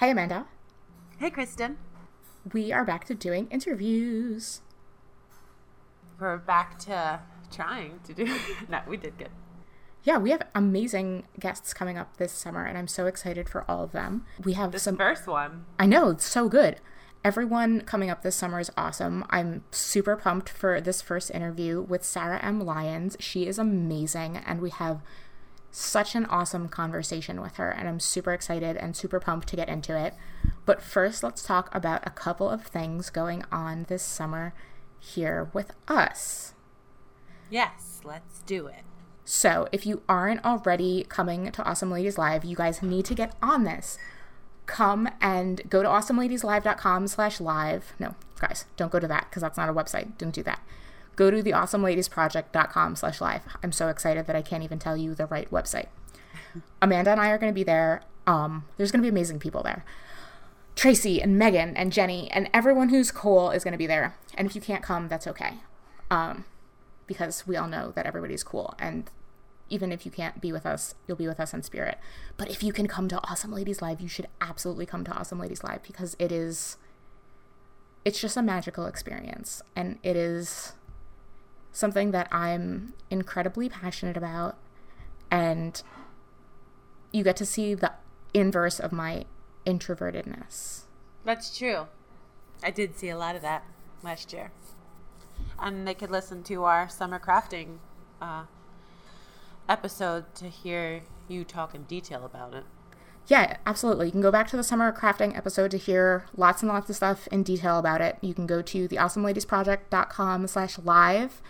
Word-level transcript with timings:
Hey, 0.00 0.10
Amanda. 0.10 0.46
Hey, 1.18 1.30
Kristen. 1.30 1.78
We 2.52 2.72
are 2.72 2.84
back 2.84 3.04
to 3.06 3.14
doing 3.14 3.48
interviews. 3.50 4.60
We're 6.20 6.36
back 6.38 6.78
to 6.80 7.20
trying 7.50 8.00
to 8.04 8.14
do. 8.14 8.38
no, 8.68 8.80
we 8.86 8.96
did 8.96 9.18
good. 9.18 9.30
Yeah, 10.04 10.18
we 10.18 10.30
have 10.30 10.42
amazing 10.54 11.24
guests 11.40 11.74
coming 11.74 11.98
up 11.98 12.16
this 12.16 12.32
summer, 12.32 12.64
and 12.64 12.78
I'm 12.78 12.88
so 12.88 13.06
excited 13.06 13.48
for 13.48 13.68
all 13.68 13.82
of 13.82 13.92
them. 13.92 14.24
We 14.44 14.52
have 14.54 14.72
This 14.72 14.84
some. 14.84 14.96
first 14.96 15.26
one. 15.26 15.64
I 15.78 15.86
know, 15.86 16.10
it's 16.10 16.26
so 16.26 16.48
good. 16.48 16.80
Everyone 17.24 17.80
coming 17.80 18.08
up 18.08 18.22
this 18.22 18.36
summer 18.36 18.60
is 18.60 18.70
awesome. 18.76 19.24
I'm 19.28 19.64
super 19.72 20.16
pumped 20.16 20.48
for 20.48 20.80
this 20.80 21.02
first 21.02 21.32
interview 21.32 21.82
with 21.82 22.04
Sarah 22.04 22.38
M. 22.40 22.60
Lyons. 22.60 23.16
She 23.18 23.46
is 23.48 23.58
amazing, 23.58 24.36
and 24.36 24.60
we 24.60 24.70
have 24.70 25.02
such 25.70 26.14
an 26.14 26.26
awesome 26.26 26.68
conversation 26.68 27.40
with 27.40 27.56
her, 27.56 27.70
and 27.70 27.88
I'm 27.88 28.00
super 28.00 28.32
excited 28.32 28.76
and 28.76 28.96
super 28.96 29.20
pumped 29.20 29.48
to 29.48 29.56
get 29.56 29.68
into 29.68 29.96
it. 29.96 30.14
But 30.64 30.82
first, 30.82 31.22
let's 31.22 31.42
talk 31.42 31.74
about 31.74 32.06
a 32.06 32.10
couple 32.10 32.48
of 32.48 32.64
things 32.64 33.10
going 33.10 33.44
on 33.52 33.86
this 33.88 34.02
summer 34.02 34.54
here 34.98 35.50
with 35.52 35.72
us. 35.86 36.54
Yes, 37.50 38.00
let's 38.04 38.40
do 38.40 38.66
it. 38.66 38.82
So, 39.24 39.68
if 39.72 39.84
you 39.84 40.02
aren't 40.08 40.44
already 40.44 41.04
coming 41.08 41.52
to 41.52 41.62
Awesome 41.62 41.90
Ladies 41.90 42.16
Live, 42.16 42.44
you 42.44 42.56
guys 42.56 42.82
need 42.82 43.04
to 43.06 43.14
get 43.14 43.34
on 43.42 43.64
this. 43.64 43.98
Come 44.64 45.08
and 45.20 45.60
go 45.68 45.82
to 45.82 45.88
awesomeladieslive.com 45.88 47.08
slash 47.08 47.40
live. 47.40 47.92
No, 47.98 48.14
guys, 48.40 48.64
don't 48.76 48.90
go 48.90 48.98
to 48.98 49.08
that 49.08 49.26
because 49.28 49.42
that's 49.42 49.58
not 49.58 49.68
a 49.68 49.74
website. 49.74 50.16
Don't 50.16 50.34
do 50.34 50.42
that. 50.44 50.60
Go 51.18 51.32
to 51.32 51.42
the 51.42 51.50
awesomeladiesproject.com 51.50 52.94
slash 52.94 53.20
live. 53.20 53.42
I'm 53.60 53.72
so 53.72 53.88
excited 53.88 54.28
that 54.28 54.36
I 54.36 54.40
can't 54.40 54.62
even 54.62 54.78
tell 54.78 54.96
you 54.96 55.16
the 55.16 55.26
right 55.26 55.50
website. 55.50 55.88
Amanda 56.80 57.10
and 57.10 57.20
I 57.20 57.30
are 57.30 57.38
going 57.38 57.52
to 57.52 57.54
be 57.54 57.64
there. 57.64 58.02
Um, 58.28 58.66
there's 58.76 58.92
going 58.92 59.00
to 59.00 59.02
be 59.02 59.08
amazing 59.08 59.40
people 59.40 59.64
there. 59.64 59.84
Tracy 60.76 61.20
and 61.20 61.36
Megan 61.36 61.76
and 61.76 61.92
Jenny 61.92 62.30
and 62.30 62.48
everyone 62.54 62.90
who's 62.90 63.10
cool 63.10 63.50
is 63.50 63.64
going 63.64 63.72
to 63.72 63.78
be 63.78 63.88
there. 63.88 64.16
And 64.36 64.46
if 64.46 64.54
you 64.54 64.60
can't 64.60 64.80
come, 64.80 65.08
that's 65.08 65.26
okay. 65.26 65.54
Um, 66.08 66.44
because 67.08 67.48
we 67.48 67.56
all 67.56 67.66
know 67.66 67.90
that 67.96 68.06
everybody's 68.06 68.44
cool. 68.44 68.76
And 68.78 69.10
even 69.68 69.90
if 69.90 70.06
you 70.06 70.12
can't 70.12 70.40
be 70.40 70.52
with 70.52 70.64
us, 70.64 70.94
you'll 71.08 71.16
be 71.16 71.26
with 71.26 71.40
us 71.40 71.52
in 71.52 71.64
spirit. 71.64 71.98
But 72.36 72.48
if 72.48 72.62
you 72.62 72.72
can 72.72 72.86
come 72.86 73.08
to 73.08 73.20
Awesome 73.28 73.50
Ladies 73.50 73.82
Live, 73.82 74.00
you 74.00 74.06
should 74.06 74.28
absolutely 74.40 74.86
come 74.86 75.02
to 75.02 75.10
Awesome 75.10 75.40
Ladies 75.40 75.64
Live 75.64 75.82
because 75.82 76.14
it 76.20 76.30
is, 76.30 76.76
it's 78.04 78.20
just 78.20 78.36
a 78.36 78.42
magical 78.42 78.86
experience. 78.86 79.62
And 79.74 79.98
it 80.04 80.14
is 80.14 80.74
something 81.72 82.10
that 82.12 82.28
I'm 82.32 82.94
incredibly 83.10 83.68
passionate 83.68 84.16
about. 84.16 84.56
And 85.30 85.82
you 87.12 87.24
get 87.24 87.36
to 87.36 87.46
see 87.46 87.74
the 87.74 87.92
inverse 88.34 88.78
of 88.78 88.92
my 88.92 89.24
introvertedness. 89.66 90.82
That's 91.24 91.56
true. 91.56 91.86
I 92.62 92.70
did 92.70 92.96
see 92.96 93.08
a 93.08 93.18
lot 93.18 93.36
of 93.36 93.42
that 93.42 93.64
last 94.02 94.32
year. 94.32 94.50
And 95.58 95.86
they 95.86 95.94
could 95.94 96.10
listen 96.10 96.42
to 96.44 96.64
our 96.64 96.88
summer 96.88 97.18
crafting 97.18 97.78
uh, 98.20 98.44
episode 99.68 100.34
to 100.36 100.48
hear 100.48 101.02
you 101.28 101.44
talk 101.44 101.74
in 101.74 101.84
detail 101.84 102.24
about 102.24 102.54
it. 102.54 102.64
Yeah, 103.26 103.58
absolutely. 103.66 104.06
You 104.06 104.12
can 104.12 104.22
go 104.22 104.32
back 104.32 104.48
to 104.48 104.56
the 104.56 104.64
summer 104.64 104.90
crafting 104.90 105.36
episode 105.36 105.70
to 105.72 105.76
hear 105.76 106.24
lots 106.34 106.62
and 106.62 106.70
lots 106.70 106.88
of 106.88 106.96
stuff 106.96 107.28
in 107.28 107.42
detail 107.42 107.78
about 107.78 108.00
it. 108.00 108.16
You 108.22 108.32
can 108.32 108.46
go 108.46 108.62
to 108.62 108.88
theawesomeladiesproject.com 108.88 110.46
slash 110.46 110.78
live 110.78 111.42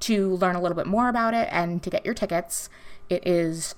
to 0.00 0.34
learn 0.36 0.56
a 0.56 0.60
little 0.60 0.76
bit 0.76 0.86
more 0.86 1.08
about 1.08 1.34
it 1.34 1.48
and 1.50 1.82
to 1.82 1.90
get 1.90 2.04
your 2.04 2.14
tickets. 2.14 2.68
It 3.08 3.26
is 3.26 3.74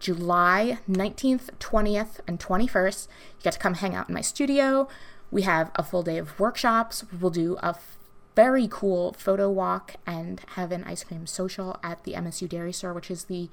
July 0.00 0.78
19th, 0.88 1.50
20th, 1.58 2.20
and 2.26 2.38
21st. 2.40 3.08
You 3.38 3.42
get 3.42 3.52
to 3.54 3.58
come 3.58 3.74
hang 3.74 3.94
out 3.94 4.08
in 4.08 4.14
my 4.14 4.20
studio. 4.20 4.88
We 5.30 5.42
have 5.42 5.70
a 5.74 5.82
full 5.82 6.02
day 6.02 6.18
of 6.18 6.38
workshops. 6.38 7.04
We'll 7.20 7.30
do 7.30 7.56
a 7.62 7.68
f- 7.68 7.96
very 8.36 8.68
cool 8.70 9.14
photo 9.14 9.50
walk 9.50 9.94
and 10.06 10.40
have 10.54 10.72
an 10.72 10.84
ice 10.84 11.04
cream 11.04 11.26
social 11.26 11.78
at 11.82 12.04
the 12.04 12.12
MSU 12.12 12.48
Dairy 12.48 12.72
Store, 12.72 12.92
which 12.92 13.10
is 13.10 13.24
the 13.24 13.48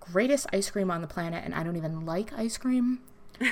greatest 0.00 0.46
ice 0.52 0.70
cream 0.70 0.90
on 0.90 1.00
the 1.00 1.06
planet. 1.06 1.44
And 1.44 1.54
I 1.54 1.62
don't 1.62 1.76
even 1.76 2.06
like 2.06 2.32
ice 2.32 2.56
cream. 2.56 3.00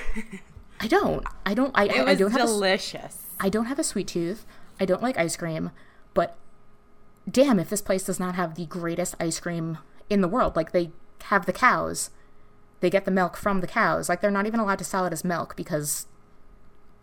I 0.80 0.86
don't. 0.86 1.24
I 1.44 1.54
don't. 1.54 1.72
I, 1.74 1.84
It 1.84 2.08
I 2.08 2.14
don't 2.14 2.30
have 2.30 2.40
a, 2.40 2.46
delicious. 2.46 3.18
I 3.38 3.48
don't 3.50 3.66
have 3.66 3.78
a 3.78 3.84
sweet 3.84 4.08
tooth. 4.08 4.46
I 4.80 4.86
don't 4.86 5.02
like 5.02 5.18
ice 5.18 5.36
cream, 5.36 5.72
but 6.14 6.38
damn 7.30 7.58
if 7.58 7.70
this 7.70 7.82
place 7.82 8.04
does 8.04 8.20
not 8.20 8.34
have 8.34 8.54
the 8.54 8.66
greatest 8.66 9.14
ice 9.20 9.40
cream 9.40 9.78
in 10.08 10.20
the 10.20 10.28
world. 10.28 10.56
Like 10.56 10.72
they 10.72 10.90
have 11.24 11.46
the 11.46 11.52
cows. 11.52 12.10
They 12.80 12.90
get 12.90 13.04
the 13.04 13.10
milk 13.10 13.36
from 13.36 13.60
the 13.60 13.66
cows. 13.66 14.08
Like 14.08 14.20
they're 14.20 14.30
not 14.30 14.46
even 14.46 14.60
allowed 14.60 14.78
to 14.78 14.84
sell 14.84 15.06
it 15.06 15.12
as 15.12 15.24
milk 15.24 15.54
because 15.56 16.06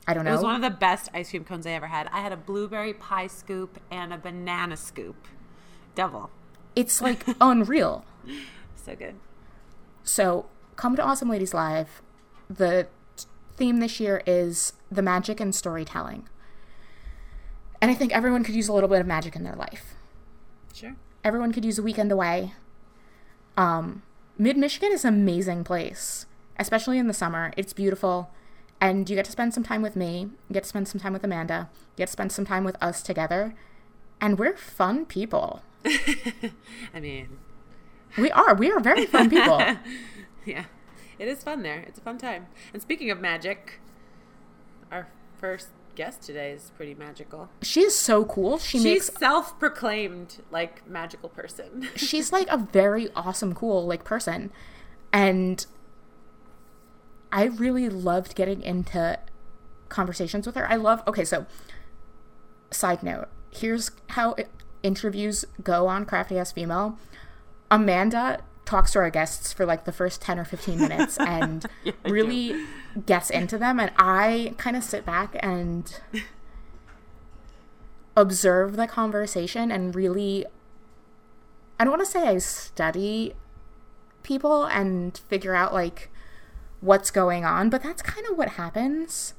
I 0.07 0.13
don't 0.13 0.25
know. 0.25 0.31
It 0.31 0.35
was 0.35 0.43
one 0.43 0.55
of 0.55 0.61
the 0.61 0.69
best 0.69 1.09
ice 1.13 1.29
cream 1.29 1.43
cones 1.43 1.67
I 1.67 1.71
ever 1.71 1.87
had. 1.87 2.07
I 2.11 2.21
had 2.21 2.31
a 2.31 2.37
blueberry 2.37 2.93
pie 2.93 3.27
scoop 3.27 3.79
and 3.91 4.13
a 4.13 4.17
banana 4.17 4.77
scoop. 4.77 5.27
Double. 5.95 6.29
It's 6.75 7.01
like 7.01 7.25
unreal. 7.41 8.05
So 8.75 8.95
good. 8.95 9.15
So 10.03 10.47
come 10.77 10.95
to 10.95 11.03
Awesome 11.03 11.29
Ladies 11.29 11.53
Live. 11.53 12.01
The 12.49 12.87
theme 13.57 13.79
this 13.79 13.99
year 13.99 14.23
is 14.25 14.73
the 14.89 15.01
magic 15.01 15.39
and 15.39 15.53
storytelling. 15.53 16.29
And 17.81 17.91
I 17.91 17.93
think 17.93 18.15
everyone 18.15 18.43
could 18.43 18.55
use 18.55 18.69
a 18.69 18.73
little 18.73 18.89
bit 18.89 19.01
of 19.01 19.07
magic 19.07 19.35
in 19.35 19.43
their 19.43 19.55
life. 19.55 19.96
Sure. 20.73 20.95
everyone 21.23 21.51
could 21.51 21.65
use 21.65 21.79
a 21.79 21.83
weekend 21.83 22.11
away. 22.11 22.53
Um, 23.55 24.03
Mid 24.37 24.57
Michigan 24.57 24.91
is 24.91 25.03
an 25.03 25.13
amazing 25.15 25.63
place, 25.63 26.25
especially 26.57 26.97
in 26.99 27.07
the 27.07 27.13
summer. 27.13 27.51
It's 27.57 27.73
beautiful, 27.73 28.29
and 28.79 29.09
you 29.09 29.15
get 29.15 29.25
to 29.25 29.31
spend 29.31 29.53
some 29.53 29.63
time 29.63 29.81
with 29.81 29.95
me. 29.95 30.29
You 30.47 30.53
get 30.53 30.63
to 30.63 30.69
spend 30.69 30.87
some 30.87 31.01
time 31.01 31.13
with 31.13 31.23
Amanda. 31.23 31.69
You 31.95 31.97
get 32.03 32.05
to 32.07 32.11
spend 32.11 32.31
some 32.31 32.45
time 32.45 32.63
with 32.63 32.77
us 32.81 33.01
together, 33.01 33.55
and 34.21 34.37
we're 34.37 34.55
fun 34.55 35.05
people. 35.05 35.63
I 36.93 36.99
mean, 36.99 37.39
We 38.17 38.29
are. 38.31 38.53
We 38.53 38.71
are 38.71 38.79
very 38.79 39.05
fun 39.07 39.29
people. 39.29 39.59
yeah. 40.45 40.65
It 41.17 41.27
is 41.27 41.43
fun 41.43 41.63
there. 41.63 41.79
It's 41.87 41.97
a 41.97 42.01
fun 42.01 42.19
time. 42.19 42.45
And 42.73 42.81
speaking 42.81 43.09
of 43.09 43.19
magic, 43.19 43.79
our 44.91 45.07
first 45.39 45.69
guest 45.97 46.21
today 46.21 46.51
is 46.51 46.71
pretty 46.77 46.93
magical. 46.93 47.49
she 47.63 47.81
is 47.81 47.95
so 47.95 48.23
cool. 48.23 48.59
She 48.59 48.77
She's 48.77 48.83
makes. 48.83 49.13
self-proclaimed 49.17 50.37
like 50.51 50.87
magical 50.87 51.27
person. 51.27 51.89
She's 51.95 52.31
like 52.31 52.47
a 52.49 52.57
very 52.57 53.09
awesome, 53.15 53.55
cool 53.55 53.85
like 53.87 54.03
person, 54.03 54.51
and 55.11 55.65
I 57.31 57.45
really 57.45 57.89
loved 57.89 58.35
getting 58.35 58.61
into 58.61 59.19
conversations 59.89 60.45
with 60.45 60.55
her. 60.55 60.69
I 60.69 60.75
love. 60.75 61.01
Okay, 61.07 61.25
so 61.25 61.47
side 62.69 63.01
note. 63.01 63.27
Here's 63.49 63.89
how 64.09 64.33
it, 64.33 64.49
interviews 64.83 65.45
go 65.63 65.87
on 65.87 66.05
Crafty 66.05 66.37
Ass 66.37 66.51
Female. 66.51 66.97
Amanda 67.71 68.41
talks 68.67 68.91
to 68.91 68.99
our 68.99 69.09
guests 69.09 69.51
for 69.53 69.65
like 69.65 69.85
the 69.85 69.91
first 69.91 70.21
10 70.21 70.37
or 70.37 70.45
15 70.45 70.77
minutes 70.77 71.17
and 71.19 71.65
Yeah, 71.83 71.93
I 72.03 72.07
do. 72.09 72.13
really 72.13 72.65
gets 73.05 73.29
into 73.31 73.57
them 73.57 73.79
and 73.79 73.91
I 73.97 74.53
kind 74.57 74.75
of 74.75 74.83
sit 74.83 75.05
back 75.05 75.35
and 75.39 75.99
observe 78.15 78.75
the 78.75 78.87
conversation 78.87 79.71
and 79.71 79.95
really 79.95 80.45
I 81.79 81.83
don't 81.83 81.91
want 81.91 82.05
to 82.05 82.11
say 82.11 82.27
I 82.27 82.37
study 82.39 83.33
people 84.23 84.65
and 84.65 85.15
figure 85.29 85.53
out 85.55 85.73
like 85.73 86.09
what's 86.81 87.11
going 87.11 87.45
on, 87.45 87.69
but 87.69 87.83
that's 87.83 88.01
kind 88.01 88.25
of 88.27 88.35
what 88.37 88.49
happens. 88.49 89.35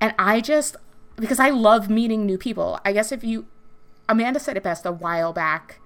And 0.00 0.14
I 0.18 0.40
just 0.42 0.76
because 1.16 1.40
I 1.40 1.48
love 1.50 1.88
meeting 1.88 2.26
new 2.26 2.36
people. 2.36 2.78
I 2.84 2.92
guess 2.92 3.12
if 3.12 3.24
you 3.24 3.46
Amanda 4.08 4.38
said 4.40 4.56
it 4.58 4.62
best 4.62 4.84
a 4.84 4.92
while 4.92 5.32
back 5.32 5.80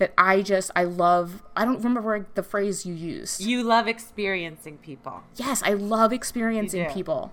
that 0.00 0.12
I 0.18 0.42
just 0.42 0.70
I 0.74 0.82
love 0.84 1.42
I 1.54 1.64
don't 1.64 1.82
remember 1.84 2.26
the 2.34 2.42
phrase 2.42 2.84
you 2.84 2.94
used. 2.94 3.40
you 3.40 3.62
love 3.62 3.86
experiencing 3.86 4.78
people. 4.78 5.22
yes, 5.36 5.62
I 5.62 5.74
love 5.74 6.12
experiencing 6.12 6.90
people. 6.90 7.32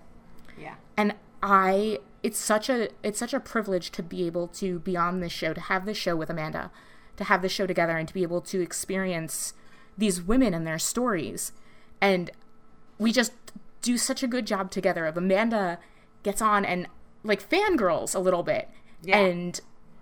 Yeah. 0.60 0.76
And 0.96 1.16
I 1.42 2.00
it's 2.24 2.38
such 2.38 2.70
a 2.70 2.90
it's 3.04 3.18
such 3.18 3.34
a 3.34 3.40
privilege 3.40 3.90
to 3.92 4.04
be 4.04 4.28
able 4.28 4.48
to 4.50 4.80
be 4.80 4.96
on 4.96 5.22
this 5.22 5.32
show, 5.32 5.54
to 5.54 5.62
have 5.62 5.86
this 5.86 5.98
show 5.98 6.16
with 6.16 6.30
Amanda, 6.30 6.70
to 7.16 7.24
have 7.24 7.42
this 7.42 7.52
show 7.52 7.66
together 7.66 7.98
and 7.98 8.08
to 8.08 8.14
be 8.14 8.22
able 8.24 8.42
to 8.42 8.62
experience 8.62 9.54
these 9.98 10.22
women 10.22 10.54
and 10.54 10.68
their 10.68 10.78
stories. 10.80 11.52
And 12.02 12.30
we 13.00 13.12
just 13.12 13.32
do 13.82 13.98
such 13.98 14.22
a 14.24 14.28
good 14.28 14.46
job 14.46 14.72
together 14.72 15.06
of 15.06 15.16
Amanda 15.18 15.80
gets 16.24 16.42
on 16.42 16.66
and 16.66 16.88
like 17.24 17.48
fangirls 17.50 18.14
a 18.14 18.20
little 18.20 18.44
bit 18.44 18.70
Yeah. 19.04 19.18
and 19.20 19.62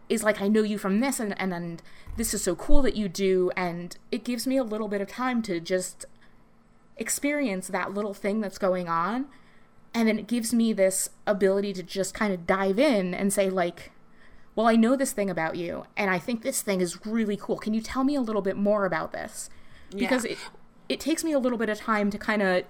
is 0.10 0.24
like 0.24 0.42
I 0.42 0.48
know 0.48 0.62
you 0.64 0.78
from 0.78 1.00
this 1.00 1.20
and, 1.20 1.40
and 1.40 1.54
and 1.54 1.82
this 2.18 2.34
is 2.34 2.44
so 2.44 2.56
cool 2.56 2.82
that 2.84 2.96
you 2.96 3.10
do 3.10 3.52
and 3.58 3.98
it 4.12 4.24
gives 4.24 4.46
me 4.48 4.58
a 4.58 4.64
little 4.64 4.88
bit 4.88 5.02
of 5.02 5.08
time 5.08 5.42
to 5.44 5.60
just 5.60 6.06
experience 6.98 7.68
that 7.68 7.94
little 7.94 8.14
thing 8.14 8.42
that's 8.42 8.58
going 8.58 8.88
on. 8.88 9.28
And 9.94 10.08
then 10.08 10.20
it 10.20 10.28
gives 10.28 10.54
me 10.54 10.74
this 10.74 11.10
ability 11.26 11.74
to 11.74 11.84
just 11.84 12.14
kind 12.14 12.34
of 12.34 12.46
dive 12.46 12.80
in 12.80 13.14
and 13.14 13.32
say 13.32 13.50
like 13.50 13.92
well 14.56 14.68
i 14.68 14.76
know 14.76 14.96
this 14.96 15.12
thing 15.12 15.30
about 15.30 15.56
you 15.58 15.86
and 15.98 16.10
i 16.10 16.18
think 16.18 16.42
this 16.42 16.62
thing 16.62 16.80
is 16.82 17.06
really 17.06 17.38
cool. 17.38 17.58
Can 17.58 17.74
you 17.74 17.82
tell 17.82 18.04
me 18.04 18.16
a 18.16 18.22
little 18.22 18.42
bit 18.42 18.56
more 18.58 18.86
about 18.86 19.12
this? 19.12 19.50
Because 19.96 20.26
Yeah. 20.26 20.32
it 20.34 20.38
it 20.88 21.00
takes 21.00 21.24
me 21.24 21.32
a 21.32 21.40
little 21.40 21.58
bit 21.58 21.68
of 21.70 21.78
time 21.80 22.10
to 22.12 22.18
kind 22.18 22.42
of 22.42 22.64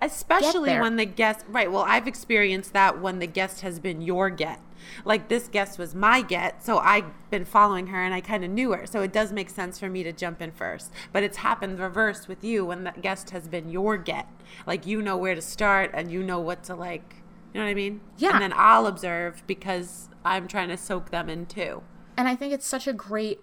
Especially 0.00 0.78
when 0.78 0.96
the 0.96 1.04
guest, 1.04 1.44
right? 1.48 1.70
Well, 1.70 1.84
I've 1.86 2.06
experienced 2.06 2.72
that 2.72 3.00
when 3.00 3.18
the 3.18 3.26
guest 3.26 3.62
has 3.62 3.80
been 3.80 4.00
your 4.00 4.30
get. 4.30 4.60
Like 5.04 5.28
this 5.28 5.48
guest 5.48 5.78
was 5.78 5.94
my 5.94 6.22
get, 6.22 6.64
so 6.64 6.78
I've 6.78 7.06
been 7.30 7.44
following 7.44 7.88
her 7.88 8.02
and 8.02 8.14
I 8.14 8.20
kind 8.20 8.44
of 8.44 8.50
knew 8.50 8.72
her. 8.72 8.86
So 8.86 9.02
it 9.02 9.12
does 9.12 9.32
make 9.32 9.50
sense 9.50 9.78
for 9.78 9.88
me 9.88 10.02
to 10.04 10.12
jump 10.12 10.40
in 10.40 10.52
first. 10.52 10.92
But 11.12 11.22
it's 11.24 11.38
happened 11.38 11.78
reverse 11.78 12.28
with 12.28 12.44
you 12.44 12.64
when 12.64 12.84
the 12.84 12.92
guest 12.92 13.30
has 13.30 13.48
been 13.48 13.70
your 13.70 13.96
get. 13.96 14.28
Like 14.66 14.86
you 14.86 15.02
know 15.02 15.16
where 15.16 15.34
to 15.34 15.42
start 15.42 15.90
and 15.94 16.10
you 16.10 16.22
know 16.22 16.38
what 16.38 16.62
to 16.64 16.74
like. 16.74 17.16
You 17.52 17.60
know 17.60 17.66
what 17.66 17.70
I 17.70 17.74
mean? 17.74 18.00
Yeah. 18.18 18.34
And 18.34 18.42
then 18.42 18.52
I'll 18.54 18.86
observe 18.86 19.42
because 19.46 20.08
I'm 20.24 20.46
trying 20.46 20.68
to 20.68 20.76
soak 20.76 21.10
them 21.10 21.28
in 21.28 21.46
too. 21.46 21.82
And 22.16 22.28
I 22.28 22.36
think 22.36 22.52
it's 22.52 22.66
such 22.66 22.86
a 22.86 22.92
great. 22.92 23.40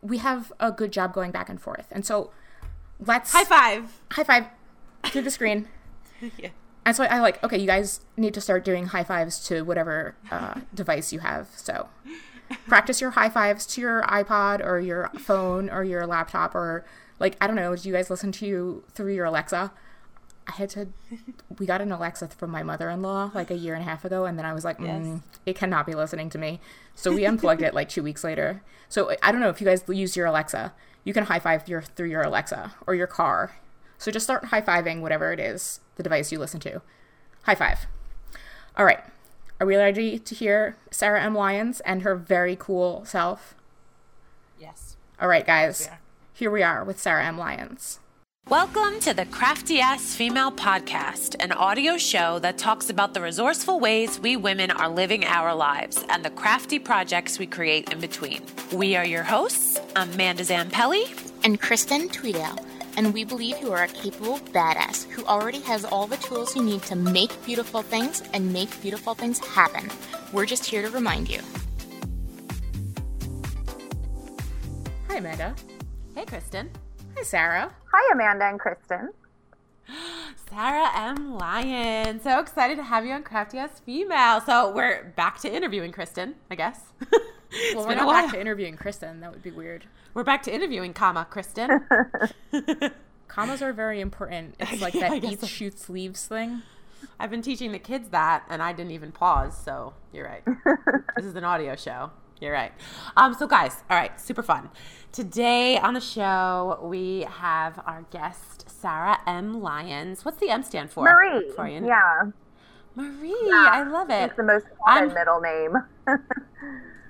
We 0.00 0.18
have 0.18 0.52
a 0.58 0.70
good 0.72 0.92
job 0.92 1.12
going 1.12 1.32
back 1.32 1.48
and 1.48 1.60
forth, 1.60 1.88
and 1.90 2.06
so 2.06 2.30
let's 3.04 3.32
High 3.32 3.44
five. 3.44 4.00
high 4.12 4.24
five 4.24 4.46
through 5.06 5.22
the 5.22 5.30
screen. 5.30 5.68
yeah. 6.38 6.50
And 6.84 6.96
so 6.96 7.04
I 7.04 7.20
like, 7.20 7.42
okay, 7.44 7.58
you 7.58 7.66
guys 7.66 8.00
need 8.16 8.32
to 8.34 8.40
start 8.40 8.64
doing 8.64 8.86
high 8.86 9.04
fives 9.04 9.46
to 9.48 9.62
whatever 9.62 10.14
uh, 10.30 10.60
device 10.74 11.12
you 11.12 11.18
have. 11.18 11.48
So 11.54 11.88
practice 12.66 13.00
your 13.00 13.10
high 13.10 13.28
fives 13.28 13.66
to 13.66 13.80
your 13.80 14.02
iPod 14.02 14.64
or 14.64 14.80
your 14.80 15.10
phone 15.18 15.68
or 15.68 15.84
your 15.84 16.06
laptop 16.06 16.54
or 16.54 16.84
like, 17.18 17.36
I 17.40 17.46
don't 17.46 17.56
know, 17.56 17.76
do 17.76 17.88
you 17.88 17.94
guys 17.94 18.08
listen 18.10 18.32
to 18.32 18.46
you 18.46 18.84
through 18.92 19.14
your 19.14 19.26
Alexa? 19.26 19.70
I 20.46 20.52
had 20.52 20.70
to, 20.70 20.88
we 21.58 21.66
got 21.66 21.82
an 21.82 21.92
Alexa 21.92 22.28
from 22.28 22.50
my 22.50 22.62
mother 22.62 22.88
in 22.88 23.02
law 23.02 23.30
like 23.34 23.50
a 23.50 23.56
year 23.56 23.74
and 23.74 23.82
a 23.82 23.84
half 23.84 24.06
ago. 24.06 24.24
And 24.24 24.38
then 24.38 24.46
I 24.46 24.54
was 24.54 24.64
like, 24.64 24.78
Yes. 24.80 25.04
mm, 25.04 25.22
it 25.44 25.56
cannot 25.56 25.84
be 25.84 25.94
listening 25.94 26.30
to 26.30 26.38
me. 26.38 26.58
So 26.94 27.12
we 27.12 27.24
unplugged 27.26 27.60
it 27.60 27.74
like 27.74 27.90
two 27.90 28.02
weeks 28.02 28.24
later. 28.24 28.62
So 28.88 29.14
I 29.22 29.30
don't 29.30 29.42
know 29.42 29.50
if 29.50 29.60
you 29.60 29.66
guys 29.66 29.84
use 29.86 30.16
your 30.16 30.24
Alexa, 30.24 30.72
you 31.04 31.12
can 31.12 31.26
high 31.26 31.38
five 31.38 31.68
your, 31.68 31.82
through 31.82 32.08
your 32.08 32.22
Alexa 32.22 32.72
or 32.86 32.94
your 32.94 33.06
car. 33.06 33.56
So 33.98 34.10
just 34.10 34.24
start 34.24 34.46
high 34.46 34.62
fiving 34.62 35.00
whatever 35.00 35.32
it 35.32 35.40
is, 35.40 35.80
the 35.96 36.02
device 36.02 36.30
you 36.32 36.38
listen 36.38 36.60
to. 36.60 36.80
High 37.42 37.54
five. 37.56 37.86
All 38.76 38.84
right. 38.84 39.00
Are 39.60 39.66
we 39.66 39.76
ready 39.76 40.18
to 40.20 40.34
hear 40.34 40.76
Sarah 40.92 41.20
M. 41.22 41.34
Lyons 41.34 41.80
and 41.80 42.02
her 42.02 42.14
very 42.14 42.54
cool 42.56 43.04
self? 43.04 43.56
Yes. 44.58 44.96
All 45.20 45.28
right, 45.28 45.44
guys. 45.44 45.88
Yeah. 45.90 45.96
Here 46.32 46.50
we 46.50 46.62
are 46.62 46.84
with 46.84 47.00
Sarah 47.00 47.24
M. 47.26 47.36
Lyons. 47.36 47.98
Welcome 48.48 49.00
to 49.00 49.12
the 49.12 49.26
Crafty 49.26 49.80
Ass 49.80 50.14
Female 50.14 50.52
Podcast, 50.52 51.34
an 51.40 51.52
audio 51.52 51.98
show 51.98 52.38
that 52.38 52.56
talks 52.56 52.88
about 52.88 53.12
the 53.12 53.20
resourceful 53.20 53.78
ways 53.78 54.18
we 54.20 54.36
women 54.36 54.70
are 54.70 54.88
living 54.88 55.24
our 55.24 55.54
lives 55.54 56.02
and 56.08 56.24
the 56.24 56.30
crafty 56.30 56.78
projects 56.78 57.38
we 57.38 57.46
create 57.46 57.92
in 57.92 58.00
between. 58.00 58.42
We 58.72 58.96
are 58.96 59.04
your 59.04 59.24
hosts. 59.24 59.78
I'm 59.96 60.10
Amanda 60.12 60.44
Zampelli. 60.44 61.04
and 61.44 61.60
Kristen 61.60 62.08
Tweedale, 62.08 62.64
and 62.98 63.14
we 63.14 63.22
believe 63.22 63.60
you 63.60 63.72
are 63.72 63.84
a 63.84 63.88
capable 63.88 64.40
badass 64.52 65.08
who 65.10 65.24
already 65.26 65.60
has 65.60 65.84
all 65.84 66.08
the 66.08 66.16
tools 66.16 66.56
you 66.56 66.62
need 66.64 66.82
to 66.82 66.96
make 66.96 67.30
beautiful 67.46 67.80
things 67.80 68.24
and 68.32 68.52
make 68.52 68.68
beautiful 68.82 69.14
things 69.14 69.38
happen. 69.38 69.88
We're 70.32 70.46
just 70.46 70.64
here 70.66 70.82
to 70.82 70.90
remind 70.90 71.30
you. 71.30 71.40
Hi, 75.08 75.18
Amanda. 75.18 75.54
Hey, 76.16 76.24
Kristen. 76.24 76.70
Hi, 77.16 77.22
Sarah. 77.22 77.72
Hi, 77.92 78.12
Amanda 78.12 78.46
and 78.46 78.58
Kristen. 78.58 79.12
Sarah 80.50 80.90
M. 80.96 81.38
Lyon. 81.38 82.20
So 82.20 82.40
excited 82.40 82.78
to 82.78 82.82
have 82.82 83.06
you 83.06 83.12
on 83.12 83.22
Crafty 83.22 83.58
Ass 83.58 83.78
Female. 83.78 84.40
So 84.40 84.72
we're 84.72 85.12
back 85.14 85.38
to 85.42 85.54
interviewing 85.54 85.92
Kristen, 85.92 86.34
I 86.50 86.56
guess. 86.56 86.80
It's 87.50 87.74
Well, 87.76 87.86
we're 87.86 87.94
not 87.94 88.06
back 88.08 88.30
to 88.32 88.40
interviewing 88.40 88.76
Kristen. 88.76 89.20
That 89.20 89.32
would 89.32 89.42
be 89.42 89.50
weird. 89.50 89.86
We're 90.14 90.24
back 90.24 90.42
to 90.44 90.54
interviewing, 90.54 90.92
comma, 90.92 91.26
Kristen. 91.28 91.80
Commas 93.28 93.62
are 93.62 93.72
very 93.72 94.00
important. 94.00 94.54
It's 94.60 94.80
like 94.82 94.96
I 94.96 95.00
that 95.00 95.22
guess 95.22 95.32
eats, 95.32 95.40
so. 95.42 95.46
shoots, 95.46 95.88
leaves 95.88 96.26
thing. 96.26 96.62
I've 97.20 97.30
been 97.30 97.42
teaching 97.42 97.72
the 97.72 97.78
kids 97.78 98.08
that, 98.10 98.44
and 98.48 98.62
I 98.62 98.72
didn't 98.72 98.92
even 98.92 99.12
pause. 99.12 99.56
So 99.56 99.94
you're 100.12 100.26
right. 100.26 100.42
this 101.16 101.24
is 101.24 101.34
an 101.36 101.44
audio 101.44 101.76
show. 101.76 102.10
You're 102.40 102.52
right. 102.52 102.72
Um, 103.16 103.34
so 103.34 103.46
guys, 103.46 103.82
all 103.90 103.96
right, 103.96 104.18
super 104.20 104.42
fun. 104.42 104.70
Today 105.12 105.78
on 105.78 105.94
the 105.94 106.00
show 106.00 106.78
we 106.82 107.22
have 107.28 107.80
our 107.86 108.04
guest 108.10 108.68
Sarah 108.70 109.18
M. 109.26 109.60
Lyons. 109.60 110.24
What's 110.24 110.38
the 110.38 110.48
M 110.50 110.62
stand 110.62 110.90
for? 110.90 111.04
Marie. 111.04 111.50
For 111.56 111.66
you? 111.68 111.84
Yeah. 111.86 112.30
Marie. 112.94 113.34
I 113.52 113.82
love 113.84 114.10
it. 114.10 114.24
It's 114.24 114.36
the 114.36 114.42
most 114.42 114.66
common 114.84 115.10
I'm- 115.10 115.14
middle 115.14 115.40
name. 115.40 115.76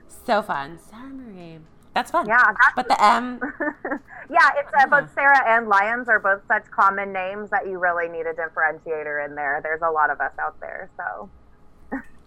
So 0.09 0.43
fun, 0.43 0.79
Sarah 0.91 1.09
Marie. 1.09 1.59
That's 1.95 2.11
fun. 2.11 2.27
Yeah, 2.27 2.37
that's- 2.39 2.73
But 2.77 2.89
the 2.89 3.03
M. 3.03 3.41
yeah, 4.31 4.51
it's 4.57 4.71
uh, 4.79 4.87
both 4.87 5.13
Sarah 5.15 5.43
and 5.47 5.69
Lyons 5.69 6.09
are 6.09 6.19
both 6.21 6.43
such 6.47 6.71
common 6.71 7.13
names 7.13 7.51
that 7.51 7.67
you 7.67 7.79
really 7.79 8.09
need 8.09 8.27
a 8.27 8.33
differentiator 8.35 9.25
in 9.27 9.35
there. 9.35 9.61
There's 9.63 9.83
a 9.83 9.91
lot 9.91 10.11
of 10.11 10.21
us 10.21 10.33
out 10.39 10.59
there, 10.61 10.91
so. 10.97 11.29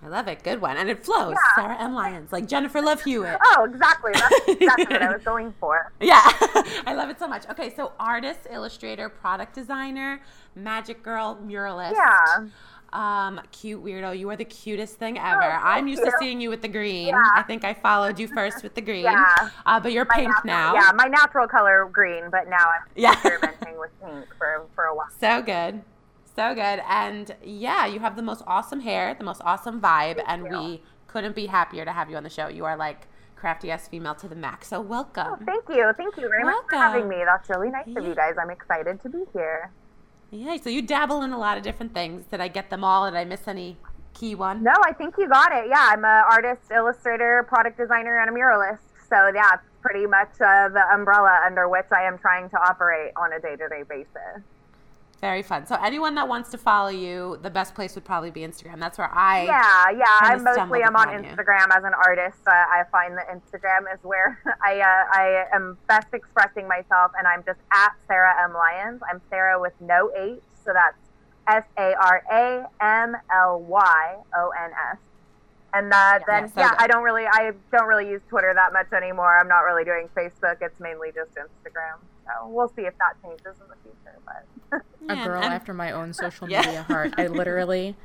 I 0.04 0.08
love 0.08 0.28
it. 0.28 0.42
Good 0.44 0.62
one, 0.62 0.78
and 0.78 0.90
it 0.90 1.06
flows. 1.06 1.36
Sarah 1.56 1.78
M. 1.80 1.94
Lyons, 1.94 2.32
like 2.32 2.48
Jennifer 2.48 2.82
Love 2.82 3.04
Hewitt. 3.04 3.38
Oh, 3.46 3.66
exactly. 3.72 4.12
That's 4.16 4.48
exactly 4.48 4.86
what 4.96 5.02
I 5.04 5.12
was 5.14 5.22
going 5.24 5.54
for. 5.60 5.92
Yeah, 6.00 6.20
I 6.88 6.96
love 6.96 7.12
it 7.12 7.20
so 7.20 7.28
much. 7.28 7.48
Okay, 7.52 7.72
so 7.76 7.92
artist, 8.00 8.48
illustrator, 8.50 9.10
product 9.10 9.54
designer, 9.54 10.20
magic 10.56 11.04
girl, 11.04 11.38
muralist. 11.46 11.94
Yeah. 11.94 12.48
Um, 12.94 13.40
cute 13.52 13.84
weirdo. 13.84 14.18
You 14.18 14.30
are 14.32 14.36
the 14.36 14.44
cutest 14.46 14.96
thing 14.98 15.18
ever. 15.18 15.44
Oh, 15.44 15.60
I'm 15.64 15.88
used 15.88 16.04
to 16.04 16.12
seeing 16.20 16.42
you 16.42 16.50
with 16.50 16.62
the 16.62 16.68
green. 16.68 17.08
Yeah. 17.08 17.24
I 17.36 17.42
think 17.44 17.64
I 17.64 17.74
followed 17.74 18.20
you 18.20 18.28
first 18.28 18.64
with 18.64 18.76
the 18.76 18.82
green. 18.82 19.04
Yeah. 19.04 19.50
Uh, 19.66 19.80
but 19.80 19.94
you're 19.94 20.06
My 20.10 20.16
pink 20.16 20.28
natural- 20.30 20.46
now. 20.48 20.74
Yeah, 20.74 20.92
my 20.96 21.06
natural 21.08 21.48
color 21.48 21.88
green, 21.92 22.30
but 22.30 22.50
now 22.50 22.58
I'm 22.66 22.88
Yeah. 22.96 23.14
experimenting 23.14 23.80
with 23.80 23.92
pink 24.04 24.26
for, 24.38 24.66
for 24.76 24.86
a 24.86 24.96
while. 24.96 25.08
So 25.20 25.42
good. 25.42 25.82
So 26.36 26.54
good. 26.54 26.82
And 26.88 27.34
yeah, 27.44 27.86
you 27.86 28.00
have 28.02 28.16
the 28.18 28.22
most 28.22 28.44
awesome 28.46 28.82
hair, 28.82 29.14
the 29.14 29.24
most 29.24 29.42
awesome 29.46 29.80
vibe, 29.80 30.22
and 30.28 30.44
you. 30.46 30.50
we 30.58 30.82
couldn't 31.08 31.36
be 31.36 31.46
happier 31.46 31.86
to 31.86 31.92
have 31.94 32.10
you 32.10 32.18
on 32.18 32.24
the 32.24 32.30
show. 32.30 32.48
You 32.48 32.66
are 32.66 32.76
like 32.76 33.08
crafty 33.36 33.72
ass 33.72 33.88
female 33.88 34.16
to 34.16 34.28
the 34.28 34.36
max. 34.36 34.68
So 34.68 34.82
welcome. 34.82 35.28
Oh, 35.30 35.46
Thank 35.46 35.64
you. 35.70 35.92
Thank 35.98 36.16
you 36.18 36.28
very 36.30 36.44
much 36.44 36.56
for 36.70 36.78
Welcome. 36.78 36.80
having 36.80 37.08
me. 37.10 37.24
That's 37.26 37.50
really 37.50 37.70
nice 37.70 37.88
of 37.96 38.06
you 38.06 38.16
guys. 38.16 38.36
I'm 38.40 38.50
excited 38.50 39.02
to 39.04 39.10
be 39.10 39.24
here. 39.34 39.72
Yeah, 40.32 40.56
so 40.58 40.70
you 40.70 40.82
dabble 40.82 41.24
in 41.24 41.34
a 41.34 41.38
lot 41.38 41.58
of 41.58 41.64
different 41.64 41.94
things. 41.94 42.26
Did 42.26 42.40
I 42.40 42.48
get 42.48 42.70
them 42.70 42.86
all? 42.86 43.10
Did 43.10 43.18
I 43.18 43.26
miss 43.26 43.50
any 43.50 43.76
key 44.14 44.34
one? 44.34 44.64
No, 44.64 44.74
I 44.86 44.94
think 44.94 45.16
you 45.18 45.28
got 45.28 45.52
it. 45.52 45.66
Yeah, 45.70 45.90
I'm 45.92 46.06
an 46.06 46.24
artist, 46.32 46.72
illustrator, 46.72 47.46
product 47.50 47.78
designer, 47.78 48.18
and 48.18 48.30
a 48.30 48.34
muralist. 48.34 48.80
So 49.10 49.30
yeah, 49.36 49.58
pretty 49.82 50.06
much 50.06 50.32
uh, 50.40 50.70
the 50.70 50.84
umbrella 50.94 51.42
under 51.46 51.68
which 51.68 51.88
I 51.92 52.04
am 52.04 52.18
trying 52.18 52.50
to 52.52 52.58
operate 52.58 53.12
on 53.18 53.34
a 53.34 53.42
day-to-day 53.42 53.84
basis. 53.90 54.42
Very 55.22 55.44
fun. 55.44 55.68
So 55.68 55.76
anyone 55.76 56.16
that 56.16 56.28
wants 56.28 56.50
to 56.50 56.58
follow 56.58 56.90
you, 56.90 57.38
the 57.44 57.50
best 57.52 57.76
place 57.76 57.94
would 57.94 58.04
probably 58.04 58.32
be 58.32 58.42
Instagram. 58.42 58.80
That's 58.80 58.98
where 58.98 59.14
I 59.14 59.44
Yeah, 59.44 59.98
yeah. 60.00 60.06
I'm 60.22 60.44
mostly 60.44 60.84
I'm 60.84 60.96
on 60.96 61.10
upon 61.10 61.24
you. 61.24 61.30
Instagram 61.30 61.68
as 61.78 61.84
an 61.84 61.94
artist. 61.94 62.40
Uh, 62.48 62.52
I 62.52 62.84
find 62.92 63.16
that 63.18 63.28
Instagram 63.30 63.94
is 63.94 64.04
where 64.04 64.40
I 64.66 64.80
uh, 64.80 65.18
I 65.20 65.46
am 65.54 65.78
best 65.88 66.08
expressing 66.14 66.68
myself, 66.68 67.12
and 67.20 67.28
I'm 67.28 67.44
just 67.46 67.60
at 67.72 67.92
Sarah 68.08 68.34
M 68.44 68.54
Lyons. 68.54 69.02
I'm 69.10 69.22
Sarah 69.30 69.62
with 69.62 69.74
no 69.80 70.12
H, 70.18 70.42
so 70.66 70.74
that's 70.74 70.98
S 71.48 71.66
A 71.78 71.94
R 71.94 72.24
A 72.32 72.66
M 72.84 73.16
L 73.32 73.62
Y 73.62 74.16
O 74.36 74.52
N 74.60 74.72
S. 74.92 74.98
And 75.74 75.94
uh, 75.94 76.20
then 76.26 76.44
Yeah, 76.44 76.48
so 76.48 76.60
yeah, 76.62 76.70
good. 76.70 76.80
I 76.80 76.88
don't 76.88 77.04
really 77.04 77.26
I 77.28 77.52
don't 77.72 77.88
really 77.88 78.10
use 78.10 78.22
Twitter 78.28 78.54
that 78.56 78.74
much 78.74 78.92
anymore. 78.92 79.38
I'm 79.38 79.48
not 79.48 79.62
really 79.62 79.84
doing 79.84 80.10
Facebook. 80.16 80.58
It's 80.62 80.80
mainly 80.80 81.12
just 81.14 81.32
Instagram. 81.36 82.02
So 82.26 82.48
we'll 82.48 82.70
see 82.70 82.84
if 82.84 82.98
that 82.98 83.22
changes 83.22 83.56
in 83.62 83.68
the 83.70 83.78
future. 83.84 84.18
But 84.26 84.46
A 84.72 84.82
Yeah, 85.16 85.26
girl 85.26 85.42
and- 85.44 85.54
after 85.54 85.74
my 85.74 85.92
own 85.92 86.14
social 86.14 86.50
Yeah. 86.50 86.62
media 86.62 86.84
heart. 86.84 87.14
I 87.18 87.28
literally, 87.28 87.96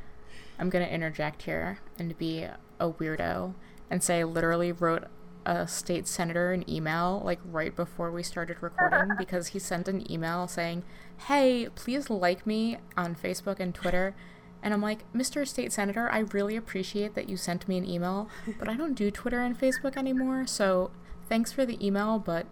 I'm 0.58 0.70
going 0.70 0.84
to 0.86 0.92
interject 0.92 1.42
here 1.42 1.78
and 1.98 2.16
be 2.18 2.44
a 2.78 2.90
weirdo 2.90 3.54
and 3.90 4.02
say 4.02 4.20
I 4.20 4.24
literally 4.24 4.72
wrote 4.72 5.04
a 5.44 5.68
state 5.68 6.08
senator 6.08 6.50
an 6.52 6.68
email 6.68 7.22
like 7.24 7.38
right 7.44 7.74
before 7.76 8.10
we 8.10 8.22
started 8.22 8.56
recording 8.60 9.10
because 9.18 9.48
he 9.48 9.58
sent 9.60 9.86
an 9.86 10.10
email 10.10 10.48
saying, 10.48 10.82
Hey, 11.28 11.68
please 11.74 12.10
like 12.10 12.46
me 12.46 12.78
on 12.96 13.14
Facebook 13.14 13.60
and 13.60 13.72
Twitter. 13.74 14.14
And 14.62 14.74
I'm 14.74 14.82
like, 14.82 15.04
Mr. 15.12 15.46
State 15.46 15.72
Senator, 15.72 16.08
I 16.10 16.20
really 16.20 16.56
appreciate 16.56 17.14
that 17.14 17.28
you 17.28 17.36
sent 17.36 17.68
me 17.68 17.76
an 17.78 17.88
email, 17.88 18.28
but 18.58 18.68
I 18.68 18.74
don't 18.74 18.94
do 18.94 19.10
Twitter 19.12 19.40
and 19.40 19.56
Facebook 19.56 19.96
anymore. 19.96 20.46
So 20.46 20.90
thanks 21.28 21.52
for 21.52 21.64
the 21.64 21.84
email, 21.86 22.18
but 22.18 22.46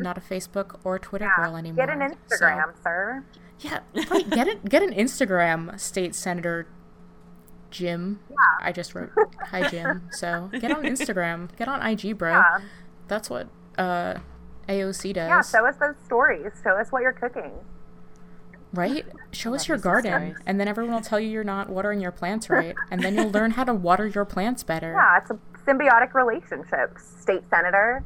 not 0.00 0.16
a 0.18 0.20
Facebook 0.20 0.78
or 0.84 0.98
Twitter 0.98 1.30
girl 1.36 1.56
anymore. 1.56 1.86
get 1.86 1.94
an 1.94 2.14
So- 2.28 2.36
Instagram, 2.36 2.72
sir. 2.82 3.24
yeah, 3.60 3.80
right. 4.10 4.28
Get 4.30 4.48
it. 4.48 4.64
Get 4.68 4.82
an 4.82 4.92
Instagram, 4.92 5.78
State 5.78 6.14
Senator 6.14 6.66
Jim. 7.70 8.20
I 8.62 8.72
just 8.72 8.94
wrote 8.94 9.10
hi 9.50 9.68
Jim. 9.68 10.08
So 10.12 10.48
get 10.60 10.70
on 10.70 10.84
Instagram. 10.84 11.54
Get 11.56 11.68
on 11.68 11.82
IG, 11.86 12.16
bro. 12.16 12.30
Yeah. 12.32 12.58
That's 13.08 13.28
what 13.28 13.48
uh, 13.76 14.14
AOC 14.68 15.12
does. 15.14 15.28
Yeah, 15.28 15.42
show 15.42 15.66
us 15.66 15.76
those 15.76 15.94
stories. 16.04 16.52
Show 16.62 16.70
us 16.76 16.90
what 16.92 17.02
you're 17.02 17.12
cooking. 17.12 17.52
right? 18.72 19.04
Show 19.32 19.54
us 19.54 19.66
your 19.68 19.78
garden, 19.78 20.36
and 20.46 20.58
then 20.60 20.68
everyone 20.68 20.94
will 20.94 21.00
tell 21.02 21.18
you 21.20 21.28
you're 21.28 21.44
not 21.44 21.68
watering 21.70 22.00
your 22.00 22.12
plants 22.12 22.48
right, 22.50 22.74
and 22.90 23.02
then 23.02 23.14
you'll 23.14 23.30
learn 23.30 23.52
how 23.52 23.64
to 23.64 23.74
water 23.74 24.06
your 24.06 24.24
plants 24.24 24.62
better. 24.62 24.92
Yeah, 24.96 25.18
it's 25.18 25.30
a 25.30 25.38
symbiotic 25.66 26.14
relationship. 26.14 26.98
State 26.98 27.42
senator, 27.50 28.04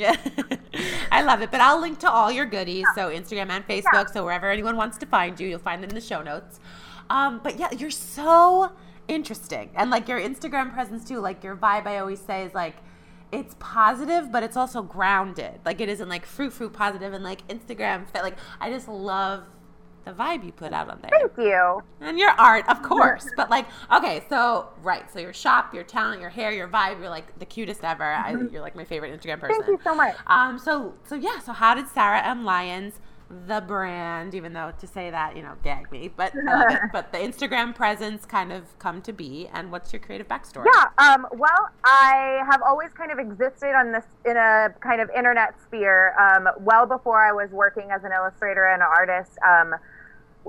Yeah, 0.00 0.16
I 1.12 1.22
love 1.22 1.42
it. 1.42 1.50
But 1.50 1.60
I'll 1.60 1.80
link 1.80 1.98
to 2.00 2.10
all 2.10 2.32
your 2.32 2.46
goodies, 2.46 2.86
so 2.94 3.10
Instagram 3.10 3.50
and 3.50 3.66
Facebook. 3.68 3.84
Yeah. 3.92 4.06
So 4.06 4.24
wherever 4.24 4.50
anyone 4.50 4.76
wants 4.76 4.96
to 4.98 5.06
find 5.06 5.38
you, 5.38 5.46
you'll 5.46 5.58
find 5.58 5.82
them 5.82 5.90
in 5.90 5.94
the 5.94 6.00
show 6.00 6.22
notes. 6.22 6.58
Um, 7.10 7.40
but 7.42 7.58
yeah, 7.58 7.68
you're 7.76 7.90
so 7.90 8.72
interesting, 9.08 9.70
and 9.74 9.90
like 9.90 10.08
your 10.08 10.18
Instagram 10.18 10.72
presence 10.72 11.06
too. 11.06 11.20
Like 11.20 11.44
your 11.44 11.54
vibe, 11.54 11.86
I 11.86 11.98
always 11.98 12.20
say 12.20 12.44
is 12.44 12.54
like 12.54 12.76
it's 13.30 13.54
positive, 13.58 14.32
but 14.32 14.42
it's 14.42 14.56
also 14.56 14.82
grounded. 14.82 15.60
Like 15.64 15.80
it 15.82 15.88
isn't 15.90 16.08
like 16.08 16.24
fruit 16.24 16.52
fruit 16.52 16.72
positive 16.72 17.12
and 17.12 17.22
like 17.22 17.46
Instagram 17.48 18.08
fit. 18.08 18.22
Like 18.22 18.36
I 18.58 18.70
just 18.70 18.88
love 18.88 19.44
the 20.04 20.12
vibe 20.12 20.44
you 20.44 20.52
put 20.52 20.72
out 20.72 20.88
on 20.88 20.98
there. 21.02 21.10
Thank 21.10 21.36
you. 21.36 21.82
And 22.00 22.18
your 22.18 22.30
art, 22.30 22.68
of 22.68 22.82
course. 22.82 23.28
But 23.36 23.50
like, 23.50 23.66
okay, 23.92 24.24
so 24.28 24.68
right, 24.82 25.10
so 25.12 25.18
your 25.18 25.32
shop, 25.32 25.74
your 25.74 25.84
talent, 25.84 26.20
your 26.20 26.30
hair, 26.30 26.52
your 26.52 26.68
vibe, 26.68 27.00
you're 27.00 27.10
like 27.10 27.38
the 27.38 27.46
cutest 27.46 27.84
ever. 27.84 28.04
I, 28.04 28.30
you're 28.50 28.62
like 28.62 28.76
my 28.76 28.84
favorite 28.84 29.18
Instagram 29.18 29.40
person. 29.40 29.62
Thank 29.62 29.68
you 29.68 29.80
so 29.84 29.94
much. 29.94 30.16
Um, 30.26 30.58
so 30.58 30.94
so 31.04 31.14
yeah, 31.14 31.38
so 31.40 31.52
how 31.52 31.74
did 31.74 31.88
Sarah 31.88 32.22
M. 32.22 32.44
Lyons, 32.44 33.00
the 33.46 33.60
brand, 33.60 34.34
even 34.34 34.52
though 34.52 34.72
to 34.80 34.86
say 34.86 35.10
that, 35.10 35.36
you 35.36 35.42
know, 35.42 35.54
gag 35.62 35.90
me, 35.92 36.10
but 36.14 36.32
I. 36.48 36.78
But 36.92 37.12
the 37.12 37.18
Instagram 37.18 37.74
presence 37.74 38.24
kind 38.24 38.52
of 38.52 38.76
come 38.78 39.00
to 39.02 39.12
be 39.12 39.48
and 39.52 39.70
what's 39.70 39.92
your 39.92 40.00
creative 40.00 40.26
backstory? 40.26 40.66
Yeah. 40.66 40.86
Um, 40.98 41.26
well, 41.32 41.68
I 41.84 42.42
have 42.50 42.62
always 42.62 42.90
kind 42.92 43.12
of 43.12 43.18
existed 43.18 43.74
on 43.76 43.92
this 43.92 44.04
in 44.24 44.36
a 44.36 44.74
kind 44.80 45.00
of 45.00 45.08
internet 45.10 45.54
sphere. 45.62 46.14
Um, 46.18 46.48
well 46.60 46.86
before 46.86 47.24
I 47.24 47.32
was 47.32 47.50
working 47.50 47.90
as 47.90 48.02
an 48.04 48.10
illustrator 48.12 48.66
and 48.66 48.82
an 48.82 48.88
artist. 48.88 49.38
Um, 49.46 49.74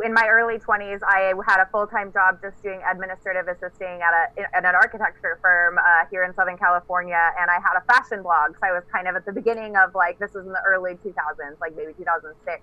in 0.04 0.14
my 0.14 0.28
early 0.30 0.58
20s, 0.58 1.00
I 1.04 1.34
had 1.46 1.62
a 1.62 1.68
full 1.72 1.86
time 1.86 2.14
job 2.14 2.40
just 2.42 2.62
doing 2.64 2.82
administrative 2.90 3.48
assisting 3.48 4.00
at, 4.02 4.14
a, 4.14 4.56
at 4.56 4.64
an 4.64 4.76
architecture 4.76 5.38
firm 5.42 5.78
uh, 5.78 6.06
here 6.10 6.24
in 6.24 6.34
Southern 6.34 6.58
California. 6.58 7.20
And 7.40 7.52
I 7.52 7.56
had 7.56 7.78
a 7.78 7.82
fashion 7.86 8.24
blog. 8.24 8.56
So 8.56 8.60
I 8.64 8.72
was 8.72 8.84
kind 8.92 9.08
of 9.08 9.16
at 9.16 9.26
the 9.26 9.34
beginning 9.34 9.76
of 9.76 9.94
like, 9.94 10.18
this 10.18 10.34
was 10.34 10.46
in 10.46 10.54
the 10.54 10.64
early 10.66 10.96
2000s, 10.96 11.60
like 11.60 11.76
maybe 11.76 11.94
2006, 11.94 12.62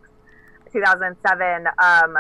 2007. 0.72 1.66
Um, 1.78 2.18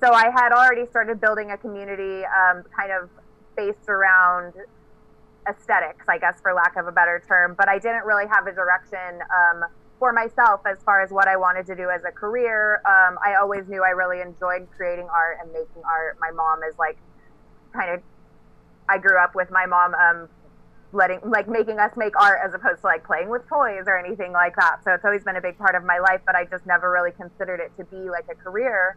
so 0.00 0.12
I 0.12 0.30
had 0.30 0.52
already 0.52 0.86
started 0.90 1.20
building 1.20 1.52
a 1.52 1.56
community 1.56 2.24
um, 2.26 2.64
kind 2.76 2.90
of 2.90 3.08
based 3.56 3.88
around 3.88 4.54
aesthetics, 5.48 6.04
I 6.08 6.18
guess, 6.18 6.40
for 6.40 6.52
lack 6.52 6.76
of 6.76 6.88
a 6.88 6.92
better 6.92 7.22
term. 7.26 7.54
But 7.56 7.68
I 7.68 7.78
didn't 7.78 8.04
really 8.04 8.26
have 8.26 8.48
a 8.48 8.52
direction 8.52 9.20
um, 9.30 9.64
for 9.98 10.12
myself 10.12 10.60
as 10.66 10.82
far 10.82 11.02
as 11.02 11.10
what 11.10 11.28
I 11.28 11.36
wanted 11.36 11.66
to 11.66 11.76
do 11.76 11.90
as 11.90 12.02
a 12.04 12.10
career. 12.10 12.76
Um, 12.86 13.18
I 13.24 13.36
always 13.40 13.66
knew 13.68 13.82
I 13.82 13.90
really 13.90 14.20
enjoyed 14.20 14.68
creating 14.76 15.08
art 15.08 15.38
and 15.42 15.52
making 15.52 15.82
art. 15.84 16.18
My 16.20 16.30
mom 16.30 16.60
is 16.68 16.78
like 16.78 16.98
kind 17.72 17.90
of, 17.90 18.02
I 18.88 18.98
grew 18.98 19.18
up 19.18 19.34
with 19.34 19.50
my 19.50 19.66
mom 19.66 19.94
um, 19.94 20.28
letting, 20.92 21.20
like 21.24 21.48
making 21.48 21.78
us 21.78 21.92
make 21.96 22.18
art 22.20 22.40
as 22.44 22.54
opposed 22.54 22.80
to 22.80 22.86
like 22.86 23.04
playing 23.04 23.30
with 23.30 23.48
toys 23.48 23.84
or 23.86 23.98
anything 23.98 24.32
like 24.32 24.56
that. 24.56 24.84
So 24.84 24.92
it's 24.92 25.04
always 25.04 25.24
been 25.24 25.36
a 25.36 25.40
big 25.40 25.58
part 25.58 25.74
of 25.74 25.84
my 25.84 25.98
life, 25.98 26.20
but 26.26 26.34
I 26.34 26.44
just 26.44 26.66
never 26.66 26.90
really 26.90 27.12
considered 27.12 27.60
it 27.60 27.72
to 27.78 27.84
be 27.84 28.10
like 28.10 28.26
a 28.30 28.34
career. 28.34 28.96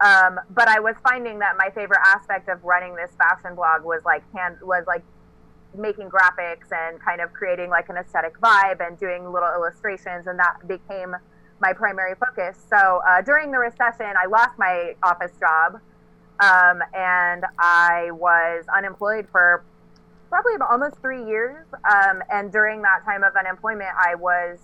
Um, 0.00 0.38
but 0.50 0.68
I 0.68 0.80
was 0.80 0.94
finding 1.02 1.38
that 1.38 1.56
my 1.56 1.70
favorite 1.70 2.02
aspect 2.04 2.48
of 2.48 2.62
running 2.62 2.94
this 2.94 3.10
fashion 3.16 3.54
blog 3.54 3.82
was 3.82 4.02
like 4.04 4.22
hand 4.34 4.58
was 4.60 4.84
like 4.86 5.02
making 5.78 6.08
graphics 6.08 6.70
and 6.72 7.00
kind 7.00 7.20
of 7.20 7.32
creating 7.32 7.70
like 7.70 7.88
an 7.88 7.96
aesthetic 7.96 8.38
vibe 8.40 8.86
and 8.86 8.98
doing 8.98 9.30
little 9.30 9.52
illustrations 9.54 10.26
and 10.26 10.38
that 10.38 10.66
became 10.66 11.14
my 11.60 11.72
primary 11.72 12.14
focus. 12.14 12.56
So 12.68 13.00
uh, 13.08 13.22
during 13.22 13.50
the 13.50 13.58
recession 13.58 14.12
i 14.16 14.26
lost 14.26 14.58
my 14.58 14.94
office 15.02 15.32
job 15.38 15.80
um, 16.40 16.82
and 16.94 17.44
i 17.58 18.10
was 18.12 18.64
unemployed 18.74 19.26
for 19.30 19.64
probably 20.28 20.54
about 20.54 20.70
almost 20.70 20.96
three 21.00 21.24
years 21.24 21.64
um, 21.90 22.22
and 22.30 22.52
during 22.52 22.82
that 22.82 23.04
time 23.04 23.22
of 23.22 23.34
unemployment 23.36 23.90
i 23.98 24.14
was 24.14 24.58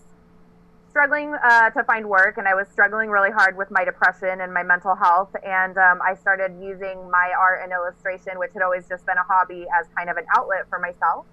struggling 0.93 1.35
uh, 1.43 1.71
to 1.71 1.83
find 1.85 2.07
work 2.07 2.37
and 2.37 2.47
i 2.47 2.55
was 2.55 2.69
struggling 2.69 3.09
really 3.09 3.31
hard 3.31 3.57
with 3.57 3.71
my 3.71 3.83
depression 3.83 4.43
and 4.43 4.53
my 4.53 4.63
mental 4.63 4.95
health 4.95 5.35
and 5.43 5.79
um, 5.79 5.99
i 6.05 6.15
started 6.15 6.53
using 6.61 7.11
my 7.11 7.33
art 7.39 7.61
and 7.63 7.73
illustration 7.73 8.39
which 8.39 8.53
had 8.53 8.61
always 8.61 8.87
just 8.87 9.07
been 9.07 9.17
a 9.17 9.23
hobby 9.25 9.65
as 9.81 9.87
kind 9.97 10.11
of 10.11 10.19
an 10.19 10.27
outlet 10.37 10.69
for 10.69 10.79
myself. 10.79 11.25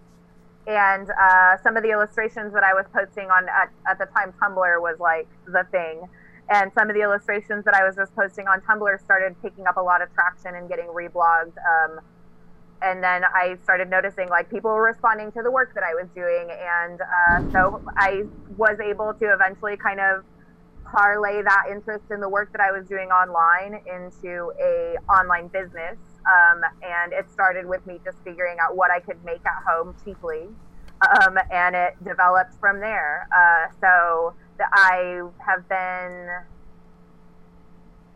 And 0.68 1.10
uh, 1.10 1.58
some 1.63 1.75
of 1.75 1.84
the 1.84 1.89
illustrations 1.89 2.54
that 2.54 2.63
i 2.63 2.74
was 2.74 2.86
posting 2.94 3.30
on 3.30 3.50
at, 3.50 3.70
at 3.86 4.00
the 4.00 4.06
time 4.16 4.34
tumblr 4.42 4.80
was 4.82 4.98
like 5.00 5.28
the 5.46 5.66
thing. 5.72 6.08
And 6.50 6.72
some 6.74 6.89
of 6.89 6.96
the 6.96 7.01
illustrations 7.01 7.66
that 7.66 7.74
i 7.74 7.84
was 7.86 7.98
just 7.98 8.16
posting 8.16 8.48
on 8.48 8.62
tumblr 8.62 8.98
started 9.04 9.36
picking 9.42 9.68
up 9.68 9.75
a 9.75 9.82
lot 9.82 10.01
of 10.01 10.08
traction 10.13 10.56
and 10.56 10.70
getting 10.70 10.88
reblogged 10.88 11.58
um, 11.68 12.00
and 12.82 13.04
then 13.04 13.24
I 13.26 13.58
started 13.64 13.90
noticing 13.90 14.30
like 14.30 14.50
people 14.50 14.72
were 14.72 14.84
responding 14.84 15.32
to 15.34 15.42
the 15.44 15.52
work 15.52 15.74
that 15.76 15.84
I 15.84 15.94
was 15.94 16.08
doing, 16.16 16.50
and 16.52 17.02
uh, 17.02 17.52
so 17.52 17.82
I 17.98 18.24
was 18.58 18.80
able 18.80 19.14
to 19.14 19.26
eventually 19.34 19.78
kind 19.78 20.00
of 20.00 20.24
parlay 20.84 21.42
that 21.44 21.66
interest 21.70 22.06
in 22.10 22.20
the 22.20 22.30
work 22.30 22.52
that 22.52 22.62
I 22.62 22.72
was 22.72 22.88
doing 22.88 23.10
online 23.10 23.82
into 23.86 24.52
a 24.60 24.96
online 25.12 25.48
business. 25.48 25.98
Um, 26.26 26.62
and 26.84 27.14
it 27.14 27.30
started 27.32 27.66
with 27.66 27.86
me 27.88 28.00
just 28.04 28.18
figuring 28.24 28.58
out 28.62 28.76
what 28.76 28.92
I 28.92 29.00
could 29.00 29.24
make 29.24 29.42
at 29.46 29.64
home 29.68 29.96
cheaply, 30.04 30.48
um, 31.02 31.38
and 31.52 31.76
it 31.76 31.96
developed 32.04 32.54
from 32.60 32.80
there. 32.80 33.28
Uh, 33.36 33.72
so 33.80 34.34
I 34.60 35.22
have 35.46 35.68
been 35.70 36.30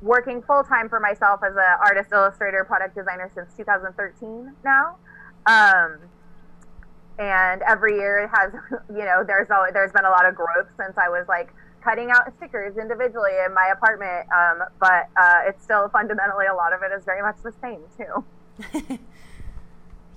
working 0.03 0.41
full 0.41 0.63
time 0.63 0.89
for 0.89 0.99
myself 0.99 1.39
as 1.47 1.55
an 1.55 1.77
artist, 1.81 2.11
illustrator, 2.11 2.63
product 2.65 2.95
designer 2.95 3.31
since 3.33 3.53
2013 3.55 4.53
now. 4.63 4.97
Um, 5.45 5.97
and 7.17 7.61
every 7.61 7.95
year 7.95 8.19
it 8.19 8.29
has, 8.33 8.51
you 8.89 9.05
know, 9.05 9.23
there's 9.25 9.49
always, 9.49 9.73
there's 9.73 9.91
been 9.91 10.05
a 10.05 10.09
lot 10.09 10.25
of 10.25 10.35
growth 10.35 10.67
since 10.77 10.97
I 10.97 11.09
was 11.09 11.25
like 11.27 11.53
cutting 11.81 12.11
out 12.11 12.31
stickers 12.37 12.77
individually 12.77 13.31
in 13.45 13.53
my 13.53 13.71
apartment. 13.71 14.27
Um, 14.31 14.67
but 14.79 15.09
uh, 15.19 15.41
it's 15.47 15.63
still 15.63 15.89
fundamentally 15.89 16.45
a 16.47 16.55
lot 16.55 16.73
of 16.73 16.81
it 16.83 16.91
is 16.95 17.05
very 17.05 17.21
much 17.21 17.37
the 17.41 17.53
same 17.61 17.81
too. 17.97 18.99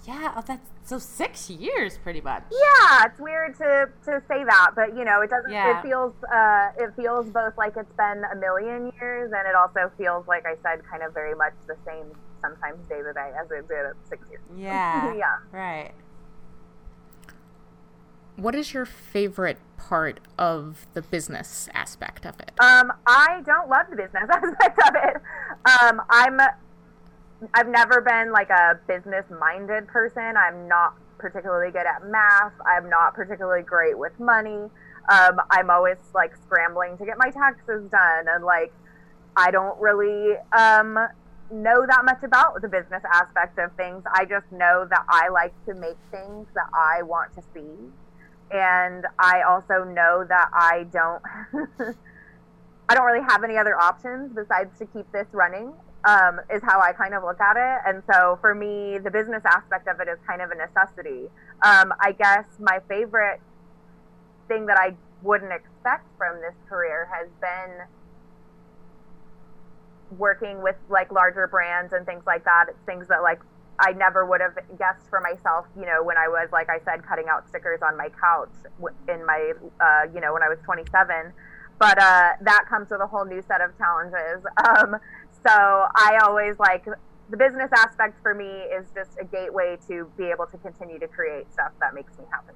yeah, 0.06 0.34
oh, 0.36 0.42
that's 0.46 0.70
so 0.84 0.98
six 0.98 1.50
years 1.50 1.98
pretty 1.98 2.20
much. 2.20 2.44
Yeah, 2.50 3.06
it's 3.06 3.18
weird 3.18 3.56
to, 3.58 3.90
to 4.04 4.22
say 4.28 4.44
that, 4.44 4.70
but 4.76 4.96
you 4.96 5.04
know, 5.04 5.20
it 5.20 5.30
doesn't. 5.30 5.50
Yeah. 5.50 5.78
It 5.78 5.82
feels 5.82 6.14
uh, 6.32 6.70
it 6.78 6.94
feels 6.94 7.28
both 7.30 7.56
like 7.58 7.76
it's 7.76 7.92
been 7.96 8.22
a 8.30 8.36
million 8.36 8.92
years, 9.00 9.32
and 9.36 9.48
it 9.48 9.54
also 9.54 9.90
feels 9.98 10.26
like 10.28 10.46
I 10.46 10.54
said, 10.62 10.84
kind 10.88 11.02
of 11.02 11.12
very 11.12 11.34
much 11.34 11.54
the 11.66 11.76
same 11.84 12.06
sometimes 12.40 12.78
day 12.88 13.02
to 13.02 13.12
day 13.12 13.32
as 13.40 13.50
it 13.50 13.66
did 13.68 13.86
at 13.86 13.94
six 14.08 14.22
years. 14.30 14.42
Yeah. 14.56 15.14
yeah. 15.16 15.36
Right. 15.50 15.92
What 18.36 18.54
is 18.54 18.75
your 18.75 18.84
favorite 18.84 19.58
part 19.78 20.20
of 20.38 20.86
the 20.92 21.02
business 21.02 21.68
aspect 21.72 22.26
of 22.26 22.38
it? 22.38 22.52
Um, 22.60 22.92
I 23.06 23.40
don't 23.46 23.68
love 23.68 23.86
the 23.90 23.96
business 23.96 24.25
aspect 24.30 24.78
of 24.86 24.94
it. 24.94 25.16
Um, 25.82 26.02
I'm 26.10 26.38
I've 27.55 27.69
never 27.69 28.00
been 28.00 28.33
like 28.33 28.50
a 28.50 28.78
business 28.87 29.25
minded 29.40 29.87
person. 29.88 30.35
I'm 30.37 30.69
not 30.69 30.95
particularly 31.19 31.71
good 31.71 31.87
at 31.87 32.07
math. 32.07 32.52
I'm 32.64 32.88
not 32.88 33.14
particularly 33.14 33.62
great 33.62 33.99
with 33.99 34.19
money. 34.19 34.71
Um, 35.09 35.40
I'm 35.50 35.71
always 35.71 35.99
like 36.14 36.35
scrambling 36.45 36.99
to 36.99 37.05
get 37.05 37.16
my 37.19 37.31
taxes 37.31 37.88
done 37.90 38.26
and 38.28 38.45
like 38.45 38.73
I 39.37 39.50
don't 39.50 39.78
really 39.81 40.35
um, 40.57 40.99
know 41.50 41.87
that 41.87 42.05
much 42.05 42.23
about 42.23 42.61
the 42.62 42.69
business 42.69 43.02
aspect 43.12 43.59
of 43.59 43.73
things. 43.76 44.02
I 44.12 44.25
just 44.25 44.50
know 44.50 44.87
that 44.88 45.05
I 45.09 45.28
like 45.28 45.52
to 45.66 45.75
make 45.75 45.97
things 46.11 46.47
that 46.55 46.69
I 46.75 47.02
want 47.02 47.35
to 47.35 47.43
see. 47.55 47.71
And 48.50 49.05
I 49.19 49.43
also 49.43 49.85
know 49.85 50.25
that 50.28 50.49
I 50.55 50.87
don't 50.93 51.23
I 52.88 52.95
don't 52.95 53.05
really 53.05 53.25
have 53.28 53.43
any 53.45 53.59
other 53.59 53.76
options 53.76 54.33
besides 54.35 54.78
to 54.78 54.87
keep 54.87 55.11
this 55.12 55.26
running 55.33 55.73
um, 56.06 56.40
is 56.54 56.62
how 56.62 56.80
I 56.80 56.92
kind 56.92 57.14
of 57.14 57.25
look 57.25 57.40
at 57.40 57.56
it. 57.56 57.82
And 57.86 58.02
so 58.10 58.38
for 58.40 58.54
me, 58.54 58.98
the 58.98 59.10
business 59.10 59.42
aspect 59.44 59.88
of 59.88 60.00
it 60.00 60.08
is 60.08 60.18
kind 60.26 60.40
of 60.40 60.50
a 60.50 60.54
necessity. 60.54 61.28
Um, 61.62 61.92
I 62.00 62.12
guess 62.12 62.44
my 62.60 62.80
favorite 62.88 63.40
thing 64.48 64.66
that 64.66 64.78
I 64.78 64.94
wouldn't 65.22 65.52
expect 65.52 66.06
from 66.16 66.36
this 66.40 66.54
career 66.68 67.08
has 67.12 67.28
been 67.40 67.86
working 70.16 70.62
with 70.62 70.76
like 70.88 71.10
larger 71.10 71.48
brands 71.48 71.92
and 71.92 72.06
things 72.06 72.22
like 72.25 72.44
that. 72.44 72.66
It's 72.68 72.78
things 72.86 73.08
that 73.08 73.22
like 73.22 73.40
I 73.80 73.92
never 73.92 74.25
would 74.25 74.40
have 74.40 74.54
guessed 74.78 75.10
for 75.10 75.20
myself, 75.20 75.66
you 75.76 75.86
know, 75.86 76.02
when 76.02 76.16
I 76.16 76.28
was, 76.28 76.48
like 76.52 76.70
I 76.70 76.78
said, 76.84 77.04
cutting 77.04 77.26
out 77.28 77.48
stickers 77.48 77.80
on 77.82 77.96
my 77.96 78.08
couch 78.08 78.52
in 79.08 79.26
my, 79.26 79.52
uh, 79.80 80.06
you 80.14 80.20
know, 80.20 80.32
when 80.32 80.42
I 80.42 80.48
was 80.48 80.58
27. 80.64 81.32
But 81.78 81.98
uh, 81.98 82.30
that 82.40 82.64
comes 82.70 82.90
with 82.90 83.00
a 83.00 83.06
whole 83.06 83.26
new 83.26 83.42
set 83.42 83.60
of 83.60 83.76
challenges. 83.76 84.46
Um, 84.66 84.96
so 85.47 85.87
I 85.95 86.19
always 86.25 86.59
like 86.59 86.85
the 87.31 87.37
business 87.37 87.71
aspect 87.76 88.21
for 88.23 88.35
me 88.35 88.47
is 88.47 88.87
just 88.95 89.11
a 89.21 89.25
gateway 89.25 89.76
to 89.88 90.11
be 90.17 90.25
able 90.25 90.47
to 90.47 90.59
continue 90.59 90.99
to 90.99 91.09
create 91.09 91.53
stuff 91.53 91.73
that 91.81 91.95
makes 91.95 92.17
me 92.19 92.25
happy. 92.31 92.55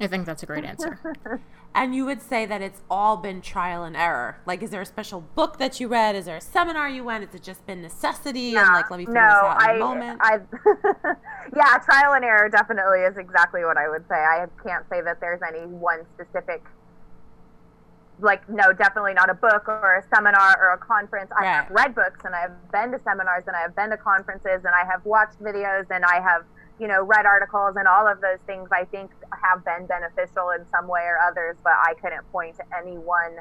I 0.00 0.06
think 0.06 0.26
that's 0.26 0.42
a 0.42 0.46
great 0.46 0.64
answer. 0.64 1.00
And 1.74 1.94
you 1.94 2.06
would 2.06 2.22
say 2.22 2.46
that 2.46 2.60
it's 2.60 2.80
all 2.90 3.16
been 3.16 3.40
trial 3.40 3.84
and 3.84 3.96
error. 3.96 4.38
Like, 4.46 4.62
is 4.62 4.70
there 4.70 4.80
a 4.80 4.86
special 4.86 5.20
book 5.20 5.58
that 5.58 5.78
you 5.78 5.86
read? 5.86 6.16
Is 6.16 6.24
there 6.24 6.36
a 6.36 6.40
seminar 6.40 6.88
you 6.88 7.04
went? 7.04 7.24
Has 7.24 7.34
it 7.34 7.42
just 7.42 7.64
been 7.66 7.82
necessity? 7.82 8.56
and 8.56 8.66
like, 8.68 8.90
let 8.90 8.98
me 8.98 9.04
figure 9.04 9.20
no, 9.20 9.28
this 9.28 9.34
out 9.34 9.62
in 9.62 9.68
I, 9.68 9.74
a 9.74 9.78
moment. 9.78 10.20
I, 10.20 10.32
yeah, 11.56 11.78
trial 11.78 12.14
and 12.14 12.24
error 12.24 12.48
definitely 12.48 13.00
is 13.00 13.16
exactly 13.16 13.64
what 13.64 13.76
I 13.76 13.88
would 13.88 14.04
say. 14.08 14.16
I 14.16 14.46
can't 14.64 14.84
say 14.90 15.02
that 15.02 15.20
there's 15.20 15.40
any 15.46 15.66
one 15.66 16.00
specific 16.14 16.64
like 18.20 18.48
no 18.48 18.72
definitely 18.72 19.14
not 19.14 19.30
a 19.30 19.34
book 19.34 19.68
or 19.68 19.96
a 19.96 20.14
seminar 20.14 20.56
or 20.60 20.72
a 20.72 20.78
conference. 20.78 21.30
I 21.38 21.44
have 21.44 21.70
read 21.70 21.94
books 21.94 22.20
and 22.24 22.34
i've 22.34 22.70
been 22.72 22.90
to 22.92 22.98
seminars 22.98 23.44
and 23.46 23.56
i've 23.56 23.74
been 23.76 23.90
to 23.90 23.96
conferences 23.96 24.64
and 24.64 24.74
i 24.74 24.84
have 24.90 25.04
watched 25.04 25.40
videos 25.40 25.86
and 25.90 26.04
i 26.04 26.20
have 26.20 26.44
you 26.80 26.88
know 26.88 27.02
read 27.02 27.26
articles 27.26 27.76
and 27.76 27.86
all 27.86 28.06
of 28.06 28.20
those 28.20 28.38
things 28.46 28.68
i 28.72 28.84
think 28.84 29.10
have 29.30 29.64
been 29.64 29.86
beneficial 29.86 30.50
in 30.50 30.64
some 30.70 30.88
way 30.88 31.02
or 31.02 31.18
others 31.26 31.56
but 31.62 31.74
i 31.86 31.94
couldn't 31.94 32.30
point 32.32 32.56
to 32.56 32.62
any 32.76 32.96
one 32.98 33.36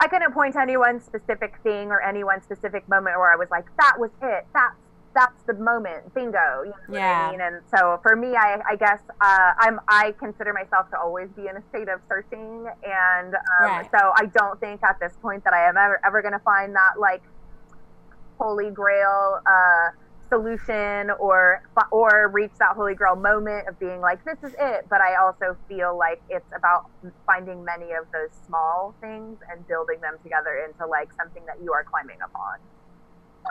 i 0.00 0.06
couldn't 0.08 0.32
point 0.32 0.54
to 0.54 0.60
any 0.60 0.76
one 0.76 1.00
specific 1.00 1.54
thing 1.62 1.90
or 1.90 2.00
any 2.00 2.24
one 2.24 2.42
specific 2.42 2.88
moment 2.88 3.18
where 3.18 3.32
i 3.32 3.36
was 3.36 3.48
like 3.50 3.64
that 3.76 3.98
was 3.98 4.10
it. 4.22 4.46
That's 4.54 4.76
that's 5.14 5.42
the 5.46 5.54
moment, 5.54 6.14
bingo. 6.14 6.62
You 6.64 6.72
know 6.88 6.98
yeah. 6.98 7.28
I 7.28 7.30
mean? 7.32 7.40
And 7.40 7.62
so 7.74 7.98
for 8.02 8.14
me, 8.14 8.36
I, 8.36 8.60
I 8.68 8.76
guess 8.76 9.00
uh, 9.20 9.52
I'm 9.58 9.80
I 9.88 10.14
consider 10.18 10.52
myself 10.52 10.90
to 10.90 10.98
always 10.98 11.28
be 11.30 11.48
in 11.48 11.56
a 11.56 11.62
state 11.70 11.88
of 11.88 12.00
searching, 12.08 12.66
and 12.84 13.34
um, 13.34 13.40
right. 13.60 13.88
so 13.90 14.12
I 14.16 14.26
don't 14.26 14.58
think 14.60 14.82
at 14.82 15.00
this 15.00 15.12
point 15.20 15.44
that 15.44 15.52
I 15.52 15.68
am 15.68 15.76
ever 15.76 16.00
ever 16.04 16.22
going 16.22 16.34
to 16.34 16.44
find 16.44 16.74
that 16.74 16.98
like 16.98 17.22
holy 18.38 18.70
grail 18.70 19.40
uh, 19.46 19.88
solution 20.28 21.10
or 21.18 21.62
or 21.90 22.30
reach 22.32 22.52
that 22.58 22.76
holy 22.76 22.94
grail 22.94 23.16
moment 23.16 23.68
of 23.68 23.78
being 23.78 24.00
like 24.00 24.24
this 24.24 24.38
is 24.44 24.54
it. 24.58 24.86
But 24.88 25.00
I 25.00 25.16
also 25.16 25.56
feel 25.68 25.98
like 25.98 26.22
it's 26.28 26.50
about 26.56 26.88
finding 27.26 27.64
many 27.64 27.92
of 27.92 28.06
those 28.12 28.30
small 28.46 28.94
things 29.00 29.38
and 29.50 29.66
building 29.66 30.00
them 30.00 30.16
together 30.22 30.64
into 30.68 30.86
like 30.86 31.10
something 31.14 31.44
that 31.46 31.56
you 31.62 31.72
are 31.72 31.84
climbing 31.84 32.18
upon. 32.24 32.58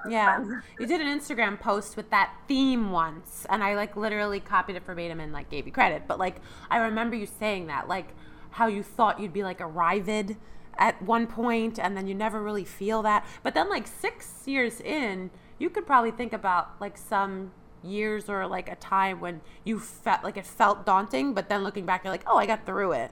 Yeah. 0.08 0.44
You 0.80 0.86
did 0.86 1.02
an 1.02 1.08
Instagram 1.08 1.60
post 1.60 1.98
with 1.98 2.10
that 2.10 2.34
theme 2.48 2.92
once, 2.92 3.46
and 3.50 3.64
I 3.64 3.76
like 3.76 3.96
literally 3.96 4.40
copied 4.40 4.76
it 4.76 4.86
verbatim 4.86 5.20
and 5.20 5.34
like 5.34 5.50
gave 5.50 5.66
you 5.66 5.72
credit. 5.72 6.04
But 6.08 6.20
like, 6.20 6.38
I 6.70 6.78
remember 6.78 7.16
you 7.16 7.26
saying 7.26 7.68
that, 7.68 7.88
like, 7.88 8.14
how 8.52 8.68
you 8.68 8.84
thought 8.84 9.20
you'd 9.20 9.34
be 9.34 9.44
like 9.44 9.62
arrived 9.62 10.36
at 10.78 11.02
one 11.02 11.28
point, 11.28 11.78
and 11.78 11.98
then 11.98 12.08
you 12.08 12.16
never 12.16 12.42
really 12.42 12.66
feel 12.66 13.02
that. 13.04 13.26
But 13.44 13.54
then, 13.54 13.70
like, 13.70 13.86
six 13.86 14.44
years 14.46 14.80
in, 14.80 15.30
you 15.58 15.70
could 15.70 15.86
probably 15.86 16.12
think 16.12 16.32
about 16.32 16.80
like 16.80 16.98
some 16.98 17.52
years 17.84 18.30
or 18.30 18.48
like 18.48 18.70
a 18.70 18.76
time 18.76 19.20
when 19.20 19.42
you 19.64 19.80
felt 19.80 20.24
like 20.24 20.38
it 20.38 20.46
felt 20.46 20.86
daunting, 20.86 21.34
but 21.34 21.50
then 21.50 21.64
looking 21.64 21.86
back, 21.86 22.04
you're 22.04 22.14
like, 22.14 22.24
oh, 22.26 22.38
I 22.38 22.46
got 22.46 22.66
through 22.66 22.94
it. 22.94 23.12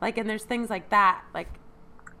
Like, 0.00 0.18
and 0.18 0.28
there's 0.28 0.44
things 0.44 0.70
like 0.70 0.90
that. 0.90 1.22
Like, 1.34 1.48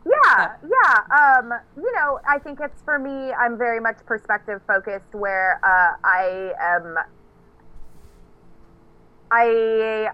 yeah, 0.08 0.54
yeah. 0.62 1.38
Um, 1.38 1.52
you 1.76 1.92
know, 1.94 2.20
I 2.28 2.38
think 2.38 2.60
it's 2.60 2.82
for 2.82 2.98
me. 2.98 3.32
I'm 3.32 3.58
very 3.58 3.80
much 3.80 3.98
perspective 4.06 4.60
focused, 4.66 5.12
where 5.12 5.60
uh, 5.62 5.96
I 6.04 6.52
am. 6.60 6.96
I 9.30 10.10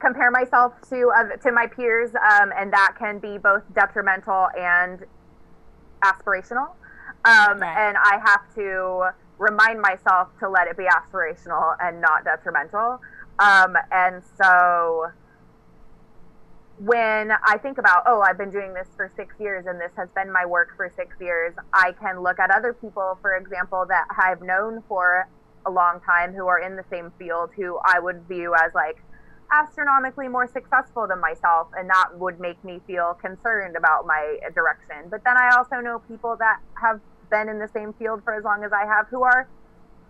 compare 0.00 0.30
myself 0.30 0.72
to 0.90 1.10
uh, 1.16 1.36
to 1.36 1.52
my 1.52 1.66
peers, 1.66 2.10
um, 2.14 2.52
and 2.56 2.72
that 2.72 2.94
can 2.98 3.18
be 3.18 3.38
both 3.38 3.62
detrimental 3.74 4.48
and 4.58 5.04
aspirational. 6.02 6.70
Um, 7.24 7.58
right. 7.58 7.88
And 7.88 7.96
I 7.96 8.20
have 8.24 8.54
to 8.54 9.10
remind 9.38 9.80
myself 9.80 10.28
to 10.40 10.48
let 10.48 10.68
it 10.68 10.76
be 10.76 10.84
aspirational 10.84 11.76
and 11.80 12.00
not 12.00 12.24
detrimental. 12.24 13.00
Um, 13.38 13.76
and 13.90 14.22
so 14.40 15.06
when 16.78 17.32
I 17.44 17.56
think 17.58 17.78
about, 17.78 18.02
oh, 18.06 18.20
I've 18.20 18.36
been 18.36 18.50
doing 18.50 18.74
this 18.74 18.88
for 18.96 19.10
six 19.16 19.34
years 19.40 19.66
and 19.66 19.80
this 19.80 19.92
has 19.96 20.08
been 20.14 20.30
my 20.30 20.44
work 20.44 20.76
for 20.76 20.92
six 20.94 21.16
years, 21.20 21.54
I 21.72 21.92
can 21.92 22.22
look 22.22 22.38
at 22.38 22.50
other 22.50 22.74
people, 22.74 23.18
for 23.22 23.36
example, 23.36 23.86
that 23.88 24.06
I've 24.18 24.42
known 24.42 24.82
for 24.88 25.26
a 25.64 25.70
long 25.70 26.00
time 26.00 26.34
who 26.34 26.46
are 26.46 26.60
in 26.60 26.76
the 26.76 26.84
same 26.90 27.12
field 27.18 27.50
who 27.56 27.78
I 27.84 27.98
would 27.98 28.28
view 28.28 28.54
as 28.54 28.72
like 28.74 28.98
astronomically 29.52 30.28
more 30.28 30.46
successful 30.46 31.06
than 31.08 31.20
myself. 31.20 31.68
And 31.76 31.88
that 31.88 32.10
would 32.18 32.40
make 32.40 32.62
me 32.62 32.80
feel 32.86 33.14
concerned 33.14 33.76
about 33.76 34.06
my 34.06 34.38
direction. 34.54 35.08
But 35.10 35.24
then 35.24 35.36
I 35.38 35.56
also 35.56 35.76
know 35.76 36.00
people 36.00 36.36
that 36.38 36.60
have 36.80 37.00
been 37.30 37.48
in 37.48 37.58
the 37.58 37.68
same 37.68 37.94
field 37.94 38.22
for 38.22 38.34
as 38.34 38.44
long 38.44 38.64
as 38.64 38.72
I 38.72 38.84
have 38.86 39.08
who 39.08 39.22
are 39.22 39.48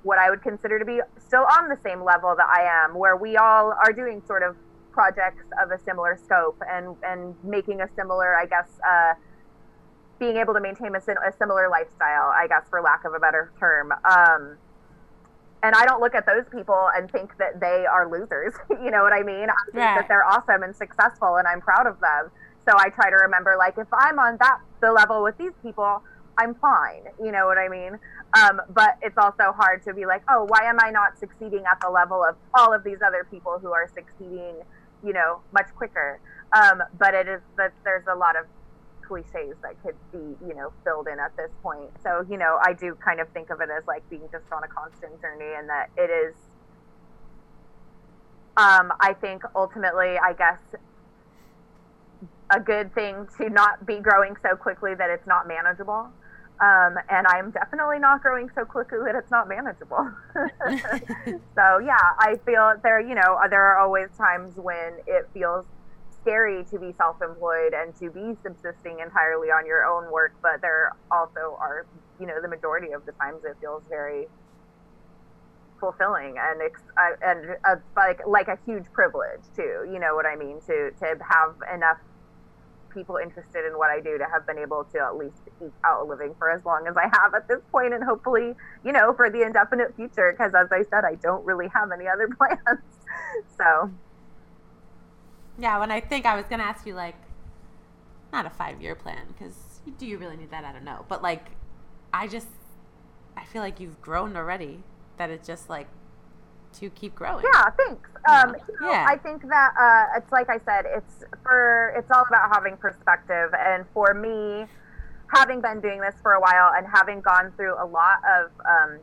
what 0.03 0.19
I 0.19 0.31
would 0.31 0.43
consider 0.43 0.79
to 0.79 0.85
be 0.85 1.01
still 1.19 1.47
on 1.59 1.69
the 1.69 1.79
same 1.85 2.03
level 2.05 2.35
that 2.37 2.47
I 2.47 2.85
am, 2.85 2.95
where 2.95 3.17
we 3.17 3.37
all 3.37 3.73
are 3.73 3.93
doing 3.93 4.23
sort 4.27 4.43
of 4.43 4.57
projects 4.97 5.45
of 5.63 5.71
a 5.71 5.79
similar 5.85 6.17
scope 6.17 6.57
and 6.67 6.97
and 7.05 7.37
making 7.45 7.83
a 7.83 7.89
similar, 7.95 8.35
I 8.35 8.47
guess, 8.47 8.81
uh, 8.81 9.13
being 10.19 10.39
able 10.39 10.55
to 10.55 10.61
maintain 10.61 10.95
a, 10.95 10.99
a, 10.99 11.33
similar 11.39 11.69
lifestyle, 11.69 12.33
I 12.33 12.47
guess, 12.49 12.65
for 12.71 12.81
lack 12.81 13.05
of 13.05 13.13
a 13.13 13.21
better 13.21 13.53
term. 13.61 13.93
Um, 13.93 14.57
and 15.63 15.75
I 15.75 15.85
don't 15.85 16.01
look 16.01 16.15
at 16.15 16.25
those 16.25 16.45
people 16.51 16.89
and 16.97 17.11
think 17.13 17.37
that 17.37 17.61
they 17.61 17.85
are 17.85 18.11
losers. 18.11 18.55
you 18.71 18.91
know 18.91 19.03
what 19.03 19.13
I 19.13 19.23
mean? 19.23 19.51
I 19.51 19.65
think 19.67 19.77
right. 19.77 20.01
that 20.01 20.09
they're 20.09 20.25
awesome 20.25 20.63
and 20.63 20.75
successful, 20.75 21.37
and 21.37 21.47
I'm 21.47 21.61
proud 21.61 21.87
of 21.87 22.01
them. 22.01 22.31
So 22.67 22.73
I 22.79 22.89
try 22.89 23.11
to 23.11 23.17
remember, 23.17 23.55
like, 23.59 23.77
if 23.77 23.93
I'm 23.93 24.19
on 24.19 24.39
that 24.41 24.61
the 24.81 24.93
level 24.93 25.23
with 25.23 25.37
these 25.37 25.53
people, 25.63 26.03
I'm 26.39 26.55
fine. 26.55 27.05
You 27.23 27.33
know 27.33 27.47
what 27.47 27.59
I 27.59 27.69
mean? 27.69 27.99
Um, 28.35 28.61
but 28.71 28.97
it's 29.03 29.19
also 29.19 29.53
hard 29.53 29.83
to 29.85 29.95
be 29.95 30.07
like, 30.07 30.23
oh, 30.29 30.45
why 30.49 30.65
am 30.65 30.79
I 30.81 30.91
not 30.91 31.19
succeeding 31.19 31.65
at 31.71 31.81
the 31.81 31.91
level 31.91 32.25
of 32.25 32.37
all 32.55 32.73
of 32.73 32.85
these 32.85 32.99
other 33.07 33.27
people 33.31 33.59
who 33.59 33.73
are 33.73 33.89
succeeding 33.89 34.57
you 35.05 35.13
know, 35.13 35.41
much 35.53 35.67
quicker. 35.77 36.21
Um, 36.53 36.83
but 36.99 37.15
it 37.15 37.29
is 37.29 37.41
that 37.57 37.73
there's 37.85 38.07
a 38.07 38.15
lot 38.15 38.37
of 38.37 38.47
cliches 39.03 39.57
that 39.63 39.81
could 39.83 39.95
be, 40.13 40.47
you 40.47 40.55
know, 40.55 40.73
filled 40.85 41.09
in 41.09 41.19
at 41.19 41.37
this 41.37 41.51
point. 41.63 41.91
So, 42.03 42.25
you 42.29 42.37
know, 42.37 42.59
I 42.63 42.73
do 42.73 42.97
kind 42.97 43.21
of 43.21 43.29
think 43.31 43.51
of 43.51 43.61
it 43.61 43.69
as 43.71 43.87
like 43.87 44.09
being 44.11 44.29
just 44.33 44.45
on 44.53 44.65
a 44.65 44.69
constant 44.69 45.21
journey 45.21 45.55
and 45.57 45.69
that 45.69 45.91
it 45.97 46.11
is, 46.11 46.35
um, 48.57 48.93
I 49.01 49.15
think 49.21 49.43
ultimately, 49.55 50.19
I 50.19 50.33
guess, 50.33 50.59
a 52.51 52.61
good 52.61 52.95
thing 52.95 53.27
to 53.39 53.51
not 53.51 53.87
be 53.87 53.99
growing 53.99 54.35
so 54.43 54.57
quickly 54.57 54.95
that 54.95 55.11
it's 55.11 55.27
not 55.27 55.49
manageable. 55.49 56.09
Um, 56.59 56.97
and 57.11 57.27
I'm 57.27 57.51
definitely 57.51 57.99
not 57.99 58.23
growing 58.23 58.49
so 58.55 58.65
quickly 58.65 58.99
that 59.05 59.15
it's 59.15 59.31
not 59.31 59.47
manageable. 59.49 60.09
so 61.55 61.79
yeah, 61.85 62.07
I 62.19 62.37
feel 62.47 62.75
there. 62.83 63.01
You 63.01 63.15
know, 63.15 63.39
there 63.51 63.63
are 63.63 63.79
always 63.79 64.09
times 64.17 64.55
when 64.57 64.97
it 65.07 65.29
feels 65.35 65.67
scary 66.23 66.65
to 66.65 66.79
be 66.79 66.93
self-employed 66.97 67.73
and 67.75 67.95
to 67.97 68.11
be 68.11 68.35
subsisting 68.43 69.01
entirely 69.05 69.49
on 69.49 69.67
your 69.67 69.85
own 69.85 70.11
work. 70.11 70.33
But 70.43 70.63
there 70.63 70.93
also 71.11 71.59
are, 71.61 71.87
you 72.19 72.27
know, 72.27 72.41
the 72.41 72.49
majority 72.49 72.93
of 72.93 73.05
the 73.05 73.13
times 73.13 73.45
it 73.45 73.57
feels 73.61 73.83
very 73.89 74.27
fulfilling 75.79 76.37
and 76.39 76.61
uh, 76.97 77.17
and 77.21 77.57
uh, 77.69 77.77
like 77.97 78.21
like 78.27 78.49
a 78.49 78.59
huge 78.65 78.87
privilege 78.93 79.45
too. 79.55 79.85
You 79.93 79.99
know 80.01 80.15
what 80.15 80.27
I 80.27 80.37
mean? 80.37 80.61
To 80.67 80.91
to 81.01 81.07
have 81.21 81.55
enough 81.75 81.99
people 82.97 83.19
interested 83.23 83.67
in 83.67 83.77
what 83.77 83.91
I 83.91 84.01
do 84.01 84.17
to 84.17 84.25
have 84.25 84.47
been 84.47 84.59
able 84.59 84.85
to 84.93 84.99
at 84.99 85.17
least 85.17 85.37
eke 85.63 85.71
out 85.85 86.03
a 86.03 86.05
living 86.05 86.35
for 86.39 86.51
as 86.51 86.65
long 86.65 86.87
as 86.89 86.97
I 86.97 87.05
have 87.13 87.35
at 87.35 87.47
this 87.47 87.61
point, 87.71 87.93
and 87.93 88.03
hopefully, 88.03 88.55
you 88.85 88.93
know, 88.93 89.13
for 89.13 89.31
the 89.31 89.43
indefinite 89.43 89.95
future. 89.95 90.33
Because 90.33 90.55
as 90.55 90.73
I 90.73 90.83
said, 90.91 91.05
I 91.05 91.17
don't 91.17 91.45
really 91.45 91.69
have 91.69 91.93
any 91.93 92.09
other 92.09 92.29
plans. 92.39 92.81
so, 93.59 93.91
yeah, 95.59 95.79
when 95.79 95.91
I 95.91 96.01
think 96.01 96.25
I 96.25 96.35
was 96.35 96.47
going 96.47 96.59
to 96.61 96.65
ask 96.65 96.87
you, 96.87 96.95
like, 96.95 97.17
not 98.33 98.47
a 98.47 98.51
five 98.51 98.81
year 98.81 98.95
plan, 98.95 99.27
because 99.29 99.81
do 99.99 100.07
you 100.07 100.19
really 100.19 100.37
need 100.37 100.51
that? 100.51 100.65
I 100.65 100.73
don't 100.73 100.85
know. 100.85 101.05
But, 101.09 101.23
like, 101.23 101.47
I 102.13 102.27
just, 102.27 102.49
I 103.37 103.45
feel 103.45 103.63
like 103.63 103.79
you've 103.79 104.01
grown 104.01 104.37
already, 104.37 104.83
that 105.19 105.29
it's 105.31 105.47
just 105.47 105.69
like, 105.69 105.89
to 106.81 106.91
keep 106.91 107.15
growing. 107.15 107.45
Yeah, 107.53 107.71
thanks. 107.71 108.09
Um, 108.29 108.57
you 108.69 108.81
know, 108.81 108.91
yeah. 108.91 109.07
I 109.09 109.17
think 109.17 109.43
that 109.49 109.73
uh, 109.79 110.19
it's 110.19 110.33
like 110.33 110.49
I 110.51 110.59
said, 110.65 110.85
it's 110.87 111.25
for 111.43 111.95
it's 111.97 112.11
all 112.11 112.25
about 112.27 112.55
having 112.55 112.77
perspective, 112.77 113.51
and 113.59 113.85
for 113.95 114.15
me, 114.15 114.67
having 115.35 115.61
been 115.61 115.81
doing 115.81 116.01
this 116.01 116.15
for 116.23 116.33
a 116.33 116.41
while 116.41 116.73
and 116.77 116.87
having 116.93 117.21
gone 117.21 117.53
through 117.57 117.75
a 117.75 117.87
lot 117.87 118.19
of 118.29 118.51
um, 118.67 118.99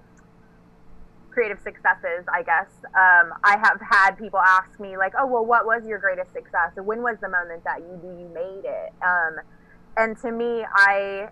creative 1.32 1.60
successes, 1.60 2.26
I 2.32 2.44
guess 2.44 2.68
um, 2.86 3.34
I 3.44 3.58
have 3.62 3.80
had 3.82 4.12
people 4.18 4.40
ask 4.40 4.80
me 4.80 4.98
like, 4.98 5.14
"Oh, 5.18 5.26
well, 5.26 5.46
what 5.46 5.66
was 5.66 5.86
your 5.88 6.00
greatest 6.00 6.34
success? 6.34 6.72
Or 6.78 6.84
when 6.84 7.02
was 7.02 7.18
the 7.22 7.30
moment 7.30 7.64
that 7.64 7.80
you 7.80 8.00
you 8.04 8.30
made 8.34 8.66
it?" 8.66 8.94
Um, 9.02 9.40
and 9.98 10.18
to 10.22 10.32
me, 10.32 10.66
I 10.74 11.30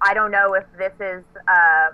I 0.00 0.14
don't 0.14 0.30
know 0.30 0.54
if 0.54 0.64
this 0.78 0.94
is. 1.00 1.24
Uh, 1.48 1.90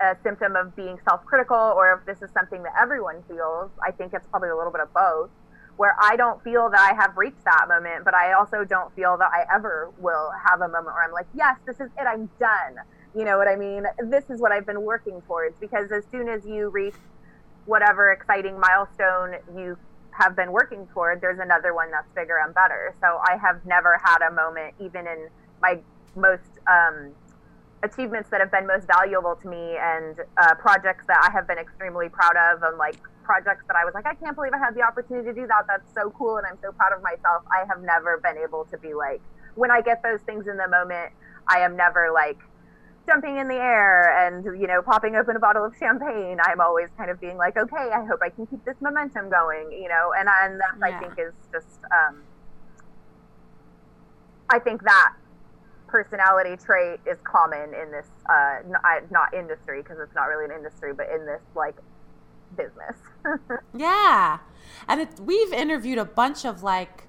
a 0.00 0.16
symptom 0.22 0.56
of 0.56 0.74
being 0.74 0.98
self-critical 1.08 1.56
or 1.56 1.92
if 1.92 2.06
this 2.06 2.22
is 2.26 2.32
something 2.32 2.62
that 2.62 2.72
everyone 2.80 3.22
feels 3.28 3.70
i 3.86 3.90
think 3.90 4.12
it's 4.14 4.26
probably 4.28 4.48
a 4.48 4.56
little 4.56 4.72
bit 4.72 4.80
of 4.80 4.92
both 4.94 5.30
where 5.76 5.94
i 6.00 6.16
don't 6.16 6.42
feel 6.42 6.70
that 6.70 6.80
i 6.80 6.94
have 6.94 7.16
reached 7.16 7.44
that 7.44 7.66
moment 7.68 8.04
but 8.04 8.14
i 8.14 8.32
also 8.32 8.64
don't 8.64 8.94
feel 8.94 9.16
that 9.18 9.30
i 9.32 9.44
ever 9.54 9.90
will 9.98 10.30
have 10.48 10.60
a 10.60 10.68
moment 10.68 10.86
where 10.86 11.04
i'm 11.04 11.12
like 11.12 11.26
yes 11.34 11.56
this 11.66 11.76
is 11.80 11.90
it 11.98 12.06
i'm 12.06 12.28
done. 12.38 12.76
You 13.14 13.24
know 13.24 13.38
what 13.38 13.48
i 13.48 13.56
mean? 13.56 13.84
This 14.04 14.30
is 14.30 14.40
what 14.40 14.52
i've 14.52 14.66
been 14.66 14.82
working 14.82 15.20
towards 15.22 15.58
because 15.58 15.90
as 15.90 16.04
soon 16.10 16.28
as 16.28 16.46
you 16.46 16.68
reach 16.68 16.94
whatever 17.66 18.12
exciting 18.12 18.58
milestone 18.58 19.34
you 19.56 19.76
have 20.12 20.34
been 20.36 20.52
working 20.52 20.86
toward 20.92 21.20
there's 21.20 21.38
another 21.38 21.74
one 21.74 21.90
that's 21.90 22.08
bigger 22.14 22.38
and 22.44 22.54
better. 22.54 22.94
So 23.00 23.20
i 23.28 23.36
have 23.36 23.64
never 23.66 24.00
had 24.02 24.18
a 24.26 24.32
moment 24.32 24.74
even 24.80 25.06
in 25.06 25.28
my 25.60 25.78
most 26.16 26.58
um, 26.66 27.12
achievements 27.82 28.28
that 28.30 28.40
have 28.40 28.50
been 28.50 28.66
most 28.66 28.86
valuable 28.86 29.36
to 29.36 29.48
me 29.48 29.76
and 29.80 30.20
uh, 30.36 30.54
projects 30.56 31.04
that 31.06 31.18
I 31.22 31.32
have 31.32 31.46
been 31.46 31.58
extremely 31.58 32.08
proud 32.08 32.36
of 32.36 32.62
and 32.62 32.76
like 32.76 32.96
projects 33.24 33.64
that 33.68 33.76
I 33.76 33.84
was 33.84 33.94
like, 33.94 34.06
I 34.06 34.14
can't 34.14 34.36
believe 34.36 34.52
I 34.52 34.58
had 34.58 34.74
the 34.74 34.82
opportunity 34.82 35.28
to 35.28 35.34
do 35.34 35.46
that. 35.46 35.64
That's 35.66 35.92
so 35.94 36.10
cool 36.10 36.36
and 36.36 36.46
I'm 36.46 36.58
so 36.62 36.72
proud 36.72 36.92
of 36.92 37.02
myself. 37.02 37.44
I 37.50 37.64
have 37.68 37.82
never 37.82 38.18
been 38.18 38.36
able 38.36 38.66
to 38.66 38.78
be 38.78 38.92
like, 38.92 39.20
when 39.54 39.70
I 39.70 39.80
get 39.80 40.02
those 40.02 40.20
things 40.22 40.46
in 40.46 40.56
the 40.56 40.68
moment, 40.68 41.12
I 41.48 41.60
am 41.60 41.76
never 41.76 42.10
like 42.12 42.38
jumping 43.06 43.38
in 43.38 43.48
the 43.48 43.56
air 43.56 44.26
and, 44.26 44.44
you 44.60 44.66
know, 44.66 44.82
popping 44.82 45.16
open 45.16 45.36
a 45.36 45.40
bottle 45.40 45.64
of 45.64 45.74
champagne. 45.78 46.38
I'm 46.42 46.60
always 46.60 46.88
kind 46.96 47.10
of 47.10 47.20
being 47.20 47.36
like, 47.36 47.56
okay, 47.56 47.90
I 47.92 48.04
hope 48.04 48.20
I 48.22 48.28
can 48.28 48.46
keep 48.46 48.64
this 48.64 48.76
momentum 48.80 49.30
going, 49.30 49.72
you 49.72 49.88
know, 49.88 50.12
and, 50.16 50.28
and 50.42 50.60
that 50.60 50.76
yeah. 50.78 50.96
I 50.96 51.00
think 51.00 51.14
is 51.18 51.32
just, 51.50 51.80
um, 51.84 52.22
I 54.50 54.58
think 54.58 54.82
that 54.82 55.14
personality 55.90 56.56
trait 56.56 57.00
is 57.06 57.18
common 57.24 57.74
in 57.74 57.90
this 57.90 58.06
uh, 58.28 58.58
not, 58.68 59.10
not 59.10 59.34
industry 59.34 59.82
because 59.82 59.98
it's 60.00 60.14
not 60.14 60.24
really 60.24 60.44
an 60.44 60.52
industry, 60.52 60.92
but 60.92 61.08
in 61.10 61.26
this 61.26 61.40
like 61.54 61.76
business. 62.56 62.96
yeah, 63.74 64.38
and 64.88 65.08
we've 65.20 65.52
interviewed 65.52 65.98
a 65.98 66.04
bunch 66.04 66.44
of 66.44 66.62
like 66.62 67.04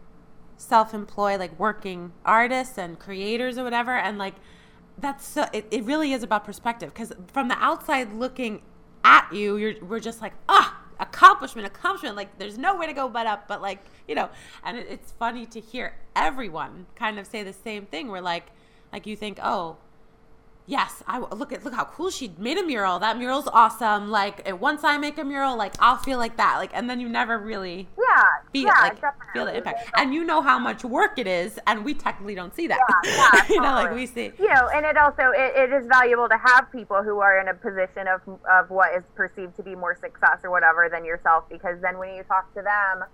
self-employed, 0.58 1.40
like 1.40 1.58
working 1.60 2.12
artists 2.26 2.78
and 2.78 3.00
creators 3.00 3.58
or 3.58 3.64
whatever, 3.64 3.92
and 3.92 4.18
like 4.18 4.36
that's 4.98 5.26
so, 5.26 5.46
it, 5.54 5.66
it 5.72 5.84
really 5.84 6.14
is 6.14 6.24
about 6.24 6.44
perspective 6.44 6.94
because 6.94 7.14
from 7.28 7.48
the 7.48 7.58
outside 7.58 8.14
looking 8.14 8.62
at 9.04 9.32
you, 9.32 9.58
you're 9.58 9.74
we're 9.84 10.00
just 10.00 10.22
like 10.22 10.34
ah 10.50 10.78
accomplishment, 11.00 11.68
accomplishment. 11.68 12.16
Like 12.16 12.38
there's 12.38 12.58
no 12.58 12.78
way 12.78 12.88
to 12.88 12.94
go 12.94 13.10
but 13.10 13.28
up, 13.28 13.48
but 13.48 13.62
like 13.62 13.84
you 14.08 14.16
know, 14.16 14.30
and 14.64 14.78
it, 14.78 14.88
it's 14.90 15.12
funny 15.12 15.46
to 15.48 15.60
hear 15.60 15.96
everyone 16.16 16.86
kind 16.96 17.20
of 17.20 17.28
say 17.28 17.44
the 17.44 17.54
same 17.54 17.86
thing. 17.86 18.08
We're 18.08 18.22
like 18.22 18.48
like 18.92 19.06
you 19.06 19.16
think, 19.16 19.40
oh, 19.42 19.78
yes, 20.72 21.04
I 21.06 21.20
look 21.20 21.52
at 21.52 21.64
look 21.66 21.74
how 21.74 21.86
cool 21.86 22.10
she 22.10 22.34
made 22.38 22.58
a 22.58 22.64
mural. 22.64 23.00
That 23.00 23.18
mural's 23.18 23.48
awesome. 23.52 24.10
Like 24.10 24.50
once 24.60 24.84
I 24.84 24.98
make 24.98 25.18
a 25.18 25.24
mural, 25.24 25.58
like 25.58 25.74
I'll 25.80 25.98
feel 25.98 26.18
like 26.18 26.38
that. 26.38 26.58
Like 26.58 26.72
and 26.74 26.90
then 26.90 27.00
you 27.00 27.10
never 27.10 27.38
really 27.38 27.88
yeah 27.98 28.24
feel 28.52 28.68
yeah, 28.68 28.82
like 28.82 29.00
feel 29.34 29.46
the 29.46 29.58
impact. 29.58 29.92
And 29.96 30.14
you 30.14 30.24
know 30.24 30.42
how 30.42 30.58
much 30.58 30.84
work 30.84 31.20
it 31.20 31.28
is, 31.28 31.60
and 31.68 31.84
we 31.84 31.94
technically 31.94 32.36
don't 32.36 32.56
see 32.56 32.68
that. 32.68 32.80
Yeah, 33.06 33.12
yeah 33.36 33.54
you 33.54 33.62
know, 33.62 33.74
like 33.74 33.94
we 33.94 34.06
see. 34.06 34.32
You 34.40 34.48
know, 34.48 34.70
and 34.74 34.86
it 34.86 34.98
also 34.98 35.32
it, 35.32 35.54
it 35.56 35.74
is 35.74 35.86
valuable 35.88 36.30
to 36.30 36.38
have 36.38 36.72
people 36.72 37.04
who 37.04 37.20
are 37.20 37.40
in 37.40 37.50
a 37.50 37.54
position 37.54 38.08
of 38.08 38.22
of 38.50 38.70
what 38.70 38.96
is 38.96 39.04
perceived 39.16 39.56
to 39.58 39.64
be 39.64 39.76
more 39.76 39.96
success 39.96 40.40
or 40.44 40.52
whatever 40.52 40.90
than 40.90 41.04
yourself, 41.04 41.50
because 41.50 41.82
then 41.82 41.98
when 41.98 42.16
you 42.16 42.24
talk 42.24 42.54
to 42.54 42.62
them 42.62 43.08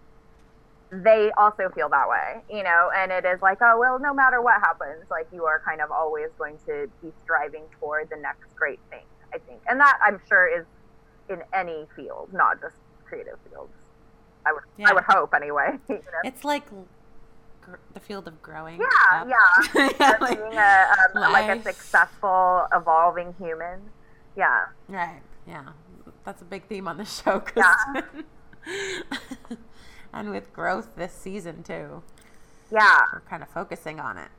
they 0.91 1.31
also 1.37 1.69
feel 1.75 1.89
that 1.89 2.07
way, 2.07 2.41
you 2.49 2.63
know, 2.63 2.89
and 2.95 3.11
it 3.11 3.25
is 3.25 3.41
like, 3.41 3.59
oh, 3.61 3.77
well, 3.79 3.99
no 3.99 4.13
matter 4.13 4.41
what 4.41 4.61
happens, 4.61 5.03
like 5.11 5.27
you 5.33 5.43
are 5.43 5.61
kind 5.65 5.81
of 5.81 5.91
always 5.91 6.29
going 6.37 6.57
to 6.65 6.89
be 7.01 7.11
striving 7.23 7.63
toward 7.79 8.09
the 8.09 8.15
next 8.15 8.55
great 8.55 8.79
thing, 8.89 9.03
I 9.33 9.37
think. 9.39 9.59
And 9.67 9.79
that 9.79 9.99
I'm 10.05 10.19
sure 10.29 10.47
is 10.47 10.65
in 11.29 11.43
any 11.53 11.85
field, 11.95 12.29
not 12.31 12.61
just 12.61 12.75
creative 13.03 13.37
fields. 13.49 13.73
I 14.45 14.53
would, 14.53 14.63
yeah. 14.77 14.89
I 14.89 14.93
would 14.93 15.03
hope 15.03 15.33
anyway. 15.33 15.77
You 15.89 15.95
know? 15.95 16.01
It's 16.23 16.45
like 16.45 16.63
gr- 17.61 17.75
the 17.93 17.99
field 17.99 18.27
of 18.27 18.41
growing. 18.41 18.79
Yeah, 18.79 19.21
up. 19.21 19.27
yeah. 19.27 19.89
yeah 19.99 20.17
like, 20.21 20.37
being 20.37 20.53
a, 20.53 20.87
um, 21.15 21.31
like 21.33 21.59
a 21.59 21.63
successful, 21.63 22.65
evolving 22.73 23.35
human. 23.37 23.81
Yeah. 24.37 24.67
Right. 24.87 25.21
Yeah. 25.45 25.65
That's 26.23 26.41
a 26.41 26.45
big 26.45 26.63
theme 26.67 26.87
on 26.87 26.97
the 26.97 27.05
show. 27.05 27.43
yeah. 27.57 27.73
and 30.13 30.29
with 30.29 30.53
growth 30.53 30.95
this 30.95 31.13
season 31.13 31.63
too. 31.63 32.03
Yeah. 32.71 33.01
We're 33.13 33.21
kind 33.21 33.43
of 33.43 33.49
focusing 33.49 33.99
on 33.99 34.17
it. 34.17 34.29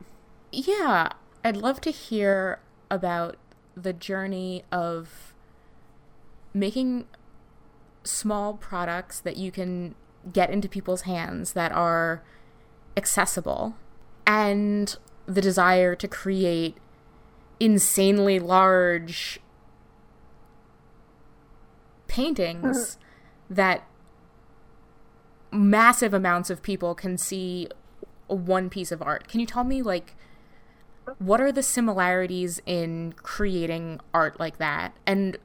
Yeah. 0.52 1.10
I'd 1.44 1.56
love 1.56 1.80
to 1.82 1.90
hear 1.90 2.60
about 2.90 3.36
the 3.74 3.92
journey 3.92 4.64
of 4.72 5.34
making 6.52 7.06
small 8.04 8.54
products 8.54 9.20
that 9.20 9.36
you 9.36 9.50
can 9.50 9.94
get 10.32 10.50
into 10.50 10.68
people's 10.68 11.02
hands 11.02 11.52
that 11.52 11.72
are 11.72 12.22
accessible 12.96 13.76
and 14.26 14.96
the 15.26 15.40
desire 15.40 15.94
to 15.94 16.08
create 16.08 16.76
insanely 17.60 18.38
large 18.38 19.40
paintings 22.08 22.98
that 23.50 23.87
massive 25.50 26.14
amounts 26.14 26.50
of 26.50 26.62
people 26.62 26.94
can 26.94 27.16
see 27.16 27.68
one 28.26 28.68
piece 28.68 28.92
of 28.92 29.02
art. 29.02 29.28
Can 29.28 29.40
you 29.40 29.46
tell 29.46 29.64
me 29.64 29.82
like 29.82 30.14
what 31.18 31.40
are 31.40 31.50
the 31.50 31.62
similarities 31.62 32.60
in 32.66 33.14
creating 33.14 33.98
art 34.12 34.38
like 34.38 34.58
that 34.58 34.92
and 35.06 35.38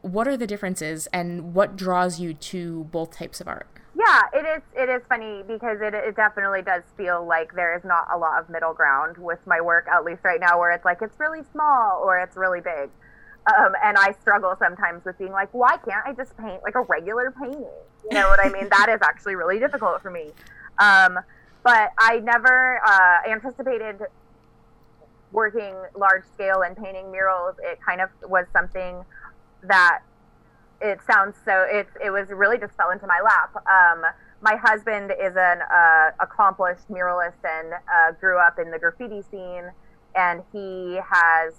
what 0.00 0.26
are 0.28 0.36
the 0.36 0.46
differences 0.46 1.06
and 1.12 1.52
what 1.52 1.76
draws 1.76 2.20
you 2.20 2.32
to 2.32 2.84
both 2.84 3.10
types 3.10 3.40
of 3.40 3.48
art? 3.48 3.66
Yeah, 3.98 4.22
it 4.34 4.44
is. 4.44 4.62
It 4.74 4.88
is 4.90 5.02
funny 5.08 5.42
because 5.46 5.78
it, 5.80 5.94
it 5.94 6.16
definitely 6.16 6.62
does 6.62 6.82
feel 6.96 7.26
like 7.26 7.54
there 7.54 7.74
is 7.74 7.82
not 7.82 8.06
a 8.12 8.18
lot 8.18 8.38
of 8.38 8.50
middle 8.50 8.74
ground 8.74 9.16
with 9.16 9.38
my 9.46 9.60
work, 9.60 9.86
at 9.90 10.04
least 10.04 10.20
right 10.22 10.38
now, 10.38 10.58
where 10.58 10.70
it's 10.70 10.84
like 10.84 11.00
it's 11.00 11.18
really 11.18 11.40
small 11.50 12.02
or 12.04 12.18
it's 12.18 12.36
really 12.36 12.60
big. 12.60 12.90
Um, 13.46 13.74
and 13.82 13.96
I 13.96 14.12
struggle 14.20 14.56
sometimes 14.58 15.04
with 15.04 15.18
being 15.18 15.32
like, 15.32 15.52
why 15.52 15.76
can't 15.76 16.04
I 16.04 16.12
just 16.12 16.36
paint 16.36 16.62
like 16.64 16.74
a 16.74 16.80
regular 16.80 17.30
painting? 17.30 17.64
You 18.10 18.14
know 18.14 18.28
what 18.28 18.44
I 18.44 18.50
mean? 18.50 18.68
that 18.70 18.88
is 18.88 19.00
actually 19.02 19.36
really 19.36 19.58
difficult 19.58 20.02
for 20.02 20.10
me. 20.10 20.32
Um, 20.78 21.18
but 21.62 21.92
I 21.98 22.20
never 22.20 22.80
uh, 22.84 23.30
anticipated 23.30 24.00
working 25.32 25.74
large 25.96 26.24
scale 26.34 26.62
and 26.62 26.76
painting 26.76 27.10
murals. 27.10 27.56
It 27.62 27.78
kind 27.84 28.00
of 28.00 28.10
was 28.22 28.46
something 28.52 29.04
that 29.62 30.00
it 30.80 31.00
sounds 31.06 31.36
so. 31.44 31.66
It 31.68 31.88
it 32.04 32.10
was 32.10 32.28
really 32.28 32.58
just 32.58 32.74
fell 32.74 32.90
into 32.90 33.06
my 33.06 33.20
lap. 33.20 33.56
Um, 33.56 34.04
my 34.40 34.56
husband 34.56 35.10
is 35.10 35.34
an 35.36 35.62
uh, 35.62 36.10
accomplished 36.20 36.88
muralist 36.90 37.42
and 37.44 37.72
uh, 37.72 38.12
grew 38.20 38.38
up 38.38 38.58
in 38.58 38.70
the 38.70 38.78
graffiti 38.78 39.22
scene, 39.22 39.70
and 40.14 40.42
he 40.52 41.00
has 41.10 41.54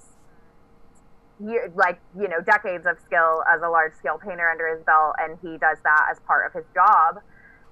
like 1.75 1.99
you 2.19 2.27
know 2.27 2.41
decades 2.41 2.85
of 2.85 2.97
skill 2.99 3.43
as 3.51 3.61
a 3.61 3.69
large 3.69 3.93
scale 3.95 4.17
painter 4.17 4.49
under 4.49 4.67
his 4.75 4.83
belt 4.85 5.15
and 5.19 5.37
he 5.41 5.57
does 5.57 5.77
that 5.83 6.07
as 6.11 6.19
part 6.21 6.45
of 6.45 6.53
his 6.53 6.65
job. 6.73 7.21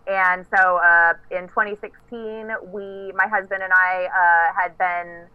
And 0.08 0.46
so 0.56 0.78
uh, 0.78 1.14
in 1.32 1.48
2016 1.48 2.50
we 2.72 3.12
my 3.14 3.28
husband 3.28 3.64
and 3.64 3.74
i 3.74 4.06
uh, 4.06 4.54
had 4.54 4.78
been 4.78 5.28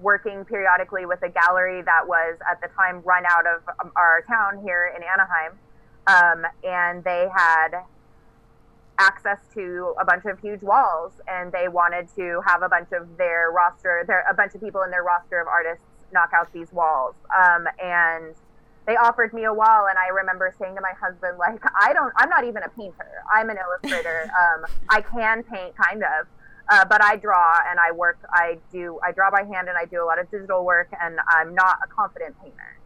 working 0.00 0.44
periodically 0.44 1.04
with 1.04 1.22
a 1.22 1.28
gallery 1.28 1.82
that 1.82 2.06
was 2.06 2.38
at 2.50 2.60
the 2.60 2.68
time 2.68 3.02
run 3.04 3.24
out 3.28 3.46
of 3.46 3.62
um, 3.84 3.92
our 3.96 4.22
town 4.26 4.62
here 4.62 4.92
in 4.96 5.02
anaheim. 5.02 5.58
Um, 6.06 6.46
and 6.64 7.04
they 7.04 7.28
had 7.34 7.84
access 8.98 9.38
to 9.54 9.94
a 10.00 10.04
bunch 10.04 10.24
of 10.24 10.38
huge 10.40 10.62
walls 10.62 11.12
and 11.28 11.52
they 11.52 11.68
wanted 11.68 12.08
to 12.16 12.40
have 12.46 12.62
a 12.62 12.68
bunch 12.68 12.88
of 12.92 13.16
their 13.16 13.50
roster 13.52 14.02
their 14.06 14.24
a 14.28 14.34
bunch 14.34 14.54
of 14.54 14.60
people 14.60 14.82
in 14.82 14.90
their 14.90 15.04
roster 15.04 15.40
of 15.40 15.46
artists 15.46 15.84
knock 16.12 16.30
out 16.34 16.52
these 16.52 16.72
walls. 16.72 17.14
Um, 17.36 17.66
and 17.82 18.34
they 18.86 18.96
offered 18.96 19.32
me 19.34 19.44
a 19.44 19.52
wall, 19.52 19.86
and 19.88 19.98
I 19.98 20.08
remember 20.08 20.52
saying 20.58 20.74
to 20.74 20.80
my 20.80 20.92
husband, 20.98 21.38
like, 21.38 21.62
I 21.78 21.92
don't, 21.92 22.12
I'm 22.16 22.30
not 22.30 22.44
even 22.44 22.62
a 22.62 22.68
painter. 22.70 23.22
I'm 23.32 23.50
an 23.50 23.58
illustrator. 23.58 24.30
Um, 24.38 24.64
I 24.88 25.00
can 25.00 25.42
paint, 25.42 25.74
kind 25.76 26.02
of. 26.02 26.26
Uh, 26.68 26.84
but 26.84 27.02
I 27.02 27.16
draw 27.16 27.60
and 27.68 27.78
I 27.80 27.92
work. 27.92 28.18
I 28.32 28.58
do. 28.70 29.00
I 29.04 29.12
draw 29.12 29.30
by 29.30 29.42
hand 29.42 29.68
and 29.68 29.76
I 29.76 29.86
do 29.86 30.02
a 30.02 30.06
lot 30.06 30.18
of 30.18 30.30
digital 30.30 30.64
work. 30.64 30.88
And 31.00 31.18
I'm 31.28 31.54
not 31.54 31.78
a 31.82 31.88
confident 31.88 32.36
painter. 32.42 32.78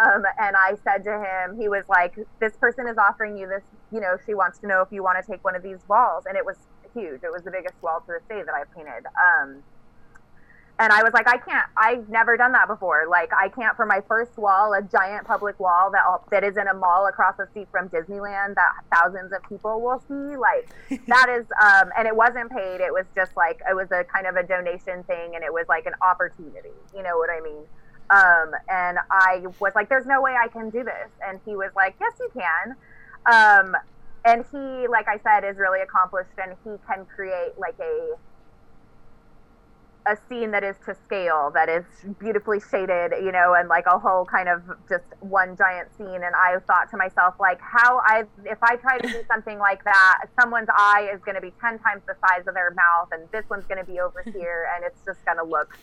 Um, 0.00 0.22
and 0.38 0.56
I 0.56 0.76
said 0.82 1.04
to 1.04 1.12
him, 1.12 1.58
he 1.60 1.68
was 1.68 1.84
like, 1.88 2.16
"This 2.40 2.56
person 2.56 2.86
is 2.88 2.96
offering 2.96 3.36
you 3.36 3.48
this. 3.48 3.62
You 3.92 4.00
know, 4.00 4.16
she 4.24 4.34
wants 4.34 4.58
to 4.60 4.66
know 4.66 4.82
if 4.82 4.88
you 4.90 5.02
want 5.02 5.24
to 5.24 5.30
take 5.30 5.44
one 5.44 5.56
of 5.56 5.62
these 5.62 5.78
walls." 5.88 6.24
And 6.26 6.36
it 6.36 6.44
was 6.44 6.56
huge. 6.94 7.22
It 7.22 7.32
was 7.32 7.42
the 7.42 7.50
biggest 7.50 7.74
wall 7.82 8.00
to 8.00 8.06
this 8.06 8.22
day 8.28 8.42
that 8.42 8.54
I've 8.54 8.72
painted. 8.74 9.06
Um, 9.06 9.62
and 10.78 10.92
I 10.92 11.04
was 11.04 11.12
like, 11.12 11.28
I 11.28 11.36
can't. 11.36 11.66
I've 11.76 12.08
never 12.08 12.36
done 12.36 12.50
that 12.52 12.66
before. 12.66 13.06
Like, 13.08 13.32
I 13.32 13.48
can't 13.48 13.76
for 13.76 13.86
my 13.86 14.00
first 14.08 14.36
wall, 14.36 14.72
a 14.72 14.82
giant 14.82 15.24
public 15.24 15.58
wall 15.60 15.92
that 15.92 16.02
that 16.30 16.42
is 16.42 16.56
in 16.56 16.66
a 16.66 16.74
mall 16.74 17.06
across 17.06 17.36
the 17.36 17.46
street 17.46 17.68
from 17.70 17.88
Disneyland 17.88 18.56
that 18.56 18.72
thousands 18.92 19.32
of 19.32 19.48
people 19.48 19.80
will 19.80 20.02
see. 20.08 20.36
Like, 20.36 20.68
that 21.06 21.28
is, 21.28 21.46
um, 21.62 21.90
and 21.96 22.08
it 22.08 22.16
wasn't 22.16 22.50
paid. 22.50 22.80
It 22.80 22.92
was 22.92 23.06
just 23.14 23.36
like 23.36 23.60
it 23.70 23.74
was 23.74 23.92
a 23.92 24.02
kind 24.04 24.26
of 24.26 24.34
a 24.34 24.42
donation 24.42 25.04
thing, 25.04 25.36
and 25.36 25.44
it 25.44 25.52
was 25.52 25.66
like 25.68 25.86
an 25.86 25.94
opportunity. 26.02 26.74
You 26.94 27.04
know 27.04 27.18
what 27.18 27.30
I 27.30 27.40
mean? 27.40 27.64
Um, 28.10 28.50
and 28.68 28.98
I 29.10 29.44
was 29.60 29.74
like, 29.76 29.88
"There's 29.88 30.06
no 30.06 30.20
way 30.20 30.34
I 30.34 30.48
can 30.48 30.70
do 30.70 30.82
this," 30.82 31.10
and 31.24 31.38
he 31.44 31.54
was 31.54 31.70
like, 31.76 31.94
"Yes, 32.00 32.14
you 32.18 32.30
can." 32.34 32.76
Um, 33.26 33.76
and 34.24 34.44
he, 34.50 34.88
like 34.88 35.06
I 35.06 35.18
said, 35.22 35.48
is 35.48 35.56
really 35.56 35.80
accomplished, 35.82 36.36
and 36.36 36.56
he 36.64 36.70
can 36.88 37.06
create 37.06 37.52
like 37.58 37.78
a 37.78 38.16
a 40.06 40.16
scene 40.28 40.50
that 40.50 40.62
is 40.62 40.76
to 40.84 40.94
scale, 41.06 41.50
that 41.54 41.68
is 41.68 41.84
beautifully 42.18 42.60
shaded, 42.60 43.12
you 43.22 43.32
know, 43.32 43.54
and 43.54 43.68
like 43.68 43.86
a 43.86 43.98
whole 43.98 44.24
kind 44.24 44.48
of 44.48 44.62
just 44.88 45.04
one 45.20 45.56
giant 45.56 45.88
scene. 45.96 46.22
And 46.22 46.34
I 46.34 46.58
thought 46.66 46.90
to 46.90 46.96
myself, 46.96 47.34
like, 47.40 47.60
how 47.60 48.00
I, 48.04 48.24
if 48.44 48.58
I 48.62 48.76
try 48.76 48.98
to 48.98 49.08
do 49.08 49.22
something 49.28 49.58
like 49.58 49.82
that, 49.84 50.24
someone's 50.38 50.68
eye 50.76 51.08
is 51.12 51.20
going 51.22 51.36
to 51.36 51.40
be 51.40 51.52
10 51.60 51.78
times 51.78 52.02
the 52.06 52.16
size 52.20 52.46
of 52.46 52.54
their 52.54 52.70
mouth, 52.72 53.08
and 53.12 53.28
this 53.32 53.44
one's 53.48 53.64
going 53.66 53.84
to 53.84 53.90
be 53.90 54.00
over 54.00 54.22
here, 54.32 54.68
and 54.74 54.84
it's 54.84 55.00
just 55.06 55.24
going 55.24 55.38
to 55.38 55.44
look 55.44 55.78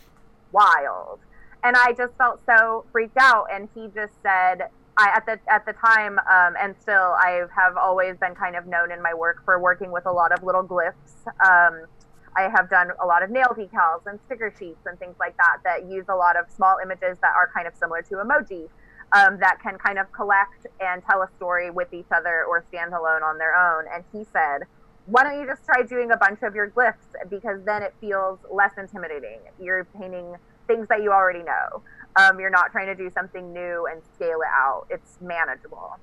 wild. 0.52 1.20
and 1.64 1.76
I 1.76 1.94
just 1.94 2.14
felt 2.18 2.42
so 2.46 2.86
freaked 2.92 3.18
out. 3.20 3.48
And 3.52 3.70
he 3.76 3.88
just 3.94 4.14
said, 4.24 4.70
I 4.98 5.10
at 5.16 5.26
the 5.26 5.40
at 5.52 5.66
the 5.66 5.74
time, 5.74 6.20
um, 6.20 6.56
and 6.60 6.76
still, 6.80 7.16
I 7.18 7.44
have 7.56 7.78
always 7.78 8.18
been 8.18 8.36
kind 8.36 8.56
of 8.56 8.68
known 8.68 8.92
in 8.92 9.02
my 9.02 9.14
work 9.14 9.44
for 9.46 9.60
working 9.60 9.92
with 9.92 10.06
a 10.06 10.12
lot 10.12 10.32
of 10.32 10.44
little 10.44 10.64
glyphs. 10.64 11.26
Um, 11.44 11.86
I 12.36 12.44
have 12.44 12.70
done 12.70 12.91
a 13.02 13.06
lot 13.06 13.24
of 13.24 13.30
nail 13.30 13.54
decals 13.58 14.06
and 14.06 14.20
sticker 14.26 14.54
sheets 14.58 14.86
and 14.86 14.98
things 15.00 15.15
like 15.20 15.36
that 15.38 15.58
that 15.63 15.89
use 15.89 16.06
a 16.10 16.15
lot 16.15 16.38
of 16.38 16.50
small 16.50 16.78
images 16.82 17.17
that 17.22 17.34
are 17.36 17.50
kind 17.54 17.67
of 17.67 17.76
similar 17.76 18.02
to 18.04 18.15
emoji. 18.15 18.70
Um, 19.13 19.39
that 19.39 19.60
can 19.62 19.78
kind 19.78 20.00
of 20.00 20.10
collect 20.13 20.67
and 20.80 21.04
tell 21.04 21.22
a 21.22 21.30
story 21.36 21.70
with 21.70 21.94
each 21.94 22.08
other 22.15 22.46
or 22.46 22.63
stand 22.70 22.94
alone 22.94 23.24
on 23.24 23.38
their 23.38 23.54
own. 23.54 23.84
And 23.94 24.06
he 24.13 24.24
said, 24.32 24.62
why 25.06 25.24
don't 25.24 25.38
you 25.38 25.46
just 25.46 25.65
try 25.65 25.84
doing 25.84 26.12
a 26.12 26.17
bunch 26.17 26.44
of 26.44 26.56
your 26.56 26.70
glyphs 26.70 27.30
because 27.30 27.62
then 27.65 27.82
it 27.84 27.94
feels 28.00 28.39
less 28.50 28.72
intimidating. 28.78 29.39
You're 29.60 29.84
painting 29.84 30.36
things 30.67 30.88
that 30.88 31.04
you 31.04 31.12
already 31.12 31.44
know. 31.44 31.82
Um, 32.15 32.39
you're 32.39 32.50
not 32.50 32.72
trying 32.72 32.88
to 32.88 32.96
do 32.96 33.10
something 33.13 33.52
new 33.52 33.88
and 33.91 34.02
scale 34.15 34.39
it 34.41 34.50
out. 34.50 34.86
It's 34.89 35.17
manageable. 35.20 35.98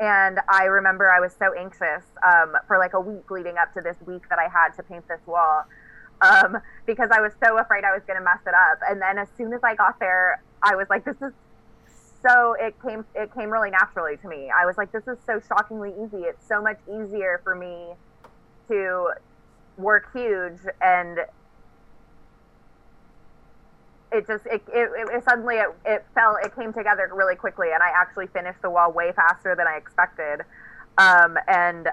And 0.00 0.38
I 0.48 0.64
remember 0.64 1.10
I 1.10 1.20
was 1.20 1.32
so 1.38 1.52
anxious 1.54 2.04
um, 2.22 2.54
for 2.66 2.78
like 2.78 2.94
a 2.94 3.00
week 3.00 3.30
leading 3.30 3.56
up 3.58 3.74
to 3.74 3.80
this 3.80 3.96
week 4.06 4.28
that 4.28 4.38
I 4.38 4.48
had 4.48 4.70
to 4.76 4.82
paint 4.82 5.06
this 5.08 5.20
wall 5.26 5.64
um, 6.20 6.58
because 6.86 7.10
I 7.10 7.20
was 7.20 7.32
so 7.42 7.58
afraid 7.58 7.84
I 7.84 7.92
was 7.92 8.02
going 8.06 8.18
to 8.18 8.24
mess 8.24 8.40
it 8.46 8.54
up. 8.54 8.78
And 8.88 9.00
then 9.00 9.18
as 9.18 9.28
soon 9.36 9.52
as 9.52 9.60
I 9.62 9.74
got 9.74 9.98
there, 9.98 10.42
I 10.62 10.76
was 10.76 10.86
like, 10.88 11.04
this 11.04 11.16
is 11.20 11.32
so 12.20 12.56
it 12.58 12.74
came 12.82 13.04
it 13.14 13.32
came 13.32 13.50
really 13.50 13.70
naturally 13.70 14.16
to 14.18 14.28
me. 14.28 14.50
I 14.50 14.66
was 14.66 14.76
like, 14.76 14.90
this 14.92 15.06
is 15.06 15.18
so 15.24 15.40
shockingly 15.46 15.90
easy. 15.90 16.24
It's 16.24 16.46
so 16.46 16.60
much 16.60 16.78
easier 16.88 17.40
for 17.44 17.54
me 17.54 17.94
to 18.68 19.10
work 19.76 20.12
huge 20.12 20.58
and 20.80 21.18
it 24.12 24.26
just 24.26 24.46
it, 24.46 24.62
it, 24.72 24.90
it 24.94 25.24
suddenly 25.24 25.56
it, 25.56 25.68
it 25.84 26.04
fell 26.14 26.36
it 26.42 26.54
came 26.54 26.72
together 26.72 27.10
really 27.14 27.36
quickly 27.36 27.68
and 27.72 27.82
i 27.82 27.88
actually 27.94 28.26
finished 28.28 28.60
the 28.62 28.70
wall 28.70 28.92
way 28.92 29.12
faster 29.12 29.54
than 29.54 29.66
i 29.66 29.76
expected. 29.76 30.42
Um, 30.96 31.38
and 31.46 31.88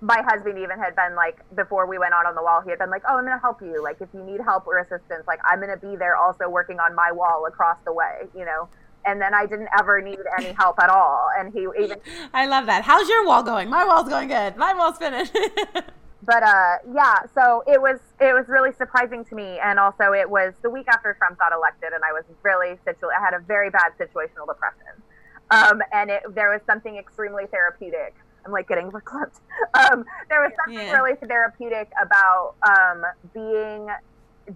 my 0.00 0.22
husband 0.22 0.58
even 0.58 0.78
had 0.78 0.96
been 0.96 1.14
like 1.14 1.38
before 1.54 1.86
we 1.86 1.98
went 1.98 2.14
out 2.14 2.24
on 2.24 2.34
the 2.34 2.42
wall 2.42 2.62
he 2.62 2.70
had 2.70 2.78
been 2.78 2.90
like 2.90 3.02
oh 3.08 3.18
i'm 3.18 3.24
gonna 3.24 3.38
help 3.38 3.60
you. 3.60 3.82
Like 3.82 4.00
if 4.00 4.08
you 4.14 4.22
need 4.22 4.40
help 4.40 4.66
or 4.66 4.78
assistance 4.78 5.24
like 5.26 5.40
i'm 5.44 5.60
gonna 5.60 5.76
be 5.76 5.96
there 5.96 6.16
also 6.16 6.48
working 6.48 6.78
on 6.80 6.94
my 6.94 7.12
wall 7.12 7.46
across 7.46 7.78
the 7.84 7.92
way 7.92 8.28
you 8.34 8.44
know? 8.44 8.68
And 9.04 9.20
then 9.20 9.34
i 9.34 9.46
didn't 9.46 9.68
ever 9.78 10.00
need 10.00 10.18
any 10.38 10.52
help 10.52 10.78
at 10.80 10.88
all. 10.88 11.28
And 11.38 11.52
he 11.52 11.66
even 11.82 11.98
i 12.32 12.46
love 12.46 12.66
that. 12.66 12.84
How's 12.84 13.08
your 13.08 13.26
wall 13.26 13.42
going? 13.42 13.68
My 13.68 13.84
wall's 13.84 14.08
going 14.08 14.28
good. 14.28 14.56
My 14.56 14.72
wall's 14.74 14.98
finished 14.98 15.36
but 16.22 16.42
uh, 16.42 16.76
yeah, 16.92 17.20
so 17.34 17.62
it 17.66 17.80
was 17.80 17.98
it 18.20 18.34
was 18.34 18.46
really 18.48 18.72
surprising 18.72 19.24
to 19.26 19.34
me, 19.34 19.58
and 19.58 19.78
also 19.78 20.12
it 20.12 20.28
was 20.28 20.52
the 20.62 20.70
week 20.70 20.86
after 20.88 21.14
Trump 21.14 21.38
got 21.38 21.52
elected, 21.52 21.92
and 21.94 22.02
I 22.04 22.12
was 22.12 22.24
really 22.42 22.78
situ- 22.84 23.08
I 23.16 23.20
had 23.20 23.34
a 23.34 23.38
very 23.40 23.70
bad 23.70 23.92
situational 23.98 24.46
depression, 24.46 25.02
um, 25.50 25.80
and 25.92 26.10
it, 26.10 26.22
there 26.34 26.50
was 26.50 26.60
something 26.66 26.96
extremely 26.96 27.46
therapeutic. 27.46 28.14
I'm 28.44 28.52
like 28.52 28.68
getting 28.68 28.90
verklempt. 28.90 29.40
Um, 29.74 30.04
there 30.28 30.40
was 30.40 30.52
something 30.64 30.86
yeah. 30.86 30.92
really 30.92 31.16
therapeutic 31.16 31.90
about 32.02 32.54
um, 32.66 33.04
being 33.34 33.88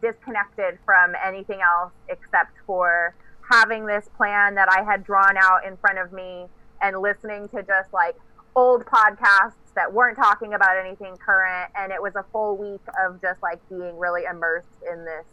disconnected 0.01 0.79
from 0.85 1.13
anything 1.25 1.61
else 1.61 1.93
except 2.09 2.57
for 2.67 3.15
having 3.51 3.87
this 3.87 4.09
plan 4.17 4.55
that 4.55 4.69
I 4.71 4.83
had 4.83 5.05
drawn 5.05 5.37
out 5.37 5.65
in 5.67 5.77
front 5.77 5.99
of 5.99 6.13
me 6.13 6.47
and 6.81 7.01
listening 7.01 7.49
to 7.51 7.63
just 7.63 7.93
like 7.93 8.17
old 8.57 8.85
podcasts 8.87 9.64
that 9.75 9.93
weren't 9.93 10.17
talking 10.17 10.55
about 10.55 10.77
anything 10.77 11.17
current 11.17 11.71
and 11.77 11.93
it 11.93 12.01
was 12.01 12.15
a 12.17 12.25
full 12.33 12.57
week 12.57 12.81
of 13.05 13.21
just 13.21 13.43
like 13.43 13.61
being 13.69 13.99
really 13.99 14.23
immersed 14.25 14.67
in 14.91 15.05
this 15.05 15.25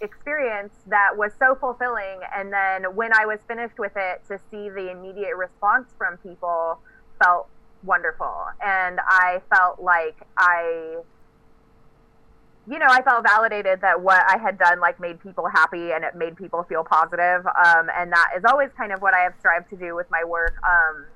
experience 0.00 0.74
that 0.86 1.16
was 1.16 1.32
so 1.38 1.54
fulfilling. 1.54 2.20
And 2.34 2.52
then 2.52 2.94
when 2.94 3.12
i 3.14 3.24
was 3.26 3.38
finished 3.48 3.78
with 3.78 3.92
it 3.96 4.22
to 4.28 4.38
see 4.50 4.68
the 4.68 4.90
immediate 4.90 5.36
response 5.36 5.88
from 5.96 6.18
people 6.18 6.78
felt 7.22 7.48
wonderful. 7.82 8.34
And 8.64 9.00
i 9.06 9.40
felt 9.54 9.80
like 9.80 10.16
i 10.38 10.96
you 12.68 12.78
know 12.78 12.88
i 12.88 13.00
felt 13.02 13.22
validated 13.22 13.80
that 13.80 14.00
what 14.00 14.22
i 14.28 14.36
had 14.38 14.58
done 14.58 14.80
like 14.80 14.98
made 14.98 15.22
people 15.22 15.46
happy 15.46 15.92
and 15.92 16.04
it 16.04 16.14
made 16.14 16.36
people 16.36 16.64
feel 16.64 16.84
positive. 16.84 17.46
Um, 17.46 17.88
and 17.96 18.12
that 18.12 18.30
is 18.36 18.44
always 18.44 18.70
kind 18.76 18.92
of 18.92 19.00
what 19.00 19.14
i 19.14 19.20
have 19.20 19.34
strived 19.38 19.70
to 19.70 19.76
do 19.76 19.94
with 19.94 20.10
my 20.10 20.24
work. 20.24 20.54
Um, 20.62 21.06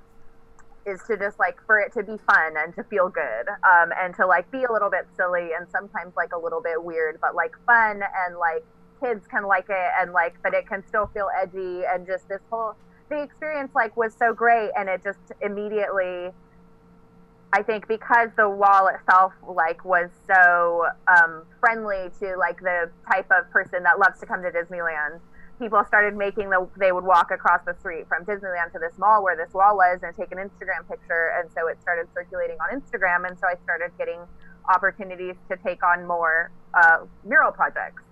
is 0.87 1.01
to 1.07 1.17
just 1.17 1.39
like 1.39 1.59
for 1.67 1.79
it 1.79 1.93
to 1.93 2.03
be 2.03 2.17
fun 2.27 2.55
and 2.57 2.75
to 2.75 2.83
feel 2.85 3.09
good 3.09 3.49
um, 3.49 3.91
and 3.99 4.15
to 4.15 4.27
like 4.27 4.51
be 4.51 4.65
a 4.65 4.73
little 4.73 4.91
bit 4.91 5.07
silly 5.17 5.51
and 5.59 5.69
sometimes 5.71 6.15
like 6.17 6.33
a 6.33 6.39
little 6.39 6.61
bit 6.61 6.83
weird 6.83 7.19
but 7.21 7.35
like 7.35 7.53
fun 7.67 8.03
and 8.27 8.39
like 8.39 8.65
kids 9.01 9.27
can 9.27 9.47
like 9.47 9.67
it 9.69 9.91
and 10.01 10.13
like 10.13 10.35
but 10.43 10.55
it 10.55 10.67
can 10.67 10.87
still 10.87 11.07
feel 11.09 11.29
edgy 11.41 11.83
and 11.87 12.07
just 12.07 12.29
this 12.29 12.41
whole 12.51 12.75
the 13.09 13.23
experience 13.23 13.75
like 13.75 13.97
was 13.97 14.15
so 14.15 14.33
great 14.33 14.71
and 14.77 14.89
it 14.89 15.03
just 15.03 15.19
immediately 15.43 16.31
I 17.53 17.63
think 17.63 17.89
because 17.89 18.29
the 18.37 18.49
wall 18.49 18.89
itself 18.89 19.33
like 19.47 19.85
was 19.85 20.09
so 20.27 20.87
um, 21.09 21.43
friendly 21.59 22.11
to 22.21 22.37
like 22.39 22.61
the 22.61 22.91
type 23.11 23.27
of 23.31 23.51
person 23.51 23.83
that 23.83 23.99
loves 23.99 24.21
to 24.21 24.27
come 24.27 24.43
to 24.43 24.51
Disneyland 24.51 25.19
people 25.61 25.85
started 25.87 26.17
making 26.17 26.51
the 26.51 26.67
they 26.79 26.91
would 26.91 27.05
walk 27.05 27.31
across 27.31 27.61
the 27.67 27.77
street 27.79 28.09
from 28.09 28.25
Disneyland 28.25 28.73
to 28.73 28.79
this 28.81 28.97
mall 28.99 29.23
where 29.23 29.37
this 29.37 29.53
wall 29.53 29.77
was 29.77 30.01
and 30.03 30.17
take 30.17 30.33
an 30.33 30.39
Instagram 30.39 30.89
picture. 30.89 31.33
And 31.39 31.49
so 31.55 31.69
it 31.69 31.81
started 31.83 32.09
circulating 32.15 32.57
on 32.59 32.81
Instagram. 32.81 33.29
And 33.29 33.39
so 33.39 33.47
I 33.47 33.55
started 33.63 33.93
getting 33.99 34.21
opportunities 34.69 35.37
to 35.51 35.57
take 35.59 35.85
on 35.85 36.07
more 36.07 36.51
uh, 36.75 37.05
mural 37.25 37.53
projects 37.53 38.03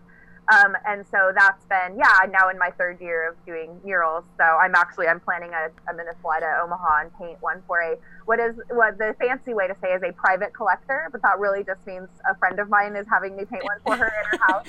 um, 0.48 0.76
and 0.86 1.04
so 1.10 1.32
that's 1.34 1.64
been 1.66 1.98
yeah 1.98 2.12
I'm 2.22 2.30
now 2.30 2.48
in 2.48 2.58
my 2.58 2.70
third 2.78 3.00
year 3.00 3.28
of 3.28 3.36
doing 3.44 3.80
murals. 3.84 4.24
So 4.36 4.44
I'm 4.44 4.74
actually 4.74 5.08
I'm 5.08 5.20
planning 5.20 5.50
a 5.50 5.68
I'm 5.88 5.96
going 5.96 6.06
to 6.06 6.20
fly 6.22 6.40
to 6.40 6.60
Omaha 6.62 7.02
and 7.02 7.18
paint 7.18 7.40
one 7.40 7.62
for 7.66 7.80
a 7.80 7.96
what 8.24 8.40
is 8.40 8.56
what 8.70 8.98
the 8.98 9.14
fancy 9.18 9.54
way 9.54 9.68
to 9.68 9.76
say 9.82 9.88
is 9.92 10.02
a 10.02 10.12
private 10.12 10.54
collector 10.54 11.08
but 11.12 11.22
that 11.22 11.38
really 11.38 11.64
just 11.64 11.84
means 11.86 12.08
a 12.28 12.34
friend 12.36 12.58
of 12.58 12.68
mine 12.68 12.96
is 12.96 13.06
having 13.10 13.36
me 13.36 13.44
paint 13.44 13.64
one 13.64 13.78
for 13.84 13.96
her 13.96 14.06
in 14.06 14.38
her 14.38 14.46
house. 14.48 14.68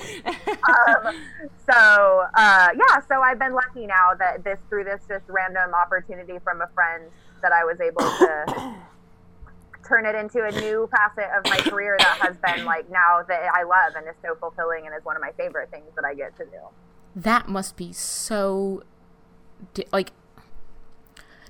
Um, 0.68 1.16
so 1.68 2.26
uh, 2.34 2.68
yeah 2.74 3.00
so 3.08 3.20
I've 3.22 3.38
been 3.38 3.54
lucky 3.54 3.86
now 3.86 4.14
that 4.18 4.44
this 4.44 4.58
through 4.68 4.84
this 4.84 5.00
just 5.08 5.24
random 5.28 5.72
opportunity 5.74 6.38
from 6.44 6.60
a 6.60 6.68
friend 6.74 7.04
that 7.42 7.52
I 7.52 7.64
was 7.64 7.80
able 7.80 8.02
to 8.02 8.74
turn 9.90 10.06
it 10.06 10.14
into 10.14 10.44
a 10.44 10.52
new 10.52 10.88
facet 10.90 11.28
of 11.36 11.44
my 11.44 11.56
career 11.68 11.96
that 11.98 12.18
has 12.22 12.36
been 12.36 12.64
like 12.64 12.88
now 12.90 13.22
that 13.26 13.42
I 13.52 13.64
love 13.64 13.94
and 13.96 14.06
is 14.06 14.14
so 14.22 14.36
fulfilling 14.36 14.86
and 14.86 14.94
is 14.94 15.04
one 15.04 15.16
of 15.16 15.22
my 15.22 15.32
favorite 15.32 15.70
things 15.70 15.90
that 15.96 16.04
I 16.04 16.14
get 16.14 16.36
to 16.38 16.44
do. 16.44 16.60
That 17.16 17.48
must 17.48 17.76
be 17.76 17.92
so 17.92 18.84
like 19.92 20.12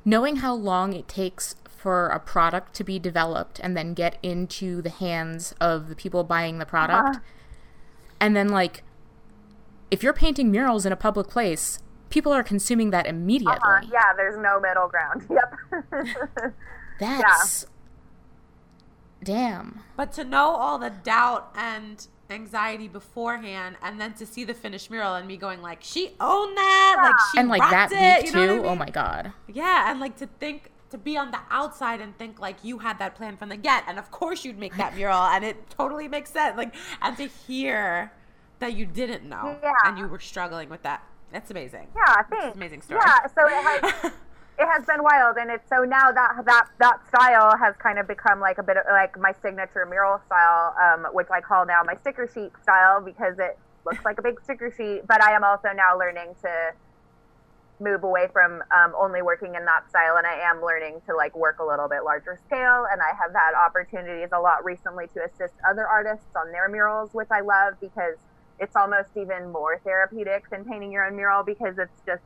knowing 0.05 0.37
how 0.37 0.55
long 0.55 0.95
it 0.95 1.07
takes 1.07 1.55
for 1.69 2.09
a 2.09 2.19
product 2.19 2.75
to 2.75 2.85
be 2.85 2.99
developed 2.99 3.61
and 3.63 3.77
then 3.77 3.93
get 3.93 4.17
into 4.23 4.81
the 4.81 4.91
hands 4.91 5.55
of 5.61 5.89
the 5.89 5.95
people 5.95 6.25
buying 6.25 6.59
the 6.59 6.67
product. 6.67 7.17
Uh-huh. 7.17 7.21
And 8.19 8.35
then 8.35 8.49
like 8.49 8.85
if 9.91 10.03
you're 10.03 10.15
painting 10.15 10.51
murals 10.51 10.87
in 10.87 10.93
a 10.93 10.97
public 10.97 11.29
place, 11.29 11.79
people 12.09 12.33
are 12.33 12.43
consuming 12.43 12.89
that 12.91 13.07
immediately. 13.07 13.55
Uh-huh. 13.57 13.87
Yeah, 13.93 14.15
there's 14.17 14.39
no 14.39 14.59
middle 14.61 14.89
ground. 14.89 15.27
Yep. 15.31 16.55
That's 17.01 17.67
Damn. 19.23 19.81
But 19.97 20.13
to 20.13 20.25
know 20.25 20.51
all 20.51 20.79
the 20.79 20.91
doubt 20.91 21.51
and 21.55 22.07
anxiety 22.31 22.89
beforehand 22.89 23.77
and 23.83 24.01
then 24.01 24.15
to 24.15 24.25
see 24.25 24.45
the 24.45 24.55
finished 24.55 24.91
mural 24.91 25.15
and 25.15 25.27
me 25.27 25.37
going 25.37 25.61
like 25.61 25.79
she 25.83 26.15
owned 26.21 26.57
that 26.57 26.95
yeah. 26.97 27.03
like 27.03 27.21
she 27.33 27.39
and 27.39 27.49
like 27.49 27.71
that 27.71 27.91
it, 27.91 28.27
you 28.27 28.33
know 28.33 28.47
too 28.47 28.53
I 28.53 28.57
mean? 28.57 28.67
oh 28.67 28.77
my 28.77 28.89
god 28.89 29.33
yeah 29.49 29.91
and 29.91 29.99
like 29.99 30.17
to 30.19 30.29
think 30.39 30.71
to 30.91 30.99
be 30.99 31.17
on 31.17 31.31
the 31.31 31.39
outside 31.51 32.01
and 32.01 32.17
think 32.19 32.41
like 32.41 32.63
you 32.63 32.79
had 32.79 32.99
that 32.99 33.15
plan 33.15 33.37
from 33.37 33.49
the 33.49 33.57
get 33.57 33.85
and 33.89 33.99
of 33.99 34.11
course 34.11 34.45
you'd 34.45 34.59
make 34.59 34.77
that 34.77 34.95
mural 34.97 35.23
and 35.23 35.45
it 35.45 35.71
totally 35.71 36.09
makes 36.09 36.31
sense 36.31 36.57
like 36.57 36.75
and 37.03 37.17
to 37.17 37.27
hear 37.27 38.13
that 38.61 38.75
you 38.75 38.87
didn't 38.87 39.29
know 39.29 39.59
yeah. 39.63 39.73
and 39.85 39.99
you 39.99 40.07
were 40.07 40.21
struggling 40.21 40.69
with 40.69 40.83
that 40.83 41.03
that's 41.33 41.51
amazing 41.51 41.89
yeah 41.97 42.23
thanks 42.31 42.57
amazing 42.57 42.83
story 42.83 43.01
yeah 43.05 43.27
so 43.27 43.47
it 43.47 44.03
has 44.03 44.13
it 44.59 44.67
has 44.67 44.85
been 44.85 45.03
wild, 45.03 45.37
and 45.39 45.51
it's 45.51 45.69
so 45.69 45.85
now 45.85 46.13
that 46.13 46.45
that 46.45 46.69
that 46.79 47.07
style 47.09 47.57
has 47.57 47.75
kind 47.77 47.99
of 47.99 48.07
become 48.07 48.41
like 48.41 48.59
a 48.59 48.63
bit 48.63 48.77
of 48.77 48.85
like 48.91 49.19
my 49.19 49.33
signature 49.41 49.87
mural 49.87 50.21
style, 50.27 50.75
um, 50.81 51.07
which 51.13 51.29
I 51.31 51.41
call 51.41 51.65
now 51.65 51.83
my 51.85 51.97
sticker 51.97 52.29
sheet 52.33 52.53
style 52.63 53.01
because 53.01 53.39
it 53.39 53.59
looks 53.87 54.05
like 54.05 54.19
a 54.19 54.23
big 54.23 54.41
sticker 54.43 54.73
sheet. 54.77 55.07
But 55.07 55.23
I 55.23 55.33
am 55.33 55.45
also 55.45 55.69
now 55.75 55.99
learning 55.99 56.35
to 56.43 56.73
move 57.81 58.05
away 58.05 58.29
from 58.33 58.63
um, 58.77 58.93
only 58.99 59.23
working 59.23 59.55
in 59.55 59.65
that 59.65 59.89
style, 59.89 60.17
and 60.19 60.27
I 60.27 60.35
am 60.35 60.63
learning 60.63 61.01
to 61.07 61.17
like 61.17 61.35
work 61.35 61.59
a 61.59 61.65
little 61.65 61.89
bit 61.89 62.05
larger 62.05 62.39
scale. 62.47 62.87
And 62.93 63.01
I 63.01 63.17
have 63.17 63.33
had 63.33 63.55
opportunities 63.55 64.29
a 64.33 64.41
lot 64.41 64.65
recently 64.65 65.07
to 65.15 65.25
assist 65.25 65.55
other 65.69 65.87
artists 65.87 66.37
on 66.37 66.53
their 66.53 66.69
murals, 66.69 67.15
which 67.15 67.31
I 67.31 67.41
love 67.41 67.75
because 67.81 68.17
it's 68.59 68.77
almost 68.77 69.09
even 69.17 69.51
more 69.51 69.81
therapeutic 69.83 70.51
than 70.51 70.67
painting 70.67 70.93
your 70.93 71.07
own 71.07 71.17
mural 71.17 71.43
because 71.43 71.79
it's 71.79 72.03
just 72.05 72.23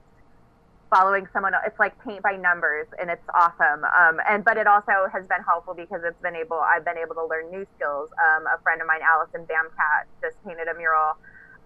following 0.95 1.27
someone 1.33 1.53
it's 1.67 1.79
like 1.81 1.93
paint 2.05 2.23
by 2.23 2.37
numbers 2.37 2.87
and 3.01 3.11
it's 3.11 3.29
awesome 3.35 3.83
um, 3.99 4.21
and 4.29 4.45
but 4.45 4.57
it 4.57 4.69
also 4.69 5.11
has 5.13 5.27
been 5.27 5.43
helpful 5.43 5.75
because 5.75 6.03
it's 6.05 6.21
been 6.23 6.37
able 6.37 6.61
i've 6.71 6.85
been 6.85 6.99
able 6.99 7.17
to 7.17 7.27
learn 7.27 7.51
new 7.51 7.67
skills 7.75 8.09
um, 8.23 8.47
a 8.47 8.63
friend 8.63 8.81
of 8.81 8.87
mine 8.87 9.01
allison 9.03 9.43
bamcat 9.51 10.07
just 10.23 10.37
painted 10.47 10.69
a 10.69 10.75
mural 10.79 11.17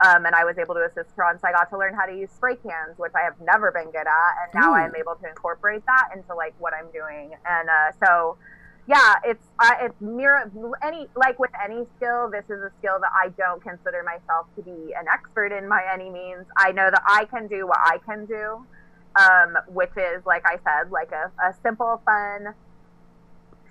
Um, 0.00 0.26
and 0.26 0.34
I 0.34 0.44
was 0.44 0.56
able 0.58 0.74
to 0.76 0.84
assist 0.86 1.10
her 1.16 1.24
on. 1.24 1.40
So 1.40 1.48
I 1.48 1.52
got 1.52 1.70
to 1.70 1.78
learn 1.78 1.92
how 1.92 2.06
to 2.06 2.14
use 2.14 2.30
spray 2.30 2.54
cans, 2.54 2.94
which 2.98 3.10
I 3.16 3.22
have 3.22 3.34
never 3.42 3.72
been 3.72 3.90
good 3.90 4.06
at, 4.06 4.32
and 4.40 4.48
now 4.54 4.70
Ooh. 4.70 4.78
I'm 4.78 4.94
able 4.94 5.16
to 5.16 5.26
incorporate 5.28 5.84
that 5.86 6.10
into 6.14 6.34
like 6.34 6.54
what 6.60 6.72
I'm 6.72 6.86
doing. 6.92 7.34
And 7.44 7.68
uh, 7.68 7.90
so, 8.04 8.38
yeah, 8.86 9.14
it's 9.24 9.44
uh, 9.58 9.74
it's 9.80 10.00
mirror 10.00 10.48
any 10.86 11.08
like 11.16 11.40
with 11.40 11.50
any 11.58 11.82
skill. 11.96 12.30
This 12.30 12.44
is 12.44 12.62
a 12.62 12.70
skill 12.78 12.98
that 13.00 13.10
I 13.10 13.30
don't 13.30 13.60
consider 13.60 14.04
myself 14.04 14.46
to 14.54 14.62
be 14.62 14.94
an 14.94 15.06
expert 15.12 15.50
in 15.50 15.68
by 15.68 15.82
any 15.92 16.10
means. 16.10 16.46
I 16.56 16.70
know 16.70 16.88
that 16.94 17.02
I 17.04 17.24
can 17.24 17.48
do 17.48 17.66
what 17.66 17.80
I 17.82 17.98
can 18.06 18.24
do, 18.26 18.64
um, 19.16 19.56
which 19.68 19.96
is 19.96 20.24
like 20.26 20.44
I 20.46 20.56
said, 20.64 20.90
like 20.90 21.12
a, 21.12 21.30
a 21.42 21.54
simple, 21.62 22.00
fun 22.04 22.54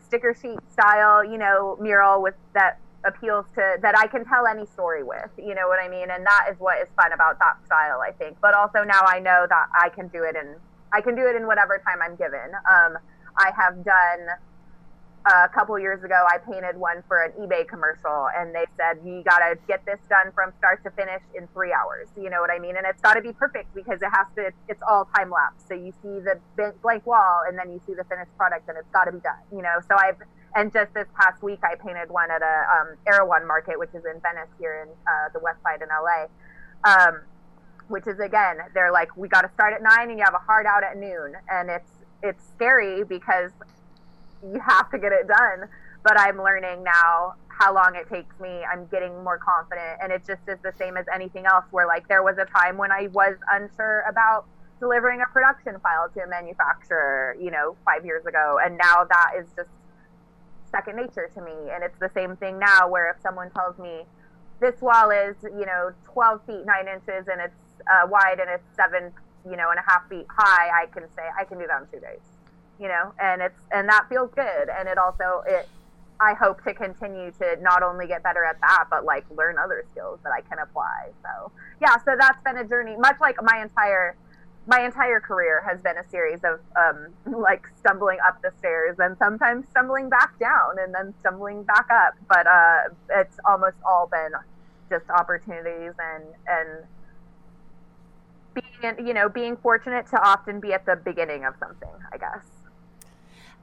sticker 0.05 0.33
sheet 0.33 0.59
style, 0.71 1.23
you 1.23 1.37
know, 1.37 1.77
mural 1.81 2.21
with 2.21 2.35
that 2.53 2.79
appeals 3.05 3.45
to 3.55 3.77
that 3.81 3.97
I 3.97 4.07
can 4.07 4.25
tell 4.25 4.47
any 4.47 4.65
story 4.65 5.03
with. 5.03 5.29
You 5.37 5.55
know 5.55 5.67
what 5.67 5.79
I 5.79 5.87
mean? 5.87 6.09
And 6.11 6.25
that 6.25 6.47
is 6.51 6.59
what 6.59 6.81
is 6.81 6.87
fun 6.95 7.13
about 7.13 7.39
that 7.39 7.57
style, 7.65 8.01
I 8.01 8.11
think. 8.11 8.37
But 8.41 8.53
also 8.55 8.83
now 8.83 9.01
I 9.05 9.19
know 9.19 9.45
that 9.49 9.67
I 9.73 9.89
can 9.89 10.07
do 10.07 10.23
it 10.23 10.35
in 10.35 10.55
I 10.91 11.01
can 11.01 11.15
do 11.15 11.27
it 11.27 11.35
in 11.35 11.47
whatever 11.47 11.81
time 11.85 12.01
I'm 12.01 12.15
given. 12.15 12.55
Um, 12.69 12.97
I 13.37 13.51
have 13.55 13.83
done 13.83 14.27
a 15.25 15.49
couple 15.49 15.77
years 15.79 16.03
ago. 16.03 16.15
I 16.29 16.37
painted 16.37 16.77
one 16.77 17.03
for 17.07 17.23
an 17.23 17.31
eBay 17.33 17.67
commercial, 17.67 18.27
and 18.35 18.53
they 18.53 18.65
said 18.77 18.99
you 19.03 19.23
got 19.23 19.39
to 19.39 19.57
get 19.67 19.85
this 19.85 19.99
done 20.09 20.31
from 20.33 20.53
start 20.57 20.83
to 20.83 20.91
finish 20.91 21.21
in 21.35 21.47
three 21.53 21.73
hours. 21.73 22.07
You 22.15 22.29
know 22.29 22.39
what 22.39 22.49
I 22.49 22.59
mean? 22.59 22.77
And 22.77 22.85
it's 22.85 23.01
got 23.01 23.15
to 23.15 23.21
be 23.21 23.33
perfect 23.33 23.73
because 23.75 24.01
it 24.01 24.09
has 24.13 24.27
to. 24.35 24.51
It's 24.69 24.81
all 24.87 25.09
time 25.15 25.29
lapse, 25.29 25.63
so 25.67 25.73
you 25.73 25.93
see 26.01 26.19
the 26.19 26.39
blank 26.81 27.05
wall, 27.05 27.43
and 27.47 27.57
then 27.57 27.71
you 27.71 27.81
see 27.85 27.93
the 27.93 28.05
finished 28.05 28.35
product, 28.37 28.69
and 28.69 28.77
it's 28.77 28.89
got 28.91 29.05
to 29.05 29.11
be 29.11 29.19
done. 29.19 29.41
You 29.51 29.61
know, 29.61 29.79
so 29.87 29.95
I've 29.97 30.17
and 30.55 30.71
just 30.73 30.93
this 30.93 31.07
past 31.19 31.43
week, 31.43 31.59
I 31.63 31.75
painted 31.75 32.09
one 32.09 32.31
at 32.31 32.41
a 32.41 32.65
um, 32.79 32.95
Erewhon 33.05 33.45
Market, 33.45 33.77
which 33.77 33.93
is 33.93 34.05
in 34.05 34.19
Venice 34.21 34.49
here 34.59 34.87
in 34.87 34.89
uh, 35.05 35.29
the 35.33 35.39
West 35.39 35.61
Side 35.61 35.81
in 35.81 35.89
LA. 35.89 36.27
Um, 36.83 37.21
which 37.89 38.07
is 38.07 38.19
again, 38.19 38.57
they're 38.73 38.91
like, 38.91 39.15
we 39.15 39.27
got 39.27 39.41
to 39.41 39.49
start 39.53 39.73
at 39.73 39.81
nine, 39.81 40.09
and 40.09 40.19
you 40.19 40.25
have 40.25 40.33
a 40.33 40.43
hard 40.43 40.65
out 40.65 40.83
at 40.83 40.97
noon, 40.97 41.33
and 41.49 41.69
it's 41.69 41.91
it's 42.23 42.43
scary 42.55 43.03
because 43.03 43.51
you 44.43 44.59
have 44.59 44.89
to 44.91 44.97
get 44.97 45.11
it 45.11 45.27
done. 45.27 45.69
But 46.03 46.19
I'm 46.19 46.37
learning 46.37 46.83
now 46.83 47.35
how 47.47 47.73
long 47.73 47.95
it 47.95 48.07
takes 48.09 48.39
me. 48.39 48.63
I'm 48.71 48.85
getting 48.87 49.23
more 49.23 49.39
confident, 49.39 49.99
and 50.01 50.11
it 50.11 50.23
just 50.25 50.41
is 50.47 50.57
the 50.63 50.73
same 50.77 50.95
as 50.95 51.05
anything 51.13 51.45
else. 51.45 51.65
Where 51.71 51.87
like 51.87 52.07
there 52.07 52.23
was 52.23 52.37
a 52.37 52.45
time 52.45 52.77
when 52.77 52.91
I 52.91 53.07
was 53.07 53.35
unsure 53.51 54.03
about 54.09 54.45
delivering 54.79 55.21
a 55.21 55.25
production 55.33 55.79
file 55.79 56.07
to 56.13 56.21
a 56.21 56.27
manufacturer, 56.27 57.35
you 57.41 57.49
know, 57.49 57.75
five 57.83 58.05
years 58.05 58.25
ago, 58.25 58.59
and 58.63 58.77
now 58.77 59.03
that 59.03 59.31
is 59.39 59.47
just 59.55 59.69
second 60.71 60.97
nature 60.97 61.29
to 61.33 61.41
me. 61.41 61.71
And 61.73 61.83
it's 61.83 61.97
the 61.99 62.11
same 62.13 62.35
thing 62.37 62.59
now, 62.59 62.87
where 62.87 63.09
if 63.09 63.21
someone 63.21 63.49
tells 63.51 63.77
me 63.79 64.03
this 64.59 64.79
wall 64.81 65.11
is, 65.11 65.35
you 65.43 65.65
know, 65.65 65.91
12 66.13 66.45
feet 66.45 66.65
9 66.65 66.87
inches 66.87 67.27
and 67.27 67.41
it's 67.41 67.53
uh, 67.91 68.07
wide 68.07 68.39
and 68.39 68.49
it's 68.49 68.63
seven, 68.75 69.11
you 69.49 69.55
know, 69.55 69.69
and 69.69 69.79
a 69.79 69.83
half 69.89 70.07
feet 70.09 70.25
high, 70.29 70.69
I 70.83 70.85
can 70.87 71.03
say 71.15 71.23
I 71.37 71.43
can 71.43 71.59
do 71.59 71.67
that 71.67 71.81
in 71.81 71.87
two 71.87 71.99
days, 71.99 72.21
you 72.79 72.87
know, 72.87 73.13
and 73.19 73.41
it's 73.41 73.59
and 73.71 73.87
that 73.89 74.07
feels 74.09 74.31
good. 74.35 74.69
And 74.69 74.87
it 74.87 74.97
also 74.97 75.43
it, 75.47 75.67
I 76.19 76.33
hope 76.33 76.63
to 76.63 76.73
continue 76.73 77.31
to 77.31 77.57
not 77.61 77.83
only 77.83 78.07
get 78.07 78.23
better 78.23 78.43
at 78.43 78.59
that, 78.61 78.85
but 78.89 79.05
like 79.05 79.25
learn 79.35 79.57
other 79.57 79.83
skills 79.91 80.19
that 80.23 80.31
I 80.31 80.41
can 80.41 80.59
apply. 80.59 81.11
So 81.23 81.51
yeah, 81.81 81.97
so 82.05 82.15
that's 82.19 82.41
been 82.43 82.57
a 82.57 82.67
journey, 82.67 82.95
much 82.97 83.17
like 83.19 83.37
my 83.41 83.61
entire 83.61 84.15
my 84.67 84.81
entire 84.81 85.21
career 85.21 85.63
has 85.65 85.79
been 85.81 85.97
a 85.97 86.07
series 86.09 86.41
of 86.43 86.59
um, 86.75 87.07
like 87.41 87.67
stumbling 87.79 88.17
up 88.27 88.41
the 88.41 88.51
stairs 88.59 88.97
and 88.99 89.17
sometimes 89.17 89.65
stumbling 89.69 90.09
back 90.09 90.37
down 90.39 90.77
and 90.79 90.93
then 90.93 91.13
stumbling 91.21 91.63
back 91.63 91.87
up. 91.91 92.15
But 92.27 92.45
uh, 92.47 92.89
it's 93.09 93.39
almost 93.45 93.77
all 93.85 94.07
been 94.07 94.31
just 94.89 95.09
opportunities 95.09 95.93
and 95.99 96.23
and 96.47 96.69
being 98.53 99.07
you 99.07 99.13
know 99.13 99.29
being 99.29 99.55
fortunate 99.57 100.07
to 100.07 100.21
often 100.21 100.59
be 100.59 100.73
at 100.73 100.85
the 100.85 100.95
beginning 100.95 101.45
of 101.45 101.55
something. 101.59 101.89
I 102.11 102.17
guess. 102.17 102.56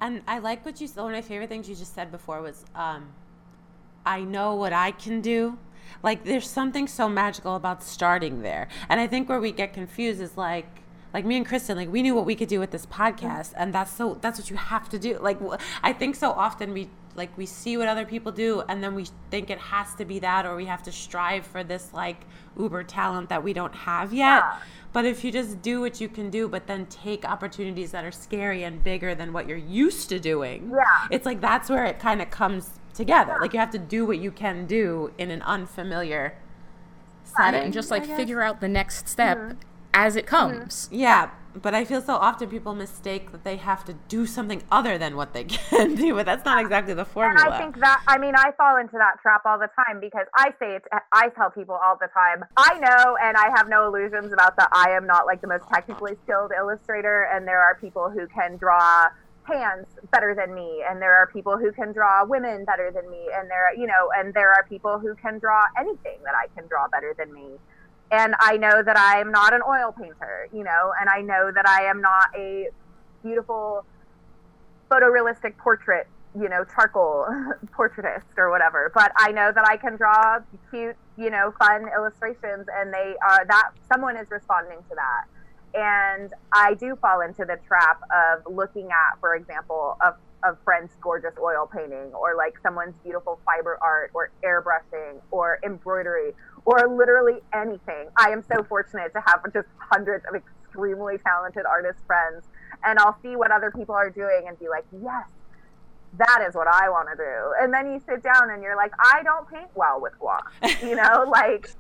And 0.01 0.23
I 0.27 0.39
like 0.39 0.65
what 0.65 0.81
you 0.81 0.87
said. 0.87 1.03
One 1.03 1.15
of 1.15 1.17
my 1.17 1.23
favorite 1.23 1.49
things 1.49 1.69
you 1.69 1.75
just 1.75 1.95
said 1.95 2.11
before 2.11 2.43
was, 2.43 2.65
um, 2.75 3.09
I 4.05 4.21
know 4.21 4.55
what 4.55 4.73
I 4.73 4.91
can 4.91 5.21
do. 5.21 5.59
Like, 6.03 6.25
there's 6.25 6.49
something 6.49 6.87
so 6.87 7.09
magical 7.09 7.55
about 7.57 7.83
starting 7.83 8.43
there. 8.43 8.69
And 8.89 9.01
I 9.01 9.07
think 9.07 9.29
where 9.29 9.41
we 9.41 9.53
get 9.53 9.73
confused 9.73 10.21
is 10.21 10.37
like, 10.37 10.67
like 11.15 11.25
me 11.25 11.37
and 11.37 11.47
Kristen, 11.47 11.77
like 11.77 11.91
we 11.93 12.03
knew 12.03 12.15
what 12.15 12.27
we 12.27 12.35
could 12.35 12.49
do 12.49 12.59
with 12.59 12.73
this 12.73 12.87
podcast, 12.87 13.53
and 13.57 13.73
that's 13.73 13.93
so 13.93 14.19
that's 14.21 14.37
what 14.37 14.51
you 14.51 14.57
have 14.57 14.89
to 14.89 14.99
do. 14.99 15.17
Like, 15.21 15.39
I 15.81 15.93
think 15.93 16.17
so 16.17 16.33
often 16.33 16.73
we 16.73 16.91
like 17.17 17.37
we 17.39 17.47
see 17.47 17.77
what 17.77 17.89
other 17.89 18.05
people 18.05 18.33
do, 18.33 18.63
and 18.69 18.83
then 18.83 18.95
we 18.95 19.07
think 19.31 19.51
it 19.51 19.59
has 19.59 19.95
to 19.97 20.05
be 20.05 20.19
that, 20.21 20.45
or 20.47 20.57
we 20.57 20.67
have 20.67 20.83
to 20.85 20.93
strive 20.93 21.47
for 21.47 21.63
this 21.65 21.93
like 21.93 22.23
uber 22.59 22.83
talent 22.83 23.29
that 23.29 23.43
we 23.43 23.53
don't 23.53 23.75
have 23.75 24.13
yet. 24.13 24.25
Yeah. 24.45 24.57
But 24.93 25.05
if 25.05 25.25
you 25.25 25.33
just 25.33 25.61
do 25.61 25.81
what 25.81 26.01
you 26.01 26.09
can 26.09 26.31
do, 26.31 26.49
but 26.49 26.67
then 26.69 26.87
take 26.87 27.25
opportunities 27.25 27.91
that 27.91 28.05
are 28.05 28.13
scary 28.13 28.63
and 28.63 28.83
bigger 28.83 29.15
than 29.15 29.33
what 29.33 29.49
you're 29.49 29.57
used 29.59 30.09
to 30.11 30.21
doing, 30.21 30.71
Yeah. 30.73 31.09
it's 31.11 31.27
like 31.27 31.41
that's 31.41 31.69
where 31.69 31.85
it 31.85 31.99
kind 31.99 32.23
of 32.23 32.31
comes 32.31 32.71
together. 32.95 33.37
Like 33.41 33.53
you 33.53 33.59
have 33.59 33.73
to 33.73 33.79
do 33.79 34.07
what 34.07 34.19
you 34.19 34.31
can 34.31 34.67
do 34.67 35.13
in 35.19 35.31
an 35.33 35.43
unfamiliar 35.43 36.35
setting. 37.25 37.63
and 37.65 37.73
just 37.73 37.91
like 37.91 38.05
figure 38.07 38.43
out 38.43 38.61
the 38.61 38.69
next 38.69 39.09
step 39.09 39.37
Mm-hmm. 39.39 39.59
as 39.93 40.15
it 40.17 40.27
comes. 40.27 40.89
Yeah, 40.93 41.31
but 41.63 41.75
I 41.75 41.85
feel 41.85 42.03
so 42.03 42.15
often 42.15 42.49
people 42.49 42.75
mistake 42.75 43.33
that 43.33 43.45
they 43.45 43.57
have 43.57 43.85
to 43.85 43.95
do 44.09 44.27
something 44.27 44.63
other 44.71 44.99
than 44.99 45.17
what 45.17 45.33
they 45.33 45.45
can 45.45 45.95
do, 45.95 46.15
but 46.15 46.27
that's 46.27 46.45
not 46.45 46.61
exactly 46.61 46.95
the 46.95 47.05
formula. 47.05 47.45
And. 47.45 47.55
I 47.55 47.59
think 47.59 47.79
that 47.81 48.03
I 48.07 48.19
mean 48.19 48.35
I 48.37 48.53
fall 48.57 48.77
into 48.77 48.99
that 48.99 49.21
trap 49.23 49.43
all 49.45 49.59
the 49.59 49.71
time 49.87 50.01
because 50.01 50.27
I 50.35 50.51
say 50.59 50.77
it. 50.77 50.85
I 51.13 51.29
tell 51.31 51.51
people 51.51 51.79
all 51.83 51.97
the 52.01 52.09
time. 52.09 52.45
I 52.57 52.79
know, 52.79 53.17
and 53.23 53.37
I 53.37 53.51
have 53.57 53.69
no 53.69 53.87
illusions 53.87 54.33
about 54.33 54.57
that. 54.57 54.69
I 54.73 54.91
am 54.91 55.07
not 55.07 55.27
like 55.27 55.41
the 55.41 55.49
most 55.49 55.65
technically 55.73 56.17
skilled 56.25 56.53
illustrator, 56.57 57.29
and 57.33 57.47
there 57.47 57.61
are 57.61 57.77
people 57.77 58.11
who 58.11 58.27
can 58.29 58.57
draw 58.57 59.09
hands 59.45 59.87
better 60.11 60.35
than 60.35 60.55
me, 60.55 60.83
and 60.89 61.01
there 61.01 61.17
are 61.17 61.27
people 61.27 61.57
who 61.59 61.71
can 61.73 61.93
draw 61.93 62.25
women 62.25 62.65
better 62.65 62.91
than 62.91 63.09
me, 63.11 63.29
and 63.35 63.51
there, 63.51 63.75
you 63.77 63.87
know, 63.87 64.11
and 64.17 64.33
there 64.35 64.51
are 64.51 64.65
people 64.69 64.99
who 64.99 65.15
can 65.15 65.39
draw 65.39 65.63
anything 65.79 66.19
that 66.25 66.35
I 66.35 66.49
can 66.59 66.67
draw 66.69 66.89
better 66.89 67.15
than 67.17 67.33
me. 67.33 67.59
And 68.15 68.37
I 68.39 68.57
know 68.57 68.81
that 68.81 68.97
I 68.97 69.21
am 69.21 69.33
not 69.33 69.53
an 69.55 69.61
oil 69.69 69.91
painter, 69.91 70.49
you 70.53 70.63
know, 70.63 70.93
and 71.01 71.11
I 71.11 71.21
know 71.21 71.51
that 71.53 71.67
I 71.67 71.87
am 71.87 72.01
not 72.01 72.29
a 72.37 72.69
beautiful 73.25 73.85
photorealistic 74.89 75.57
portrait, 75.57 76.07
you 76.39 76.49
know, 76.49 76.65
charcoal 76.65 77.27
portraitist 77.77 78.39
or 78.39 78.53
whatever. 78.53 78.93
But 78.95 79.11
I 79.17 79.33
know 79.33 79.51
that 79.53 79.67
I 79.69 79.77
can 79.77 79.97
draw 79.97 80.39
cute, 80.71 80.95
you 81.19 81.29
know, 81.29 81.53
fun 81.59 81.87
illustrations, 81.93 82.69
and 82.73 82.95
they 82.95 83.17
are 83.29 83.45
that 83.47 83.71
someone 83.93 84.17
is 84.17 84.31
responding 84.31 84.79
to 84.89 84.95
that. 84.95 85.25
And 85.75 86.33
I 86.53 86.75
do 86.75 86.95
fall 86.95 87.21
into 87.21 87.45
the 87.45 87.59
trap 87.67 88.01
of 88.15 88.47
looking 88.47 88.91
at, 88.93 89.19
for 89.19 89.35
example, 89.35 89.97
a, 90.01 90.15
a 90.49 90.57
friend's 90.65 90.93
gorgeous 91.01 91.35
oil 91.37 91.69
painting, 91.75 92.15
or 92.15 92.37
like 92.37 92.55
someone's 92.63 92.95
beautiful 93.03 93.41
fiber 93.45 93.77
art, 93.83 94.13
or 94.15 94.31
airbrushing, 94.45 95.21
or 95.33 95.59
embroidery, 95.65 96.33
or 96.65 96.89
literally 96.89 97.41
anything. 97.53 98.09
I 98.17 98.31
am 98.31 98.43
so 98.43 98.63
fortunate 98.65 99.13
to 99.15 99.21
have 99.27 99.43
just 99.53 99.69
hundreds 99.79 100.25
of 100.27 100.35
extremely 100.35 101.19
talented 101.19 101.67
artist 101.67 101.99
friends 102.07 102.45
and 102.85 102.99
I'll 102.99 103.17
see 103.23 103.37
what 103.37 103.51
other 103.51 103.71
people 103.71 103.95
are 103.95 104.11
doing 104.11 104.45
and 104.47 104.59
be 104.59 104.69
like, 104.69 104.85
yes, 104.93 105.27
that 106.19 106.45
is 106.47 106.55
what 106.55 106.69
I 106.69 106.89
want 106.91 107.09
to 107.11 107.17
do. 107.17 107.53
And 107.61 107.73
then 107.73 107.93
you 107.93 108.01
sit 108.07 108.23
down 108.23 108.51
and 108.51 108.63
you're 108.63 108.77
like, 108.77 108.93
I 108.99 109.23
don't 109.23 109.49
paint 109.51 109.69
well 109.75 110.01
with 110.01 110.13
gouache, 110.19 110.87
you 110.87 110.95
know, 111.03 111.25
like, 111.29 111.71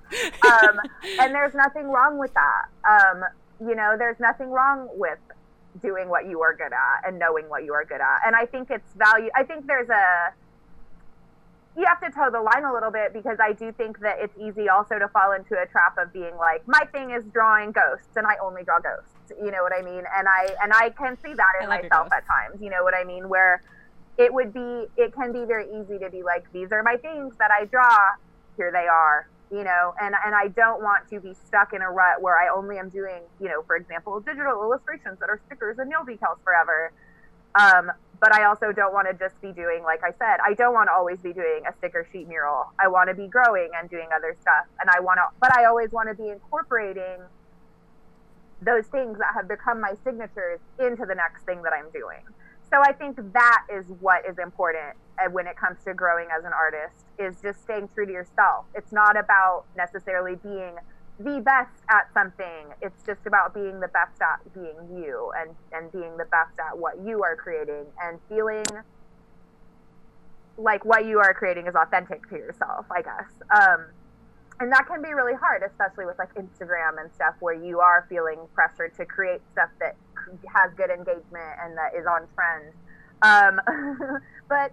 um, 0.44 0.80
and 1.20 1.34
there's 1.34 1.54
nothing 1.54 1.88
wrong 1.88 2.18
with 2.18 2.32
that. 2.34 2.64
Um, 2.88 3.24
you 3.60 3.74
know, 3.74 3.94
there's 3.96 4.18
nothing 4.18 4.50
wrong 4.50 4.88
with 4.92 5.18
doing 5.82 6.08
what 6.08 6.28
you 6.28 6.40
are 6.40 6.54
good 6.54 6.72
at 6.72 7.06
and 7.06 7.18
knowing 7.18 7.48
what 7.48 7.64
you 7.64 7.74
are 7.74 7.84
good 7.84 8.00
at. 8.00 8.20
And 8.26 8.34
I 8.34 8.46
think 8.46 8.70
it's 8.70 8.92
value. 8.94 9.30
I 9.36 9.44
think 9.44 9.66
there's 9.66 9.88
a, 9.88 10.32
you 11.76 11.84
have 11.86 12.00
to 12.00 12.10
toe 12.10 12.30
the 12.30 12.40
line 12.40 12.64
a 12.64 12.72
little 12.72 12.90
bit 12.90 13.12
because 13.12 13.38
I 13.40 13.52
do 13.52 13.72
think 13.72 13.98
that 14.00 14.16
it's 14.20 14.36
easy 14.38 14.68
also 14.68 14.98
to 14.98 15.08
fall 15.08 15.32
into 15.32 15.60
a 15.60 15.66
trap 15.66 15.98
of 15.98 16.12
being 16.12 16.36
like, 16.36 16.66
my 16.68 16.84
thing 16.92 17.10
is 17.10 17.24
drawing 17.32 17.72
ghosts 17.72 18.16
and 18.16 18.26
I 18.26 18.36
only 18.42 18.62
draw 18.62 18.78
ghosts. 18.78 19.10
You 19.42 19.50
know 19.50 19.62
what 19.62 19.72
I 19.72 19.82
mean? 19.82 20.04
And 20.16 20.28
I 20.28 20.54
and 20.62 20.72
I 20.72 20.90
can 20.90 21.16
see 21.24 21.34
that 21.34 21.52
in 21.60 21.66
I 21.66 21.68
like 21.68 21.82
your 21.82 21.90
myself 21.90 22.12
at 22.12 22.26
times. 22.26 22.62
You 22.62 22.70
know 22.70 22.84
what 22.84 22.94
I 22.94 23.04
mean? 23.04 23.28
Where 23.28 23.62
it 24.18 24.32
would 24.32 24.52
be 24.52 24.86
it 24.96 25.14
can 25.14 25.32
be 25.32 25.44
very 25.44 25.66
easy 25.66 25.98
to 25.98 26.10
be 26.10 26.22
like, 26.22 26.44
these 26.52 26.70
are 26.70 26.82
my 26.82 26.96
things 26.96 27.34
that 27.38 27.50
I 27.50 27.64
draw, 27.64 27.98
here 28.56 28.70
they 28.70 28.86
are. 28.86 29.28
You 29.50 29.64
know, 29.64 29.94
and 30.00 30.14
and 30.24 30.34
I 30.34 30.48
don't 30.48 30.82
want 30.82 31.08
to 31.10 31.20
be 31.20 31.34
stuck 31.46 31.72
in 31.72 31.82
a 31.82 31.90
rut 31.90 32.20
where 32.20 32.38
I 32.38 32.54
only 32.54 32.78
am 32.78 32.88
doing, 32.88 33.22
you 33.40 33.48
know, 33.48 33.62
for 33.66 33.76
example, 33.76 34.20
digital 34.20 34.62
illustrations 34.62 35.18
that 35.20 35.28
are 35.28 35.40
stickers 35.46 35.78
and 35.78 35.90
nail 35.90 36.04
decals 36.06 36.38
forever. 36.44 36.92
Um, 37.54 37.92
but 38.24 38.34
I 38.34 38.44
also 38.46 38.72
don't 38.72 38.94
want 38.94 39.06
to 39.06 39.12
just 39.12 39.38
be 39.42 39.52
doing, 39.52 39.82
like 39.82 40.02
I 40.02 40.10
said, 40.12 40.40
I 40.42 40.54
don't 40.54 40.72
want 40.72 40.88
to 40.88 40.94
always 40.94 41.18
be 41.18 41.34
doing 41.34 41.60
a 41.68 41.76
sticker 41.76 42.08
sheet 42.10 42.26
mural. 42.26 42.72
I 42.80 42.88
want 42.88 43.10
to 43.10 43.14
be 43.14 43.28
growing 43.28 43.68
and 43.78 43.90
doing 43.90 44.08
other 44.16 44.34
stuff. 44.40 44.64
And 44.80 44.88
I 44.88 44.98
want 45.00 45.18
to, 45.18 45.24
but 45.42 45.54
I 45.54 45.66
always 45.66 45.92
want 45.92 46.08
to 46.08 46.14
be 46.14 46.30
incorporating 46.30 47.20
those 48.62 48.86
things 48.86 49.18
that 49.18 49.34
have 49.34 49.46
become 49.46 49.78
my 49.78 49.92
signatures 50.02 50.58
into 50.80 51.04
the 51.04 51.14
next 51.14 51.44
thing 51.44 51.60
that 51.64 51.74
I'm 51.74 51.90
doing. 51.90 52.24
so 52.70 52.80
I 52.80 52.92
think 52.92 53.20
that 53.34 53.66
is 53.70 53.84
what 54.00 54.24
is 54.26 54.38
important 54.38 54.96
uh, 55.20 55.28
when 55.28 55.46
it 55.46 55.58
comes 55.58 55.84
to 55.84 55.92
growing 55.92 56.28
as 56.32 56.46
an 56.46 56.52
artist 56.54 57.04
is 57.18 57.42
just 57.42 57.60
staying 57.62 57.90
true 57.92 58.06
to 58.06 58.12
yourself. 58.12 58.64
It's 58.74 58.90
not 58.90 59.18
about 59.18 59.64
necessarily 59.76 60.36
being 60.36 60.76
the 61.18 61.40
best 61.40 61.70
at 61.90 62.12
something. 62.12 62.66
It's 62.82 63.02
just 63.06 63.20
about 63.26 63.54
being 63.54 63.80
the 63.80 63.88
best 63.88 64.20
at 64.20 64.52
being 64.52 64.98
you 64.98 65.32
and, 65.36 65.54
and 65.72 65.92
being 65.92 66.16
the 66.16 66.24
best 66.26 66.58
at 66.58 66.76
what 66.76 67.00
you 67.04 67.22
are 67.22 67.36
creating 67.36 67.86
and 68.02 68.18
feeling 68.28 68.64
like 70.56 70.84
what 70.84 71.04
you 71.04 71.18
are 71.18 71.34
creating 71.34 71.66
is 71.66 71.74
authentic 71.74 72.28
to 72.30 72.36
yourself, 72.36 72.86
I 72.90 73.02
guess. 73.02 73.30
Um, 73.50 73.86
and 74.60 74.70
that 74.70 74.86
can 74.86 75.02
be 75.02 75.12
really 75.12 75.34
hard, 75.34 75.62
especially 75.62 76.06
with 76.06 76.18
like 76.18 76.32
Instagram 76.34 77.00
and 77.00 77.12
stuff, 77.14 77.34
where 77.40 77.54
you 77.54 77.80
are 77.80 78.06
feeling 78.08 78.38
pressure 78.54 78.88
to 78.88 79.04
create 79.04 79.40
stuff 79.52 79.70
that 79.80 79.96
has 80.54 80.72
good 80.76 80.90
engagement 80.90 81.58
and 81.60 81.76
that 81.76 81.94
is 81.96 82.06
on 82.06 82.26
trend. 82.34 82.72
Um, 83.22 84.20
but 84.48 84.72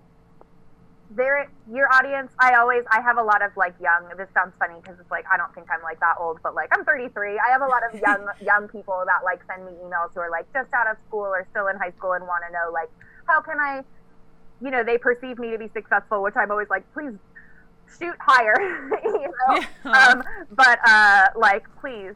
there, 1.15 1.49
your 1.71 1.91
audience, 1.93 2.31
I 2.39 2.55
always, 2.55 2.83
I 2.91 3.01
have 3.01 3.17
a 3.17 3.23
lot 3.23 3.41
of 3.41 3.55
like 3.57 3.75
young. 3.81 4.07
This 4.17 4.29
sounds 4.33 4.53
funny 4.59 4.79
because 4.81 4.99
it's 4.99 5.11
like 5.11 5.25
I 5.31 5.37
don't 5.37 5.53
think 5.53 5.67
I'm 5.69 5.81
like 5.83 5.99
that 5.99 6.15
old, 6.19 6.39
but 6.41 6.55
like 6.55 6.69
I'm 6.71 6.85
33. 6.85 7.39
I 7.39 7.51
have 7.51 7.61
a 7.61 7.67
lot 7.67 7.83
of 7.83 7.99
young 8.05 8.27
young 8.41 8.67
people 8.67 9.03
that 9.05 9.23
like 9.23 9.41
send 9.47 9.65
me 9.65 9.73
emails 9.83 10.13
who 10.13 10.21
are 10.21 10.31
like 10.31 10.51
just 10.53 10.73
out 10.73 10.87
of 10.87 10.97
school 11.07 11.25
or 11.25 11.45
still 11.51 11.67
in 11.67 11.77
high 11.77 11.91
school 11.97 12.13
and 12.13 12.25
want 12.25 12.43
to 12.47 12.53
know 12.53 12.71
like 12.71 12.89
how 13.27 13.41
can 13.41 13.59
I, 13.59 13.83
you 14.61 14.71
know, 14.71 14.83
they 14.83 14.97
perceive 14.97 15.37
me 15.37 15.51
to 15.51 15.57
be 15.57 15.69
successful, 15.73 16.23
which 16.23 16.35
I'm 16.35 16.51
always 16.51 16.69
like, 16.69 16.83
please 16.93 17.13
shoot 17.99 18.15
higher, 18.19 18.55
you 19.03 19.27
know. 19.27 19.61
Yeah. 19.85 19.91
Um, 19.91 20.23
but 20.51 20.79
uh, 20.85 21.27
like, 21.35 21.65
please, 21.79 22.13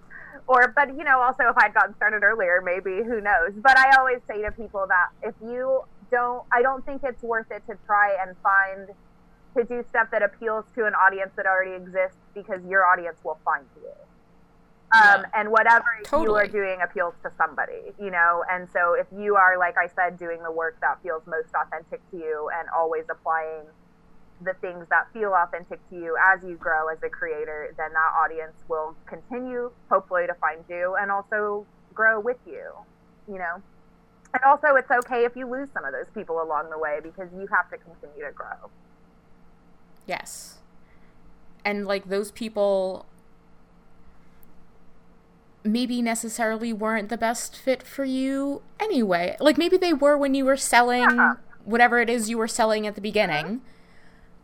or 0.47 0.71
but 0.75 0.89
you 0.97 1.03
know, 1.03 1.19
also 1.19 1.43
if 1.49 1.57
I'd 1.57 1.73
gotten 1.73 1.95
started 1.95 2.23
earlier, 2.23 2.61
maybe 2.63 3.03
who 3.03 3.19
knows. 3.21 3.51
But 3.57 3.77
I 3.77 3.97
always 3.97 4.19
say 4.27 4.41
to 4.43 4.51
people 4.51 4.85
that 4.87 5.09
if 5.27 5.35
you 5.41 5.83
don't, 6.11 6.43
I 6.51 6.61
don't 6.61 6.85
think 6.85 7.01
it's 7.03 7.21
worth 7.23 7.51
it 7.51 7.63
to 7.67 7.77
try 7.85 8.15
and 8.25 8.35
find 8.43 8.89
to 9.55 9.63
do 9.63 9.83
stuff 9.89 10.09
that 10.11 10.21
appeals 10.21 10.65
to 10.75 10.85
an 10.85 10.93
audience 10.93 11.31
that 11.37 11.45
already 11.45 11.75
exists 11.75 12.17
because 12.33 12.59
your 12.67 12.85
audience 12.85 13.17
will 13.23 13.39
find 13.45 13.65
you. 13.81 13.89
Um, 14.93 15.21
yeah. 15.21 15.23
And 15.33 15.51
whatever 15.51 15.85
totally. 16.03 16.27
you 16.27 16.35
are 16.35 16.47
doing 16.47 16.79
appeals 16.83 17.15
to 17.23 17.31
somebody, 17.37 17.93
you 17.99 18.11
know. 18.11 18.43
And 18.49 18.67
so 18.71 18.93
if 18.93 19.07
you 19.17 19.35
are, 19.35 19.57
like 19.57 19.75
I 19.77 19.87
said, 19.95 20.19
doing 20.19 20.43
the 20.43 20.51
work 20.51 20.77
that 20.81 21.01
feels 21.01 21.23
most 21.25 21.49
authentic 21.55 21.99
to 22.11 22.17
you 22.17 22.49
and 22.57 22.67
always 22.75 23.05
applying 23.09 23.65
the 24.43 24.53
things 24.55 24.85
that 24.89 25.07
feel 25.13 25.33
authentic 25.33 25.79
to 25.89 25.95
you 25.95 26.17
as 26.33 26.43
you 26.43 26.55
grow 26.55 26.89
as 26.89 27.01
a 27.03 27.09
creator, 27.09 27.73
then 27.77 27.93
that 27.93 28.11
audience 28.15 28.55
will 28.67 28.95
continue, 29.05 29.71
hopefully, 29.89 30.27
to 30.27 30.33
find 30.35 30.63
you 30.69 30.95
and 30.99 31.09
also 31.09 31.65
grow 31.93 32.19
with 32.19 32.37
you, 32.45 32.69
you 33.27 33.39
know? 33.39 33.61
And 34.35 34.43
also, 34.45 34.75
it's 34.75 34.91
okay 34.91 35.23
if 35.23 35.35
you 35.35 35.49
lose 35.49 35.69
some 35.73 35.85
of 35.85 35.93
those 35.93 36.07
people 36.13 36.41
along 36.41 36.69
the 36.69 36.77
way 36.77 36.99
because 37.01 37.29
you 37.33 37.47
have 37.47 37.69
to 37.69 37.77
continue 37.77 38.25
to 38.25 38.33
grow. 38.33 38.69
Yes. 40.05 40.57
And 41.63 41.85
like 41.85 42.09
those 42.09 42.31
people 42.31 43.05
maybe 45.63 46.01
necessarily 46.01 46.73
weren't 46.73 47.07
the 47.07 47.17
best 47.17 47.55
fit 47.55 47.81
for 47.81 48.03
you 48.03 48.61
anyway. 48.79 49.37
Like 49.39 49.57
maybe 49.57 49.77
they 49.77 49.93
were 49.93 50.17
when 50.17 50.35
you 50.35 50.43
were 50.43 50.57
selling 50.57 51.09
yeah. 51.09 51.35
whatever 51.63 51.99
it 51.99 52.09
is 52.09 52.29
you 52.29 52.37
were 52.37 52.47
selling 52.47 52.85
at 52.85 52.95
the 52.95 53.01
beginning. 53.01 53.45
Mm-hmm 53.45 53.69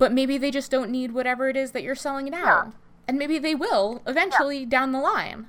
but 0.01 0.11
maybe 0.11 0.39
they 0.39 0.49
just 0.49 0.71
don't 0.71 0.89
need 0.89 1.11
whatever 1.11 1.47
it 1.47 1.55
is 1.55 1.73
that 1.73 1.83
you're 1.83 1.93
selling 1.93 2.25
now. 2.31 2.45
Yeah. 2.45 2.71
And 3.07 3.19
maybe 3.19 3.37
they 3.37 3.53
will 3.53 4.01
eventually 4.07 4.61
yeah. 4.61 4.65
down 4.65 4.93
the 4.93 4.99
line. 4.99 5.45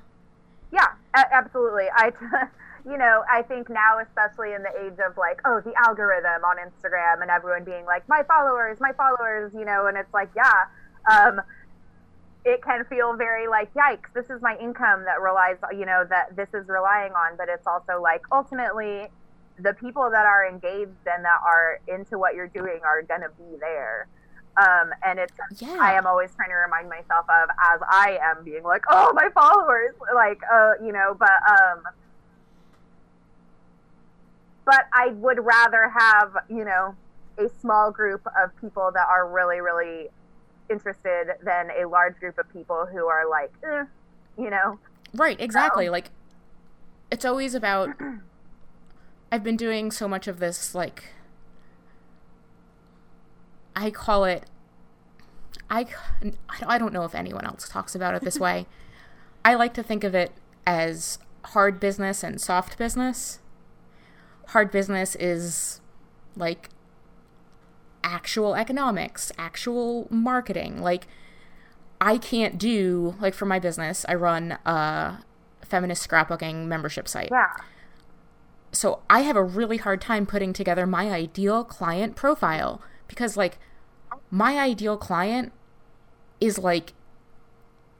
Yeah, 0.71 0.89
a- 1.15 1.33
absolutely. 1.33 1.85
I, 1.91 2.11
you 2.85 2.97
know, 2.97 3.23
I 3.31 3.41
think 3.43 3.69
now, 3.69 3.99
especially 3.99 4.53
in 4.53 4.61
the 4.61 4.71
age 4.85 4.99
of 5.05 5.17
like, 5.17 5.39
oh, 5.45 5.61
the 5.61 5.73
algorithm 5.87 6.43
on 6.43 6.57
Instagram 6.57 7.21
and 7.21 7.31
everyone 7.31 7.63
being 7.63 7.85
like, 7.85 8.07
my 8.09 8.23
followers, 8.23 8.77
my 8.79 8.91
followers, 8.93 9.53
you 9.53 9.63
know, 9.63 9.87
and 9.87 9.97
it's 9.97 10.13
like, 10.13 10.29
yeah, 10.35 10.65
um, 11.09 11.41
it 12.43 12.61
can 12.61 12.83
feel 12.85 13.15
very 13.15 13.47
like, 13.47 13.73
yikes, 13.73 14.11
this 14.13 14.29
is 14.29 14.41
my 14.41 14.57
income 14.57 15.05
that 15.05 15.21
relies, 15.21 15.55
you 15.71 15.85
know, 15.85 16.03
that 16.09 16.35
this 16.35 16.49
is 16.53 16.67
relying 16.67 17.13
on. 17.13 17.37
But 17.37 17.47
it's 17.47 17.65
also 17.65 18.01
like, 18.01 18.21
ultimately, 18.33 19.07
the 19.59 19.73
people 19.73 20.09
that 20.11 20.25
are 20.25 20.45
engaged 20.47 21.07
and 21.07 21.23
that 21.23 21.39
are 21.47 21.79
into 21.87 22.17
what 22.17 22.35
you're 22.35 22.47
doing 22.47 22.79
are 22.83 23.01
going 23.03 23.21
to 23.21 23.29
be 23.37 23.57
there. 23.59 24.07
Um, 24.57 24.91
and 25.05 25.19
it's 25.19 25.33
yeah. 25.61 25.77
I 25.79 25.93
am 25.93 26.05
always 26.05 26.35
trying 26.35 26.49
to 26.49 26.55
remind 26.55 26.89
myself 26.89 27.25
of 27.29 27.49
as 27.73 27.81
I 27.89 28.19
am 28.21 28.43
being 28.43 28.63
like, 28.63 28.83
oh, 28.89 29.13
my 29.13 29.29
followers, 29.33 29.95
like, 30.13 30.41
uh, 30.51 30.73
you 30.83 30.91
know, 30.91 31.15
but 31.17 31.31
um, 31.49 31.83
but 34.65 34.85
I 34.93 35.09
would 35.09 35.39
rather 35.43 35.89
have 35.89 36.37
you 36.49 36.65
know 36.65 36.95
a 37.37 37.49
small 37.61 37.91
group 37.91 38.25
of 38.41 38.51
people 38.61 38.91
that 38.93 39.07
are 39.07 39.27
really 39.27 39.61
really 39.61 40.09
interested 40.69 41.27
than 41.43 41.69
a 41.81 41.87
large 41.87 42.19
group 42.19 42.37
of 42.37 42.51
people 42.51 42.85
who 42.85 43.05
are 43.07 43.29
like, 43.29 43.51
eh, 43.63 43.85
you 44.37 44.49
know. 44.49 44.79
Right. 45.13 45.39
Exactly. 45.39 45.87
So. 45.87 45.91
Like, 45.91 46.09
it's 47.11 47.25
always 47.25 47.55
about. 47.55 47.89
I've 49.31 49.43
been 49.43 49.57
doing 49.57 49.89
so 49.89 50.07
much 50.07 50.27
of 50.27 50.37
this 50.39 50.75
like 50.75 51.05
I 53.75 53.89
call 53.89 54.25
it 54.25 54.45
I 55.71 55.87
I 56.67 56.77
don't 56.77 56.93
know 56.93 57.03
if 57.03 57.15
anyone 57.15 57.43
else 57.43 57.67
talks 57.67 57.95
about 57.95 58.13
it 58.13 58.21
this 58.21 58.39
way. 58.39 58.67
I 59.43 59.55
like 59.55 59.73
to 59.73 59.81
think 59.81 60.03
of 60.03 60.13
it 60.13 60.33
as 60.67 61.17
hard 61.45 61.79
business 61.79 62.23
and 62.23 62.39
soft 62.39 62.77
business. 62.77 63.39
Hard 64.47 64.71
business 64.71 65.15
is 65.15 65.81
like 66.35 66.69
actual 68.03 68.55
economics, 68.55 69.31
actual 69.37 70.07
marketing. 70.09 70.81
Like 70.81 71.07
I 72.01 72.17
can't 72.17 72.57
do 72.57 73.15
like 73.19 73.33
for 73.33 73.45
my 73.45 73.59
business, 73.59 74.05
I 74.07 74.15
run 74.15 74.57
a 74.65 75.23
feminist 75.61 76.07
scrapbooking 76.07 76.67
membership 76.67 77.07
site. 77.07 77.29
Yeah. 77.31 77.53
So 78.71 79.01
I 79.09 79.21
have 79.21 79.35
a 79.35 79.43
really 79.43 79.77
hard 79.77 80.01
time 80.01 80.25
putting 80.25 80.51
together 80.51 80.85
my 80.85 81.11
ideal 81.11 81.63
client 81.63 82.15
profile 82.15 82.81
because 83.07 83.37
like 83.37 83.59
my 84.31 84.57
ideal 84.57 84.97
client 84.97 85.51
is 86.41 86.57
like 86.57 86.93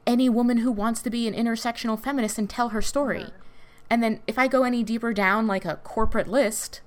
any 0.06 0.28
woman 0.28 0.58
who 0.58 0.70
wants 0.70 1.00
to 1.02 1.10
be 1.10 1.26
an 1.26 1.34
intersectional 1.34 1.98
feminist 1.98 2.38
and 2.38 2.50
tell 2.50 2.70
her 2.70 2.82
story. 2.82 3.28
And 3.94 4.02
then 4.02 4.18
if 4.26 4.40
I 4.40 4.48
go 4.48 4.64
any 4.64 4.82
deeper 4.82 5.12
down 5.12 5.46
like 5.46 5.64
a 5.64 5.76
corporate 5.76 6.26
list, 6.26 6.80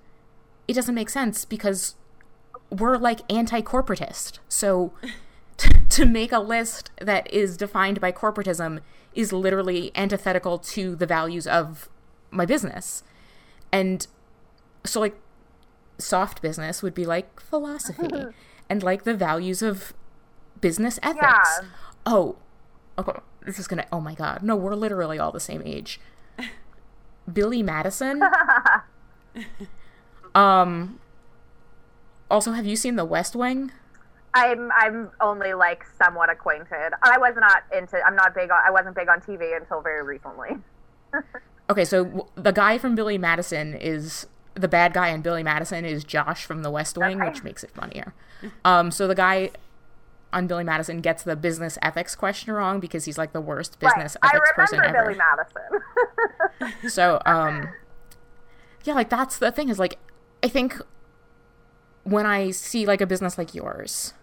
it 0.68 0.74
doesn't 0.74 0.94
make 0.94 1.10
sense 1.10 1.46
because 1.46 1.96
we're 2.70 2.98
like 2.98 3.22
anti-corporatist. 3.32 4.40
So 4.50 4.92
t- 5.58 5.70
to 5.88 6.06
make 6.06 6.34
a 6.34 6.40
list 6.40 6.92
that 7.00 7.32
is 7.32 7.56
defined 7.56 8.02
by 8.02 8.12
corporatism 8.12 8.82
is 9.16 9.32
literally 9.32 9.94
antithetical 9.96 10.60
to 10.60 10.98
the 10.98 11.06
values 11.06 11.48
of 11.48 11.88
my 12.30 12.46
business. 12.46 13.04
And 13.72 14.06
so 14.84 15.00
like 15.00 15.18
soft 15.98 16.42
business 16.42 16.84
would 16.84 16.94
be 16.94 17.06
like 17.06 17.40
philosophy 17.40 18.10
and 18.70 18.84
like 18.84 19.06
the 19.06 19.14
values 19.14 19.62
of 19.62 19.94
business 20.60 21.00
ethics. 21.02 21.22
Yeah. 21.62 21.68
Oh, 22.06 22.36
okay. 23.00 23.18
This 23.46 23.60
is 23.60 23.68
gonna. 23.70 23.88
Oh 23.94 24.02
my 24.02 24.14
god. 24.14 24.44
No, 24.44 24.58
we're 24.58 24.76
literally 24.76 25.18
all 25.18 25.32
the 25.32 25.40
same 25.40 25.62
age. 25.64 26.02
Billy 27.32 27.64
Madison. 27.64 28.22
um. 30.36 31.00
Also, 32.30 32.52
have 32.52 32.66
you 32.66 32.76
seen 32.76 32.98
The 32.98 33.06
West 33.06 33.36
Wing? 33.36 33.72
I'm 34.34 34.72
I'm 34.78 35.10
only 35.22 35.54
like 35.54 35.86
somewhat 36.02 36.30
acquainted. 36.30 36.92
I 37.02 37.18
was 37.18 37.36
not 37.38 37.64
into. 37.76 38.00
I'm 38.06 38.16
not 38.16 38.36
big 38.36 38.52
on. 38.52 38.60
I 38.66 38.72
wasn't 38.72 38.96
big 38.96 39.10
on 39.10 39.22
TV 39.22 39.56
until 39.56 39.82
very 39.82 40.04
recently. 40.04 40.58
okay, 41.70 41.86
so 41.86 42.04
w- 42.04 42.26
the 42.36 42.52
guy 42.52 42.78
from 42.78 42.96
Billy 42.96 43.18
Madison 43.18 43.74
is 43.74 44.28
the 44.54 44.68
bad 44.68 44.94
guy 44.94 45.10
in 45.10 45.22
Billy 45.22 45.44
Madison 45.44 45.86
is 45.86 46.04
Josh 46.04 46.46
from 46.46 46.64
The 46.64 46.72
West 46.72 46.98
Wing, 46.98 47.22
okay. 47.22 47.30
which 47.30 47.44
makes 47.44 47.64
it 47.64 47.72
funnier. 47.72 48.14
Um, 48.66 48.92
so 48.92 49.08
the 49.08 49.16
guy 49.16 49.52
on 50.34 50.48
Billy 50.48 50.64
Madison 50.64 51.02
gets 51.02 51.24
the 51.24 51.36
business 51.36 51.78
ethics 51.82 52.16
question 52.16 52.54
wrong 52.54 52.80
because 52.80 53.06
he's 53.06 53.18
like 53.18 53.34
the 53.34 53.42
worst 53.42 53.80
business 53.80 54.18
right. 54.22 54.36
ethics 54.36 54.52
person 54.54 54.80
ever. 54.80 54.98
I 54.98 55.02
remember 55.02 55.14
Billy 55.14 55.82
Madison. 56.60 56.90
so, 56.90 57.22
um, 57.26 57.70
yeah, 58.84 58.94
like 58.94 59.10
that's 59.10 59.38
the 59.38 59.52
thing 59.52 59.70
is 59.70 59.80
like, 59.80 59.98
I 60.44 60.48
think 60.48 60.80
when 62.04 62.26
I 62.26 62.52
see 62.52 62.86
like 62.86 63.02
a 63.02 63.08
business 63.08 63.38
like 63.38 63.54
yours 63.54 64.14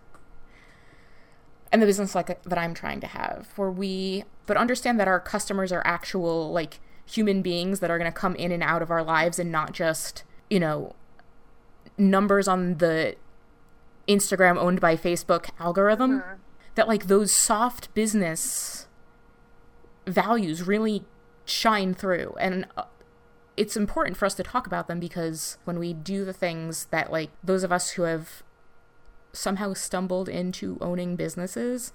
and 1.73 1.83
the 1.83 1.87
business 1.87 2.15
like 2.15 2.43
that 2.43 2.59
I'm 2.59 2.75
trying 2.75 3.01
to 3.01 3.07
have, 3.07 3.49
where 3.57 3.71
we 3.71 4.25
but 4.47 4.57
understand 4.57 5.01
that 5.01 5.09
our 5.09 5.21
customers 5.21 5.73
are 5.73 5.83
actual 5.85 6.53
like 6.53 6.81
human 7.07 7.43
beings 7.43 7.81
that 7.81 7.91
are 7.91 7.99
going 7.99 8.11
to 8.11 8.17
come 8.17 8.35
in 8.37 8.53
and 8.53 8.63
out 8.63 8.83
of 8.83 8.91
our 8.91 9.03
lives 9.03 9.39
and 9.39 9.51
not 9.51 9.73
just, 9.73 10.25
you 10.49 10.61
know, 10.61 10.95
numbers 11.99 12.49
on 12.49 12.79
the 12.79 13.17
Instagram 14.09 14.57
owned 14.57 14.81
by 14.81 14.97
Facebook 14.97 15.51
algorithm. 15.59 16.21
Mm-hmm. 16.21 16.35
That 16.75 16.89
like 16.89 17.07
those 17.07 17.31
soft 17.31 17.95
business 17.95 18.89
values 20.07 20.67
really 20.67 21.05
shine 21.45 21.95
through. 21.95 22.35
And 22.41 22.67
uh, 22.77 22.85
it's 23.57 23.77
important 23.77 24.17
for 24.17 24.27
us 24.27 24.35
to 24.35 24.43
talk 24.43 24.67
about 24.67 24.89
them 24.89 24.99
because 24.99 25.59
when 25.65 25.79
we 25.79 25.93
do 25.93 26.25
the 26.25 26.33
things 26.33 26.87
that 26.87 27.13
like 27.13 27.31
those 27.43 27.63
of 27.63 27.73
us 27.73 27.91
who 27.91 28.03
have 28.03 28.43
somehow 29.33 29.73
stumbled 29.75 30.29
into 30.29 30.79
owning 30.81 31.17
businesses 31.17 31.93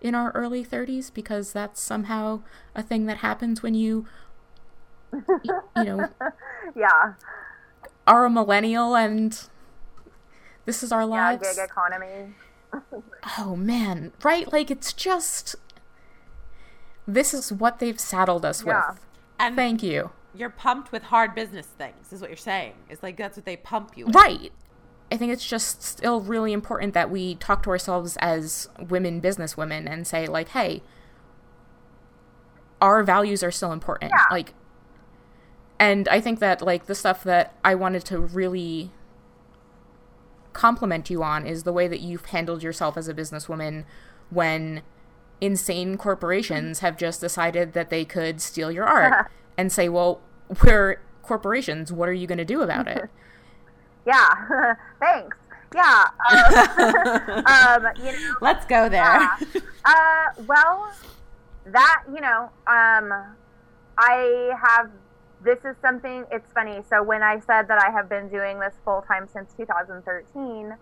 in 0.00 0.14
our 0.14 0.30
early 0.32 0.64
30s 0.64 1.12
because 1.12 1.52
that's 1.52 1.80
somehow 1.80 2.42
a 2.74 2.82
thing 2.82 3.06
that 3.06 3.18
happens 3.18 3.62
when 3.62 3.74
you 3.74 4.06
you 5.12 5.84
know 5.84 6.08
yeah 6.76 7.14
are 8.06 8.24
a 8.24 8.30
millennial 8.30 8.96
and 8.96 9.48
this 10.64 10.82
is 10.82 10.92
our 10.92 11.00
yeah 11.02 11.06
lives 11.06 11.56
gig 11.56 11.64
economy 11.64 12.34
oh 13.38 13.54
man 13.56 14.12
right 14.22 14.52
like 14.52 14.70
it's 14.70 14.92
just 14.92 15.56
this 17.06 17.34
is 17.34 17.52
what 17.52 17.78
they've 17.78 18.00
saddled 18.00 18.44
us 18.44 18.64
Yeah. 18.64 18.90
with 18.92 19.00
And 19.38 19.56
thank 19.56 19.82
you 19.82 20.10
you're 20.34 20.48
pumped 20.50 20.92
with 20.92 21.02
hard 21.02 21.34
business 21.34 21.66
things, 21.66 22.10
is 22.10 22.22
what 22.22 22.30
you're 22.30 22.38
saying. 22.38 22.72
It's 22.88 23.02
like 23.02 23.18
that's 23.18 23.36
what 23.36 23.44
they 23.44 23.56
pump 23.56 23.98
you 23.98 24.06
with. 24.06 24.14
Right. 24.14 24.50
I 25.10 25.18
think 25.18 25.30
it's 25.30 25.46
just 25.46 25.82
still 25.82 26.22
really 26.22 26.54
important 26.54 26.94
that 26.94 27.10
we 27.10 27.34
talk 27.34 27.62
to 27.64 27.70
ourselves 27.70 28.16
as 28.18 28.70
women 28.88 29.20
business 29.20 29.58
women 29.58 29.86
and 29.86 30.06
say 30.06 30.26
like, 30.26 30.48
"Hey, 30.48 30.82
our 32.80 33.02
values 33.02 33.42
are 33.42 33.50
still 33.50 33.72
important." 33.72 34.10
Yeah. 34.16 34.24
Like 34.30 34.54
and 35.78 36.08
I 36.08 36.20
think 36.20 36.38
that 36.38 36.62
like 36.62 36.86
the 36.86 36.94
stuff 36.94 37.22
that 37.24 37.54
I 37.62 37.74
wanted 37.74 38.04
to 38.06 38.18
really 38.18 38.90
compliment 40.52 41.10
you 41.10 41.22
on 41.22 41.46
is 41.46 41.62
the 41.62 41.72
way 41.72 41.88
that 41.88 42.00
you've 42.00 42.26
handled 42.26 42.62
yourself 42.62 42.96
as 42.96 43.08
a 43.08 43.14
businesswoman 43.14 43.84
when 44.30 44.82
insane 45.40 45.96
corporations 45.96 46.80
have 46.80 46.96
just 46.96 47.20
decided 47.20 47.72
that 47.72 47.90
they 47.90 48.04
could 48.04 48.40
steal 48.40 48.70
your 48.70 48.84
art 48.84 49.30
and 49.58 49.72
say, 49.72 49.88
"Well, 49.88 50.20
we're 50.62 51.00
corporations. 51.22 51.92
What 51.92 52.08
are 52.08 52.12
you 52.12 52.26
going 52.26 52.38
to 52.38 52.44
do 52.44 52.62
about 52.62 52.88
it?" 52.88 53.10
yeah 54.06 54.74
thanks 54.98 55.36
yeah 55.72 56.06
um, 56.28 57.46
um, 57.46 57.92
you 57.98 58.10
know 58.10 58.34
Let's 58.40 58.66
go 58.66 58.88
there. 58.88 59.04
Yeah. 59.04 59.36
Uh, 59.84 60.42
well, 60.46 60.92
that 61.66 62.02
you 62.12 62.20
know, 62.20 62.50
um, 62.66 63.12
I 63.96 64.50
have. 64.60 64.90
This 65.44 65.58
is 65.64 65.76
something. 65.82 66.24
It's 66.30 66.52
funny. 66.52 66.82
So 66.88 67.02
when 67.02 67.22
I 67.22 67.40
said 67.40 67.68
that 67.68 67.82
I 67.82 67.90
have 67.90 68.08
been 68.08 68.28
doing 68.28 68.60
this 68.60 68.74
full 68.84 69.02
time 69.02 69.28
since 69.32 69.52
2013, 69.56 70.76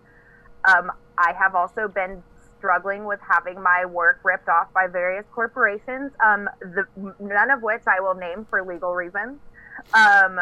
um, 0.65 0.91
I 1.17 1.33
have 1.33 1.55
also 1.55 1.87
been 1.87 2.21
struggling 2.57 3.05
with 3.05 3.19
having 3.27 3.61
my 3.61 3.85
work 3.85 4.19
ripped 4.23 4.49
off 4.49 4.71
by 4.73 4.85
various 4.87 5.25
corporations. 5.31 6.11
Um, 6.23 6.47
the 6.59 6.85
none 7.19 7.49
of 7.49 7.63
which 7.63 7.81
I 7.87 7.99
will 7.99 8.13
name 8.13 8.45
for 8.49 8.63
legal 8.63 8.93
reasons. 8.93 9.39
Um, 9.93 10.39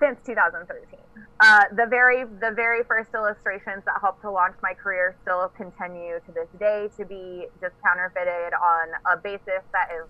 since 0.00 0.18
2013. 0.26 0.98
Uh, 1.40 1.64
the 1.76 1.86
very 1.86 2.24
the 2.24 2.50
very 2.54 2.82
first 2.84 3.10
illustrations 3.14 3.84
that 3.84 3.98
helped 4.00 4.22
to 4.22 4.30
launch 4.30 4.54
my 4.62 4.74
career 4.74 5.14
still 5.22 5.48
continue 5.56 6.18
to 6.26 6.32
this 6.32 6.48
day 6.58 6.88
to 6.96 7.04
be 7.04 7.46
just 7.60 7.74
counterfeited 7.86 8.54
on 8.54 8.88
a 9.12 9.16
basis 9.16 9.62
that 9.72 9.88
is 9.94 10.08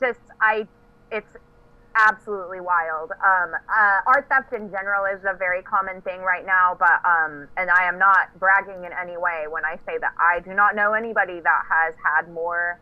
just 0.00 0.20
I 0.40 0.66
it's 1.10 1.36
absolutely 1.94 2.60
wild. 2.60 3.10
Um, 3.12 3.54
uh, 3.68 3.98
art 4.06 4.28
theft 4.28 4.52
in 4.52 4.70
general 4.70 5.04
is 5.04 5.24
a 5.24 5.36
very 5.36 5.62
common 5.62 6.00
thing 6.02 6.20
right 6.20 6.46
now, 6.46 6.76
but 6.78 7.02
um, 7.04 7.48
and 7.56 7.70
I 7.70 7.88
am 7.88 7.98
not 7.98 8.38
bragging 8.38 8.84
in 8.84 8.92
any 8.92 9.16
way 9.16 9.46
when 9.50 9.64
I 9.64 9.76
say 9.86 9.98
that 10.00 10.12
I 10.18 10.40
do 10.40 10.54
not 10.54 10.76
know 10.76 10.92
anybody 10.92 11.40
that 11.40 11.62
has 11.68 11.94
had 12.02 12.32
more 12.32 12.78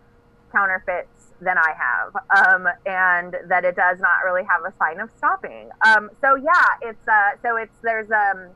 counterfeits 0.53 1.33
than 1.41 1.57
I 1.59 1.75
have, 1.77 2.17
um, 2.31 2.67
and 2.87 3.37
that 3.49 3.65
it 3.65 3.77
does 3.77 3.99
not 4.01 4.25
really 4.25 4.45
have 4.45 4.65
a 4.65 4.77
sign 4.79 5.01
of 5.01 5.11
stopping. 5.17 5.71
Um, 5.85 6.11
so 6.21 6.37
yeah, 6.37 6.67
it's 6.83 7.09
uh, 7.09 7.37
so 7.43 7.57
it's 7.57 7.77
there's 7.83 8.11
um, 8.11 8.49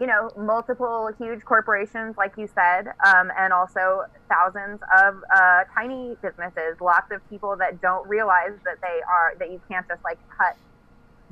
you 0.00 0.06
know 0.06 0.30
multiple 0.36 1.10
huge 1.18 1.44
corporations, 1.44 2.16
like 2.16 2.32
you 2.36 2.48
said, 2.54 2.88
um, 3.04 3.30
and 3.38 3.52
also 3.52 4.04
thousands 4.28 4.80
of 4.98 5.22
uh, 5.34 5.64
tiny 5.74 6.16
businesses. 6.20 6.80
Lots 6.80 7.12
of 7.12 7.28
people 7.30 7.56
that 7.58 7.80
don't 7.80 8.06
realize 8.08 8.52
that 8.64 8.80
they 8.82 9.00
are 9.08 9.34
that 9.38 9.50
you 9.50 9.60
can't 9.68 9.86
just 9.86 10.02
like 10.02 10.18
cut, 10.36 10.56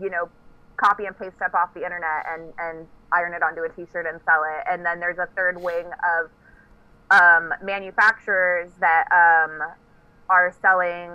you 0.01 0.11
know, 0.11 0.29
copy 0.77 1.07
and 1.07 1.19
paste 1.19 1.37
stuff 1.37 1.55
off 1.55 1.75
the 1.75 1.85
internet 1.85 2.27
and 2.29 2.53
and 2.59 2.87
iron 3.13 3.35
it 3.35 3.43
onto 3.43 3.63
a 3.63 3.69
T-shirt 3.69 4.07
and 4.07 4.21
sell 4.25 4.43
it. 4.45 4.65
And 4.71 4.85
then 4.87 5.01
there's 5.01 5.19
a 5.19 5.29
third 5.37 5.61
wing 5.61 5.87
of 6.19 6.31
um, 7.11 7.53
manufacturers 7.63 8.71
that 8.81 9.05
um, 9.13 9.61
are 10.31 10.55
selling 10.63 11.11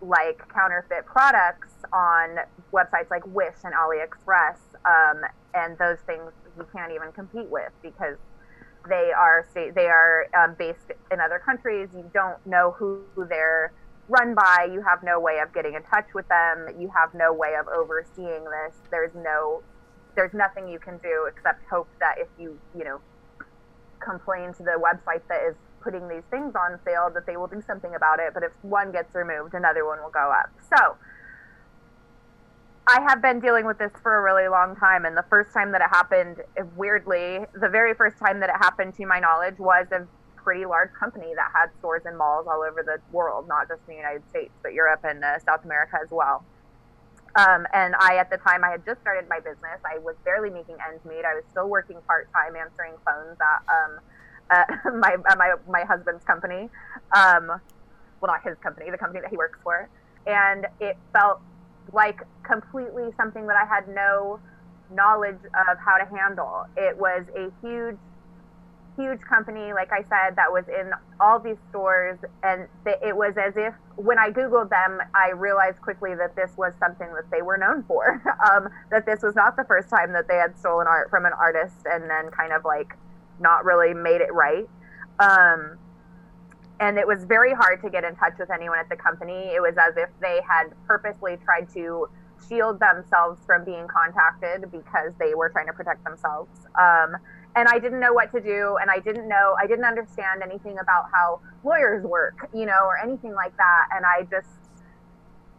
like 0.00 0.42
counterfeit 0.52 1.06
products 1.06 1.72
on 1.92 2.38
websites 2.72 3.10
like 3.10 3.24
Wish 3.26 3.54
and 3.64 3.74
AliExpress, 3.74 4.56
um, 4.84 5.22
and 5.54 5.76
those 5.78 5.98
things 6.06 6.32
you 6.56 6.66
can't 6.72 6.92
even 6.92 7.12
compete 7.12 7.48
with 7.48 7.72
because 7.82 8.16
they 8.88 9.12
are 9.16 9.46
state 9.50 9.74
they 9.74 9.86
are 9.86 10.26
um, 10.36 10.56
based 10.58 10.90
in 11.10 11.20
other 11.20 11.38
countries. 11.38 11.88
You 11.94 12.10
don't 12.12 12.44
know 12.46 12.74
who, 12.78 13.02
they're 13.28 13.72
run 14.08 14.34
by. 14.34 14.68
You 14.72 14.82
have 14.82 15.02
no 15.02 15.20
way 15.20 15.38
of 15.38 15.54
getting 15.54 15.74
in 15.74 15.82
touch 15.84 16.06
with 16.14 16.26
them. 16.28 16.66
You 16.78 16.90
have 16.96 17.14
no 17.14 17.32
way 17.32 17.54
of 17.58 17.68
overseeing 17.68 18.44
this. 18.44 18.74
There's 18.90 19.14
no 19.14 19.62
there's 20.14 20.34
nothing 20.34 20.68
you 20.68 20.78
can 20.78 20.98
do 20.98 21.28
except 21.28 21.62
hope 21.70 21.88
that 22.00 22.16
if 22.18 22.28
you 22.38 22.58
you 22.76 22.84
know 22.84 23.00
complain 24.00 24.52
to 24.54 24.62
the 24.62 24.76
website 24.76 25.22
that 25.28 25.42
is 25.48 25.54
putting 25.82 26.08
these 26.08 26.22
things 26.30 26.54
on 26.54 26.78
sale 26.84 27.10
that 27.12 27.26
they 27.26 27.36
will 27.36 27.46
do 27.46 27.62
something 27.66 27.94
about 27.94 28.18
it 28.18 28.34
but 28.34 28.42
if 28.42 28.52
one 28.62 28.92
gets 28.92 29.14
removed 29.14 29.54
another 29.54 29.86
one 29.86 29.98
will 30.02 30.10
go 30.10 30.30
up 30.30 30.50
so 30.68 30.96
i 32.86 33.00
have 33.08 33.22
been 33.22 33.40
dealing 33.40 33.64
with 33.64 33.78
this 33.78 33.92
for 34.02 34.16
a 34.16 34.22
really 34.22 34.48
long 34.48 34.76
time 34.76 35.04
and 35.04 35.16
the 35.16 35.24
first 35.28 35.52
time 35.52 35.72
that 35.72 35.80
it 35.80 35.88
happened 35.90 36.38
weirdly 36.76 37.40
the 37.60 37.68
very 37.68 37.94
first 37.94 38.18
time 38.18 38.40
that 38.40 38.48
it 38.48 38.56
happened 38.60 38.94
to 38.94 39.06
my 39.06 39.18
knowledge 39.20 39.58
was 39.58 39.86
a 39.92 40.06
pretty 40.36 40.66
large 40.66 40.92
company 40.92 41.32
that 41.36 41.50
had 41.54 41.68
stores 41.78 42.02
and 42.04 42.18
malls 42.18 42.46
all 42.50 42.62
over 42.62 42.82
the 42.82 42.98
world 43.12 43.46
not 43.46 43.68
just 43.68 43.80
in 43.86 43.94
the 43.94 44.00
united 44.00 44.22
states 44.28 44.52
but 44.62 44.72
europe 44.72 45.00
and 45.04 45.22
uh, 45.24 45.38
south 45.38 45.64
america 45.64 45.96
as 46.02 46.10
well 46.10 46.44
um, 47.34 47.66
and 47.72 47.94
I, 47.98 48.16
at 48.16 48.30
the 48.30 48.36
time, 48.36 48.62
I 48.62 48.70
had 48.70 48.84
just 48.84 49.00
started 49.00 49.28
my 49.28 49.40
business. 49.40 49.80
I 49.84 49.98
was 49.98 50.16
barely 50.24 50.50
making 50.50 50.76
ends 50.86 51.02
meet. 51.04 51.24
I 51.24 51.34
was 51.34 51.44
still 51.50 51.68
working 51.68 51.96
part 52.06 52.28
time, 52.32 52.56
answering 52.56 52.92
phones 53.06 53.38
at, 53.40 53.62
um, 53.72 54.00
at 54.50 54.94
my 54.94 55.16
at 55.30 55.38
my 55.38 55.54
my 55.66 55.84
husband's 55.84 56.24
company. 56.24 56.68
Um, 57.16 57.48
well, 58.20 58.28
not 58.28 58.42
his 58.44 58.58
company, 58.58 58.90
the 58.90 58.98
company 58.98 59.20
that 59.20 59.30
he 59.30 59.36
works 59.36 59.58
for. 59.62 59.88
And 60.26 60.66
it 60.78 60.96
felt 61.12 61.40
like 61.92 62.20
completely 62.42 63.10
something 63.16 63.46
that 63.46 63.56
I 63.56 63.66
had 63.66 63.88
no 63.88 64.40
knowledge 64.94 65.40
of 65.68 65.78
how 65.78 65.96
to 65.96 66.04
handle. 66.04 66.66
It 66.76 66.96
was 66.96 67.24
a 67.36 67.50
huge 67.66 67.96
huge 68.96 69.20
company, 69.22 69.72
like 69.72 69.90
I 69.92 70.02
said, 70.02 70.36
that 70.36 70.50
was 70.52 70.64
in 70.68 70.90
all 71.20 71.38
these 71.38 71.56
stores. 71.70 72.18
And 72.42 72.68
it 72.86 73.16
was 73.16 73.34
as 73.36 73.54
if 73.56 73.74
when 73.96 74.18
I 74.18 74.30
Googled 74.30 74.70
them, 74.70 75.00
I 75.14 75.30
realized 75.30 75.80
quickly 75.80 76.14
that 76.14 76.36
this 76.36 76.50
was 76.56 76.72
something 76.78 77.08
that 77.14 77.30
they 77.30 77.42
were 77.42 77.56
known 77.56 77.84
for. 77.84 78.22
um, 78.50 78.68
that 78.90 79.06
this 79.06 79.22
was 79.22 79.34
not 79.34 79.56
the 79.56 79.64
first 79.64 79.88
time 79.88 80.12
that 80.12 80.28
they 80.28 80.36
had 80.36 80.58
stolen 80.58 80.86
art 80.86 81.10
from 81.10 81.24
an 81.26 81.32
artist 81.32 81.86
and 81.86 82.08
then 82.08 82.30
kind 82.30 82.52
of 82.52 82.64
like 82.64 82.94
not 83.40 83.64
really 83.64 83.94
made 83.94 84.20
it 84.20 84.32
right. 84.32 84.68
Um, 85.18 85.78
and 86.82 86.98
it 86.98 87.06
was 87.06 87.22
very 87.22 87.54
hard 87.54 87.80
to 87.80 87.88
get 87.88 88.02
in 88.02 88.16
touch 88.16 88.34
with 88.40 88.50
anyone 88.50 88.76
at 88.76 88.88
the 88.88 88.96
company. 88.96 89.54
It 89.54 89.62
was 89.62 89.76
as 89.78 89.96
if 89.96 90.10
they 90.20 90.40
had 90.46 90.74
purposely 90.84 91.36
tried 91.44 91.72
to 91.74 92.08
shield 92.48 92.80
themselves 92.80 93.38
from 93.46 93.64
being 93.64 93.86
contacted 93.86 94.68
because 94.72 95.12
they 95.20 95.36
were 95.36 95.48
trying 95.48 95.68
to 95.68 95.72
protect 95.72 96.02
themselves. 96.02 96.50
Um, 96.74 97.14
and 97.54 97.68
I 97.68 97.78
didn't 97.78 98.00
know 98.00 98.12
what 98.12 98.32
to 98.32 98.40
do, 98.40 98.78
and 98.80 98.90
I 98.90 98.98
didn't 98.98 99.28
know, 99.28 99.54
I 99.62 99.68
didn't 99.68 99.84
understand 99.84 100.42
anything 100.42 100.76
about 100.82 101.04
how 101.12 101.40
lawyers 101.62 102.04
work, 102.04 102.50
you 102.52 102.66
know, 102.66 102.82
or 102.82 102.98
anything 102.98 103.32
like 103.32 103.56
that. 103.58 103.88
And 103.94 104.04
I 104.04 104.26
just, 104.28 104.50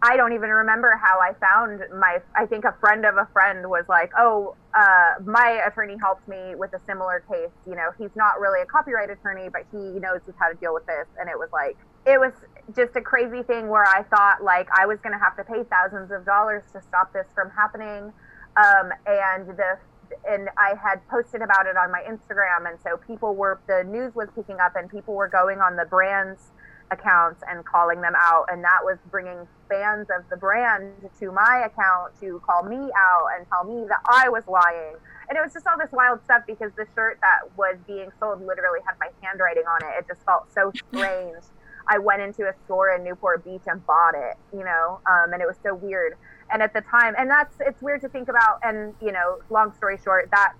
I 0.03 0.17
don't 0.17 0.33
even 0.33 0.49
remember 0.49 0.99
how 1.01 1.21
I 1.21 1.31
found 1.39 1.79
my. 1.97 2.19
I 2.35 2.45
think 2.45 2.65
a 2.65 2.75
friend 2.81 3.05
of 3.05 3.15
a 3.15 3.25
friend 3.31 3.69
was 3.69 3.85
like, 3.87 4.11
"Oh, 4.19 4.53
uh, 4.73 5.13
my 5.23 5.63
attorney 5.65 5.95
helped 5.97 6.27
me 6.27 6.55
with 6.55 6.73
a 6.73 6.79
similar 6.85 7.23
case. 7.31 7.55
You 7.65 7.75
know, 7.75 7.91
he's 7.97 8.13
not 8.13 8.41
really 8.41 8.61
a 8.61 8.65
copyright 8.65 9.09
attorney, 9.09 9.47
but 9.47 9.63
he 9.71 10.01
knows 10.03 10.19
how 10.37 10.49
to 10.49 10.55
deal 10.55 10.73
with 10.73 10.85
this." 10.85 11.07
And 11.17 11.29
it 11.29 11.39
was 11.39 11.47
like, 11.53 11.77
it 12.05 12.19
was 12.19 12.33
just 12.75 12.97
a 12.97 13.01
crazy 13.01 13.43
thing 13.43 13.69
where 13.69 13.87
I 13.87 14.03
thought 14.03 14.43
like 14.43 14.67
I 14.77 14.85
was 14.85 14.99
going 14.99 15.17
to 15.17 15.23
have 15.23 15.37
to 15.37 15.43
pay 15.45 15.63
thousands 15.63 16.11
of 16.11 16.25
dollars 16.25 16.63
to 16.73 16.81
stop 16.81 17.13
this 17.13 17.27
from 17.33 17.49
happening. 17.51 18.11
Um, 18.57 18.91
and 19.07 19.55
the 19.55 19.79
and 20.27 20.49
I 20.57 20.75
had 20.83 20.99
posted 21.07 21.41
about 21.41 21.65
it 21.65 21.77
on 21.77 21.93
my 21.93 22.03
Instagram, 22.03 22.69
and 22.69 22.77
so 22.83 22.97
people 23.07 23.35
were 23.35 23.61
the 23.67 23.85
news 23.85 24.13
was 24.15 24.27
picking 24.35 24.59
up, 24.59 24.75
and 24.75 24.89
people 24.89 25.13
were 25.13 25.29
going 25.29 25.59
on 25.59 25.77
the 25.77 25.85
brands 25.85 26.51
accounts 26.91 27.43
and 27.49 27.65
calling 27.65 28.01
them 28.01 28.13
out, 28.15 28.45
and 28.51 28.63
that 28.63 28.79
was 28.83 28.97
bringing 29.09 29.47
fans 29.69 30.07
of 30.15 30.27
the 30.29 30.37
brand 30.37 30.93
to 31.19 31.31
my 31.31 31.63
account 31.65 32.19
to 32.19 32.41
call 32.45 32.63
me 32.63 32.77
out 32.95 33.27
and 33.35 33.47
tell 33.49 33.63
me 33.63 33.85
that 33.87 34.01
I 34.05 34.29
was 34.29 34.43
lying. 34.47 34.95
And 35.29 35.37
it 35.37 35.41
was 35.41 35.53
just 35.53 35.65
all 35.67 35.77
this 35.77 35.91
wild 35.91 36.23
stuff 36.23 36.43
because 36.45 36.71
the 36.75 36.85
shirt 36.95 37.19
that 37.21 37.57
was 37.57 37.77
being 37.87 38.11
sold 38.19 38.45
literally 38.45 38.79
had 38.85 38.95
my 38.99 39.09
handwriting 39.21 39.63
on 39.63 39.79
it. 39.89 39.99
It 39.99 40.07
just 40.07 40.23
felt 40.25 40.53
so 40.53 40.71
strange. 40.89 41.43
I 41.87 41.97
went 41.97 42.21
into 42.21 42.43
a 42.43 42.53
store 42.65 42.95
in 42.95 43.03
Newport 43.03 43.43
Beach 43.43 43.63
and 43.67 43.85
bought 43.85 44.15
it, 44.15 44.37
you 44.53 44.63
know, 44.63 44.99
um, 45.05 45.33
and 45.33 45.41
it 45.41 45.47
was 45.47 45.57
so 45.63 45.75
weird. 45.75 46.15
And 46.51 46.61
at 46.61 46.73
the 46.73 46.81
time, 46.81 47.15
and 47.17 47.29
that's 47.29 47.55
it's 47.59 47.81
weird 47.81 48.01
to 48.01 48.09
think 48.09 48.29
about. 48.29 48.59
And 48.63 48.93
you 49.01 49.11
know, 49.11 49.39
long 49.49 49.73
story 49.73 49.97
short, 50.03 50.29
that 50.31 50.53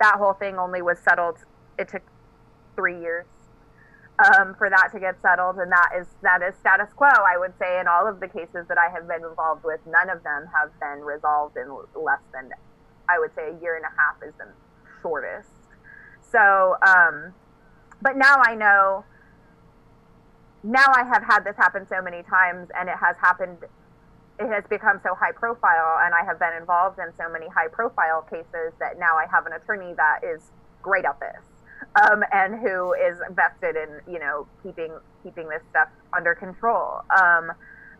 that 0.00 0.16
whole 0.16 0.32
thing 0.32 0.56
only 0.58 0.82
was 0.82 0.98
settled. 0.98 1.38
It 1.78 1.88
took 1.88 2.02
three 2.74 2.98
years 3.00 3.26
um, 4.20 4.54
for 4.54 4.68
that 4.68 4.90
to 4.92 5.00
get 5.00 5.20
settled, 5.22 5.56
and 5.56 5.70
that 5.72 5.90
is 5.98 6.06
that 6.22 6.42
is 6.42 6.54
status 6.60 6.92
quo. 6.94 7.08
I 7.08 7.38
would 7.38 7.52
say 7.58 7.80
in 7.80 7.88
all 7.88 8.06
of 8.06 8.20
the 8.20 8.28
cases 8.28 8.66
that 8.68 8.78
I 8.78 8.90
have 8.90 9.08
been 9.08 9.24
involved 9.24 9.64
with, 9.64 9.80
none 9.86 10.10
of 10.10 10.22
them 10.22 10.46
have 10.52 10.70
been 10.80 11.04
resolved 11.04 11.56
in 11.56 11.68
less 11.94 12.20
than, 12.32 12.50
I 13.08 13.18
would 13.18 13.34
say, 13.34 13.50
a 13.50 13.60
year 13.60 13.76
and 13.76 13.84
a 13.84 13.94
half 13.96 14.22
is 14.26 14.34
the 14.38 14.48
shortest. 15.02 15.48
So, 16.20 16.76
um, 16.86 17.32
but 18.02 18.16
now 18.16 18.36
I 18.44 18.54
know 18.54 19.04
now 20.62 20.86
I 20.94 21.04
have 21.04 21.24
had 21.24 21.40
this 21.44 21.56
happen 21.56 21.86
so 21.88 22.02
many 22.02 22.22
times 22.22 22.68
and 22.78 22.88
it 22.88 22.96
has 22.96 23.16
happened 23.20 23.58
it 24.38 24.48
has 24.48 24.64
become 24.68 25.00
so 25.02 25.14
high 25.14 25.32
profile 25.32 25.98
and 26.00 26.14
I 26.14 26.24
have 26.24 26.38
been 26.38 26.52
involved 26.58 26.98
in 26.98 27.12
so 27.16 27.30
many 27.30 27.48
high 27.48 27.68
profile 27.68 28.22
cases 28.22 28.72
that 28.78 28.98
now 28.98 29.16
I 29.16 29.26
have 29.30 29.46
an 29.46 29.52
attorney 29.52 29.94
that 29.96 30.20
is 30.24 30.50
great 30.82 31.04
at 31.04 31.18
this 31.20 31.49
um, 31.96 32.22
and 32.32 32.54
who 32.60 32.94
is 32.94 33.18
vested 33.32 33.76
in 33.76 34.12
you 34.12 34.18
know 34.18 34.46
keeping 34.62 34.92
keeping 35.22 35.48
this 35.48 35.62
stuff 35.70 35.88
under 36.16 36.34
control 36.34 37.02
um, 37.20 37.50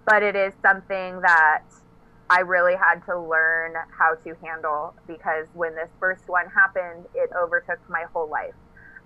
but 0.07 0.23
it 0.23 0.37
is 0.37 0.53
something 0.63 1.21
that 1.21 1.63
I 2.29 2.41
really 2.41 2.77
had 2.77 3.05
to 3.07 3.19
learn 3.19 3.75
how 3.97 4.15
to 4.15 4.37
handle 4.45 4.95
because 5.07 5.47
when 5.55 5.75
this 5.75 5.89
first 5.99 6.29
one 6.29 6.47
happened 6.49 7.07
it 7.15 7.31
overtook 7.37 7.81
my 7.89 8.05
whole 8.13 8.29
life 8.29 8.55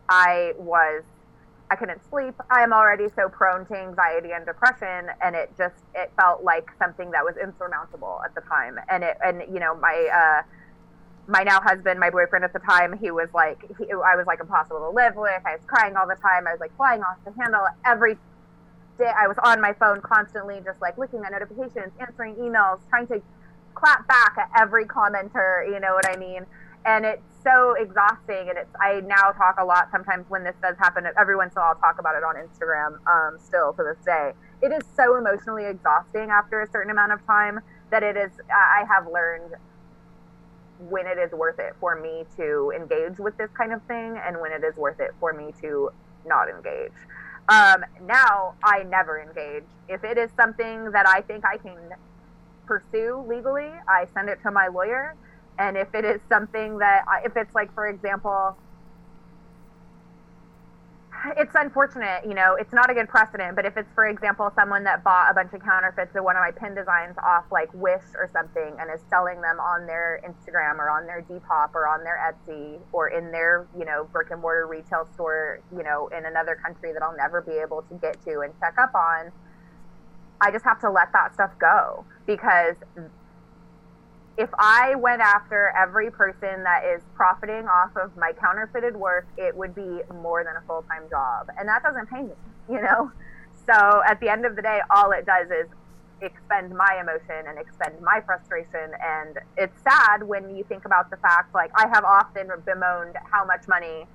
I 0.09 0.53
was 0.59 1.03
I 1.70 1.76
couldn't 1.76 2.03
sleep. 2.11 2.35
I'm 2.51 2.72
already 2.72 3.09
so 3.16 3.28
prone 3.28 3.66
to 3.66 3.74
anxiety 3.76 4.32
and 4.32 4.45
depression, 4.45 5.09
and 5.22 5.35
it 5.35 5.51
just 5.57 5.74
it 5.95 6.12
felt 6.20 6.45
like 6.45 6.68
something 6.78 7.11
that 7.12 7.24
was 7.24 7.37
insurmountable 7.43 8.20
at 8.24 8.35
the 8.35 8.43
time. 8.43 8.76
And 8.89 9.03
it 9.03 9.16
and 9.24 9.43
you 9.53 9.61
know 9.61 9.74
my 9.74 10.09
uh, 10.12 10.43
my 11.26 11.42
now 11.42 11.60
husband, 11.60 11.98
my 11.98 12.10
boyfriend 12.10 12.44
at 12.44 12.52
the 12.52 12.58
time, 12.58 12.98
he 12.98 13.10
was 13.10 13.28
like 13.34 13.58
he, 13.78 13.84
I 13.92 14.16
was 14.16 14.26
like 14.26 14.40
impossible 14.40 14.80
to 14.80 14.90
live 14.90 15.16
with. 15.16 15.40
I 15.44 15.56
was 15.56 15.64
crying 15.66 15.96
all 15.96 16.06
the 16.06 16.16
time. 16.16 16.46
I 16.46 16.52
was 16.52 16.60
like 16.60 16.76
flying 16.76 17.02
off 17.02 17.16
the 17.24 17.32
handle 17.40 17.66
every 17.84 18.16
day. 18.98 19.10
I 19.16 19.26
was 19.26 19.36
on 19.42 19.60
my 19.60 19.72
phone 19.74 20.00
constantly, 20.02 20.60
just 20.64 20.80
like 20.80 20.98
looking 20.98 21.22
at 21.24 21.32
notifications, 21.32 21.92
answering 22.00 22.34
emails, 22.36 22.80
trying 22.90 23.06
to 23.08 23.22
clap 23.74 24.06
back 24.06 24.36
at 24.38 24.50
every 24.60 24.84
commenter. 24.86 25.66
You 25.66 25.80
know 25.80 25.94
what 25.94 26.08
I 26.08 26.16
mean? 26.16 26.46
and 26.86 27.04
it's 27.04 27.22
so 27.42 27.74
exhausting 27.78 28.48
and 28.48 28.58
it's 28.58 28.74
i 28.80 29.00
now 29.00 29.30
talk 29.32 29.56
a 29.58 29.64
lot 29.64 29.88
sometimes 29.90 30.24
when 30.28 30.44
this 30.44 30.54
does 30.62 30.76
happen 30.78 31.04
every 31.18 31.36
once 31.36 31.52
in 31.54 31.58
a 31.58 31.60
while 31.60 31.70
i'll 31.70 31.80
talk 31.80 31.98
about 31.98 32.14
it 32.14 32.22
on 32.22 32.34
instagram 32.36 32.96
um, 33.06 33.38
still 33.38 33.72
to 33.72 33.82
this 33.82 34.02
day 34.04 34.32
it 34.62 34.72
is 34.72 34.82
so 34.96 35.16
emotionally 35.16 35.64
exhausting 35.64 36.30
after 36.30 36.62
a 36.62 36.70
certain 36.70 36.90
amount 36.90 37.12
of 37.12 37.24
time 37.26 37.60
that 37.90 38.02
it 38.02 38.16
is 38.16 38.30
i 38.50 38.84
have 38.88 39.06
learned 39.12 39.54
when 40.89 41.07
it 41.07 41.18
is 41.18 41.32
worth 41.32 41.59
it 41.59 41.74
for 41.80 42.01
me 42.01 42.24
to 42.37 42.72
engage 42.74 43.18
with 43.18 43.37
this 43.37 43.51
kind 43.57 43.72
of 43.72 43.82
thing 43.85 44.18
and 44.24 44.41
when 44.41 44.53
it 44.53 44.64
is 44.64 44.76
worth 44.76 45.01
it 45.01 45.12
for 45.20 45.32
me 45.32 45.53
to 45.61 45.91
not 46.26 46.49
engage. 46.49 46.93
Um, 47.49 47.85
now 48.03 48.55
i 48.64 48.82
never 48.85 49.20
engage. 49.20 49.64
If 49.89 50.03
it 50.05 50.16
is 50.16 50.30
something 50.37 50.91
that 50.93 51.07
i 51.07 51.20
think 51.20 51.45
i 51.45 51.59
can 51.59 51.76
pursue 52.66 53.22
legally 53.28 53.70
i 53.87 54.07
send 54.14 54.28
it 54.28 54.41
to 54.43 54.51
my 54.51 54.68
lawyer. 54.68 55.14
And 55.59 55.76
if 55.76 55.95
it 55.95 56.05
is 56.05 56.20
something 56.28 56.78
that 56.78 57.05
if 57.24 57.37
it's 57.37 57.55
like 57.55 57.72
for 57.74 57.87
example 57.87 58.57
it's 61.36 61.54
unfortunate, 61.54 62.24
you 62.26 62.34
know, 62.34 62.54
it's 62.54 62.72
not 62.72 62.90
a 62.90 62.94
good 62.94 63.08
precedent, 63.08 63.56
but 63.56 63.64
if 63.64 63.76
it's, 63.76 63.88
for 63.94 64.06
example, 64.06 64.52
someone 64.54 64.84
that 64.84 65.02
bought 65.02 65.30
a 65.30 65.34
bunch 65.34 65.52
of 65.54 65.62
counterfeits 65.62 66.14
of 66.14 66.22
one 66.22 66.36
of 66.36 66.40
my 66.40 66.50
pin 66.50 66.74
designs 66.74 67.16
off 67.24 67.44
like 67.50 67.72
Wish 67.72 68.04
or 68.16 68.28
something 68.32 68.76
and 68.78 68.90
is 68.92 69.00
selling 69.08 69.40
them 69.40 69.58
on 69.58 69.86
their 69.86 70.20
Instagram 70.26 70.78
or 70.78 70.90
on 70.90 71.06
their 71.06 71.22
Depop 71.22 71.74
or 71.74 71.88
on 71.88 72.04
their 72.04 72.18
Etsy 72.20 72.78
or 72.92 73.08
in 73.08 73.32
their, 73.32 73.66
you 73.78 73.84
know, 73.84 74.04
brick 74.12 74.30
and 74.30 74.40
mortar 74.40 74.66
retail 74.66 75.08
store, 75.14 75.60
you 75.74 75.82
know, 75.82 76.08
in 76.08 76.26
another 76.26 76.56
country 76.56 76.92
that 76.92 77.02
I'll 77.02 77.16
never 77.16 77.40
be 77.40 77.52
able 77.52 77.82
to 77.82 77.94
get 77.94 78.22
to 78.24 78.40
and 78.40 78.52
check 78.60 78.74
up 78.78 78.94
on, 78.94 79.32
I 80.40 80.50
just 80.50 80.64
have 80.64 80.80
to 80.80 80.90
let 80.90 81.12
that 81.12 81.32
stuff 81.34 81.52
go 81.58 82.04
because 82.26 82.76
if 84.37 84.51
I 84.59 84.97
went 84.97 85.20
after 85.20 85.72
every 85.76 86.11
person 86.11 86.64
that 86.64 86.85
is 86.85 87.03
profiting 87.14 87.66
off 87.68 87.97
of 87.97 88.16
my 88.16 88.32
counterfeited 88.32 88.97
work, 88.97 89.26
it 89.37 89.57
would 89.57 89.74
be 89.74 90.01
more 90.22 90.43
than 90.43 90.57
a 90.57 90.66
full 90.66 90.82
time 90.82 91.09
job. 91.09 91.49
And 91.59 91.68
that 91.68 91.82
doesn't 91.82 92.11
pay 92.11 92.22
me, 92.22 92.35
you 92.68 92.80
know? 92.80 93.12
So 93.66 94.03
at 94.07 94.20
the 94.20 94.28
end 94.28 94.45
of 94.45 94.57
the 94.57 94.62
day, 94.62 94.80
all 94.91 95.12
it 95.12 95.24
does 95.24 95.49
is 95.51 95.68
expend 96.20 96.74
my 96.74 96.99
emotion 97.01 97.47
and 97.47 97.59
expend 97.59 98.01
my 98.01 98.20
frustration. 98.26 98.91
And 99.01 99.39
it's 99.57 99.80
sad 99.82 100.22
when 100.24 100.57
you 100.57 100.64
think 100.64 100.85
about 100.85 101.11
the 101.11 101.16
fact, 101.18 101.55
like, 101.55 101.70
I 101.76 101.87
have 101.89 102.05
often 102.05 102.51
bemoaned 102.64 103.16
how 103.30 103.45
much 103.45 103.68
money 103.68 104.07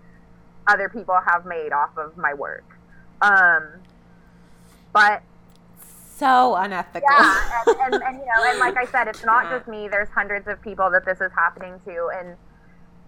other 0.67 0.89
people 0.89 1.17
have 1.25 1.45
made 1.45 1.71
off 1.71 1.97
of 1.97 2.17
my 2.17 2.33
work. 2.33 2.65
Um, 3.21 3.67
but 4.93 5.23
so 6.19 6.55
unethical. 6.55 7.09
Yeah, 7.09 7.63
and, 7.65 7.93
and, 7.93 8.03
and, 8.03 8.17
you 8.17 8.25
know, 8.25 8.51
and 8.51 8.59
like 8.59 8.77
I 8.77 8.85
said, 8.85 9.07
it's 9.07 9.23
not 9.23 9.49
just 9.49 9.67
me. 9.67 9.87
There's 9.87 10.09
hundreds 10.09 10.47
of 10.47 10.61
people 10.61 10.91
that 10.91 11.05
this 11.05 11.21
is 11.21 11.31
happening 11.35 11.79
to, 11.85 12.09
and 12.13 12.35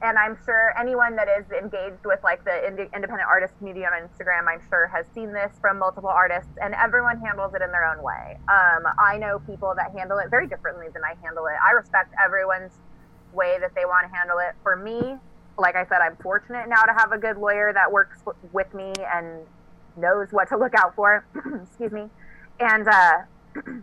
and 0.01 0.17
I'm 0.17 0.37
sure 0.45 0.73
anyone 0.79 1.15
that 1.17 1.27
is 1.27 1.45
engaged 1.51 2.05
with 2.05 2.19
like 2.23 2.43
the 2.43 2.65
independent 2.65 3.21
artist 3.29 3.53
community 3.59 3.85
on 3.85 3.91
Instagram, 3.93 4.47
I'm 4.47 4.61
sure 4.67 4.87
has 4.87 5.05
seen 5.13 5.31
this 5.31 5.51
from 5.61 5.77
multiple 5.77 6.09
artists, 6.09 6.49
and 6.61 6.73
everyone 6.73 7.19
handles 7.19 7.53
it 7.53 7.61
in 7.61 7.71
their 7.71 7.85
own 7.85 8.01
way. 8.01 8.37
Um, 8.49 8.87
I 8.97 9.17
know 9.19 9.39
people 9.45 9.73
that 9.75 9.91
handle 9.91 10.17
it 10.17 10.29
very 10.31 10.47
differently 10.47 10.87
than 10.91 11.03
I 11.03 11.13
handle 11.21 11.45
it. 11.45 11.55
I 11.63 11.73
respect 11.73 12.15
everyone's 12.23 12.71
way 13.33 13.57
that 13.59 13.75
they 13.75 13.85
want 13.85 14.09
to 14.09 14.17
handle 14.17 14.39
it. 14.39 14.55
For 14.63 14.75
me, 14.75 15.17
like 15.59 15.75
I 15.75 15.85
said, 15.85 15.99
I'm 16.01 16.15
fortunate 16.17 16.67
now 16.67 16.81
to 16.83 16.93
have 16.93 17.11
a 17.11 17.17
good 17.17 17.37
lawyer 17.37 17.71
that 17.73 17.91
works 17.91 18.17
with 18.51 18.73
me 18.73 18.93
and 19.13 19.45
knows 19.97 20.29
what 20.31 20.49
to 20.49 20.57
look 20.57 20.73
out 20.73 20.95
for. 20.95 21.23
Excuse 21.63 21.91
me 21.91 22.09
and 22.61 22.87
uh, 22.87 23.13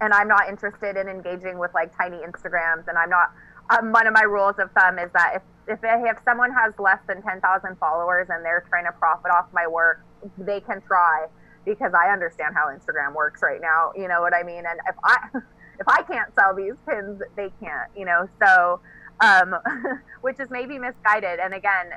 and 0.00 0.12
I'm 0.12 0.28
not 0.28 0.48
interested 0.48 0.96
in 0.96 1.08
engaging 1.08 1.58
with 1.58 1.72
like 1.74 1.96
tiny 1.96 2.18
Instagrams, 2.18 2.88
and 2.88 2.98
I'm 2.98 3.10
not. 3.10 3.30
Um, 3.70 3.92
one 3.92 4.06
of 4.06 4.12
my 4.12 4.22
rules 4.22 4.56
of 4.58 4.70
thumb 4.72 4.98
is 4.98 5.10
that 5.12 5.36
if 5.36 5.42
if, 5.68 5.78
if 5.82 6.18
someone 6.24 6.52
has 6.52 6.74
less 6.78 6.98
than 7.06 7.22
ten 7.22 7.40
thousand 7.40 7.78
followers 7.78 8.28
and 8.30 8.44
they're 8.44 8.64
trying 8.68 8.84
to 8.86 8.92
profit 8.92 9.30
off 9.30 9.46
my 9.52 9.66
work, 9.66 10.02
they 10.38 10.60
can 10.60 10.82
try 10.82 11.26
because 11.64 11.92
I 11.94 12.12
understand 12.12 12.54
how 12.54 12.66
Instagram 12.66 13.14
works 13.14 13.40
right 13.42 13.60
now. 13.60 13.92
You 13.94 14.08
know 14.08 14.20
what 14.20 14.34
I 14.34 14.42
mean? 14.42 14.64
And 14.66 14.80
if 14.88 14.96
I 15.04 15.28
if 15.80 15.88
I 15.88 16.02
can't 16.02 16.34
sell 16.34 16.54
these 16.54 16.74
pins, 16.88 17.22
they 17.36 17.52
can't. 17.60 17.90
You 17.96 18.06
know, 18.06 18.28
so 18.44 18.80
um, 19.20 19.54
which 20.20 20.40
is 20.40 20.50
maybe 20.50 20.78
misguided. 20.78 21.38
And 21.38 21.54
again, 21.54 21.92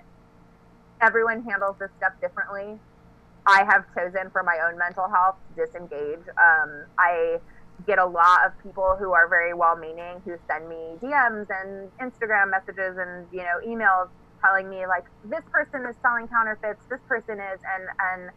everyone 1.02 1.44
handles 1.44 1.76
this 1.80 1.90
stuff 1.98 2.14
differently. 2.22 2.80
I 3.46 3.64
have 3.64 3.86
chosen 3.94 4.30
for 4.32 4.44
my 4.44 4.58
own 4.68 4.78
mental 4.78 5.08
health 5.08 5.36
to 5.50 5.66
disengage. 5.66 6.26
Um, 6.38 6.86
I 6.98 7.38
get 7.86 8.00
a 8.00 8.06
lot 8.06 8.46
of 8.46 8.52
people 8.64 8.96
who 8.98 9.12
are 9.12 9.28
very 9.28 9.54
well 9.54 9.76
meaning 9.76 10.22
who 10.24 10.38
send 10.50 10.68
me 10.70 10.96
DMs 11.02 11.48
and 11.50 11.92
Instagram 12.00 12.50
messages 12.50 12.98
and 12.98 13.28
you 13.32 13.44
know 13.44 13.60
emails 13.68 14.08
telling 14.42 14.70
me 14.70 14.88
like 14.88 15.04
this 15.26 15.44
person 15.52 15.86
is 15.86 15.96
selling 16.02 16.28
counterfeits, 16.28 16.82
this 16.90 17.02
person 17.08 17.40
is 17.40 17.60
and 17.76 17.84
and 18.00 18.32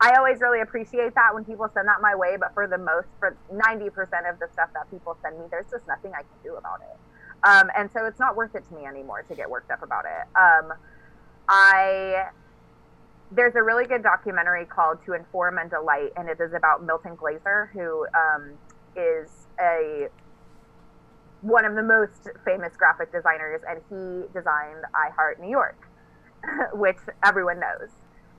I 0.00 0.16
always 0.16 0.40
really 0.40 0.60
appreciate 0.60 1.14
that 1.14 1.32
when 1.32 1.44
people 1.44 1.70
send 1.72 1.86
that 1.86 2.00
my 2.02 2.14
way, 2.16 2.36
but 2.36 2.52
for 2.54 2.66
the 2.66 2.78
most 2.78 3.06
for 3.20 3.36
90% 3.52 3.88
of 4.28 4.40
the 4.40 4.48
stuff 4.52 4.70
that 4.74 4.90
people 4.90 5.16
send 5.22 5.38
me, 5.38 5.44
there's 5.48 5.70
just 5.70 5.86
nothing 5.86 6.10
I 6.12 6.22
can 6.22 6.38
do 6.42 6.56
about 6.56 6.80
it. 6.80 6.98
Um, 7.44 7.70
and 7.76 7.88
so 7.92 8.06
it's 8.06 8.18
not 8.18 8.34
worth 8.34 8.54
it 8.56 8.66
to 8.68 8.74
me 8.74 8.84
anymore 8.84 9.22
to 9.28 9.34
get 9.36 9.48
worked 9.48 9.70
up 9.70 9.82
about 9.82 10.04
it. 10.04 10.26
Um, 10.36 10.72
I 11.48 12.30
there's 13.34 13.54
a 13.54 13.62
really 13.62 13.86
good 13.86 14.02
documentary 14.02 14.66
called 14.66 14.98
To 15.06 15.14
Inform 15.14 15.58
and 15.58 15.70
Delight, 15.70 16.12
and 16.16 16.28
it 16.28 16.38
is 16.40 16.52
about 16.52 16.84
Milton 16.84 17.14
Glaser, 17.14 17.70
who 17.72 18.06
um, 18.14 18.52
is 18.96 19.30
a 19.60 20.08
one 21.40 21.64
of 21.64 21.74
the 21.74 21.82
most 21.82 22.28
famous 22.44 22.76
graphic 22.76 23.10
designers, 23.10 23.62
and 23.68 23.80
he 23.88 24.28
designed 24.32 24.84
I 24.94 25.10
Heart 25.10 25.40
New 25.40 25.50
York, 25.50 25.88
which 26.72 26.98
everyone 27.24 27.58
knows. 27.58 27.88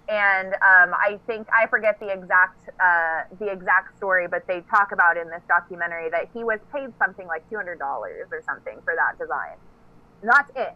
And 0.08 0.54
um, 0.56 0.94
I 0.94 1.20
think 1.28 1.48
I 1.52 1.68
forget 1.68 2.00
the 2.00 2.10
exact 2.12 2.70
uh, 2.80 3.24
the 3.40 3.52
exact 3.52 3.98
story, 3.98 4.28
but 4.28 4.46
they 4.48 4.62
talk 4.70 4.92
about 4.92 5.18
in 5.18 5.30
this 5.30 5.42
documentary 5.48 6.10
that 6.12 6.30
he 6.34 6.44
was 6.44 6.60
paid 6.72 6.90
something 7.00 7.26
like 7.28 7.50
two 7.50 7.56
hundred 7.56 7.80
dollars 7.80 8.28
or 8.32 8.42
something 8.46 8.80
for 8.84 8.94
that 8.96 9.18
design. 9.18 9.58
And 10.22 10.30
that's 10.30 10.52
it 10.56 10.76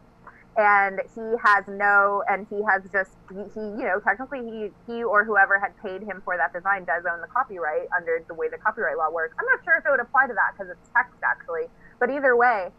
and 0.58 0.99
he 1.14 1.22
has 1.43 1.64
no 1.68 2.24
and 2.28 2.47
he 2.49 2.64
has 2.64 2.82
just 2.91 3.12
he, 3.30 3.60
you 3.60 3.86
know 3.86 3.99
technically 3.99 4.41
he 4.41 4.70
he 4.91 5.03
or 5.03 5.24
whoever 5.24 5.60
had 5.60 5.78
paid 5.82 6.01
him 6.01 6.22
for 6.26 6.36
that 6.36 6.51
design 6.51 6.84
does 6.84 7.03
own 7.10 7.22
the 7.22 7.28
copyright 7.28 7.88
under 7.95 8.24
the 8.28 8.34
way 8.34 8.49
the 8.49 8.58
copyright 8.58 8.97
law 8.97 9.12
works. 9.12 9.36
I'm 9.39 9.45
not 9.45 9.64
sure 9.64 9.78
if 9.78 9.86
it 9.86 9.91
would 9.91 9.99
apply 9.99 10.28
to 10.28 10.34
that 10.34 10.58
because 10.58 10.72
it's 10.72 10.89
text 10.95 11.22
actually. 11.24 11.70
But 11.99 12.10
either 12.10 12.36
way 12.36 12.70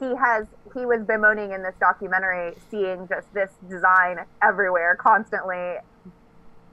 he 0.00 0.16
has 0.16 0.46
he 0.74 0.86
was 0.86 1.04
bemoaning 1.04 1.52
in 1.52 1.62
this 1.62 1.74
documentary 1.78 2.56
seeing 2.70 3.06
just 3.08 3.32
this 3.34 3.50
design 3.68 4.24
everywhere 4.42 4.96
constantly 4.96 5.76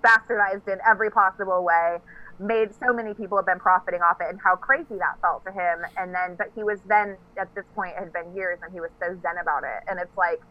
bastardized 0.03 0.67
in 0.71 0.79
every 0.87 1.11
possible 1.11 1.63
way 1.63 1.97
made 2.39 2.69
so 2.75 2.93
many 2.93 3.13
people 3.13 3.37
have 3.37 3.45
been 3.45 3.59
profiting 3.59 4.01
off 4.01 4.19
it 4.19 4.27
and 4.29 4.39
how 4.41 4.55
crazy 4.55 4.97
that 4.97 5.19
felt 5.21 5.43
to 5.45 5.51
him 5.51 5.79
and 5.97 6.13
then 6.13 6.35
but 6.35 6.51
he 6.53 6.63
was 6.63 6.79
then 6.87 7.15
at 7.37 7.53
this 7.55 7.63
point 7.75 7.93
it 7.95 7.99
had 7.99 8.13
been 8.13 8.35
years 8.35 8.59
and 8.61 8.73
he 8.73 8.81
was 8.81 8.89
so 8.99 9.17
zen 9.21 9.37
about 9.41 9.63
it 9.63 9.83
and 9.87 9.99
it's 9.99 10.17
like 10.17 10.41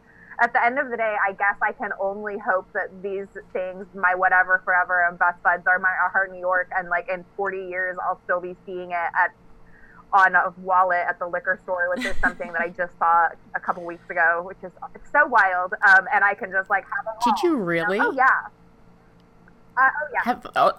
at 0.40 0.52
the 0.52 0.64
end 0.64 0.78
of 0.78 0.88
the 0.90 0.96
day 0.96 1.14
i 1.26 1.32
guess 1.32 1.56
i 1.62 1.72
can 1.72 1.90
only 2.00 2.38
hope 2.38 2.66
that 2.72 2.88
these 3.02 3.26
things 3.52 3.86
my 3.94 4.14
whatever 4.14 4.62
forever 4.64 5.06
and 5.08 5.18
best 5.18 5.42
buds 5.42 5.66
are 5.66 5.78
my 5.78 5.92
heart 6.10 6.32
new 6.32 6.40
york 6.40 6.70
and 6.74 6.88
like 6.88 7.06
in 7.08 7.22
40 7.36 7.68
years 7.68 7.96
i'll 8.08 8.20
still 8.24 8.40
be 8.40 8.56
seeing 8.64 8.90
it 8.90 9.10
at 9.14 9.34
on 10.14 10.36
a 10.36 10.54
wallet 10.58 11.04
at 11.08 11.18
the 11.18 11.26
liquor 11.26 11.58
store, 11.64 11.90
which 11.94 12.06
is 12.06 12.16
something 12.18 12.52
that 12.52 12.60
I 12.60 12.68
just 12.68 12.96
saw 12.98 13.28
a 13.54 13.60
couple 13.60 13.84
weeks 13.84 14.08
ago, 14.08 14.42
which 14.46 14.58
is 14.62 14.70
it's 14.94 15.10
so 15.10 15.26
wild. 15.26 15.74
Um, 15.86 16.06
and 16.14 16.24
I 16.24 16.34
can 16.34 16.52
just 16.52 16.70
like 16.70 16.84
have 16.84 17.14
it. 17.14 17.24
Did 17.24 17.42
you 17.42 17.56
really? 17.56 17.96
You 17.96 18.04
know? 18.04 18.10
Oh 18.10 18.14
yeah. 18.14 18.46
Uh, 19.76 19.80
oh 19.80 20.08
yeah. 20.12 20.22
Have, 20.22 20.46
oh, 20.54 20.72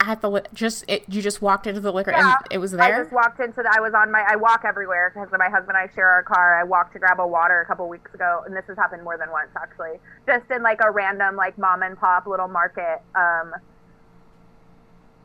at 0.00 0.20
the 0.20 0.42
just 0.52 0.84
it, 0.88 1.04
you 1.08 1.22
just 1.22 1.40
walked 1.40 1.66
into 1.66 1.80
the 1.80 1.92
liquor 1.92 2.10
yeah, 2.10 2.36
and 2.36 2.46
it 2.50 2.58
was 2.58 2.72
there. 2.72 2.82
I 2.82 3.02
just 3.02 3.12
walked 3.12 3.40
into 3.40 3.62
the. 3.62 3.72
I 3.74 3.80
was 3.80 3.94
on 3.94 4.10
my. 4.10 4.24
I 4.28 4.36
walk 4.36 4.62
everywhere 4.66 5.10
because 5.14 5.28
my 5.38 5.48
husband 5.48 5.76
and 5.76 5.90
I 5.90 5.94
share 5.94 6.08
our 6.08 6.22
car. 6.22 6.60
I 6.60 6.64
walked 6.64 6.92
to 6.92 6.98
grab 6.98 7.18
a 7.18 7.26
water 7.26 7.60
a 7.60 7.66
couple 7.66 7.88
weeks 7.88 8.12
ago, 8.14 8.42
and 8.46 8.54
this 8.54 8.64
has 8.68 8.76
happened 8.76 9.04
more 9.04 9.16
than 9.16 9.30
once 9.30 9.50
actually. 9.56 9.98
Just 10.26 10.50
in 10.50 10.62
like 10.62 10.80
a 10.82 10.90
random 10.90 11.36
like 11.36 11.56
mom 11.58 11.82
and 11.82 11.96
pop 11.98 12.26
little 12.26 12.48
market. 12.48 13.00
Um, 13.14 13.54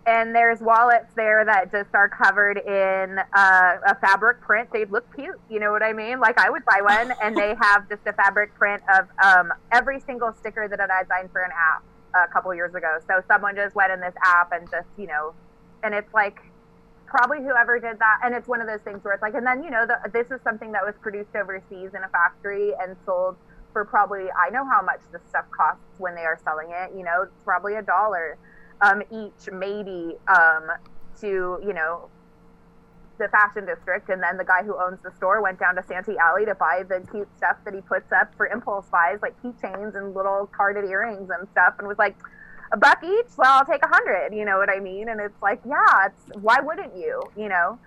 and 0.08 0.34
there's 0.34 0.62
wallets 0.62 1.14
there 1.16 1.46
that 1.46 1.72
just 1.72 1.94
are 1.94 2.10
covered 2.10 2.58
in 2.58 3.20
uh, 3.20 3.78
a 3.86 3.96
fabric 4.02 4.42
print. 4.42 4.70
They 4.74 4.86
look 4.86 5.06
cute, 5.16 5.40
you 5.48 5.60
know 5.60 5.72
what 5.72 5.84
I 5.84 5.94
mean? 5.94 6.20
Like 6.20 6.40
I 6.40 6.50
would 6.50 6.66
buy 6.66 6.82
one, 6.82 7.14
and 7.22 7.38
they 7.38 7.56
have 7.62 7.88
just 7.88 8.02
a 8.08 8.14
fabric 8.14 8.56
print 8.56 8.82
of 8.92 9.08
um, 9.24 9.54
every 9.72 10.00
single 10.00 10.34
sticker 10.34 10.68
that 10.68 10.80
I 10.80 11.04
designed 11.04 11.32
for 11.32 11.42
an 11.42 11.52
app 11.52 11.84
a 12.14 12.28
couple 12.28 12.54
years 12.54 12.76
ago. 12.76 13.00
So 13.08 13.22
someone 13.28 13.56
just 13.56 13.76
went 13.76 13.92
in 13.92 14.00
this 14.00 14.14
app 14.24 14.52
and 14.52 14.70
just, 14.70 14.88
you 14.98 15.08
know, 15.08 15.34
and 15.84 15.94
it's 15.94 16.14
like 16.14 16.40
probably 17.06 17.40
whoever 17.40 17.80
did 17.80 18.00
that. 18.00 18.20
And 18.24 18.34
it's 18.34 18.48
one 18.48 18.62
of 18.62 18.68
those 18.68 18.82
things 18.82 19.04
where 19.04 19.14
it's 19.14 19.22
like, 19.22 19.34
and 19.34 19.46
then 19.46 19.64
you 19.64 19.70
know, 19.70 19.86
the, 19.86 19.98
this 20.12 20.32
is 20.32 20.42
something 20.44 20.72
that 20.72 20.86
was 20.86 20.96
produced 21.02 21.36
overseas 21.36 21.92
in 21.94 22.04
a 22.04 22.10
factory 22.10 22.72
and 22.80 22.96
sold 23.06 23.36
for 23.74 23.86
probably 23.86 24.26
I 24.32 24.50
know 24.50 24.66
how 24.66 24.82
much 24.82 25.00
this 25.12 25.22
stuff 25.30 25.46
costs 25.52 25.84
when 25.98 26.16
they 26.16 26.24
are 26.24 26.40
selling 26.44 26.70
it. 26.72 26.92
You 26.96 27.04
know, 27.04 27.24
it's 27.24 27.44
probably 27.44 27.76
a 27.76 27.82
dollar 27.82 28.38
um, 28.82 29.02
each 29.12 29.52
maybe 29.52 30.16
um, 30.28 30.68
to 31.22 31.60
you 31.64 31.74
know 31.74 32.10
the 33.22 33.30
fashion 33.30 33.66
district 33.66 34.10
and 34.10 34.22
then 34.22 34.38
the 34.38 34.44
guy 34.44 34.64
who 34.64 34.76
owns 34.82 34.98
the 35.04 35.12
store 35.18 35.42
went 35.42 35.60
down 35.60 35.76
to 35.76 35.84
Santee 35.84 36.18
Alley 36.18 36.46
to 36.46 36.56
buy 36.56 36.84
the 36.88 37.06
cute 37.12 37.30
stuff 37.38 37.58
that 37.66 37.74
he 37.74 37.82
puts 37.82 38.12
up 38.12 38.34
for 38.36 38.48
impulse 38.48 38.86
buys 38.92 39.20
like 39.22 39.40
keychains 39.42 39.96
and 39.96 40.16
little 40.16 40.50
carded 40.56 40.86
earrings 40.86 41.30
and 41.30 41.48
stuff 41.52 41.76
and 41.78 41.88
was 41.88 41.98
like 41.98 42.18
a 42.74 42.78
buck 42.78 43.04
each? 43.04 43.38
Well 43.38 43.60
I'll 43.60 43.66
take 43.66 43.84
a 43.84 43.88
hundred 43.88 44.34
you 44.34 44.44
know 44.44 44.58
what 44.58 44.70
I 44.70 44.80
mean? 44.80 45.10
And 45.10 45.22
it's 45.22 45.40
like 45.42 45.62
yeah 45.68 46.08
it's 46.08 46.38
why 46.42 46.60
wouldn't 46.60 46.96
you 46.96 47.22
you 47.38 47.48
know? 47.48 47.80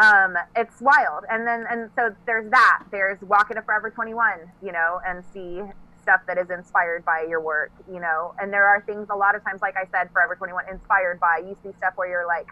Um, 0.00 0.36
it's 0.54 0.80
wild. 0.80 1.24
And 1.30 1.46
then 1.46 1.64
and 1.68 1.90
so 1.96 2.14
there's 2.26 2.48
that. 2.50 2.84
There's 2.90 3.20
walk 3.22 3.50
into 3.50 3.62
Forever 3.62 3.90
21 3.90 4.38
you 4.62 4.72
know 4.72 5.00
and 5.06 5.24
see 5.32 5.62
stuff 6.02 6.20
that 6.26 6.38
is 6.38 6.50
inspired 6.50 7.04
by 7.04 7.26
your 7.28 7.40
work, 7.40 7.70
you 7.90 8.00
know. 8.00 8.34
And 8.38 8.52
there 8.52 8.66
are 8.66 8.82
things 8.82 9.08
a 9.10 9.16
lot 9.16 9.34
of 9.34 9.44
times, 9.44 9.60
like 9.62 9.76
I 9.76 9.84
said, 9.92 10.10
Forever 10.12 10.34
21, 10.34 10.64
inspired 10.70 11.20
by. 11.20 11.42
You 11.46 11.56
see 11.62 11.70
stuff 11.78 11.92
where 11.96 12.08
you're 12.08 12.26
like, 12.26 12.48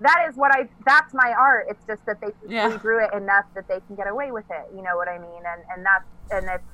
that 0.00 0.26
is 0.28 0.36
what 0.36 0.52
I. 0.54 0.68
That's 0.86 1.12
my 1.12 1.34
art. 1.36 1.66
It's 1.68 1.84
just 1.86 2.04
that 2.06 2.20
they 2.20 2.28
yeah. 2.48 2.76
drew 2.78 3.04
it 3.04 3.12
enough 3.12 3.44
that 3.54 3.66
they 3.68 3.80
can 3.86 3.96
get 3.96 4.06
away 4.06 4.30
with 4.30 4.44
it. 4.50 4.74
You 4.74 4.82
know 4.82 4.96
what 4.96 5.08
I 5.08 5.18
mean? 5.18 5.42
And 5.44 5.62
and 5.74 5.84
that's 5.84 6.04
and 6.30 6.48
it's 6.48 6.64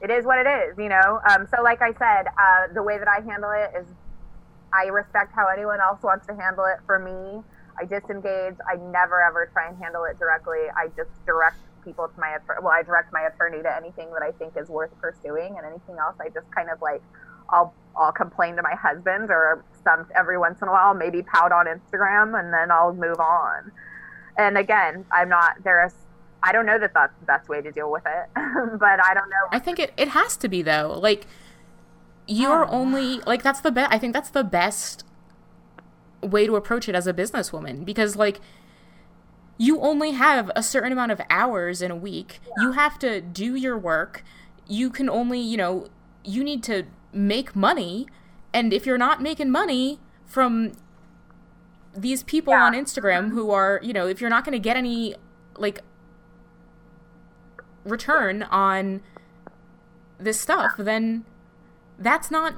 it 0.00 0.10
is 0.10 0.24
what 0.24 0.38
it 0.38 0.48
is. 0.48 0.78
You 0.78 0.88
know. 0.88 1.20
Um, 1.28 1.48
so 1.54 1.62
like 1.62 1.82
I 1.82 1.92
said, 1.94 2.26
uh, 2.28 2.72
the 2.74 2.82
way 2.82 2.98
that 2.98 3.08
I 3.08 3.20
handle 3.20 3.50
it 3.50 3.72
is, 3.76 3.86
I 4.72 4.86
respect 4.86 5.32
how 5.34 5.48
anyone 5.48 5.80
else 5.80 6.02
wants 6.02 6.26
to 6.28 6.34
handle 6.34 6.64
it. 6.64 6.78
For 6.86 6.98
me, 6.98 7.42
I 7.78 7.84
disengage. 7.84 8.56
I 8.70 8.76
never 8.76 9.22
ever 9.22 9.50
try 9.52 9.68
and 9.68 9.76
handle 9.82 10.04
it 10.04 10.18
directly. 10.18 10.70
I 10.76 10.88
just 10.96 11.10
direct 11.26 11.58
people 11.84 12.06
to 12.06 12.20
my. 12.20 12.38
Well, 12.62 12.72
I 12.72 12.82
direct 12.82 13.12
my 13.12 13.22
attorney 13.22 13.62
to 13.62 13.76
anything 13.76 14.12
that 14.12 14.22
I 14.22 14.30
think 14.32 14.56
is 14.56 14.68
worth 14.68 14.90
pursuing, 15.00 15.56
and 15.56 15.66
anything 15.66 15.96
else, 15.98 16.14
I 16.20 16.28
just 16.28 16.50
kind 16.52 16.70
of 16.70 16.80
like 16.80 17.02
I'll 17.50 17.74
I'll 17.96 18.12
complain 18.12 18.56
to 18.56 18.62
my 18.62 18.74
husband 18.74 19.30
or 19.30 19.64
some 19.84 20.06
every 20.14 20.38
once 20.38 20.60
in 20.62 20.68
a 20.68 20.72
while, 20.72 20.94
maybe 20.94 21.22
pout 21.22 21.52
on 21.52 21.66
Instagram, 21.66 22.38
and 22.38 22.52
then 22.52 22.70
I'll 22.70 22.94
move 22.94 23.18
on. 23.18 23.72
And 24.36 24.58
again, 24.58 25.04
I'm 25.10 25.28
not 25.28 25.62
there's 25.64 25.92
I 26.42 26.52
don't 26.52 26.66
know 26.66 26.78
that 26.78 26.92
that's 26.94 27.14
the 27.20 27.26
best 27.26 27.48
way 27.48 27.62
to 27.62 27.72
deal 27.72 27.90
with 27.90 28.04
it, 28.06 28.28
but 28.34 29.00
I 29.02 29.14
don't 29.14 29.28
know. 29.28 29.46
I 29.50 29.58
think 29.58 29.78
it 29.78 29.92
it 29.96 30.08
has 30.08 30.36
to 30.38 30.48
be 30.48 30.62
though. 30.62 30.98
Like 31.00 31.26
you're 32.26 32.64
oh. 32.64 32.70
only 32.70 33.20
like 33.20 33.42
that's 33.42 33.60
the 33.60 33.70
best. 33.70 33.92
I 33.92 33.98
think 33.98 34.12
that's 34.12 34.30
the 34.30 34.44
best 34.44 35.04
way 36.22 36.46
to 36.46 36.56
approach 36.56 36.88
it 36.88 36.94
as 36.94 37.06
a 37.06 37.14
businesswoman 37.14 37.84
because 37.84 38.16
like 38.16 38.40
you 39.58 39.80
only 39.80 40.12
have 40.12 40.50
a 40.54 40.62
certain 40.62 40.92
amount 40.92 41.12
of 41.12 41.20
hours 41.30 41.80
in 41.80 41.90
a 41.90 41.96
week. 41.96 42.40
Yeah. 42.44 42.64
You 42.64 42.72
have 42.72 42.98
to 43.00 43.20
do 43.20 43.54
your 43.54 43.78
work. 43.78 44.22
You 44.66 44.90
can 44.90 45.08
only, 45.08 45.40
you 45.40 45.56
know, 45.56 45.88
you 46.24 46.44
need 46.44 46.62
to 46.64 46.84
make 47.16 47.56
money. 47.56 48.06
And 48.52 48.72
if 48.72 48.86
you're 48.86 48.98
not 48.98 49.22
making 49.22 49.50
money 49.50 49.98
from 50.24 50.72
these 51.94 52.22
people 52.22 52.52
yeah. 52.52 52.64
on 52.64 52.74
Instagram 52.74 53.30
who 53.30 53.50
are, 53.50 53.80
you 53.82 53.92
know, 53.92 54.06
if 54.06 54.20
you're 54.20 54.30
not 54.30 54.44
going 54.44 54.52
to 54.52 54.58
get 54.58 54.76
any, 54.76 55.14
like, 55.56 55.80
return 57.84 58.42
on 58.44 59.00
this 60.18 60.40
stuff, 60.40 60.74
then 60.78 61.24
that's 61.98 62.30
not 62.30 62.54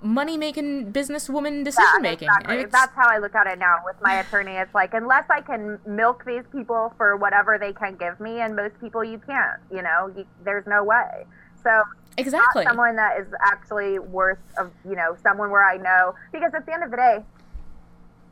money 0.00 0.36
making 0.36 0.92
businesswoman 0.92 1.64
decision 1.64 2.02
making. 2.02 2.28
Yeah, 2.28 2.52
exactly. 2.52 2.64
That's 2.70 2.94
how 2.94 3.08
I 3.08 3.18
look 3.18 3.34
at 3.34 3.46
it 3.46 3.58
now 3.58 3.78
with 3.84 3.96
my 4.00 4.20
attorney. 4.20 4.52
It's 4.52 4.74
like 4.74 4.94
unless 4.94 5.24
I 5.28 5.40
can 5.40 5.78
milk 5.86 6.24
these 6.24 6.44
people 6.52 6.92
for 6.96 7.16
whatever 7.16 7.58
they 7.58 7.72
can 7.72 7.96
give 7.96 8.20
me, 8.20 8.40
and 8.40 8.54
most 8.54 8.80
people 8.80 9.02
you 9.02 9.18
can't. 9.18 9.60
You 9.72 9.82
know, 9.82 10.12
you, 10.16 10.24
there's 10.44 10.66
no 10.66 10.84
way. 10.84 11.26
So 11.64 11.82
exactly 12.18 12.64
someone 12.64 12.96
that 12.96 13.20
is 13.20 13.26
actually 13.40 13.98
worth 13.98 14.38
of 14.58 14.70
you 14.88 14.96
know 14.96 15.16
someone 15.22 15.50
where 15.50 15.64
I 15.64 15.76
know 15.76 16.14
because 16.32 16.52
at 16.54 16.66
the 16.66 16.72
end 16.72 16.82
of 16.82 16.90
the 16.90 16.96
day. 16.96 17.18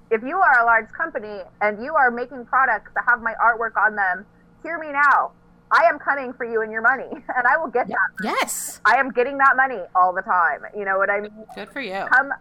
If 0.09 0.23
you 0.23 0.37
are 0.37 0.61
a 0.61 0.65
large 0.65 0.89
company 0.93 1.43
and 1.61 1.83
you 1.83 1.97
are 1.97 2.13
making 2.13 2.45
products 2.47 2.93
that 2.95 3.03
have 3.09 3.23
my 3.23 3.35
artwork 3.43 3.77
on 3.77 3.97
them, 3.97 4.25
hear 4.63 4.79
me 4.79 4.93
now 4.93 5.33
I 5.71 5.85
am 5.85 5.99
coming 5.99 6.33
for 6.33 6.45
you 6.45 6.63
and 6.63 6.71
your 6.71 6.83
money, 6.83 7.09
and 7.13 7.47
I 7.47 7.57
will 7.57 7.71
get 7.71 7.89
that. 7.89 7.97
Money. 8.21 8.37
Yes, 8.41 8.81
I 8.85 8.97
am 8.97 9.11
getting 9.11 9.39
that 9.39 9.57
money 9.57 9.81
all 9.95 10.13
the 10.13 10.23
time. 10.23 10.63
You 10.77 10.85
know 10.85 10.99
what 10.99 11.11
I 11.11 11.21
mean? 11.21 11.33
Good 11.55 11.71
for 11.71 11.81
you. 11.81 12.05
Come, 12.13 12.33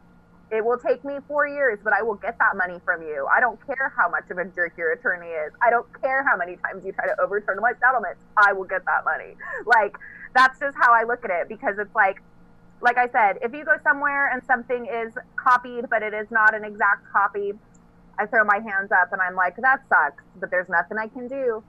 it 0.51 0.63
will 0.63 0.77
take 0.77 1.03
me 1.03 1.15
four 1.27 1.47
years, 1.47 1.79
but 1.83 1.91
I 1.93 2.03
will 2.03 2.15
get 2.15 2.37
that 2.37 2.55
money 2.55 2.79
from 2.85 3.01
you. 3.01 3.27
I 3.35 3.39
don't 3.39 3.59
care 3.65 3.91
how 3.97 4.09
much 4.09 4.29
of 4.29 4.37
a 4.37 4.45
jerk 4.45 4.73
your 4.77 4.91
attorney 4.91 5.27
is. 5.27 5.51
I 5.61 5.71
don't 5.71 5.87
care 6.01 6.23
how 6.23 6.37
many 6.37 6.57
times 6.57 6.85
you 6.85 6.91
try 6.91 7.07
to 7.07 7.19
overturn 7.19 7.57
my 7.61 7.73
settlements. 7.79 8.19
I 8.37 8.53
will 8.53 8.65
get 8.65 8.85
that 8.85 9.03
money. 9.05 9.35
Like 9.65 9.97
that's 10.35 10.59
just 10.59 10.77
how 10.77 10.93
I 10.93 11.03
look 11.03 11.25
at 11.25 11.31
it 11.31 11.49
because 11.49 11.79
it's 11.79 11.95
like, 11.95 12.21
like 12.81 12.97
I 12.97 13.07
said, 13.09 13.39
if 13.41 13.53
you 13.53 13.65
go 13.65 13.77
somewhere 13.83 14.29
and 14.31 14.43
something 14.45 14.85
is 14.85 15.13
copied, 15.35 15.89
but 15.89 16.03
it 16.03 16.13
is 16.13 16.29
not 16.29 16.53
an 16.53 16.63
exact 16.63 17.09
copy, 17.11 17.53
I 18.19 18.25
throw 18.27 18.43
my 18.43 18.59
hands 18.59 18.91
up 18.91 19.11
and 19.13 19.21
I'm 19.21 19.35
like, 19.35 19.55
that 19.57 19.81
sucks, 19.89 20.23
but 20.39 20.51
there's 20.51 20.69
nothing 20.69 20.97
I 20.97 21.07
can 21.07 21.27
do. 21.27 21.63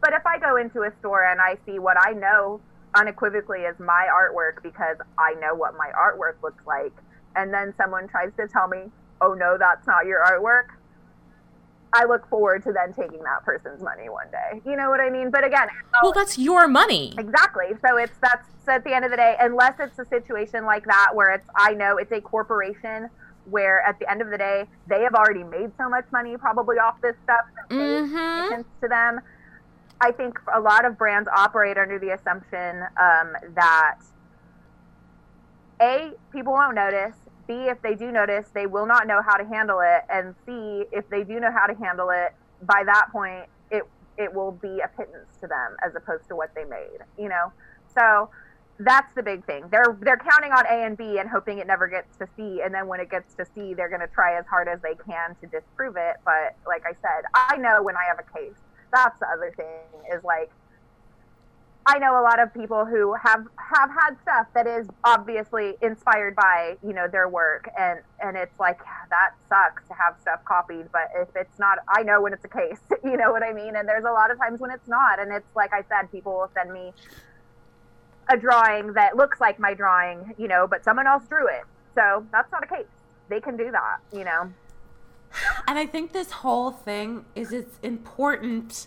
But 0.00 0.12
if 0.12 0.24
I 0.26 0.38
go 0.38 0.56
into 0.56 0.82
a 0.82 0.92
store 1.00 1.24
and 1.24 1.40
I 1.40 1.58
see 1.66 1.78
what 1.78 1.96
I 2.00 2.12
know 2.12 2.60
unequivocally 2.94 3.60
is 3.60 3.78
my 3.80 4.08
artwork 4.08 4.62
because 4.62 4.96
I 5.18 5.34
know 5.40 5.54
what 5.54 5.74
my 5.76 5.90
artwork 5.98 6.42
looks 6.42 6.64
like, 6.66 6.92
and 7.34 7.52
then 7.52 7.74
someone 7.76 8.06
tries 8.06 8.30
to 8.36 8.46
tell 8.46 8.68
me, 8.68 8.90
oh 9.20 9.34
no, 9.34 9.56
that's 9.58 9.86
not 9.86 10.06
your 10.06 10.24
artwork, 10.24 10.76
I 11.94 12.04
look 12.06 12.28
forward 12.28 12.64
to 12.64 12.72
then 12.72 12.92
taking 12.92 13.22
that 13.22 13.44
person's 13.44 13.82
money 13.82 14.08
one 14.08 14.26
day. 14.30 14.60
You 14.68 14.76
know 14.76 14.90
what 14.90 15.00
I 15.00 15.10
mean? 15.10 15.30
But 15.30 15.44
again, 15.44 15.68
well, 16.02 16.12
that's 16.12 16.36
your 16.36 16.66
money. 16.66 17.14
Exactly. 17.16 17.66
So 17.86 17.96
it's 17.96 18.16
that's 18.20 18.48
so 18.66 18.72
at 18.72 18.84
the 18.84 18.94
end 18.94 19.04
of 19.04 19.10
the 19.10 19.16
day, 19.16 19.36
unless 19.40 19.78
it's 19.78 19.98
a 19.98 20.06
situation 20.06 20.64
like 20.64 20.84
that 20.86 21.12
where 21.14 21.30
it's 21.30 21.46
I 21.56 21.72
know 21.72 21.96
it's 21.96 22.12
a 22.12 22.20
corporation 22.20 23.08
where 23.44 23.80
at 23.82 23.98
the 23.98 24.10
end 24.10 24.22
of 24.22 24.30
the 24.30 24.38
day 24.38 24.64
they 24.88 25.02
have 25.02 25.14
already 25.14 25.44
made 25.44 25.70
so 25.78 25.88
much 25.88 26.06
money 26.10 26.36
probably 26.36 26.78
off 26.78 27.00
this 27.00 27.14
stuff 27.24 27.44
that 27.54 27.74
mm-hmm. 27.74 28.62
to 28.80 28.88
them 28.88 29.20
I 30.00 30.12
think 30.12 30.38
a 30.52 30.60
lot 30.60 30.84
of 30.84 30.98
brands 30.98 31.28
operate 31.34 31.78
under 31.78 31.98
the 31.98 32.10
assumption 32.10 32.82
um, 33.00 33.36
that 33.54 33.98
a 35.80 36.12
people 36.32 36.52
won't 36.52 36.74
notice. 36.74 37.16
B 37.46 37.68
if 37.68 37.80
they 37.82 37.94
do 37.94 38.10
notice, 38.10 38.48
they 38.54 38.66
will 38.66 38.86
not 38.86 39.06
know 39.06 39.22
how 39.22 39.36
to 39.36 39.44
handle 39.44 39.80
it, 39.80 40.02
and 40.08 40.34
C 40.46 40.84
if 40.92 41.08
they 41.10 41.24
do 41.24 41.40
know 41.40 41.52
how 41.52 41.66
to 41.66 41.74
handle 41.74 42.10
it, 42.10 42.34
by 42.62 42.82
that 42.84 43.08
point 43.12 43.46
it 43.70 43.84
it 44.16 44.32
will 44.32 44.52
be 44.52 44.80
a 44.80 44.88
pittance 44.88 45.36
to 45.40 45.46
them 45.46 45.76
as 45.84 45.94
opposed 45.94 46.28
to 46.28 46.36
what 46.36 46.54
they 46.54 46.64
made. 46.64 46.98
You 47.18 47.28
know, 47.28 47.52
so 47.94 48.30
that's 48.78 49.12
the 49.14 49.22
big 49.22 49.44
thing. 49.44 49.64
They're 49.70 49.96
they're 50.00 50.18
counting 50.18 50.52
on 50.52 50.66
A 50.66 50.84
and 50.86 50.96
B 50.96 51.18
and 51.18 51.28
hoping 51.28 51.58
it 51.58 51.66
never 51.66 51.88
gets 51.88 52.16
to 52.18 52.28
C, 52.36 52.62
and 52.64 52.74
then 52.74 52.86
when 52.86 53.00
it 53.00 53.10
gets 53.10 53.34
to 53.34 53.46
C, 53.54 53.74
they're 53.74 53.88
going 53.90 54.00
to 54.00 54.14
try 54.14 54.38
as 54.38 54.46
hard 54.46 54.68
as 54.68 54.80
they 54.82 54.94
can 55.06 55.36
to 55.40 55.46
disprove 55.46 55.96
it. 55.96 56.16
But 56.24 56.56
like 56.66 56.84
I 56.86 56.92
said, 57.02 57.24
I 57.34 57.56
know 57.56 57.82
when 57.82 57.96
I 57.96 58.04
have 58.08 58.18
a 58.18 58.38
case 58.38 58.56
that's 58.94 59.18
the 59.18 59.26
other 59.28 59.52
thing 59.56 60.14
is 60.14 60.22
like 60.24 60.50
I 61.86 61.98
know 61.98 62.18
a 62.18 62.22
lot 62.22 62.40
of 62.40 62.52
people 62.54 62.86
who 62.86 63.14
have 63.14 63.46
have 63.56 63.90
had 63.90 64.16
stuff 64.22 64.46
that 64.54 64.66
is 64.66 64.86
obviously 65.04 65.74
inspired 65.82 66.34
by 66.34 66.76
you 66.82 66.94
know 66.94 67.08
their 67.08 67.28
work, 67.28 67.68
and 67.78 68.00
and 68.20 68.36
it's 68.36 68.58
like 68.58 68.78
that 69.10 69.32
sucks 69.50 69.86
to 69.88 69.94
have 69.94 70.16
stuff 70.22 70.42
copied. 70.46 70.90
But 70.92 71.10
if 71.14 71.28
it's 71.36 71.58
not, 71.58 71.78
I 71.88 72.02
know 72.02 72.22
when 72.22 72.32
it's 72.32 72.44
a 72.44 72.48
case. 72.48 72.78
You 73.04 73.18
know 73.18 73.30
what 73.32 73.42
I 73.42 73.52
mean? 73.52 73.76
And 73.76 73.86
there's 73.86 74.04
a 74.04 74.10
lot 74.10 74.30
of 74.30 74.38
times 74.38 74.60
when 74.60 74.70
it's 74.70 74.88
not, 74.88 75.20
and 75.20 75.30
it's 75.30 75.46
like 75.54 75.74
I 75.74 75.84
said, 75.90 76.10
people 76.10 76.32
will 76.32 76.50
send 76.54 76.72
me 76.72 76.94
a 78.30 78.36
drawing 78.36 78.94
that 78.94 79.14
looks 79.14 79.40
like 79.40 79.58
my 79.58 79.74
drawing, 79.74 80.34
you 80.38 80.48
know, 80.48 80.66
but 80.66 80.82
someone 80.82 81.06
else 81.06 81.22
drew 81.28 81.46
it. 81.46 81.64
So 81.94 82.26
that's 82.32 82.50
not 82.50 82.64
a 82.64 82.66
case. 82.66 82.86
They 83.28 83.40
can 83.40 83.58
do 83.58 83.70
that, 83.70 83.98
you 84.10 84.24
know. 84.24 84.50
And 85.68 85.78
I 85.78 85.86
think 85.86 86.12
this 86.12 86.30
whole 86.30 86.70
thing 86.70 87.26
is 87.34 87.52
it's 87.52 87.78
important 87.82 88.86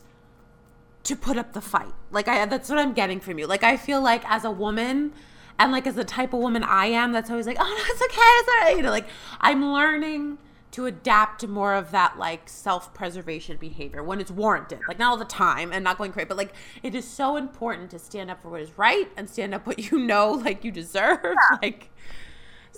to 1.08 1.16
put 1.16 1.38
up 1.38 1.54
the 1.54 1.62
fight. 1.62 1.94
Like 2.12 2.28
I 2.28 2.46
that's 2.46 2.70
what 2.70 2.78
I'm 2.78 2.94
getting 2.94 3.22
from 3.22 3.40
you. 3.40 3.48
Like 3.48 3.64
I 3.64 3.78
feel 3.78 4.02
like 4.02 4.30
as 4.30 4.44
a 4.44 4.52
woman 4.52 5.14
and 5.58 5.72
like 5.72 5.88
as 5.88 5.96
the 5.96 6.04
type 6.04 6.34
of 6.34 6.42
woman 6.42 6.64
I 6.64 6.88
am 6.88 7.14
that's 7.14 7.30
always 7.30 7.48
like, 7.48 7.58
"Oh, 7.60 7.64
no, 7.64 7.94
it's 7.94 8.02
okay. 8.02 8.22
It's 8.22 8.50
all 8.50 8.66
right." 8.66 8.76
You 8.76 8.84
know, 8.84 8.92
like 8.92 9.08
I'm 9.40 9.66
learning 9.72 10.38
to 10.72 10.86
adapt 10.86 11.40
to 11.42 11.48
more 11.48 11.76
of 11.76 11.92
that 11.92 12.18
like 12.20 12.50
self-preservation 12.50 13.56
behavior 13.56 14.04
when 14.04 14.20
it's 14.20 14.30
warranted. 14.30 14.82
Like 14.86 15.00
not 15.00 15.12
all 15.12 15.18
the 15.18 15.24
time 15.24 15.72
and 15.72 15.82
not 15.82 15.98
going 15.98 16.12
crazy, 16.12 16.28
but 16.28 16.36
like 16.36 16.54
it 16.84 16.94
is 16.94 17.06
so 17.06 17.38
important 17.38 17.90
to 17.92 18.00
stand 18.00 18.30
up 18.30 18.42
for 18.42 18.50
what 18.50 18.62
is 18.62 18.78
right 18.78 19.10
and 19.16 19.30
stand 19.30 19.54
up 19.54 19.66
what 19.66 19.92
you 19.92 19.98
know 19.98 20.32
like 20.32 20.66
you 20.66 20.72
deserve. 20.72 21.20
Yeah. 21.24 21.58
Like 21.62 21.90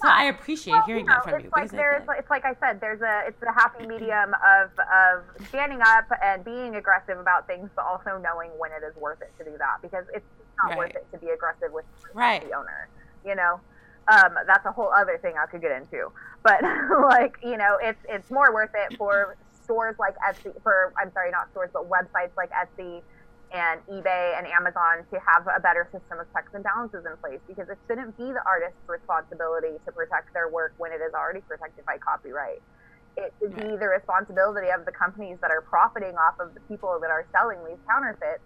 so 0.01 0.07
I 0.07 0.25
appreciate 0.25 0.73
well, 0.73 0.85
hearing 0.85 1.05
you 1.05 1.09
know, 1.09 1.21
that 1.25 1.31
from 1.31 1.43
you. 1.43 1.49
Like 1.55 1.71
there's, 1.71 2.03
it's 2.17 2.29
like 2.29 2.45
I 2.45 2.55
said, 2.59 2.79
there's 2.79 3.01
a, 3.01 3.23
it's 3.27 3.41
a 3.43 3.51
happy 3.51 3.85
medium 3.85 4.33
of, 4.33 4.71
of 4.79 5.47
standing 5.47 5.81
up 5.81 6.05
and 6.23 6.43
being 6.43 6.75
aggressive 6.75 7.19
about 7.19 7.47
things, 7.47 7.69
but 7.75 7.85
also 7.85 8.19
knowing 8.21 8.51
when 8.57 8.71
it 8.71 8.83
is 8.85 8.95
worth 8.95 9.21
it 9.21 9.31
to 9.37 9.49
do 9.49 9.57
that 9.57 9.81
because 9.81 10.05
it's 10.13 10.25
not 10.57 10.69
right. 10.69 10.77
worth 10.77 10.95
it 10.95 11.05
to 11.11 11.17
be 11.17 11.29
aggressive 11.29 11.71
with 11.71 11.85
right. 12.13 12.41
the 12.41 12.55
owner. 12.55 12.87
You 13.25 13.35
know, 13.35 13.59
um, 14.07 14.35
that's 14.47 14.65
a 14.65 14.71
whole 14.71 14.91
other 14.95 15.17
thing 15.17 15.35
I 15.37 15.45
could 15.45 15.61
get 15.61 15.71
into. 15.71 16.11
But 16.43 16.61
like, 17.01 17.37
you 17.43 17.57
know, 17.57 17.77
it's 17.81 18.03
it's 18.07 18.31
more 18.31 18.53
worth 18.53 18.71
it 18.73 18.97
for 18.97 19.35
stores 19.63 19.95
like 19.99 20.15
Etsy. 20.27 20.53
For 20.63 20.93
I'm 20.97 21.11
sorry, 21.11 21.31
not 21.31 21.51
stores, 21.51 21.69
but 21.73 21.89
websites 21.89 22.35
like 22.37 22.51
Etsy 22.51 23.01
and 23.51 23.81
eBay 23.89 24.37
and 24.37 24.45
Amazon 24.45 25.05
to 25.11 25.17
have 25.19 25.47
a 25.49 25.59
better 25.59 25.89
system 25.91 26.19
of 26.19 26.27
checks 26.33 26.53
and 26.53 26.63
balances 26.63 27.05
in 27.05 27.17
place 27.17 27.41
because 27.47 27.67
it 27.69 27.77
shouldn't 27.87 28.15
be 28.17 28.29
the 28.29 28.43
artist's 28.45 28.85
responsibility 28.87 29.81
to 29.85 29.91
protect 29.91 30.33
their 30.33 30.49
work 30.49 30.73
when 30.77 30.91
it 30.91 31.01
is 31.01 31.13
already 31.13 31.41
protected 31.41 31.85
by 31.85 31.97
copyright. 31.97 32.61
It 33.17 33.33
should 33.41 33.55
be 33.55 33.75
the 33.75 33.89
responsibility 33.89 34.69
of 34.69 34.85
the 34.85 34.93
companies 34.93 35.37
that 35.41 35.49
are 35.49 35.61
profiting 35.61 36.15
off 36.15 36.39
of 36.39 36.53
the 36.53 36.61
people 36.69 36.99
that 37.01 37.09
are 37.09 37.25
selling 37.33 37.57
these 37.65 37.81
counterfeits, 37.89 38.45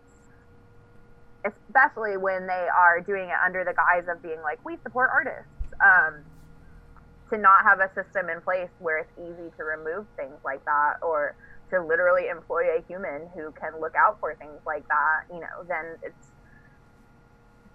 especially 1.44 2.16
when 2.16 2.48
they 2.48 2.68
are 2.72 3.02
doing 3.02 3.28
it 3.28 3.40
under 3.44 3.64
the 3.68 3.74
guise 3.76 4.08
of 4.08 4.24
being 4.24 4.42
like, 4.42 4.64
we 4.64 4.78
support 4.84 5.12
artists. 5.12 5.52
Um, 5.84 6.24
to 7.34 7.38
not 7.40 7.64
have 7.64 7.80
a 7.80 7.90
system 7.96 8.30
in 8.30 8.42
place 8.42 8.70
where 8.80 9.00
it's 9.00 9.12
easy 9.18 9.50
to 9.58 9.64
remove 9.64 10.06
things 10.16 10.38
like 10.46 10.64
that 10.66 11.02
or 11.02 11.36
to 11.74 11.82
literally 11.82 12.28
employ 12.28 12.78
a 12.78 12.82
human 12.88 13.28
who 13.34 13.52
can 13.52 13.80
look 13.82 13.96
out 13.96 14.20
for 14.20 14.36
things 14.36 14.62
like 14.66 14.88
that, 14.88 15.24
you 15.34 15.40
know, 15.40 15.64
then 15.68 15.98
it's 16.04 16.32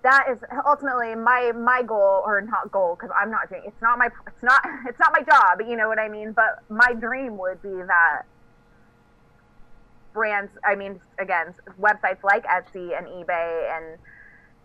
that 0.02 0.26
is 0.30 0.38
ultimately 0.64 1.16
my 1.16 1.50
my 1.52 1.82
goal 1.82 2.22
or 2.24 2.40
not 2.40 2.70
goal 2.70 2.94
because 2.94 3.10
I'm 3.20 3.30
not 3.30 3.48
doing 3.48 3.62
it's 3.66 3.82
not 3.82 3.98
my 3.98 4.06
it's 4.26 4.42
not 4.42 4.60
it's 4.86 4.98
not 4.98 5.12
my 5.12 5.22
job, 5.22 5.60
you 5.66 5.76
know 5.76 5.88
what 5.88 5.98
I 5.98 6.08
mean? 6.08 6.32
But 6.32 6.62
my 6.68 6.94
dream 6.94 7.36
would 7.38 7.60
be 7.62 7.82
that 7.86 8.22
brands, 10.12 10.52
I 10.64 10.74
mean, 10.74 11.00
again, 11.18 11.54
websites 11.80 12.22
like 12.22 12.44
Etsy 12.44 12.96
and 12.96 13.06
eBay 13.06 13.76
and 13.76 13.98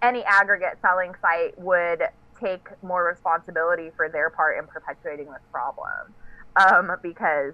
any 0.01 0.23
aggregate 0.23 0.77
selling 0.81 1.13
site 1.21 1.57
would 1.59 2.03
take 2.39 2.67
more 2.81 3.05
responsibility 3.05 3.89
for 3.95 4.09
their 4.09 4.29
part 4.29 4.57
in 4.57 4.67
perpetuating 4.67 5.25
this 5.25 5.41
problem. 5.51 6.13
Um, 6.55 6.91
because 7.01 7.53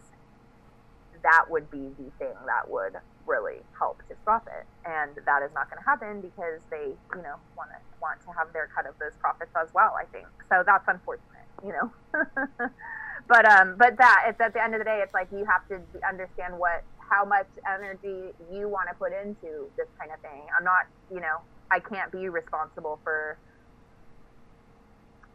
that 1.24 1.46
would 1.50 1.70
be 1.72 1.90
the 1.98 2.10
thing 2.18 2.36
that 2.46 2.70
would 2.70 2.96
really 3.26 3.62
help 3.78 4.00
to 4.10 4.16
stop 4.24 4.48
it. 4.48 4.66
And 4.86 5.12
that 5.26 5.44
is 5.44 5.52
not 5.54 5.70
going 5.70 5.82
to 5.82 5.86
happen 5.86 6.22
because 6.22 6.60
they, 6.70 6.94
you 7.16 7.22
know, 7.22 7.38
want 7.58 7.70
to 7.72 7.80
want 8.02 8.22
to 8.24 8.32
have 8.32 8.52
their 8.54 8.70
cut 8.74 8.86
of 8.88 8.98
those 9.00 9.14
profits 9.20 9.52
as 9.56 9.70
well. 9.74 9.94
I 10.00 10.06
think 10.06 10.28
so. 10.50 10.64
That's 10.66 10.88
unfortunate, 10.88 11.48
you 11.64 11.74
know. 11.74 11.92
but 13.28 13.46
um, 13.46 13.76
but 13.78 13.98
that 13.98 14.26
it's 14.28 14.42
at 14.42 14.54
the 14.54 14.64
end 14.64 14.74
of 14.74 14.80
the 14.80 14.86
day, 14.86 15.02
it's 15.04 15.14
like 15.14 15.28
you 15.32 15.46
have 15.46 15.68
to 15.70 15.80
understand 16.08 16.58
what 16.58 16.84
how 16.98 17.26
much 17.26 17.48
energy 17.68 18.34
you 18.52 18.70
want 18.70 18.88
to 18.90 18.96
put 18.96 19.12
into 19.12 19.68
this 19.78 19.88
kind 20.00 20.12
of 20.14 20.20
thing. 20.22 20.46
I'm 20.58 20.64
not, 20.64 20.86
you 21.12 21.20
know, 21.20 21.42
I 21.72 21.80
can't 21.80 22.12
be 22.12 22.30
responsible 22.30 23.00
for 23.04 23.38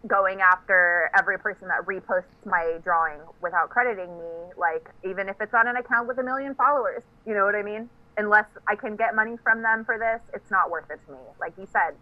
going 0.06 0.40
after 0.40 1.10
every 1.16 1.38
person 1.38 1.68
that 1.68 1.86
reposts 1.86 2.24
my 2.44 2.78
drawing 2.82 3.20
without 3.40 3.70
crediting 3.70 4.18
me, 4.18 4.52
like 4.56 4.88
even 5.08 5.28
if 5.28 5.36
it's 5.40 5.54
on 5.54 5.66
an 5.66 5.76
account 5.76 6.06
with 6.08 6.18
a 6.18 6.22
million 6.22 6.54
followers, 6.54 7.02
you 7.26 7.34
know 7.34 7.44
what 7.44 7.54
I 7.54 7.62
mean? 7.62 7.88
Unless 8.16 8.46
I 8.68 8.76
can 8.76 8.96
get 8.96 9.14
money 9.14 9.36
from 9.42 9.62
them 9.62 9.84
for 9.84 9.98
this, 9.98 10.20
it's 10.34 10.50
not 10.50 10.70
worth 10.70 10.90
it 10.90 11.00
to 11.06 11.12
me. 11.12 11.18
Like 11.40 11.54
you 11.58 11.66
said, 11.72 11.94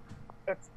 it's 0.48 0.68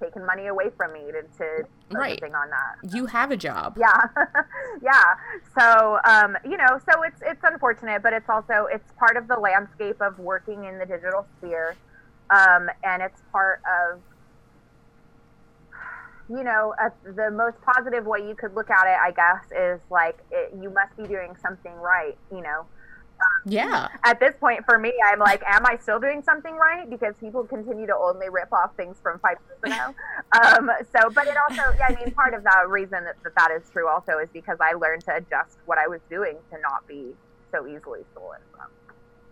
taken 0.00 0.26
money 0.26 0.46
away 0.48 0.70
from 0.76 0.92
me 0.92 1.10
to, 1.12 1.22
to 1.38 1.64
right. 1.92 2.22
on 2.22 2.50
that. 2.50 2.94
You 2.94 3.06
have 3.06 3.30
a 3.30 3.36
job. 3.36 3.78
Yeah. 3.78 4.08
yeah. 4.82 5.14
So, 5.58 5.98
um, 6.04 6.36
you 6.44 6.56
know, 6.56 6.80
so 6.90 7.02
it's, 7.02 7.20
it's 7.24 7.40
unfortunate, 7.42 8.02
but 8.02 8.12
it's 8.12 8.28
also, 8.28 8.66
it's 8.70 8.92
part 8.98 9.16
of 9.16 9.28
the 9.28 9.36
landscape 9.36 10.00
of 10.02 10.18
working 10.18 10.64
in 10.64 10.78
the 10.78 10.84
digital 10.86 11.26
sphere. 11.38 11.76
Um, 12.28 12.68
and 12.82 13.02
it's 13.02 13.22
part 13.32 13.62
of 13.64 14.00
you 16.28 16.42
know, 16.42 16.74
uh, 16.82 16.90
the 17.04 17.30
most 17.30 17.56
positive 17.62 18.04
way 18.04 18.26
you 18.26 18.34
could 18.34 18.54
look 18.54 18.70
at 18.70 18.86
it, 18.86 18.98
I 19.00 19.12
guess, 19.12 19.44
is 19.52 19.80
like 19.90 20.18
it, 20.30 20.52
you 20.60 20.70
must 20.70 20.96
be 20.96 21.06
doing 21.06 21.36
something 21.40 21.74
right, 21.74 22.16
you 22.32 22.42
know. 22.42 22.66
Um, 23.18 23.50
yeah. 23.52 23.88
At 24.04 24.20
this 24.20 24.34
point, 24.38 24.64
for 24.66 24.78
me, 24.78 24.92
I'm 25.06 25.18
like, 25.18 25.42
am 25.46 25.64
I 25.64 25.78
still 25.80 25.98
doing 25.98 26.22
something 26.22 26.54
right? 26.54 26.88
Because 26.88 27.14
people 27.18 27.44
continue 27.44 27.86
to 27.86 27.94
only 27.94 28.28
rip 28.28 28.52
off 28.52 28.76
things 28.76 28.96
from 29.02 29.18
five 29.20 29.36
years 29.46 29.74
ago. 29.74 29.94
um, 30.42 30.70
so, 30.94 31.08
but 31.10 31.26
it 31.26 31.36
also, 31.48 31.62
yeah, 31.78 31.86
I 31.88 31.94
mean, 31.94 32.12
part 32.12 32.34
of 32.34 32.42
the 32.42 32.68
reason 32.68 33.04
that, 33.04 33.16
that 33.24 33.34
that 33.36 33.50
is 33.52 33.70
true 33.70 33.88
also 33.88 34.18
is 34.18 34.28
because 34.32 34.58
I 34.60 34.72
learned 34.72 35.04
to 35.04 35.16
adjust 35.16 35.58
what 35.64 35.78
I 35.78 35.86
was 35.86 36.00
doing 36.10 36.36
to 36.52 36.60
not 36.60 36.86
be 36.86 37.14
so 37.52 37.66
easily 37.66 38.00
stolen 38.12 38.40
from. 38.52 38.66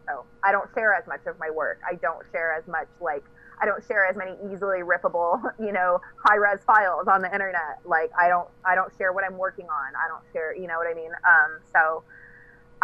So 0.06 0.24
I 0.42 0.52
don't 0.52 0.68
share 0.74 0.94
as 0.94 1.06
much 1.06 1.26
of 1.26 1.38
my 1.38 1.50
work. 1.50 1.80
I 1.86 1.94
don't 1.96 2.24
share 2.32 2.54
as 2.54 2.66
much 2.66 2.88
like 3.00 3.24
I 3.60 3.66
don't 3.66 3.84
share 3.86 4.06
as 4.06 4.16
many 4.16 4.32
easily 4.52 4.80
rippable, 4.80 5.40
you 5.58 5.72
know, 5.72 6.00
high 6.22 6.36
res 6.36 6.60
files 6.66 7.06
on 7.08 7.22
the 7.22 7.32
internet. 7.32 7.80
Like 7.84 8.10
I 8.18 8.28
don't 8.28 8.48
I 8.64 8.74
don't 8.74 8.92
share 8.96 9.12
what 9.12 9.24
I'm 9.24 9.38
working 9.38 9.66
on. 9.66 9.92
I 9.94 10.08
don't 10.08 10.24
share, 10.32 10.54
you 10.56 10.66
know 10.66 10.78
what 10.78 10.86
I 10.86 10.94
mean? 10.94 11.10
Um, 11.24 11.60
so 11.72 12.02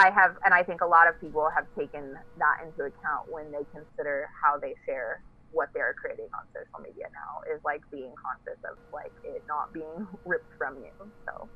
I 0.01 0.11
have, 0.11 0.37
and 0.45 0.55
I 0.55 0.63
think 0.63 0.81
a 0.81 0.87
lot 0.87 1.09
of 1.09 1.21
people 1.21 1.51
have 1.55 1.67
taken 1.77 2.17
that 2.39 2.65
into 2.65 2.85
account 2.85 3.31
when 3.31 3.53
they 3.53 3.67
consider 3.73 4.31
how 4.41 4.59
they 4.59 4.75
share 4.87 5.23
what 5.53 5.69
they're 5.75 5.95
creating 6.01 6.29
on 6.33 6.45
social 6.55 6.81
media 6.83 7.07
now 7.13 7.43
is 7.55 7.63
like 7.65 7.83
being 7.91 8.13
conscious 8.15 8.59
of 8.65 8.79
like 8.95 9.13
it 9.25 9.43
not 9.47 9.73
being 9.73 10.07
ripped 10.25 10.53
from 10.57 10.77
you. 10.77 10.91
So, 11.27 11.49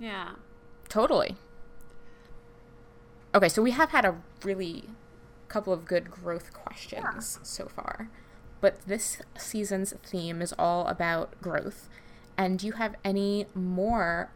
yeah, 0.00 0.30
totally. 0.88 1.36
Okay, 3.34 3.48
so 3.48 3.62
we 3.62 3.70
have 3.70 3.90
had 3.90 4.04
a 4.04 4.16
really 4.42 4.84
couple 5.48 5.72
of 5.72 5.84
good 5.84 6.10
growth 6.10 6.52
questions 6.52 7.38
yeah. 7.38 7.44
so 7.44 7.66
far 7.66 8.08
but 8.60 8.80
this 8.86 9.18
season's 9.38 9.94
theme 10.04 10.42
is 10.42 10.54
all 10.58 10.86
about 10.86 11.40
growth. 11.40 11.88
And 12.36 12.58
do 12.58 12.66
you 12.66 12.72
have 12.72 12.94
any 13.04 13.46
more 13.54 14.30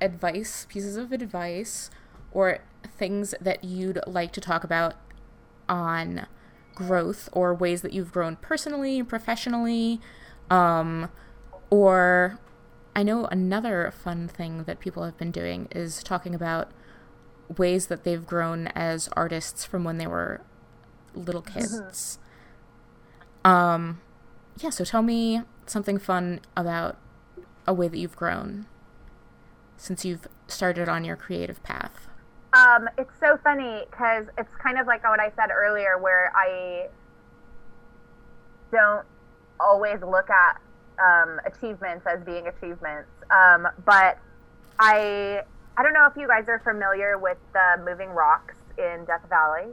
advice, 0.00 0.66
pieces 0.68 0.96
of 0.96 1.12
advice, 1.12 1.90
or 2.32 2.58
things 2.86 3.34
that 3.40 3.64
you'd 3.64 4.00
like 4.06 4.32
to 4.32 4.40
talk 4.40 4.64
about 4.64 4.94
on 5.68 6.26
growth 6.74 7.28
or 7.32 7.54
ways 7.54 7.82
that 7.82 7.92
you've 7.92 8.12
grown 8.12 8.36
personally 8.36 8.98
and 8.98 9.08
professionally? 9.08 10.00
Um, 10.50 11.10
or 11.70 12.38
I 12.94 13.02
know 13.02 13.26
another 13.26 13.92
fun 14.02 14.28
thing 14.28 14.64
that 14.64 14.80
people 14.80 15.02
have 15.04 15.18
been 15.18 15.30
doing 15.30 15.68
is 15.70 16.02
talking 16.02 16.34
about 16.34 16.70
ways 17.56 17.86
that 17.86 18.04
they've 18.04 18.26
grown 18.26 18.68
as 18.68 19.08
artists 19.12 19.64
from 19.64 19.84
when 19.84 19.98
they 19.98 20.06
were 20.06 20.40
little 21.14 21.42
kids. 21.42 22.18
Um, 23.46 24.00
yeah, 24.58 24.70
so 24.70 24.84
tell 24.84 25.02
me 25.02 25.42
something 25.66 25.98
fun 25.98 26.40
about 26.56 26.96
a 27.66 27.72
way 27.72 27.86
that 27.86 27.96
you've 27.96 28.16
grown 28.16 28.66
since 29.76 30.04
you've 30.04 30.26
started 30.48 30.88
on 30.88 31.04
your 31.04 31.14
creative 31.14 31.62
path. 31.62 32.08
Um, 32.52 32.88
it's 32.98 33.12
so 33.20 33.38
funny 33.44 33.84
because 33.88 34.26
it's 34.36 34.54
kind 34.56 34.78
of 34.80 34.88
like 34.88 35.04
what 35.04 35.20
I 35.20 35.30
said 35.36 35.50
earlier, 35.54 35.96
where 35.98 36.32
I 36.34 36.88
don't 38.72 39.06
always 39.60 40.00
look 40.00 40.28
at 40.28 40.60
um, 40.98 41.40
achievements 41.46 42.04
as 42.06 42.24
being 42.24 42.48
achievements. 42.48 43.10
Um, 43.30 43.68
but 43.84 44.18
I 44.80 45.42
I 45.76 45.82
don't 45.82 45.92
know 45.92 46.06
if 46.06 46.16
you 46.16 46.26
guys 46.26 46.48
are 46.48 46.60
familiar 46.64 47.16
with 47.16 47.38
the 47.52 47.82
moving 47.84 48.08
rocks 48.08 48.56
in 48.76 49.04
Death 49.04 49.28
Valley. 49.28 49.68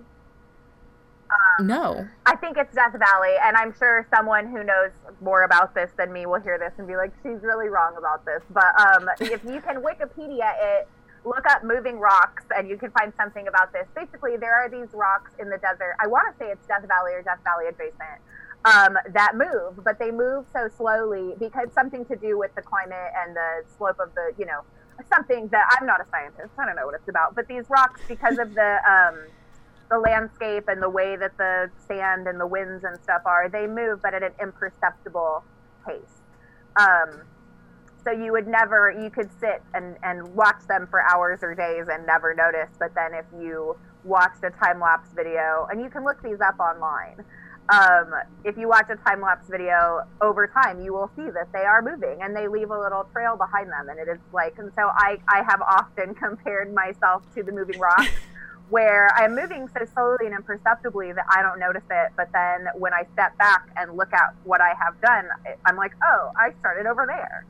No. 1.60 2.08
I 2.26 2.36
think 2.36 2.58
it's 2.58 2.74
Death 2.74 2.94
Valley, 2.98 3.36
and 3.44 3.56
I'm 3.56 3.74
sure 3.78 4.08
someone 4.14 4.48
who 4.48 4.64
knows 4.64 4.92
more 5.22 5.44
about 5.44 5.76
this 5.76 5.92
than 5.98 6.12
me 6.12 6.26
will 6.26 6.42
hear 6.42 6.58
this 6.58 6.74
and 6.78 6.88
be 6.88 6.96
like, 6.96 7.12
"She's 7.24 7.42
really 7.42 7.70
wrong 7.70 7.96
about 7.98 8.26
this." 8.26 8.42
But 8.50 8.74
um, 8.80 9.10
if 9.22 9.44
you 9.44 9.62
can 9.62 9.82
Wikipedia 9.82 10.54
it, 10.60 10.88
look 11.26 11.46
up 11.50 11.64
moving 11.64 12.00
rocks, 12.00 12.44
and 12.56 12.68
you 12.68 12.78
can 12.78 12.92
find 12.92 13.14
something 13.18 13.48
about 13.48 13.72
this. 13.74 13.88
Basically, 13.96 14.38
there 14.38 14.56
are 14.56 14.70
these 14.70 14.90
rocks 14.94 15.32
in 15.40 15.50
the 15.50 15.58
desert. 15.58 15.96
I 16.00 16.08
want 16.08 16.32
to 16.32 16.44
say 16.44 16.52
it's 16.52 16.66
Death 16.68 16.86
Valley 16.88 17.14
or 17.14 17.22
Death 17.22 17.40
Valley 17.44 17.68
adjacent. 17.68 18.20
Um, 18.66 18.98
that 19.12 19.36
move, 19.36 19.84
but 19.84 20.00
they 20.00 20.10
move 20.10 20.46
so 20.54 20.70
slowly 20.78 21.34
because 21.38 21.68
something 21.76 22.06
to 22.06 22.16
do 22.16 22.38
with 22.40 22.56
the 22.56 22.62
climate 22.62 23.12
and 23.22 23.36
the 23.36 23.64
slope 23.78 24.00
of 24.00 24.16
the, 24.16 24.32
you 24.38 24.46
know, 24.46 24.62
something 25.14 25.50
that 25.50 25.66
I'm 25.78 25.86
not 25.86 26.00
a 26.00 26.06
scientist. 26.10 26.50
I 26.58 26.66
don't 26.66 26.78
know 26.78 26.86
what 26.86 26.96
it's 26.96 27.10
about, 27.10 27.36
but 27.36 27.50
these 27.50 27.70
rocks, 27.70 28.00
because 28.08 28.38
of 28.38 28.54
the 28.54 28.80
um, 28.88 29.20
the 29.94 30.00
landscape 30.00 30.66
and 30.68 30.82
the 30.82 30.90
way 30.90 31.16
that 31.16 31.38
the 31.38 31.70
sand 31.88 32.28
and 32.28 32.40
the 32.40 32.48
winds 32.48 32.84
and 32.84 33.00
stuff 33.04 33.22
are, 33.26 33.48
they 33.48 33.68
move, 33.68 34.02
but 34.02 34.14
at 34.14 34.24
an 34.24 34.34
imperceptible 34.42 35.44
pace. 35.86 36.22
Um, 36.76 37.22
so 38.04 38.12
you 38.12 38.32
would 38.32 38.48
never, 38.48 38.92
you 38.92 39.10
could 39.10 39.30
sit 39.40 39.62
and, 39.74 39.96
and 40.04 40.36
watch 40.36 40.66
them 40.68 40.88
for 40.90 41.02
hours 41.02 41.40
or 41.42 41.54
days 41.54 41.86
and 41.92 42.06
never 42.06 42.34
notice. 42.34 42.70
But 42.80 42.96
then 42.96 43.14
if 43.14 43.26
you 43.40 43.78
watched 44.04 44.44
a 44.44 44.50
time 44.50 44.80
lapse 44.80 45.10
video, 45.16 45.68
and 45.72 45.80
you 45.80 45.90
can 45.90 46.04
look 46.04 46.22
these 46.24 46.42
up 46.42 46.60
online, 46.60 47.24
um, 47.70 48.14
if 48.44 48.58
you 48.58 48.68
watch 48.68 48.88
a 48.90 48.98
time 49.08 49.22
lapse 49.22 49.48
video 49.48 50.06
over 50.22 50.48
time, 50.48 50.82
you 50.82 50.92
will 50.92 51.10
see 51.16 51.30
that 51.30 51.54
they 51.54 51.64
are 51.64 51.82
moving 51.82 52.22
and 52.22 52.36
they 52.36 52.48
leave 52.48 52.72
a 52.72 52.80
little 52.80 53.08
trail 53.14 53.38
behind 53.38 53.70
them. 53.72 53.88
And 53.90 54.00
it 54.00 54.12
is 54.12 54.20
like, 54.34 54.58
and 54.58 54.72
so 54.76 54.90
I, 54.90 55.18
I 55.30 55.44
have 55.48 55.62
often 55.62 56.16
compared 56.16 56.74
myself 56.74 57.24
to 57.36 57.44
the 57.44 57.52
moving 57.52 57.80
rock 57.80 58.10
where 58.74 59.08
I'm 59.16 59.36
moving 59.36 59.70
so 59.78 59.86
slowly 59.94 60.26
and 60.26 60.34
imperceptibly 60.34 61.12
that 61.14 61.26
I 61.30 61.44
don't 61.44 61.60
notice 61.60 61.84
it. 61.92 62.12
But 62.18 62.32
then 62.34 62.66
when 62.74 62.92
I 62.92 63.04
step 63.14 63.38
back 63.38 63.70
and 63.78 63.96
look 63.96 64.12
at 64.14 64.34
what 64.46 64.62
I 64.62 64.74
have 64.84 65.00
done, 65.00 65.30
I'm 65.64 65.78
like, 65.78 65.92
oh, 66.04 66.32
I 66.36 66.54
started 66.60 66.88
over 66.88 67.06
there. 67.06 67.46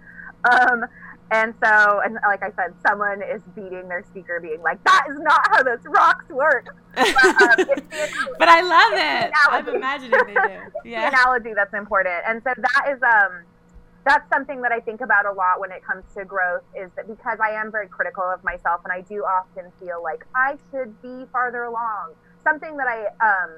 Um, 0.52 0.84
and 1.32 1.54
so, 1.64 2.02
and 2.04 2.16
like 2.28 2.44
I 2.44 2.52
said, 2.58 2.74
someone 2.86 3.22
is 3.22 3.42
beating 3.56 3.88
their 3.88 4.04
speaker, 4.04 4.42
being 4.42 4.62
like, 4.62 4.84
"That 4.84 5.06
is 5.10 5.18
not 5.20 5.48
how 5.50 5.64
those 5.64 5.80
rocks 5.86 6.28
work." 6.30 6.76
But, 6.94 7.42
um, 7.42 7.66
but 8.38 8.50
I 8.50 8.62
love 8.62 8.94
it. 8.94 9.32
I'm 9.50 9.68
imagining 9.70 10.20
they 10.28 10.34
do. 10.34 10.90
Yeah. 10.90 11.10
the 11.10 11.16
analogy 11.16 11.54
that's 11.56 11.74
important, 11.74 12.22
and 12.28 12.44
so 12.44 12.54
that 12.58 12.94
is 12.94 13.02
um, 13.02 13.44
that's 14.06 14.28
something 14.30 14.62
that 14.62 14.72
I 14.72 14.80
think 14.80 15.02
about 15.02 15.26
a 15.26 15.32
lot 15.32 15.60
when 15.60 15.72
it 15.72 15.84
comes 15.84 16.04
to 16.16 16.26
growth 16.26 16.64
is 16.76 16.92
that 16.96 17.08
because 17.08 17.40
I 17.42 17.52
am 17.52 17.72
very 17.72 17.88
critical 17.88 18.24
of 18.24 18.44
myself 18.44 18.82
and 18.84 18.92
I 18.92 19.02
do 19.02 19.24
often 19.24 19.72
feel 19.80 20.04
like 20.04 20.26
I 20.36 20.58
should 20.72 21.02
be 21.02 21.26
farther 21.32 21.64
along. 21.64 22.14
Something 22.44 22.78
that 22.78 22.88
I 22.88 23.08
um 23.24 23.52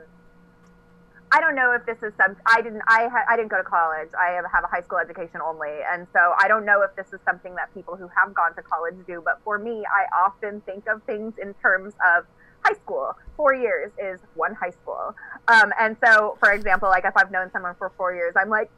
I 1.31 1.41
don't 1.41 1.55
know 1.55 1.71
if 1.71 1.85
this 1.85 1.97
is 2.03 2.13
some 2.15 2.35
I 2.45 2.61
didn't 2.61 2.83
I 2.87 3.07
ha, 3.07 3.25
I 3.27 3.35
didn't 3.35 3.49
go 3.49 3.57
to 3.57 3.63
college. 3.63 4.09
I 4.17 4.33
have, 4.33 4.45
have 4.53 4.63
a 4.63 4.67
high 4.67 4.81
school 4.81 4.99
education 4.99 5.41
only 5.43 5.73
and 5.91 6.05
so 6.13 6.33
I 6.39 6.47
don't 6.47 6.65
know 6.65 6.83
if 6.83 6.95
this 6.95 7.11
is 7.11 7.19
something 7.25 7.55
that 7.55 7.73
people 7.73 7.95
who 7.95 8.07
have 8.15 8.33
gone 8.35 8.53
to 8.55 8.61
college 8.61 8.95
do, 9.07 9.21
but 9.25 9.41
for 9.43 9.57
me 9.57 9.83
I 9.89 10.05
often 10.25 10.61
think 10.61 10.87
of 10.87 11.01
things 11.03 11.33
in 11.41 11.55
terms 11.55 11.93
of 12.15 12.25
high 12.63 12.75
school. 12.75 13.13
Four 13.35 13.53
years 13.55 13.91
is 13.97 14.19
one 14.35 14.53
high 14.55 14.71
school. 14.71 15.15
Um, 15.47 15.71
and 15.79 15.95
so, 16.03 16.37
for 16.39 16.51
example, 16.51 16.89
like 16.89 17.05
if 17.05 17.15
I've 17.15 17.31
known 17.31 17.51
someone 17.51 17.75
for 17.77 17.91
four 17.95 18.13
years, 18.15 18.33
I'm 18.35 18.49
like, 18.49 18.71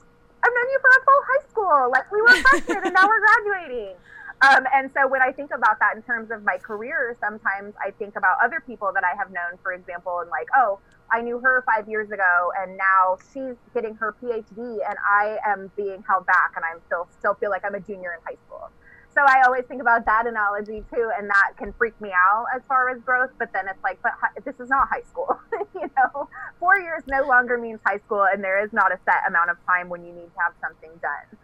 I've 0.43 0.53
known 0.53 0.69
you 0.71 0.79
for 0.81 0.89
a 0.89 1.01
full 1.05 1.21
high 1.27 1.45
school. 1.49 1.91
Like 1.91 2.11
we 2.11 2.21
were 2.21 2.35
freshmen 2.49 2.85
and 2.85 2.93
now 2.93 3.07
we're 3.07 3.21
graduating. 3.21 3.95
Um, 4.41 4.65
and 4.71 4.91
so 4.93 5.07
when 5.07 5.21
I 5.21 5.31
think 5.31 5.49
about 5.51 5.79
that 5.79 5.95
in 5.95 6.03
terms 6.03 6.29
of 6.29 6.43
my 6.43 6.57
career, 6.57 7.17
sometimes 7.19 7.73
I 7.83 7.89
think 7.91 8.15
about 8.15 8.37
other 8.43 8.61
people 8.61 8.91
that 8.93 9.03
I 9.03 9.17
have 9.17 9.31
known, 9.31 9.57
for 9.63 9.73
example, 9.73 10.19
and 10.19 10.29
like, 10.29 10.47
oh, 10.55 10.79
I 11.11 11.21
knew 11.21 11.39
her 11.39 11.63
five 11.65 11.89
years 11.89 12.11
ago, 12.11 12.51
and 12.59 12.77
now 12.77 13.17
she's 13.33 13.55
getting 13.73 13.95
her 13.95 14.13
PhD, 14.21 14.77
and 14.87 14.97
I 15.09 15.37
am 15.43 15.71
being 15.75 16.03
held 16.07 16.27
back, 16.27 16.53
and 16.55 16.63
I'm 16.63 16.81
still 16.85 17.07
still 17.17 17.33
feel 17.33 17.49
like 17.49 17.65
I'm 17.65 17.73
a 17.73 17.79
junior 17.79 18.13
in 18.13 18.19
high 18.25 18.37
school 18.45 18.69
so 19.17 19.23
I 19.25 19.41
always 19.47 19.65
think 19.67 19.81
about 19.81 20.05
that 20.05 20.27
analogy 20.27 20.83
too, 20.93 21.09
and 21.17 21.27
that 21.27 21.57
can 21.57 21.73
freak 21.73 21.99
me 21.99 22.09
out 22.09 22.45
as 22.55 22.61
far 22.67 22.89
as 22.89 23.01
growth. 23.01 23.31
But 23.39 23.49
then 23.51 23.67
it's 23.67 23.81
like, 23.83 23.99
but 24.03 24.11
hi- 24.21 24.29
this 24.45 24.53
is 24.59 24.69
not 24.69 24.87
high 24.91 25.01
school, 25.09 25.39
you 25.73 25.89
know. 25.97 26.29
Four 26.59 26.79
years 26.79 27.01
no 27.07 27.25
longer 27.27 27.57
means 27.57 27.79
high 27.85 27.97
school, 28.05 28.27
and 28.31 28.43
there 28.43 28.63
is 28.63 28.71
not 28.73 28.91
a 28.91 28.99
set 29.05 29.27
amount 29.27 29.49
of 29.49 29.57
time 29.65 29.89
when 29.89 30.05
you 30.05 30.13
need 30.13 30.29
to 30.29 30.39
have 30.45 30.53
something 30.61 30.91
done. 31.01 31.39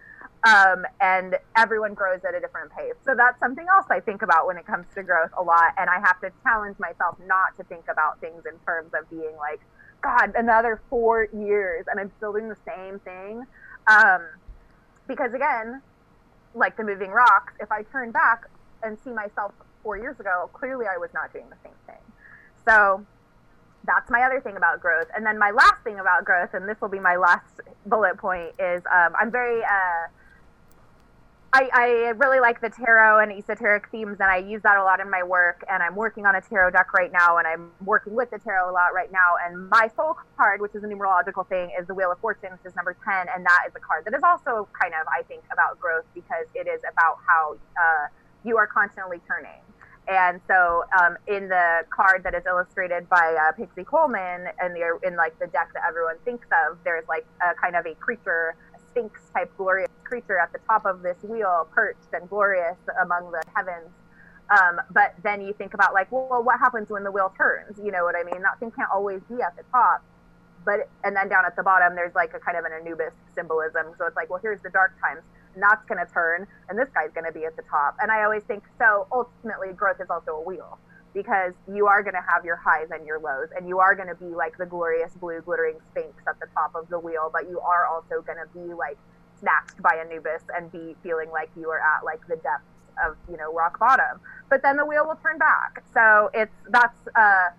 Um, 0.46 0.86
and 1.02 1.36
everyone 1.58 1.96
grows 1.96 2.20
at 2.28 2.36
a 2.36 2.40
different 2.40 2.72
pace. 2.78 2.94
So 3.06 3.16
that's 3.18 3.40
something 3.40 3.66
else 3.74 3.88
I 3.90 4.02
think 4.02 4.22
about 4.22 4.46
when 4.46 4.58
it 4.58 4.68
comes 4.68 4.86
to 4.94 5.02
growth 5.02 5.32
a 5.40 5.42
lot. 5.42 5.74
And 5.78 5.90
I 5.90 6.00
have 6.04 6.20
to 6.20 6.30
challenge 6.44 6.78
myself 6.78 7.16
not 7.26 7.58
to 7.58 7.64
think 7.64 7.86
about 7.90 8.20
things 8.20 8.44
in 8.46 8.60
terms 8.68 8.92
of 8.94 9.10
being 9.10 9.34
like, 9.40 9.62
God, 10.04 10.34
another 10.36 10.84
four 10.90 11.28
years, 11.34 11.86
and 11.90 12.00
I'm 12.00 12.12
still 12.18 12.34
doing 12.34 12.50
the 12.50 12.60
same 12.68 13.00
thing. 13.00 13.44
Um, 13.88 14.22
because 15.08 15.34
again, 15.34 15.82
like 16.54 16.78
the 16.78 16.84
moving 16.84 17.12
rocks, 17.12 17.54
if 17.60 17.72
I 17.72 17.84
turn 17.84 18.12
back 18.12 18.46
and 18.84 18.98
see 19.04 19.12
myself 19.12 19.54
four 19.82 19.98
years 19.98 20.20
ago, 20.20 20.50
clearly 20.54 20.86
I 20.88 20.98
was 20.98 21.10
not 21.14 21.34
doing 21.34 21.50
the 21.50 21.58
same 21.64 21.76
thing. 21.86 22.02
So 22.66 23.06
that's 23.86 24.10
my 24.10 24.24
other 24.24 24.40
thing 24.40 24.56
about 24.56 24.80
growth. 24.80 25.08
And 25.16 25.26
then 25.26 25.38
my 25.38 25.52
last 25.52 25.84
thing 25.84 26.00
about 26.00 26.26
growth, 26.26 26.54
and 26.54 26.68
this 26.68 26.80
will 26.82 26.90
be 26.90 27.00
my 27.00 27.18
last 27.18 27.62
bullet 27.86 28.18
point, 28.18 28.54
is 28.60 28.82
um, 28.92 29.14
I'm 29.20 29.32
very 29.32 29.62
uh, 29.64 30.08
I, 31.56 31.70
I 31.72 31.88
really 32.18 32.40
like 32.40 32.62
the 32.62 32.70
tarot 32.72 33.20
and 33.20 33.32
esoteric 33.32 33.88
themes, 33.92 34.18
and 34.20 34.32
I 34.32 34.38
use 34.38 34.64
that 34.64 34.76
a 34.76 34.84
lot 34.84 35.00
in 35.00 35.08
my 35.08 35.22
work. 35.22 35.64
And 35.70 35.84
I'm 35.84 35.96
working 35.96 36.26
on 36.26 36.34
a 36.36 36.42
tarot 36.42 36.72
deck 36.72 36.94
right 36.94 37.12
now, 37.12 37.38
and 37.38 37.46
I'm 37.46 37.70
working 37.86 38.16
with 38.16 38.32
the 38.32 38.40
tarot 38.40 38.72
a 38.72 38.74
lot 38.74 38.96
right 38.96 39.12
now. 39.12 39.38
And 39.46 39.70
my 39.70 39.88
soul 39.96 40.16
card, 40.36 40.62
which 40.62 40.74
is 40.74 40.84
a 40.84 40.88
numerological 40.88 41.48
thing, 41.48 41.70
is 41.80 41.86
the 41.86 41.94
Wheel 41.94 42.12
of 42.12 42.18
Fortune, 42.20 42.54
which 42.54 42.66
is 42.66 42.76
number 42.76 42.98
10. 43.06 43.28
And 43.36 43.46
that 43.46 43.66
is 43.68 43.74
a 43.76 43.80
card 43.80 44.06
that 44.06 44.16
is 44.16 44.24
also 44.24 44.68
kind 44.82 44.96
of, 45.00 45.06
I 45.08 45.22
think, 45.24 45.44
about 45.54 45.80
growth 45.80 46.06
because 46.16 46.48
it 46.56 46.68
is 46.68 46.82
about 46.92 47.20
how 47.28 47.54
uh, 47.78 48.08
you 48.44 48.58
are 48.58 48.66
constantly 48.66 49.22
turning. 49.28 49.62
And 50.08 50.42
so, 50.48 50.84
um, 51.00 51.18
in 51.28 51.48
the 51.48 51.86
card 51.96 52.24
that 52.24 52.34
is 52.34 52.44
illustrated 52.48 53.08
by 53.08 53.38
uh, 53.40 53.54
Pixie 53.54 53.86
Colman, 53.86 54.48
and 54.60 54.76
the 54.76 55.00
in 55.08 55.16
like 55.16 55.38
the 55.40 55.48
deck 55.48 55.70
that 55.74 55.84
everyone 55.88 56.18
thinks 56.26 56.48
of, 56.68 56.78
there's 56.84 57.08
like 57.08 57.26
a 57.42 57.54
kind 57.56 57.78
of 57.78 57.86
a 57.86 57.94
creature 57.96 58.56
sphinx 58.94 59.20
type 59.34 59.52
glorious 59.58 59.90
creature 60.04 60.38
at 60.38 60.54
the 60.54 60.60
top 60.68 60.86
of 60.86 61.02
this 61.02 61.18
wheel, 61.24 61.68
perched 61.72 62.14
and 62.14 62.30
glorious 62.30 62.78
among 63.02 63.32
the 63.32 63.42
heavens. 63.56 63.90
Um, 64.50 64.80
but 64.92 65.16
then 65.24 65.42
you 65.42 65.54
think 65.54 65.74
about 65.74 65.94
like, 65.94 66.12
well, 66.12 66.44
what 66.44 66.60
happens 66.60 66.90
when 66.90 67.04
the 67.04 67.12
wheel 67.12 67.34
turns? 67.38 67.80
You 67.84 67.92
know 67.92 68.04
what 68.04 68.16
I 68.16 68.24
mean? 68.24 68.42
That 68.42 68.60
thing 68.60 68.72
can't 68.72 68.90
always 68.94 69.22
be 69.30 69.42
at 69.42 69.56
the 69.58 69.64
top. 69.72 70.04
But 70.66 70.90
and 71.04 71.16
then 71.16 71.28
down 71.28 71.46
at 71.46 71.56
the 71.56 71.64
bottom, 71.64 71.96
there's 71.96 72.16
like 72.16 72.34
a 72.34 72.40
kind 72.40 72.58
of 72.58 72.66
an 72.66 72.72
Anubis 72.72 73.14
symbolism. 73.36 73.88
So 73.98 74.06
it's 74.06 74.16
like, 74.16 74.30
well, 74.30 74.40
here's 74.42 74.62
the 74.62 74.70
dark 74.70 74.94
times, 75.02 75.22
and 75.56 75.64
that's 75.64 75.84
going 75.86 76.06
to 76.06 76.12
turn, 76.12 76.48
and 76.70 76.80
this 76.80 76.88
guy's 76.94 77.12
going 77.12 77.26
to 77.26 77.34
be 77.34 77.46
at 77.46 77.56
the 77.58 77.64
top. 77.70 77.98
And 78.02 78.12
I 78.12 78.24
always 78.24 78.44
think 78.44 78.64
so. 78.80 79.08
Ultimately, 79.12 79.74
growth 79.74 80.00
is 80.00 80.10
also 80.10 80.32
a 80.32 80.42
wheel 80.42 80.78
because 81.14 81.54
you 81.68 81.88
are 81.88 82.04
going 82.04 82.16
to 82.16 82.26
have 82.28 82.46
your 82.46 82.60
highs 82.64 82.88
and 82.92 83.06
your 83.06 83.20
lows 83.20 83.50
and 83.56 83.68
you 83.68 83.80
are 83.80 83.96
going 83.96 84.10
to 84.10 84.16
be 84.16 84.34
like 84.36 84.54
the 84.58 84.66
glorious 84.66 85.14
blue 85.16 85.42
glittering 85.42 85.78
sphinx 85.90 86.14
at 86.28 86.36
the 86.42 86.48
top 86.54 86.72
of 86.76 86.88
the 86.90 87.00
wheel 87.00 87.30
but 87.32 87.50
you 87.50 87.60
are 87.62 87.86
also 87.88 88.22
going 88.26 88.40
to 88.40 88.50
be 88.54 88.74
like 88.74 88.98
snatched 89.40 89.82
by 89.82 90.00
Anubis 90.00 90.44
and 90.56 90.72
be 90.72 90.96
feeling 91.04 91.30
like 91.32 91.50
you 91.56 91.70
are 91.70 91.80
at 91.80 92.06
like 92.06 92.20
the 92.28 92.36
depths 92.36 92.72
of 93.06 93.18
you 93.28 93.38
know 93.38 93.54
rock 93.54 93.80
bottom. 93.80 94.22
But 94.50 94.62
then 94.64 94.78
the 94.78 94.86
wheel 94.86 95.06
will 95.06 95.20
turn 95.22 95.38
back. 95.38 95.84
So 95.94 96.30
it's 96.34 96.56
that's 96.72 96.98
uh 97.16 97.50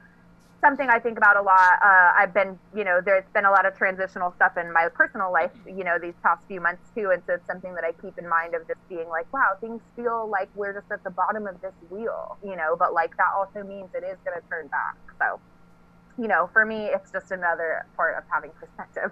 something 0.64 0.88
I 0.88 0.98
think 0.98 1.18
about 1.18 1.36
a 1.36 1.42
lot. 1.42 1.78
Uh, 1.84 2.12
I've 2.16 2.32
been, 2.32 2.58
you 2.74 2.84
know, 2.84 3.00
there's 3.04 3.24
been 3.34 3.44
a 3.44 3.50
lot 3.50 3.66
of 3.66 3.76
transitional 3.76 4.32
stuff 4.36 4.56
in 4.56 4.72
my 4.72 4.88
personal 4.94 5.30
life, 5.30 5.50
you 5.66 5.84
know, 5.84 5.98
these 6.00 6.14
past 6.22 6.40
few 6.48 6.60
months 6.60 6.82
too. 6.94 7.10
And 7.12 7.22
so 7.26 7.34
it's 7.34 7.46
something 7.46 7.74
that 7.74 7.84
I 7.84 7.92
keep 7.92 8.16
in 8.16 8.26
mind 8.26 8.54
of 8.54 8.66
just 8.66 8.80
being 8.88 9.08
like, 9.08 9.30
wow, 9.32 9.56
things 9.60 9.82
feel 9.94 10.26
like 10.28 10.48
we're 10.54 10.72
just 10.72 10.90
at 10.90 11.04
the 11.04 11.10
bottom 11.10 11.46
of 11.46 11.60
this 11.60 11.74
wheel, 11.90 12.38
you 12.42 12.56
know, 12.56 12.76
but 12.78 12.94
like 12.94 13.14
that 13.18 13.32
also 13.36 13.62
means 13.62 13.90
it 13.94 14.04
is 14.04 14.16
going 14.24 14.40
to 14.40 14.48
turn 14.48 14.68
back. 14.68 14.96
So, 15.18 15.38
you 16.20 16.28
know, 16.28 16.48
for 16.52 16.64
me, 16.64 16.86
it's 16.86 17.10
just 17.12 17.30
another 17.30 17.84
part 17.94 18.16
of 18.16 18.24
having 18.32 18.50
perspective. 18.52 19.10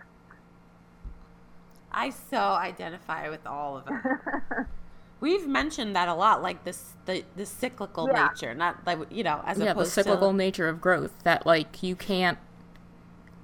I 1.92 2.08
so 2.08 2.38
identify 2.38 3.28
with 3.28 3.46
all 3.46 3.76
of 3.76 3.84
it. 3.88 4.66
We've 5.22 5.46
mentioned 5.46 5.94
that 5.94 6.08
a 6.08 6.14
lot, 6.14 6.42
like 6.42 6.64
this 6.64 6.94
the 7.04 7.22
the 7.36 7.46
cyclical 7.46 8.08
yeah. 8.08 8.26
nature, 8.26 8.54
not 8.54 8.84
like 8.84 8.98
you 9.08 9.22
know, 9.22 9.40
as 9.46 9.56
yeah, 9.56 9.72
the 9.72 9.84
cyclical 9.84 10.32
to... 10.32 10.36
nature 10.36 10.68
of 10.68 10.80
growth. 10.80 11.12
That 11.22 11.46
like 11.46 11.80
you 11.80 11.94
can't 11.94 12.38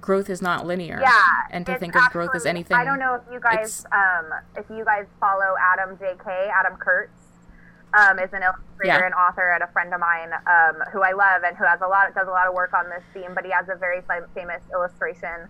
growth 0.00 0.28
is 0.28 0.42
not 0.42 0.66
linear. 0.66 0.98
Yeah, 1.00 1.22
and 1.52 1.64
to 1.66 1.78
think 1.78 1.94
of 1.94 2.10
growth 2.10 2.34
as 2.34 2.46
anything. 2.46 2.76
I 2.76 2.84
don't 2.84 2.98
know 2.98 3.14
if 3.14 3.22
you 3.32 3.38
guys 3.38 3.86
um 3.92 4.26
if 4.56 4.68
you 4.68 4.84
guys 4.84 5.06
follow 5.20 5.54
Adam 5.72 5.96
J.K. 5.96 6.50
Adam 6.52 6.76
Kurtz. 6.78 7.12
Um, 7.88 8.18
is 8.18 8.28
an 8.34 8.42
illustrator 8.42 9.00
yeah. 9.00 9.06
and 9.06 9.14
author 9.14 9.50
and 9.50 9.62
a 9.62 9.66
friend 9.72 9.94
of 9.94 10.00
mine 10.00 10.28
um, 10.44 10.76
who 10.92 11.00
I 11.00 11.12
love 11.12 11.40
and 11.42 11.56
who 11.56 11.64
has 11.64 11.80
a 11.80 11.88
lot 11.88 12.14
does 12.14 12.28
a 12.28 12.30
lot 12.30 12.46
of 12.46 12.52
work 12.52 12.74
on 12.74 12.84
this 12.90 13.02
theme. 13.14 13.32
But 13.34 13.46
he 13.46 13.50
has 13.50 13.70
a 13.70 13.76
very 13.76 14.02
famous 14.34 14.60
illustration 14.74 15.48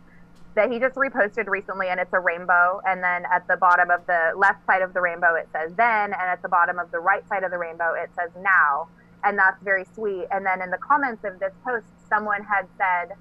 that 0.58 0.72
he 0.72 0.80
just 0.80 0.96
reposted 0.96 1.46
recently, 1.46 1.86
and 1.86 2.00
it's 2.00 2.12
a 2.12 2.18
rainbow. 2.18 2.80
And 2.84 3.00
then 3.00 3.22
at 3.32 3.46
the 3.46 3.56
bottom 3.56 3.90
of 3.90 4.04
the 4.06 4.32
left 4.36 4.66
side 4.66 4.82
of 4.82 4.92
the 4.92 5.00
rainbow, 5.00 5.36
it 5.36 5.48
says 5.52 5.72
then, 5.76 6.12
and 6.12 6.26
at 6.26 6.42
the 6.42 6.48
bottom 6.48 6.80
of 6.80 6.90
the 6.90 6.98
right 6.98 7.26
side 7.28 7.44
of 7.44 7.52
the 7.52 7.58
rainbow, 7.58 7.94
it 7.94 8.10
says 8.18 8.30
now. 8.42 8.88
And 9.22 9.38
that's 9.38 9.62
very 9.62 9.84
sweet. 9.94 10.26
And 10.32 10.44
then 10.44 10.60
in 10.60 10.70
the 10.70 10.78
comments 10.78 11.22
of 11.22 11.38
this 11.38 11.52
post, 11.64 11.86
someone 12.08 12.42
had 12.42 12.66
said, 12.76 13.16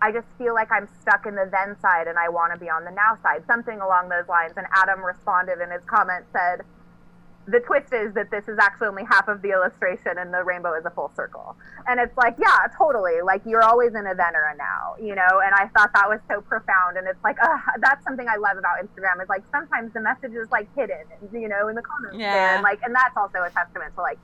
I 0.00 0.10
just 0.10 0.26
feel 0.38 0.54
like 0.54 0.72
I'm 0.72 0.88
stuck 1.02 1.26
in 1.26 1.34
the 1.34 1.50
then 1.52 1.76
side 1.80 2.06
and 2.06 2.18
I 2.18 2.30
want 2.30 2.54
to 2.54 2.58
be 2.58 2.70
on 2.70 2.84
the 2.84 2.90
now 2.90 3.18
side, 3.22 3.44
something 3.46 3.78
along 3.78 4.08
those 4.08 4.26
lines. 4.26 4.54
And 4.56 4.66
Adam 4.74 5.04
responded 5.04 5.60
in 5.60 5.70
his 5.70 5.84
comment 5.84 6.24
said, 6.32 6.64
the 7.48 7.60
twist 7.60 7.92
is 7.94 8.12
that 8.12 8.30
this 8.30 8.46
is 8.46 8.58
actually 8.60 8.88
only 8.88 9.04
half 9.04 9.26
of 9.26 9.40
the 9.40 9.50
illustration 9.50 10.18
and 10.18 10.32
the 10.32 10.44
rainbow 10.44 10.74
is 10.74 10.84
a 10.84 10.90
full 10.90 11.10
circle. 11.16 11.56
And 11.86 11.98
it's 11.98 12.14
like, 12.16 12.36
yeah, 12.38 12.68
totally. 12.76 13.22
Like 13.24 13.40
you're 13.46 13.64
always 13.64 13.94
in 13.94 14.06
a 14.06 14.14
then 14.14 14.36
or 14.36 14.52
a 14.52 14.56
now, 14.56 14.96
you 15.00 15.14
know? 15.14 15.40
And 15.40 15.54
I 15.54 15.68
thought 15.72 15.90
that 15.94 16.08
was 16.08 16.20
so 16.28 16.42
profound. 16.42 16.98
And 16.98 17.08
it's 17.08 17.22
like, 17.24 17.38
uh, 17.42 17.56
that's 17.80 18.04
something 18.04 18.28
I 18.28 18.36
love 18.36 18.58
about 18.58 18.84
Instagram 18.84 19.22
is 19.22 19.30
like 19.30 19.44
sometimes 19.50 19.94
the 19.94 20.00
message 20.00 20.32
is 20.32 20.50
like 20.50 20.68
hidden, 20.76 21.08
you 21.32 21.48
know, 21.48 21.68
in 21.68 21.74
the 21.74 21.82
comments. 21.82 22.18
Yeah. 22.18 22.56
And 22.56 22.62
like, 22.62 22.82
and 22.82 22.94
that's 22.94 23.16
also 23.16 23.42
a 23.42 23.50
testament 23.50 23.94
to 23.94 24.02
like 24.02 24.18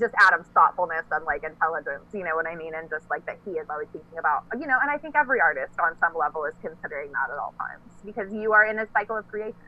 just 0.00 0.14
Adam's 0.18 0.48
thoughtfulness 0.54 1.04
and 1.12 1.26
like 1.26 1.44
intelligence, 1.44 2.08
you 2.14 2.24
know 2.24 2.34
what 2.34 2.46
I 2.46 2.56
mean? 2.56 2.72
And 2.74 2.88
just 2.88 3.04
like 3.10 3.26
that 3.26 3.36
he 3.44 3.52
is 3.52 3.68
always 3.68 3.88
thinking 3.92 4.18
about, 4.18 4.44
you 4.58 4.66
know, 4.66 4.78
and 4.80 4.90
I 4.90 4.96
think 4.96 5.14
every 5.14 5.42
artist 5.42 5.78
on 5.78 5.92
some 6.00 6.16
level 6.16 6.46
is 6.46 6.54
considering 6.62 7.12
that 7.12 7.28
at 7.30 7.38
all 7.38 7.54
times 7.58 7.84
because 8.02 8.32
you 8.32 8.52
are 8.52 8.64
in 8.64 8.78
a 8.78 8.86
cycle 8.94 9.16
of 9.16 9.28
creation. 9.28 9.60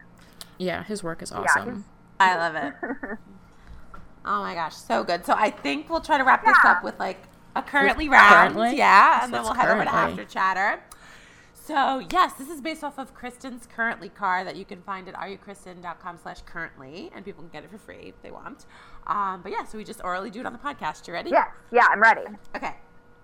Yeah, 0.57 0.83
his 0.83 1.05
work 1.05 1.21
is 1.23 1.31
Yeah, 1.31 1.45
awesome. 1.45 1.85
I 2.21 2.37
love 2.37 2.55
it. 2.55 2.75
oh 4.25 4.43
my 4.43 4.55
gosh, 4.55 4.75
so 4.75 5.05
good. 5.05 5.25
So 5.25 5.35
I 5.37 5.51
think 5.51 5.89
we'll 5.89 6.01
try 6.01 6.19
to 6.19 6.25
wrap 6.25 6.45
this 6.45 6.57
up 6.65 6.83
with 6.83 6.99
like 6.99 7.23
a 7.57 7.63
currently 7.63 8.09
round. 8.09 8.55
currently? 8.55 8.79
Yeah, 8.79 9.23
and 9.23 9.31
So 9.31 9.37
then 9.37 9.43
we'll 9.43 9.53
it's 9.53 9.61
head 9.61 9.71
over 9.71 9.85
to 9.85 9.95
after 9.95 10.25
chatter. 10.25 10.81
So 11.55 12.03
yes, 12.11 12.33
this 12.35 12.49
is 12.49 12.61
based 12.63 12.83
off 12.83 12.99
of 12.99 13.15
Kristen's 13.15 13.67
currently 13.67 14.09
car 14.09 14.43
that 14.43 14.57
you 14.57 14.65
can 14.65 14.81
find 14.83 15.07
at 15.09 15.15
areyoukristen.com 15.15 16.17
slash 16.17 16.41
currently 16.43 17.11
and 17.15 17.25
people 17.25 17.43
can 17.43 17.51
get 17.51 17.63
it 17.65 17.71
for 17.71 17.77
free 17.79 18.07
if 18.17 18.23
they 18.23 18.31
want. 18.31 18.65
Um, 19.07 19.43
but 19.43 19.53
yeah, 19.53 19.65
so 19.65 19.77
we 19.77 19.85
just 19.85 20.01
orally 20.03 20.31
do 20.31 20.41
it 20.41 20.47
on 20.47 20.53
the 20.55 20.59
podcast. 20.59 21.07
You 21.07 21.13
ready? 21.13 21.31
yes, 21.31 21.49
yeah, 21.71 21.87
I'm 21.91 22.01
ready. 22.01 22.23
Okay. 22.57 22.75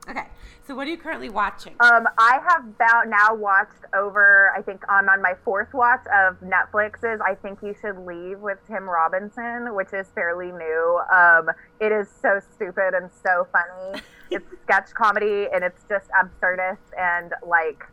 Okay. 0.09 0.27
So 0.67 0.75
what 0.75 0.87
are 0.87 0.91
you 0.91 0.97
currently 0.97 1.29
watching? 1.29 1.75
Um, 1.81 2.07
I 2.19 2.41
have 2.49 2.67
about 2.67 3.09
now 3.09 3.35
watched 3.35 3.85
over. 3.95 4.51
I 4.57 4.63
think 4.63 4.83
I'm 4.89 5.09
on 5.09 5.21
my 5.21 5.35
fourth 5.45 5.73
watch 5.75 6.05
of 6.07 6.41
Netflix's. 6.41 7.21
I 7.21 7.35
think 7.35 7.59
you 7.63 7.75
should 7.81 7.99
leave 8.07 8.41
with 8.41 8.59
Tim 8.67 8.89
Robinson, 8.89 9.75
which 9.75 9.93
is 9.93 10.07
fairly 10.15 10.53
new. 10.53 11.01
Um, 11.13 11.51
it 11.81 11.93
is 11.93 12.09
so 12.23 12.41
stupid 12.55 12.95
and 12.95 13.11
so 13.23 13.47
funny. 13.53 14.03
it's 14.31 14.47
sketch 14.63 14.91
comedy 14.95 15.49
and 15.53 15.63
it's 15.63 15.85
just 15.89 16.09
absurdist 16.11 16.79
and 16.99 17.33
like 17.47 17.85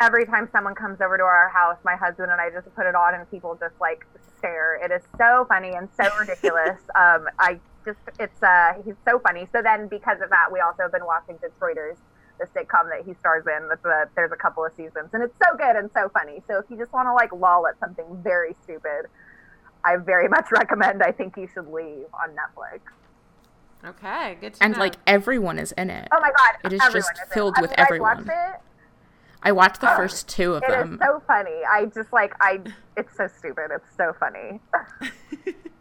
every 0.00 0.26
time 0.26 0.48
someone 0.50 0.74
comes 0.74 1.00
over 1.00 1.16
to 1.16 1.22
our 1.22 1.48
house, 1.48 1.76
my 1.84 1.94
husband 1.94 2.32
and 2.32 2.40
I 2.40 2.50
just 2.50 2.74
put 2.74 2.86
it 2.86 2.96
on 2.96 3.14
and 3.14 3.30
people 3.30 3.56
just 3.60 3.74
like 3.80 4.04
stare. 4.38 4.74
It 4.84 4.90
is 4.90 5.02
so 5.16 5.46
funny 5.48 5.72
and 5.74 5.88
so 6.00 6.08
ridiculous. 6.18 6.80
um, 6.96 7.28
I 7.38 7.60
just, 7.84 7.98
it's, 8.18 8.42
uh, 8.42 8.74
he's 8.84 8.94
so 9.06 9.18
funny. 9.20 9.48
So 9.52 9.62
then 9.62 9.88
because 9.88 10.20
of 10.22 10.30
that, 10.30 10.50
we 10.52 10.60
also 10.60 10.82
have 10.82 10.92
been 10.92 11.04
watching 11.06 11.36
Detroiters, 11.38 11.96
the 12.40 12.46
sitcom 12.46 12.88
that 12.90 13.04
he 13.06 13.14
stars 13.20 13.44
in. 13.46 13.68
That's 13.68 13.84
a, 13.84 14.08
there's 14.16 14.32
a 14.32 14.36
couple 14.36 14.64
of 14.64 14.72
seasons 14.76 15.10
and 15.12 15.22
it's 15.22 15.34
so 15.42 15.56
good 15.56 15.76
and 15.76 15.90
so 15.94 16.08
funny. 16.10 16.42
So 16.48 16.58
if 16.58 16.64
you 16.70 16.76
just 16.76 16.92
want 16.92 17.06
to 17.06 17.12
like 17.14 17.32
loll 17.32 17.66
at 17.66 17.78
something 17.78 18.04
very 18.22 18.54
stupid, 18.64 19.06
I 19.84 19.96
very 19.96 20.28
much 20.28 20.46
recommend 20.52 21.02
I 21.02 21.12
think 21.12 21.36
you 21.36 21.48
should 21.52 21.68
leave 21.72 22.06
on 22.14 22.30
Netflix. 22.30 22.80
okay, 23.84 24.36
good 24.40 24.54
to 24.54 24.62
And 24.64 24.74
know. 24.74 24.78
like 24.80 24.96
everyone 25.06 25.58
is 25.58 25.72
in 25.72 25.90
it. 25.90 26.08
Oh 26.12 26.20
my 26.20 26.30
god. 26.36 26.56
It 26.64 26.72
is 26.72 26.80
just 26.80 26.96
is 26.96 27.08
in 27.08 27.22
it. 27.22 27.34
filled 27.34 27.56
with 27.60 27.70
you 27.70 27.76
guys 27.76 27.86
everyone. 27.86 28.16
watched 28.18 28.28
it? 28.28 28.60
I 29.44 29.50
watched 29.52 29.80
the 29.80 29.88
first 29.88 30.28
two 30.28 30.54
of 30.54 30.62
It 30.62 30.70
is 30.70 30.74
them. 30.76 31.00
so 31.02 31.20
funny. 31.26 31.60
I 31.68 31.86
just 31.86 32.12
like 32.12 32.32
I. 32.40 32.60
It's 32.96 33.16
so 33.16 33.26
stupid. 33.26 33.72
It's 33.72 33.96
so 33.96 34.14
funny. 34.20 34.60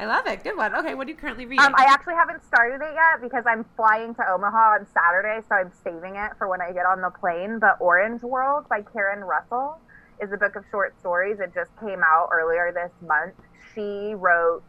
I 0.00 0.06
love 0.06 0.26
it. 0.26 0.44
Good 0.44 0.56
one. 0.56 0.74
Okay, 0.76 0.94
what 0.94 1.08
are 1.08 1.10
you 1.10 1.16
currently 1.16 1.44
reading? 1.44 1.64
Um, 1.64 1.74
I 1.76 1.84
actually 1.84 2.14
haven't 2.14 2.44
started 2.44 2.84
it 2.84 2.94
yet 2.94 3.20
because 3.20 3.44
I'm 3.46 3.64
flying 3.76 4.14
to 4.14 4.30
Omaha 4.30 4.78
on 4.78 4.86
Saturday, 4.94 5.44
so 5.48 5.56
I'm 5.56 5.72
saving 5.82 6.14
it 6.14 6.32
for 6.38 6.48
when 6.48 6.60
I 6.60 6.72
get 6.72 6.86
on 6.86 7.00
the 7.00 7.10
plane. 7.10 7.58
But 7.58 7.78
Orange 7.80 8.22
World 8.22 8.68
by 8.68 8.82
Karen 8.82 9.24
Russell 9.24 9.80
is 10.22 10.30
a 10.32 10.36
book 10.36 10.54
of 10.54 10.64
short 10.70 10.98
stories. 11.00 11.40
It 11.40 11.52
just 11.52 11.70
came 11.80 12.00
out 12.04 12.28
earlier 12.32 12.72
this 12.72 12.92
month. 13.06 13.34
She 13.74 14.14
wrote 14.14 14.62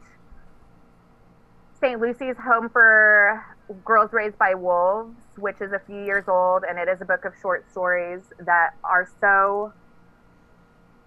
St. 1.80 2.00
Lucy's 2.02 2.36
Home 2.38 2.68
for 2.68 3.46
Girls 3.86 4.12
Raised 4.12 4.38
by 4.40 4.56
Wolves, 4.56 5.16
which 5.38 5.62
is 5.62 5.72
a 5.74 5.80
few 5.86 6.04
years 6.04 6.26
old, 6.28 6.64
and 6.68 6.80
it 6.80 6.88
is 6.88 7.02
a 7.02 7.06
book 7.06 7.26
of 7.26 7.34
short 7.40 7.70
stories 7.72 8.22
that 8.40 8.72
are 8.84 9.08
so 9.22 9.74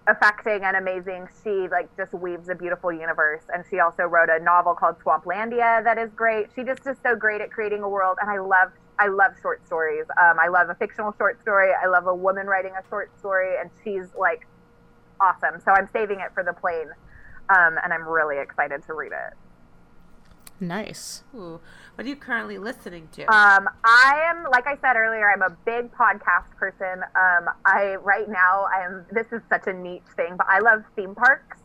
affecting 0.07 0.62
and 0.64 0.76
amazing. 0.76 1.28
She 1.42 1.68
like 1.68 1.94
just 1.96 2.12
weaves 2.12 2.48
a 2.48 2.55
beautiful 2.55 2.92
universe, 2.92 3.42
and 3.53 3.64
she 3.70 3.78
also 3.80 4.05
wrote 4.05 4.28
a 4.30 4.42
novel 4.42 4.74
called 4.74 4.96
Swamplandia 5.00 5.82
that 5.84 5.98
is 5.98 6.11
great. 6.14 6.48
She 6.55 6.64
just 6.64 6.86
is 6.86 6.96
so 7.03 7.14
great 7.14 7.40
at 7.40 7.50
creating 7.50 7.82
a 7.82 7.88
world, 7.88 8.18
and 8.20 8.30
I 8.30 8.38
love 8.38 8.72
I 8.98 9.09
love 9.09 9.32
short 9.40 9.64
stories. 9.66 10.05
Um, 10.20 10.38
I 10.38 10.48
love 10.48 10.68
a 10.68 10.74
fictional 10.74 11.14
short 11.18 11.40
story. 11.42 11.70
I 11.72 11.86
love 11.86 12.07
a 12.07 12.14
woman 12.14 12.46
writing 12.46 12.72
a 12.72 12.88
short 12.88 13.11
story, 13.18 13.55
and 13.61 13.70
she's 13.84 14.07
like 14.18 14.46
awesome. 15.20 15.61
So 15.64 15.72
I'm 15.72 15.88
saving 15.92 16.20
it 16.20 16.32
for 16.34 16.42
the 16.42 16.53
plane, 16.53 16.88
um, 17.48 17.78
and 17.82 17.92
I'm 17.92 18.07
really 18.07 18.38
excited 18.38 18.84
to 18.86 18.94
read 18.94 19.12
it. 19.12 19.34
Nice. 20.61 21.24
Ooh, 21.34 21.61
what 21.95 22.07
are 22.07 22.09
you 22.09 22.16
currently 22.16 22.59
listening 22.59 23.09
to? 23.12 23.22
Um, 23.24 23.68
I 23.84 24.22
am, 24.30 24.45
like 24.51 24.66
I 24.66 24.76
said 24.80 24.97
earlier, 24.97 25.30
I'm 25.30 25.43
a 25.43 25.57
big 25.64 25.93
podcast 25.93 26.51
person. 26.57 27.03
Um, 27.14 27.51
I 27.66 27.97
right 28.03 28.28
now, 28.28 28.66
I 28.74 28.84
am. 28.84 29.05
This 29.11 29.26
is 29.30 29.43
such 29.49 29.66
a 29.66 29.72
neat 29.72 30.03
thing, 30.16 30.36
but 30.36 30.47
I 30.49 30.61
love 30.61 30.84
theme 30.97 31.14
parks. 31.14 31.59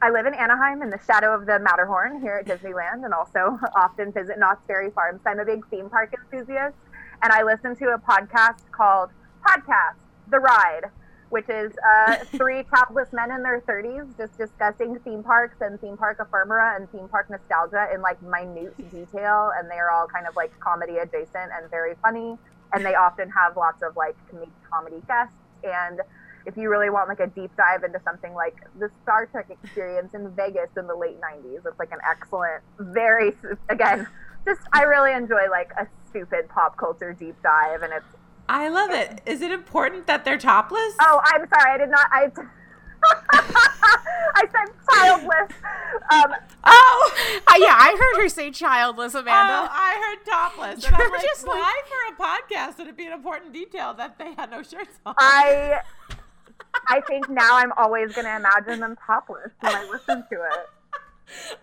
I 0.00 0.10
live 0.10 0.26
in 0.26 0.34
Anaheim 0.34 0.82
in 0.82 0.90
the 0.90 1.00
shadow 1.06 1.34
of 1.34 1.46
the 1.46 1.58
Matterhorn 1.58 2.20
here 2.20 2.36
at 2.36 2.46
Disneyland, 2.46 3.04
and 3.04 3.12
also 3.12 3.58
often 3.76 4.12
visit 4.12 4.38
Knott's 4.38 4.64
Berry 4.66 4.90
Farm. 4.90 5.20
So 5.22 5.30
I'm 5.30 5.40
a 5.40 5.44
big 5.44 5.66
theme 5.68 5.90
park 5.90 6.14
enthusiast, 6.14 6.76
and 7.22 7.32
I 7.32 7.42
listen 7.42 7.74
to 7.76 7.94
a 7.94 7.98
podcast 7.98 8.70
called 8.70 9.10
Podcast 9.44 9.96
The 10.30 10.38
Ride, 10.38 10.90
which 11.32 11.48
is 11.48 11.72
uh, 11.82 12.16
three 12.36 12.62
childless 12.70 13.08
men 13.10 13.30
in 13.30 13.42
their 13.42 13.62
30s 13.62 14.14
just 14.18 14.36
discussing 14.36 14.98
theme 14.98 15.22
parks 15.22 15.62
and 15.62 15.80
theme 15.80 15.96
park 15.96 16.18
ephemera 16.20 16.76
and 16.76 16.92
theme 16.92 17.08
park 17.08 17.30
nostalgia 17.30 17.88
in 17.92 18.02
like 18.02 18.20
minute 18.20 18.76
detail. 18.90 19.50
And 19.56 19.70
they're 19.70 19.90
all 19.90 20.06
kind 20.06 20.26
of 20.26 20.36
like 20.36 20.52
comedy 20.60 20.98
adjacent 20.98 21.50
and 21.56 21.70
very 21.70 21.94
funny. 22.02 22.36
And 22.74 22.84
they 22.84 22.96
often 22.96 23.30
have 23.30 23.56
lots 23.56 23.82
of 23.82 23.96
like 23.96 24.14
comedy 24.70 25.02
guests. 25.08 25.32
And 25.64 26.00
if 26.44 26.58
you 26.58 26.68
really 26.68 26.90
want 26.90 27.08
like 27.08 27.20
a 27.20 27.28
deep 27.28 27.50
dive 27.56 27.82
into 27.82 28.00
something 28.04 28.34
like 28.34 28.56
the 28.78 28.90
Star 29.02 29.24
Trek 29.24 29.46
experience 29.48 30.12
in 30.12 30.30
Vegas 30.32 30.68
in 30.76 30.86
the 30.86 30.94
late 30.94 31.18
90s, 31.18 31.64
it's 31.64 31.78
like 31.78 31.92
an 31.92 32.00
excellent, 32.06 32.62
very, 32.78 33.32
again, 33.70 34.06
just 34.44 34.60
I 34.74 34.82
really 34.82 35.14
enjoy 35.14 35.48
like 35.50 35.70
a 35.78 35.86
stupid 36.10 36.50
pop 36.50 36.76
culture 36.76 37.14
deep 37.14 37.36
dive. 37.42 37.80
And 37.80 37.94
it's 37.94 38.04
I 38.48 38.68
love 38.68 38.90
it. 38.90 39.20
Is 39.26 39.40
it 39.40 39.50
important 39.52 40.06
that 40.06 40.24
they're 40.24 40.38
topless? 40.38 40.94
Oh, 41.00 41.20
I'm 41.24 41.46
sorry. 41.48 41.72
I 41.74 41.78
did 41.78 41.90
not. 41.90 42.06
I. 42.10 42.30
I 44.34 44.42
said 44.50 44.74
childless. 44.94 45.56
Um, 46.10 46.34
Oh, 46.64 47.12
Uh, 47.48 47.54
yeah, 47.58 47.74
I 47.76 47.96
heard 47.98 48.22
her 48.22 48.28
say 48.28 48.50
childless, 48.50 49.14
Amanda. 49.14 49.52
oh, 49.54 49.68
I 49.70 50.16
heard 50.16 50.24
topless. 50.30 50.84
And 50.86 50.94
I'm 50.94 51.10
like, 51.10 51.22
just 51.22 51.46
like- 51.46 51.60
for 51.88 52.14
a 52.14 52.26
podcast 52.28 52.72
it 52.74 52.78
would 52.78 52.86
it 52.88 52.96
be 52.96 53.06
an 53.06 53.12
important 53.12 53.52
detail 53.52 53.94
that 53.94 54.18
they 54.18 54.32
had 54.34 54.50
no 54.50 54.62
shirts 54.62 54.98
on? 55.04 55.14
I. 55.18 55.80
I 56.88 57.00
think 57.02 57.28
now 57.28 57.56
I'm 57.58 57.72
always 57.76 58.12
going 58.14 58.24
to 58.24 58.34
imagine 58.36 58.80
them 58.80 58.96
topless 59.06 59.50
when 59.60 59.74
I 59.74 59.84
listen 59.90 60.24
to 60.30 60.34
it. 60.36 60.68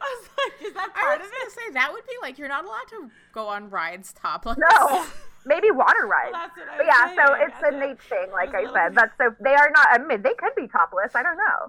I 0.02 0.18
was 0.20 0.30
like, 0.38 0.68
is 0.68 0.74
that 0.74 0.90
I 0.96 1.18
was 1.18 1.26
of 1.26 1.32
gonna 1.32 1.44
it? 1.46 1.52
say 1.52 1.74
that 1.74 1.92
would 1.94 2.06
be 2.06 2.14
like 2.22 2.38
you're 2.38 2.48
not 2.48 2.64
allowed 2.66 2.88
to 2.92 3.10
go 3.34 3.48
on 3.48 3.70
rides 3.70 4.14
topless. 4.14 4.58
No, 4.58 5.06
maybe 5.50 5.72
water 5.72 6.06
rides. 6.06 6.32
Well, 6.32 6.48
that's 6.48 6.56
what 6.58 6.68
but 6.78 6.86
was 6.86 6.94
yeah, 6.94 7.04
so 7.18 7.34
it's 7.34 7.54
That's 7.60 7.76
a 7.76 7.88
neat 7.88 8.00
thing, 8.06 8.32
like 8.32 8.54
I 8.54 8.70
I 8.70 8.74
said. 8.74 8.96
That's 8.96 9.12
so 9.18 9.34
they 9.42 9.56
are 9.56 9.72
not. 9.74 9.88
I 9.92 9.98
mean, 9.98 10.22
they 10.22 10.36
could 10.38 10.54
be 10.56 10.68
topless. 10.70 11.12
I 11.16 11.24
don't 11.24 11.38
know. 11.42 11.60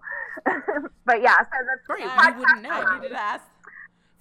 but 1.09 1.23
yeah, 1.23 1.39
so 1.41 1.57
that's 1.67 1.87
Great, 1.89 2.05
I- 2.07 2.31
you 2.31 2.39
wouldn't 2.39 2.63
know. 2.63 2.71
I 2.71 2.95
needed 3.01 3.17
to 3.17 3.21
ask. 3.21 3.45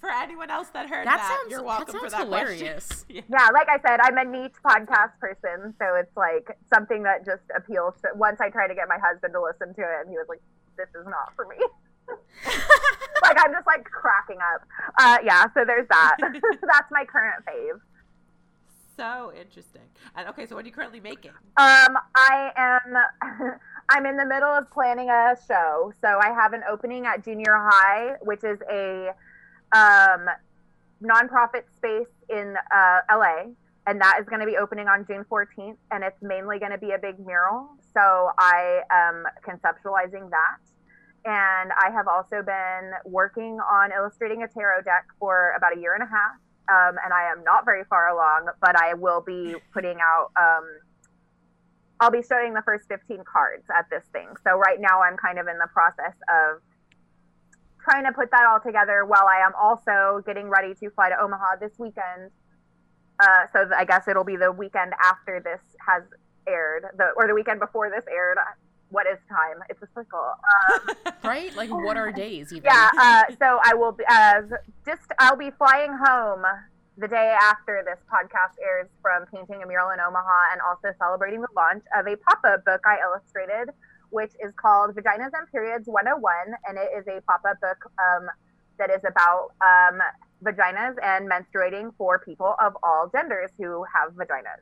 For 0.00 0.08
anyone 0.08 0.48
else 0.48 0.68
that 0.72 0.88
heard 0.88 1.06
that, 1.06 1.18
That 1.18 1.28
sounds 1.28 1.50
you're 1.52 1.62
welcome 1.62 1.92
that 1.92 2.00
for 2.02 2.08
that 2.08 2.24
hilarious. 2.24 3.04
question. 3.04 3.04
yeah. 3.28 3.36
yeah, 3.36 3.48
like 3.52 3.68
I 3.68 3.76
said, 3.86 4.00
I'm 4.00 4.16
a 4.16 4.24
neat 4.24 4.52
podcast 4.64 5.12
person, 5.20 5.74
so 5.78 5.94
it's 6.00 6.16
like 6.16 6.56
something 6.72 7.02
that 7.02 7.26
just 7.26 7.42
appeals 7.54 7.92
to. 8.00 8.08
Once 8.16 8.40
I 8.40 8.48
tried 8.48 8.68
to 8.68 8.74
get 8.74 8.88
my 8.88 8.96
husband 8.96 9.34
to 9.34 9.42
listen 9.44 9.74
to 9.76 9.82
it, 9.84 10.00
and 10.00 10.08
he 10.08 10.16
was 10.16 10.24
like, 10.26 10.40
"This 10.78 10.88
is 10.98 11.04
not 11.04 11.36
for 11.36 11.44
me." 11.52 11.60
like 13.22 13.36
I'm 13.44 13.52
just 13.52 13.66
like 13.66 13.84
cracking 13.84 14.38
up. 14.40 14.64
Uh, 14.98 15.18
yeah, 15.22 15.44
so 15.52 15.64
there's 15.66 15.86
that. 15.88 16.16
That's 16.18 16.90
my 16.90 17.04
current 17.04 17.44
fave. 17.44 17.78
So 19.00 19.32
interesting. 19.34 19.80
And 20.14 20.28
okay, 20.28 20.44
so 20.44 20.54
what 20.54 20.66
are 20.66 20.68
you 20.68 20.74
currently 20.74 21.00
making? 21.00 21.30
Um, 21.56 21.96
I 22.14 22.50
am. 22.54 23.54
I'm 23.88 24.04
in 24.04 24.18
the 24.18 24.26
middle 24.26 24.50
of 24.50 24.70
planning 24.70 25.08
a 25.08 25.34
show, 25.48 25.94
so 26.02 26.18
I 26.22 26.34
have 26.34 26.52
an 26.52 26.60
opening 26.70 27.06
at 27.06 27.24
Junior 27.24 27.56
High, 27.56 28.16
which 28.20 28.44
is 28.44 28.58
a 28.70 29.08
um, 29.72 30.26
nonprofit 31.02 31.62
space 31.74 32.12
in 32.28 32.56
uh, 32.76 32.98
LA, 33.10 33.52
and 33.86 33.98
that 34.02 34.18
is 34.20 34.26
going 34.28 34.40
to 34.40 34.46
be 34.46 34.58
opening 34.58 34.86
on 34.86 35.06
June 35.06 35.24
14th, 35.30 35.78
and 35.90 36.04
it's 36.04 36.20
mainly 36.20 36.58
going 36.58 36.72
to 36.72 36.78
be 36.78 36.90
a 36.90 36.98
big 36.98 37.18
mural. 37.24 37.70
So 37.94 38.28
I 38.38 38.82
am 38.92 39.24
conceptualizing 39.42 40.28
that. 40.28 40.60
And 41.24 41.72
I 41.72 41.90
have 41.90 42.06
also 42.06 42.42
been 42.42 42.92
working 43.06 43.60
on 43.60 43.92
illustrating 43.92 44.42
a 44.42 44.48
tarot 44.48 44.82
deck 44.82 45.06
for 45.18 45.54
about 45.56 45.74
a 45.74 45.80
year 45.80 45.94
and 45.94 46.02
a 46.02 46.06
half. 46.06 46.36
Um, 46.70 46.96
and 47.04 47.12
I 47.12 47.32
am 47.32 47.42
not 47.42 47.64
very 47.64 47.82
far 47.84 48.08
along, 48.08 48.48
but 48.60 48.80
I 48.80 48.94
will 48.94 49.20
be 49.20 49.56
putting 49.72 49.98
out 50.00 50.30
um, 50.38 50.64
I'll 52.00 52.10
be 52.10 52.22
showing 52.22 52.54
the 52.54 52.62
first 52.62 52.88
15 52.88 53.24
cards 53.30 53.64
at 53.76 53.88
this 53.90 54.04
thing. 54.10 54.28
So 54.42 54.56
right 54.56 54.80
now 54.80 55.02
I'm 55.02 55.16
kind 55.18 55.38
of 55.38 55.46
in 55.48 55.58
the 55.58 55.68
process 55.72 56.16
of 56.28 56.62
trying 57.84 58.04
to 58.04 58.12
put 58.12 58.30
that 58.30 58.46
all 58.48 58.58
together 58.58 59.04
while 59.04 59.28
I 59.28 59.44
am 59.44 59.52
also 59.54 60.22
getting 60.24 60.48
ready 60.48 60.74
to 60.74 60.90
fly 60.90 61.10
to 61.10 61.20
Omaha 61.20 61.56
this 61.60 61.72
weekend. 61.78 62.30
Uh, 63.22 63.44
so 63.52 63.68
I 63.76 63.84
guess 63.84 64.08
it'll 64.08 64.24
be 64.24 64.36
the 64.36 64.50
weekend 64.50 64.92
after 64.98 65.40
this 65.44 65.60
has 65.86 66.02
aired, 66.48 66.84
the 66.96 67.10
or 67.16 67.28
the 67.28 67.34
weekend 67.34 67.60
before 67.60 67.90
this 67.90 68.04
aired. 68.10 68.38
What 68.90 69.06
is 69.06 69.18
time? 69.28 69.62
It's 69.68 69.82
a 69.82 69.88
circle. 69.94 70.20
Um, 70.70 71.12
right? 71.24 71.54
Like, 71.56 71.70
what 71.70 71.96
are 71.96 72.12
days 72.12 72.52
even? 72.52 72.64
yeah. 72.64 72.90
Uh, 73.00 73.22
so 73.38 73.58
I 73.64 73.74
will 73.74 73.92
be 73.92 74.04
uh, 74.08 74.42
just 74.84 75.02
I'll 75.18 75.36
be 75.36 75.50
flying 75.50 75.92
home 75.92 76.42
the 76.98 77.08
day 77.08 77.34
after 77.40 77.82
this 77.84 77.98
podcast 78.12 78.60
airs 78.62 78.88
from 79.00 79.24
painting 79.26 79.62
a 79.62 79.66
mural 79.66 79.90
in 79.90 80.00
Omaha 80.00 80.52
and 80.52 80.60
also 80.60 80.94
celebrating 80.98 81.40
the 81.40 81.48
launch 81.56 81.82
of 81.96 82.06
a 82.06 82.16
pop 82.16 82.40
up 82.44 82.64
book 82.64 82.82
I 82.84 82.98
illustrated, 83.02 83.72
which 84.10 84.32
is 84.44 84.52
called 84.60 84.94
Vaginas 84.94 85.32
and 85.32 85.50
Periods 85.50 85.86
101. 85.86 86.54
And 86.68 86.76
it 86.76 86.90
is 86.96 87.06
a 87.06 87.22
pop 87.22 87.42
up 87.48 87.60
book 87.60 87.90
um, 87.98 88.28
that 88.78 88.90
is 88.90 89.02
about 89.08 89.52
um, 89.62 90.00
vaginas 90.44 90.96
and 91.02 91.30
menstruating 91.30 91.92
for 91.96 92.18
people 92.18 92.54
of 92.60 92.76
all 92.82 93.08
genders 93.10 93.50
who 93.58 93.84
have 93.94 94.12
vaginas. 94.12 94.60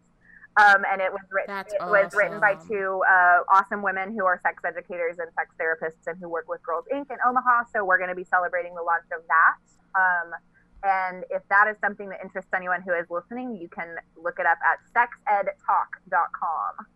Um, 0.57 0.83
and 0.91 1.01
it 1.01 1.13
was 1.13 1.23
written. 1.31 1.55
That's 1.55 1.73
it 1.73 1.81
was 1.83 2.13
written 2.17 2.41
by 2.41 2.55
two 2.67 3.03
uh, 3.09 3.45
awesome 3.53 3.83
women 3.83 4.11
who 4.11 4.25
are 4.25 4.41
sex 4.43 4.63
educators 4.65 5.19
and 5.19 5.29
sex 5.39 5.55
therapists 5.55 6.07
and 6.07 6.19
who 6.19 6.29
work 6.29 6.49
with 6.49 6.63
Girls 6.65 6.85
Inc. 6.93 7.11
in 7.11 7.19
Omaha. 7.25 7.65
So 7.73 7.85
we're 7.85 7.99
going 7.99 8.11
to 8.11 8.17
be 8.17 8.25
celebrating 8.25 8.75
the 8.75 8.83
launch 8.83 9.07
of 9.15 9.23
that. 9.29 9.55
Um, 9.95 10.35
and 10.83 11.25
if 11.31 11.43
that 11.49 11.69
is 11.69 11.77
something 11.81 12.09
that 12.09 12.21
interests 12.23 12.51
anyone 12.55 12.83
who 12.83 12.93
is 12.93 13.07
listening, 13.11 13.57
you 13.61 13.69
can 13.69 13.97
look 14.17 14.39
it 14.39 14.47
up 14.47 14.59
at 14.67 14.79
sexedtalk.com. 14.95 16.87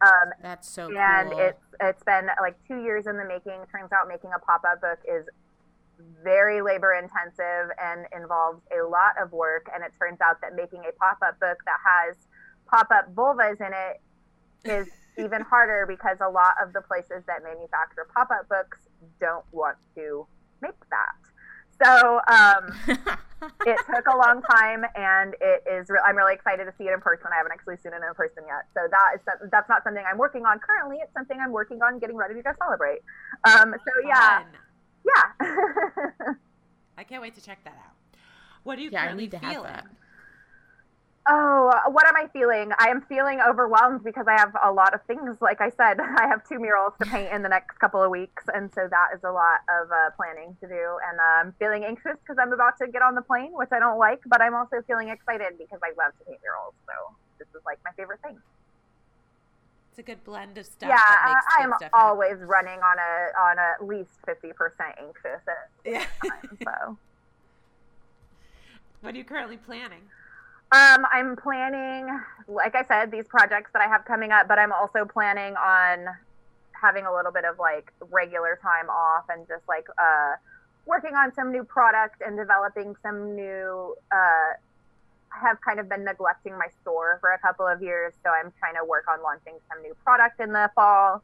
Um, 0.00 0.30
That's 0.42 0.68
so 0.68 0.90
and 0.96 1.30
cool. 1.30 1.38
it's 1.38 1.64
it's 1.80 2.02
been 2.02 2.28
like 2.40 2.56
two 2.66 2.82
years 2.82 3.06
in 3.06 3.16
the 3.16 3.24
making. 3.24 3.64
Turns 3.70 3.92
out 3.92 4.08
making 4.08 4.30
a 4.34 4.38
pop 4.38 4.62
up 4.66 4.80
book 4.80 4.98
is 5.08 5.26
very 6.22 6.60
labor 6.60 6.94
intensive 6.94 7.70
and 7.80 8.06
involves 8.14 8.60
a 8.74 8.82
lot 8.86 9.14
of 9.22 9.32
work. 9.32 9.70
And 9.72 9.84
it 9.84 9.92
turns 9.98 10.20
out 10.20 10.40
that 10.40 10.54
making 10.54 10.82
a 10.88 10.92
pop 10.98 11.18
up 11.22 11.38
book 11.38 11.58
that 11.64 11.78
has 11.84 12.16
pop 12.66 12.88
up 12.90 13.14
vulvas 13.14 13.60
in 13.60 13.72
it 13.72 14.00
is 14.64 14.88
even 15.18 15.42
harder 15.42 15.86
because 15.86 16.18
a 16.20 16.28
lot 16.28 16.54
of 16.62 16.72
the 16.72 16.80
places 16.80 17.22
that 17.26 17.42
manufacture 17.44 18.06
pop 18.14 18.30
up 18.30 18.48
books 18.48 18.78
don't 19.20 19.44
want 19.52 19.76
to 19.94 20.26
make 20.60 20.74
that. 20.90 21.14
So 21.82 22.20
um, 22.28 22.72
it 23.66 23.78
took 23.92 24.06
a 24.06 24.16
long 24.16 24.42
time, 24.42 24.84
and 24.94 25.34
it 25.40 25.64
is. 25.70 25.90
Re- 25.90 25.98
I'm 26.06 26.16
really 26.16 26.34
excited 26.34 26.64
to 26.66 26.72
see 26.78 26.84
it 26.84 26.92
in 26.94 27.00
person. 27.00 27.26
I 27.32 27.36
haven't 27.36 27.50
actually 27.52 27.76
seen 27.82 27.92
it 27.92 27.96
in 27.96 28.14
person 28.14 28.44
yet, 28.46 28.62
so 28.74 28.86
that 28.88 29.10
is 29.16 29.20
some- 29.24 29.48
that's 29.50 29.68
not 29.68 29.82
something 29.82 30.02
I'm 30.08 30.16
working 30.16 30.46
on 30.46 30.60
currently. 30.60 30.98
It's 31.02 31.12
something 31.12 31.36
I'm 31.40 31.50
working 31.50 31.82
on 31.82 31.98
getting 31.98 32.16
ready 32.16 32.34
to 32.34 32.42
go 32.42 32.52
celebrate. 32.58 33.00
Um, 33.44 33.74
so 33.74 34.06
yeah, 34.06 34.38
Fun. 34.38 34.46
yeah. 35.04 36.34
I 36.98 37.02
can't 37.02 37.20
wait 37.22 37.34
to 37.34 37.42
check 37.42 37.58
that 37.64 37.74
out. 37.74 38.18
What 38.62 38.78
are 38.78 38.82
you 38.82 38.90
yeah, 38.90 39.00
I 39.00 39.06
currently 39.06 39.24
need 39.24 39.30
to 39.32 39.38
feeling? 39.40 39.54
have 39.56 39.64
that. 39.64 39.86
Oh, 41.26 41.72
what 41.88 42.06
am 42.06 42.16
I 42.16 42.28
feeling? 42.36 42.72
I 42.78 42.88
am 42.92 43.00
feeling 43.08 43.40
overwhelmed 43.40 44.04
because 44.04 44.26
I 44.28 44.36
have 44.36 44.52
a 44.62 44.70
lot 44.70 44.92
of 44.92 45.00
things. 45.08 45.38
Like 45.40 45.62
I 45.62 45.70
said, 45.70 45.96
I 46.00 46.28
have 46.28 46.44
two 46.46 46.58
murals 46.58 46.92
to 47.00 47.06
paint 47.06 47.32
in 47.32 47.42
the 47.42 47.48
next 47.48 47.78
couple 47.78 48.02
of 48.02 48.10
weeks, 48.10 48.44
and 48.52 48.68
so 48.74 48.86
that 48.90 49.08
is 49.16 49.24
a 49.24 49.32
lot 49.32 49.64
of 49.72 49.88
uh, 49.88 50.12
planning 50.20 50.54
to 50.60 50.68
do. 50.68 50.84
And 51.08 51.16
uh, 51.16 51.48
I'm 51.48 51.54
feeling 51.58 51.84
anxious 51.84 52.20
because 52.20 52.36
I'm 52.36 52.52
about 52.52 52.74
to 52.82 52.88
get 52.92 53.00
on 53.00 53.14
the 53.14 53.22
plane, 53.22 53.52
which 53.56 53.70
I 53.72 53.78
don't 53.80 53.98
like, 53.98 54.20
but 54.28 54.42
I'm 54.42 54.54
also 54.54 54.84
feeling 54.86 55.08
excited 55.08 55.56
because 55.56 55.80
I 55.80 55.96
love 55.96 56.12
to 56.12 56.24
paint 56.28 56.40
murals. 56.44 56.76
So 56.84 56.92
this 57.40 57.48
is 57.56 57.62
like 57.64 57.78
my 57.88 57.92
favorite 57.96 58.20
thing. 58.20 58.36
It's 59.92 60.00
a 60.00 60.02
good 60.02 60.24
blend 60.24 60.58
of 60.58 60.66
stuff. 60.66 60.90
yeah, 60.90 61.00
that 61.08 61.24
makes 61.24 61.46
I, 61.56 61.64
I'm 61.64 61.72
always 61.96 62.36
running 62.44 62.80
on 62.84 62.98
a 63.00 63.32
on 63.40 63.56
at 63.58 63.80
least 63.80 64.20
fifty 64.26 64.52
percent 64.52 64.92
anxious 65.00 65.40
at 65.48 65.56
Yeah. 65.88 66.04
times. 66.20 66.60
So. 66.60 66.98
what 69.00 69.14
are 69.14 69.18
you 69.18 69.24
currently 69.24 69.56
planning? 69.56 70.02
Um, 70.74 71.06
I'm 71.12 71.36
planning, 71.36 72.08
like 72.48 72.74
I 72.74 72.82
said, 72.82 73.12
these 73.12 73.28
projects 73.28 73.70
that 73.74 73.80
I 73.80 73.86
have 73.86 74.04
coming 74.04 74.32
up, 74.32 74.48
but 74.48 74.58
I'm 74.58 74.72
also 74.72 75.04
planning 75.04 75.54
on 75.54 76.06
having 76.72 77.06
a 77.06 77.14
little 77.14 77.30
bit 77.30 77.44
of 77.44 77.60
like 77.60 77.92
regular 78.10 78.58
time 78.60 78.90
off 78.90 79.22
and 79.28 79.46
just 79.46 79.62
like 79.68 79.86
uh, 80.02 80.32
working 80.84 81.14
on 81.14 81.32
some 81.32 81.52
new 81.52 81.62
product 81.62 82.22
and 82.26 82.36
developing 82.36 82.96
some 83.04 83.36
new. 83.36 83.94
Uh, 84.10 84.58
I 85.30 85.40
have 85.42 85.60
kind 85.60 85.78
of 85.78 85.88
been 85.88 86.04
neglecting 86.04 86.58
my 86.58 86.66
store 86.82 87.18
for 87.20 87.30
a 87.30 87.38
couple 87.38 87.68
of 87.68 87.80
years, 87.80 88.12
so 88.24 88.30
I'm 88.30 88.52
trying 88.58 88.74
to 88.74 88.84
work 88.84 89.04
on 89.08 89.22
launching 89.22 89.54
some 89.70 89.80
new 89.80 89.94
product 90.02 90.40
in 90.40 90.52
the 90.52 90.72
fall. 90.74 91.22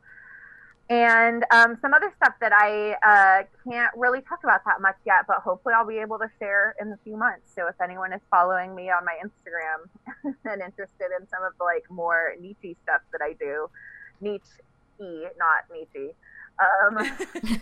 And 0.90 1.44
um, 1.52 1.78
some 1.80 1.94
other 1.94 2.12
stuff 2.16 2.34
that 2.40 2.52
I 2.52 2.96
uh, 3.06 3.44
can't 3.62 3.92
really 3.96 4.22
talk 4.22 4.40
about 4.42 4.62
that 4.66 4.80
much 4.80 4.96
yet, 5.06 5.24
but 5.28 5.36
hopefully 5.36 5.72
I'll 5.78 5.86
be 5.86 5.98
able 5.98 6.18
to 6.18 6.26
share 6.40 6.74
in 6.80 6.90
a 6.90 6.98
few 7.04 7.16
months. 7.16 7.52
So 7.54 7.68
if 7.68 7.80
anyone 7.80 8.12
is 8.12 8.20
following 8.28 8.74
me 8.74 8.90
on 8.90 9.04
my 9.04 9.16
Instagram 9.24 10.34
and 10.44 10.60
interested 10.60 11.10
in 11.20 11.28
some 11.28 11.44
of 11.44 11.52
the 11.58 11.64
like 11.64 11.84
more 11.90 12.34
niche 12.40 12.76
stuff 12.82 13.02
that 13.12 13.22
I 13.22 13.34
do, 13.34 13.70
niche 14.20 14.42
e, 15.00 15.26
not 15.38 15.70
niche. 15.72 16.12
Um, 16.58 16.98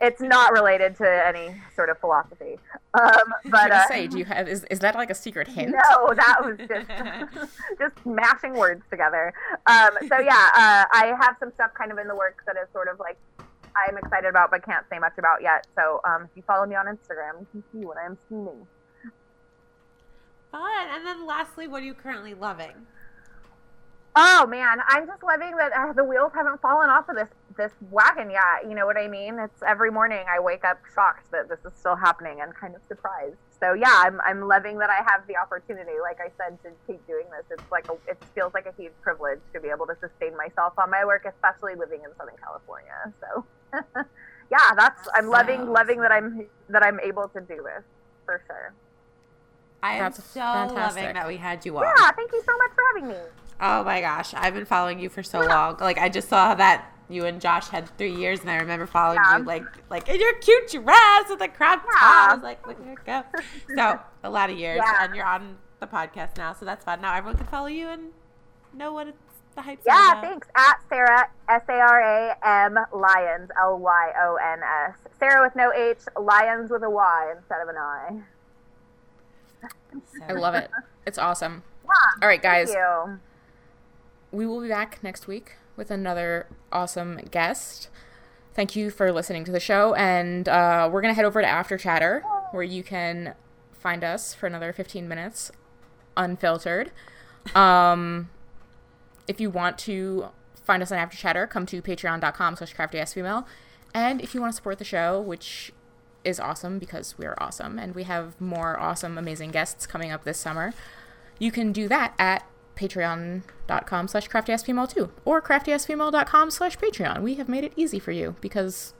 it's 0.00 0.20
not 0.20 0.52
related 0.52 0.96
to 0.96 1.26
any 1.26 1.54
sort 1.74 1.88
of 1.88 1.98
philosophy. 1.98 2.58
Um, 2.94 3.32
but 3.46 3.70
uh, 3.70 3.86
say, 3.88 4.06
do 4.06 4.18
you 4.18 4.24
have? 4.24 4.48
Is, 4.48 4.64
is 4.70 4.80
that 4.80 4.94
like 4.94 5.10
a 5.10 5.14
secret 5.14 5.48
hint? 5.48 5.70
no, 5.70 6.14
that 6.14 6.38
was 6.40 6.58
just 6.68 7.50
just 7.78 8.06
mashing 8.06 8.54
words 8.54 8.82
together. 8.90 9.32
Um, 9.66 9.90
so 10.08 10.18
yeah, 10.18 10.50
uh, 10.54 10.84
I 10.92 11.14
have 11.20 11.36
some 11.40 11.52
stuff 11.54 11.72
kind 11.74 11.92
of 11.92 11.98
in 11.98 12.08
the 12.08 12.16
works 12.16 12.44
that 12.46 12.56
is 12.56 12.68
sort 12.72 12.88
of 12.88 12.98
like 13.00 13.18
I'm 13.76 13.96
excited 13.98 14.28
about, 14.28 14.50
but 14.50 14.64
can't 14.64 14.86
say 14.90 14.98
much 14.98 15.14
about 15.18 15.42
yet. 15.42 15.66
So 15.76 16.00
um, 16.04 16.24
if 16.24 16.30
you 16.34 16.42
follow 16.46 16.66
me 16.66 16.76
on 16.76 16.86
Instagram, 16.86 17.40
you 17.40 17.46
can 17.52 17.64
see 17.72 17.84
what 17.84 17.96
I'm 17.98 18.16
scheming. 18.26 18.66
Fun. 20.50 20.86
And 20.94 21.06
then 21.06 21.26
lastly, 21.26 21.68
what 21.68 21.82
are 21.82 21.86
you 21.86 21.94
currently 21.94 22.34
loving? 22.34 22.86
Oh 24.18 24.46
man, 24.46 24.78
I'm 24.88 25.06
just 25.06 25.22
loving 25.22 25.54
that 25.58 25.72
uh, 25.76 25.92
the 25.92 26.02
wheels 26.02 26.32
haven't 26.34 26.62
fallen 26.62 26.88
off 26.88 27.06
of 27.10 27.16
this 27.16 27.28
this 27.58 27.72
wagon 27.90 28.30
yet. 28.30 28.64
You 28.66 28.74
know 28.74 28.86
what 28.86 28.96
I 28.96 29.08
mean? 29.08 29.38
It's 29.38 29.62
every 29.62 29.90
morning 29.90 30.24
I 30.26 30.40
wake 30.40 30.64
up 30.64 30.78
shocked 30.94 31.30
that 31.32 31.50
this 31.50 31.58
is 31.66 31.78
still 31.78 31.96
happening 31.96 32.40
and 32.40 32.54
kind 32.54 32.74
of 32.74 32.80
surprised. 32.88 33.36
So 33.60 33.74
yeah, 33.74 33.92
I'm 33.92 34.18
I'm 34.22 34.48
loving 34.48 34.78
that 34.78 34.88
I 34.88 35.04
have 35.06 35.26
the 35.28 35.36
opportunity, 35.36 36.00
like 36.00 36.16
I 36.18 36.30
said, 36.38 36.56
to 36.62 36.70
keep 36.86 37.06
doing 37.06 37.26
this. 37.30 37.44
It's 37.50 37.70
like 37.70 37.88
a, 37.90 38.10
it 38.10 38.16
feels 38.34 38.54
like 38.54 38.64
a 38.64 38.72
huge 38.80 38.94
privilege 39.02 39.40
to 39.52 39.60
be 39.60 39.68
able 39.68 39.86
to 39.86 39.96
sustain 40.00 40.34
myself 40.34 40.72
on 40.78 40.90
my 40.90 41.04
work, 41.04 41.26
especially 41.26 41.74
living 41.74 42.00
in 42.02 42.10
Southern 42.16 42.36
California. 42.42 43.12
So 43.20 43.44
yeah, 44.50 44.72
that's 44.74 45.08
I'm 45.14 45.28
loving 45.28 45.70
loving 45.70 46.00
that 46.00 46.10
I'm 46.10 46.46
that 46.70 46.82
I'm 46.82 47.00
able 47.00 47.28
to 47.28 47.40
do 47.42 47.56
this 47.56 47.84
for 48.24 48.42
sure. 48.46 48.72
I 49.82 49.96
am 49.96 50.04
That's 50.04 50.24
so 50.24 50.40
fantastic. 50.40 51.02
loving 51.02 51.14
that 51.14 51.28
we 51.28 51.36
had 51.36 51.66
you 51.66 51.76
on. 51.76 51.84
Yeah, 51.84 52.10
thank 52.12 52.32
you 52.32 52.42
so 52.46 52.56
much 52.56 52.70
for 52.74 52.82
having 52.94 53.08
me. 53.10 53.45
Oh 53.60 53.82
my 53.84 54.00
gosh, 54.00 54.34
I've 54.34 54.54
been 54.54 54.64
following 54.66 54.98
you 54.98 55.08
for 55.08 55.22
so 55.22 55.40
long. 55.40 55.76
Like 55.80 55.98
I 55.98 56.08
just 56.08 56.28
saw 56.28 56.54
that 56.54 56.92
you 57.08 57.24
and 57.24 57.40
Josh 57.40 57.68
had 57.68 57.88
three 57.96 58.14
years, 58.14 58.40
and 58.40 58.50
I 58.50 58.56
remember 58.56 58.86
following 58.86 59.18
Yeah. 59.24 59.38
you 59.38 59.44
like 59.44 59.64
like 59.90 60.08
in 60.08 60.20
your 60.20 60.34
cute 60.34 60.70
dress 60.70 61.28
with 61.30 61.40
a 61.40 61.48
crop 61.48 61.82
top. 61.84 62.30
I 62.30 62.34
was 62.34 62.42
like, 62.42 62.66
look 62.66 62.78
at 62.80 62.86
her 62.86 62.94
go. 63.04 63.40
So 63.76 64.00
a 64.24 64.30
lot 64.30 64.50
of 64.50 64.58
years, 64.58 64.80
Yeah. 64.84 65.04
and 65.04 65.14
you're 65.14 65.24
on 65.24 65.56
the 65.80 65.86
podcast 65.86 66.36
now, 66.36 66.52
so 66.52 66.64
that's 66.66 66.84
fun. 66.84 67.00
Now 67.00 67.14
everyone 67.14 67.36
can 67.38 67.46
follow 67.46 67.66
you 67.68 67.88
and 67.88 68.10
know 68.74 68.92
what 68.92 69.08
it's 69.08 69.18
the 69.54 69.62
hype's 69.62 69.84
Yeah, 69.86 70.10
about. 70.12 70.22
thanks. 70.24 70.48
At 70.54 70.76
Sara, 70.90 71.28
S 71.48 71.62
A 71.68 71.72
R 71.72 72.00
A 72.00 72.36
M 72.46 72.78
Lyons 72.92 73.50
L 73.58 73.78
Y 73.78 74.12
O 74.22 74.36
N 74.36 74.60
S. 74.62 74.96
Sara 75.18 75.42
with 75.42 75.56
no 75.56 75.72
H, 75.72 76.00
Lyons 76.20 76.70
with 76.70 76.82
a 76.82 76.90
Y 76.90 77.32
instead 77.34 77.62
of 77.62 77.68
an 77.68 77.76
I. 77.78 78.20
I 80.28 80.32
love 80.32 80.54
it. 80.54 80.70
It's 81.06 81.16
awesome. 81.18 81.62
Yeah, 81.84 81.90
All 82.22 82.28
right, 82.28 82.42
guys. 82.42 82.70
We 84.36 84.46
will 84.46 84.60
be 84.60 84.68
back 84.68 85.02
next 85.02 85.26
week 85.26 85.54
with 85.76 85.90
another 85.90 86.46
awesome 86.70 87.20
guest. 87.30 87.88
Thank 88.52 88.76
you 88.76 88.90
for 88.90 89.10
listening 89.10 89.46
to 89.46 89.50
the 89.50 89.58
show, 89.58 89.94
and 89.94 90.46
uh, 90.46 90.90
we're 90.92 91.00
gonna 91.00 91.14
head 91.14 91.24
over 91.24 91.40
to 91.40 91.48
After 91.48 91.78
Chatter, 91.78 92.22
where 92.50 92.62
you 92.62 92.82
can 92.82 93.34
find 93.72 94.04
us 94.04 94.34
for 94.34 94.46
another 94.46 94.74
15 94.74 95.08
minutes, 95.08 95.50
unfiltered. 96.18 96.92
Um, 97.54 98.28
if 99.26 99.40
you 99.40 99.48
want 99.48 99.78
to 99.78 100.28
find 100.62 100.82
us 100.82 100.92
on 100.92 100.98
After 100.98 101.16
Chatter, 101.16 101.46
come 101.46 101.64
to 101.64 101.80
patreon.com 101.80 102.56
slash 102.56 102.76
craftyfemale. 102.76 103.46
And 103.94 104.20
if 104.20 104.34
you 104.34 104.42
want 104.42 104.52
to 104.52 104.56
support 104.56 104.76
the 104.76 104.84
show, 104.84 105.18
which 105.18 105.72
is 106.24 106.38
awesome 106.38 106.78
because 106.78 107.16
we're 107.16 107.36
awesome 107.38 107.78
and 107.78 107.94
we 107.94 108.02
have 108.02 108.38
more 108.38 108.78
awesome, 108.78 109.16
amazing 109.16 109.52
guests 109.52 109.86
coming 109.86 110.12
up 110.12 110.24
this 110.24 110.36
summer, 110.36 110.74
you 111.38 111.50
can 111.50 111.72
do 111.72 111.88
that 111.88 112.12
at 112.18 112.46
patreon.com 112.76 114.08
slash 114.08 114.28
craftyfemale 114.28 114.88
too 114.92 115.10
or 115.24 115.40
craftyfemale.com 115.42 116.50
slash 116.50 116.76
patreon. 116.78 117.22
We 117.22 117.34
have 117.34 117.48
made 117.48 117.64
it 117.64 117.72
easy 117.76 117.98
for 117.98 118.12
you 118.12 118.36
because 118.40 118.94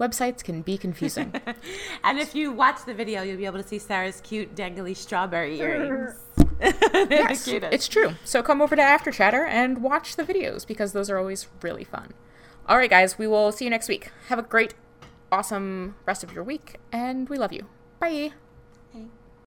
websites 0.00 0.42
can 0.42 0.62
be 0.62 0.76
confusing. 0.78 1.32
And 2.04 2.18
if 2.18 2.34
you 2.34 2.50
watch 2.50 2.84
the 2.84 2.94
video, 2.94 3.22
you'll 3.22 3.36
be 3.36 3.46
able 3.46 3.62
to 3.62 3.68
see 3.68 3.78
Sara's 3.78 4.20
cute 4.22 4.54
dangly 4.54 4.96
strawberry 4.96 5.60
earrings. 5.60 6.14
Yes, 6.62 7.48
it's 7.48 7.88
true. 7.88 8.12
So 8.24 8.40
come 8.40 8.62
over 8.62 8.76
to 8.76 8.82
After 8.82 9.10
Chatter 9.10 9.44
and 9.44 9.82
watch 9.82 10.14
the 10.14 10.22
videos 10.22 10.64
because 10.64 10.92
those 10.92 11.10
are 11.10 11.18
always 11.18 11.48
really 11.60 11.82
fun. 11.82 12.14
All 12.68 12.76
right, 12.76 12.88
guys, 12.88 13.18
we 13.18 13.26
will 13.26 13.50
see 13.50 13.64
you 13.64 13.70
next 13.70 13.88
week. 13.88 14.12
Have 14.28 14.38
a 14.38 14.42
great, 14.42 14.74
awesome 15.32 15.96
rest 16.06 16.22
of 16.22 16.32
your 16.32 16.44
week, 16.44 16.78
and 16.92 17.28
we 17.28 17.36
love 17.36 17.52
you. 17.52 17.66
Bye. 17.98 18.32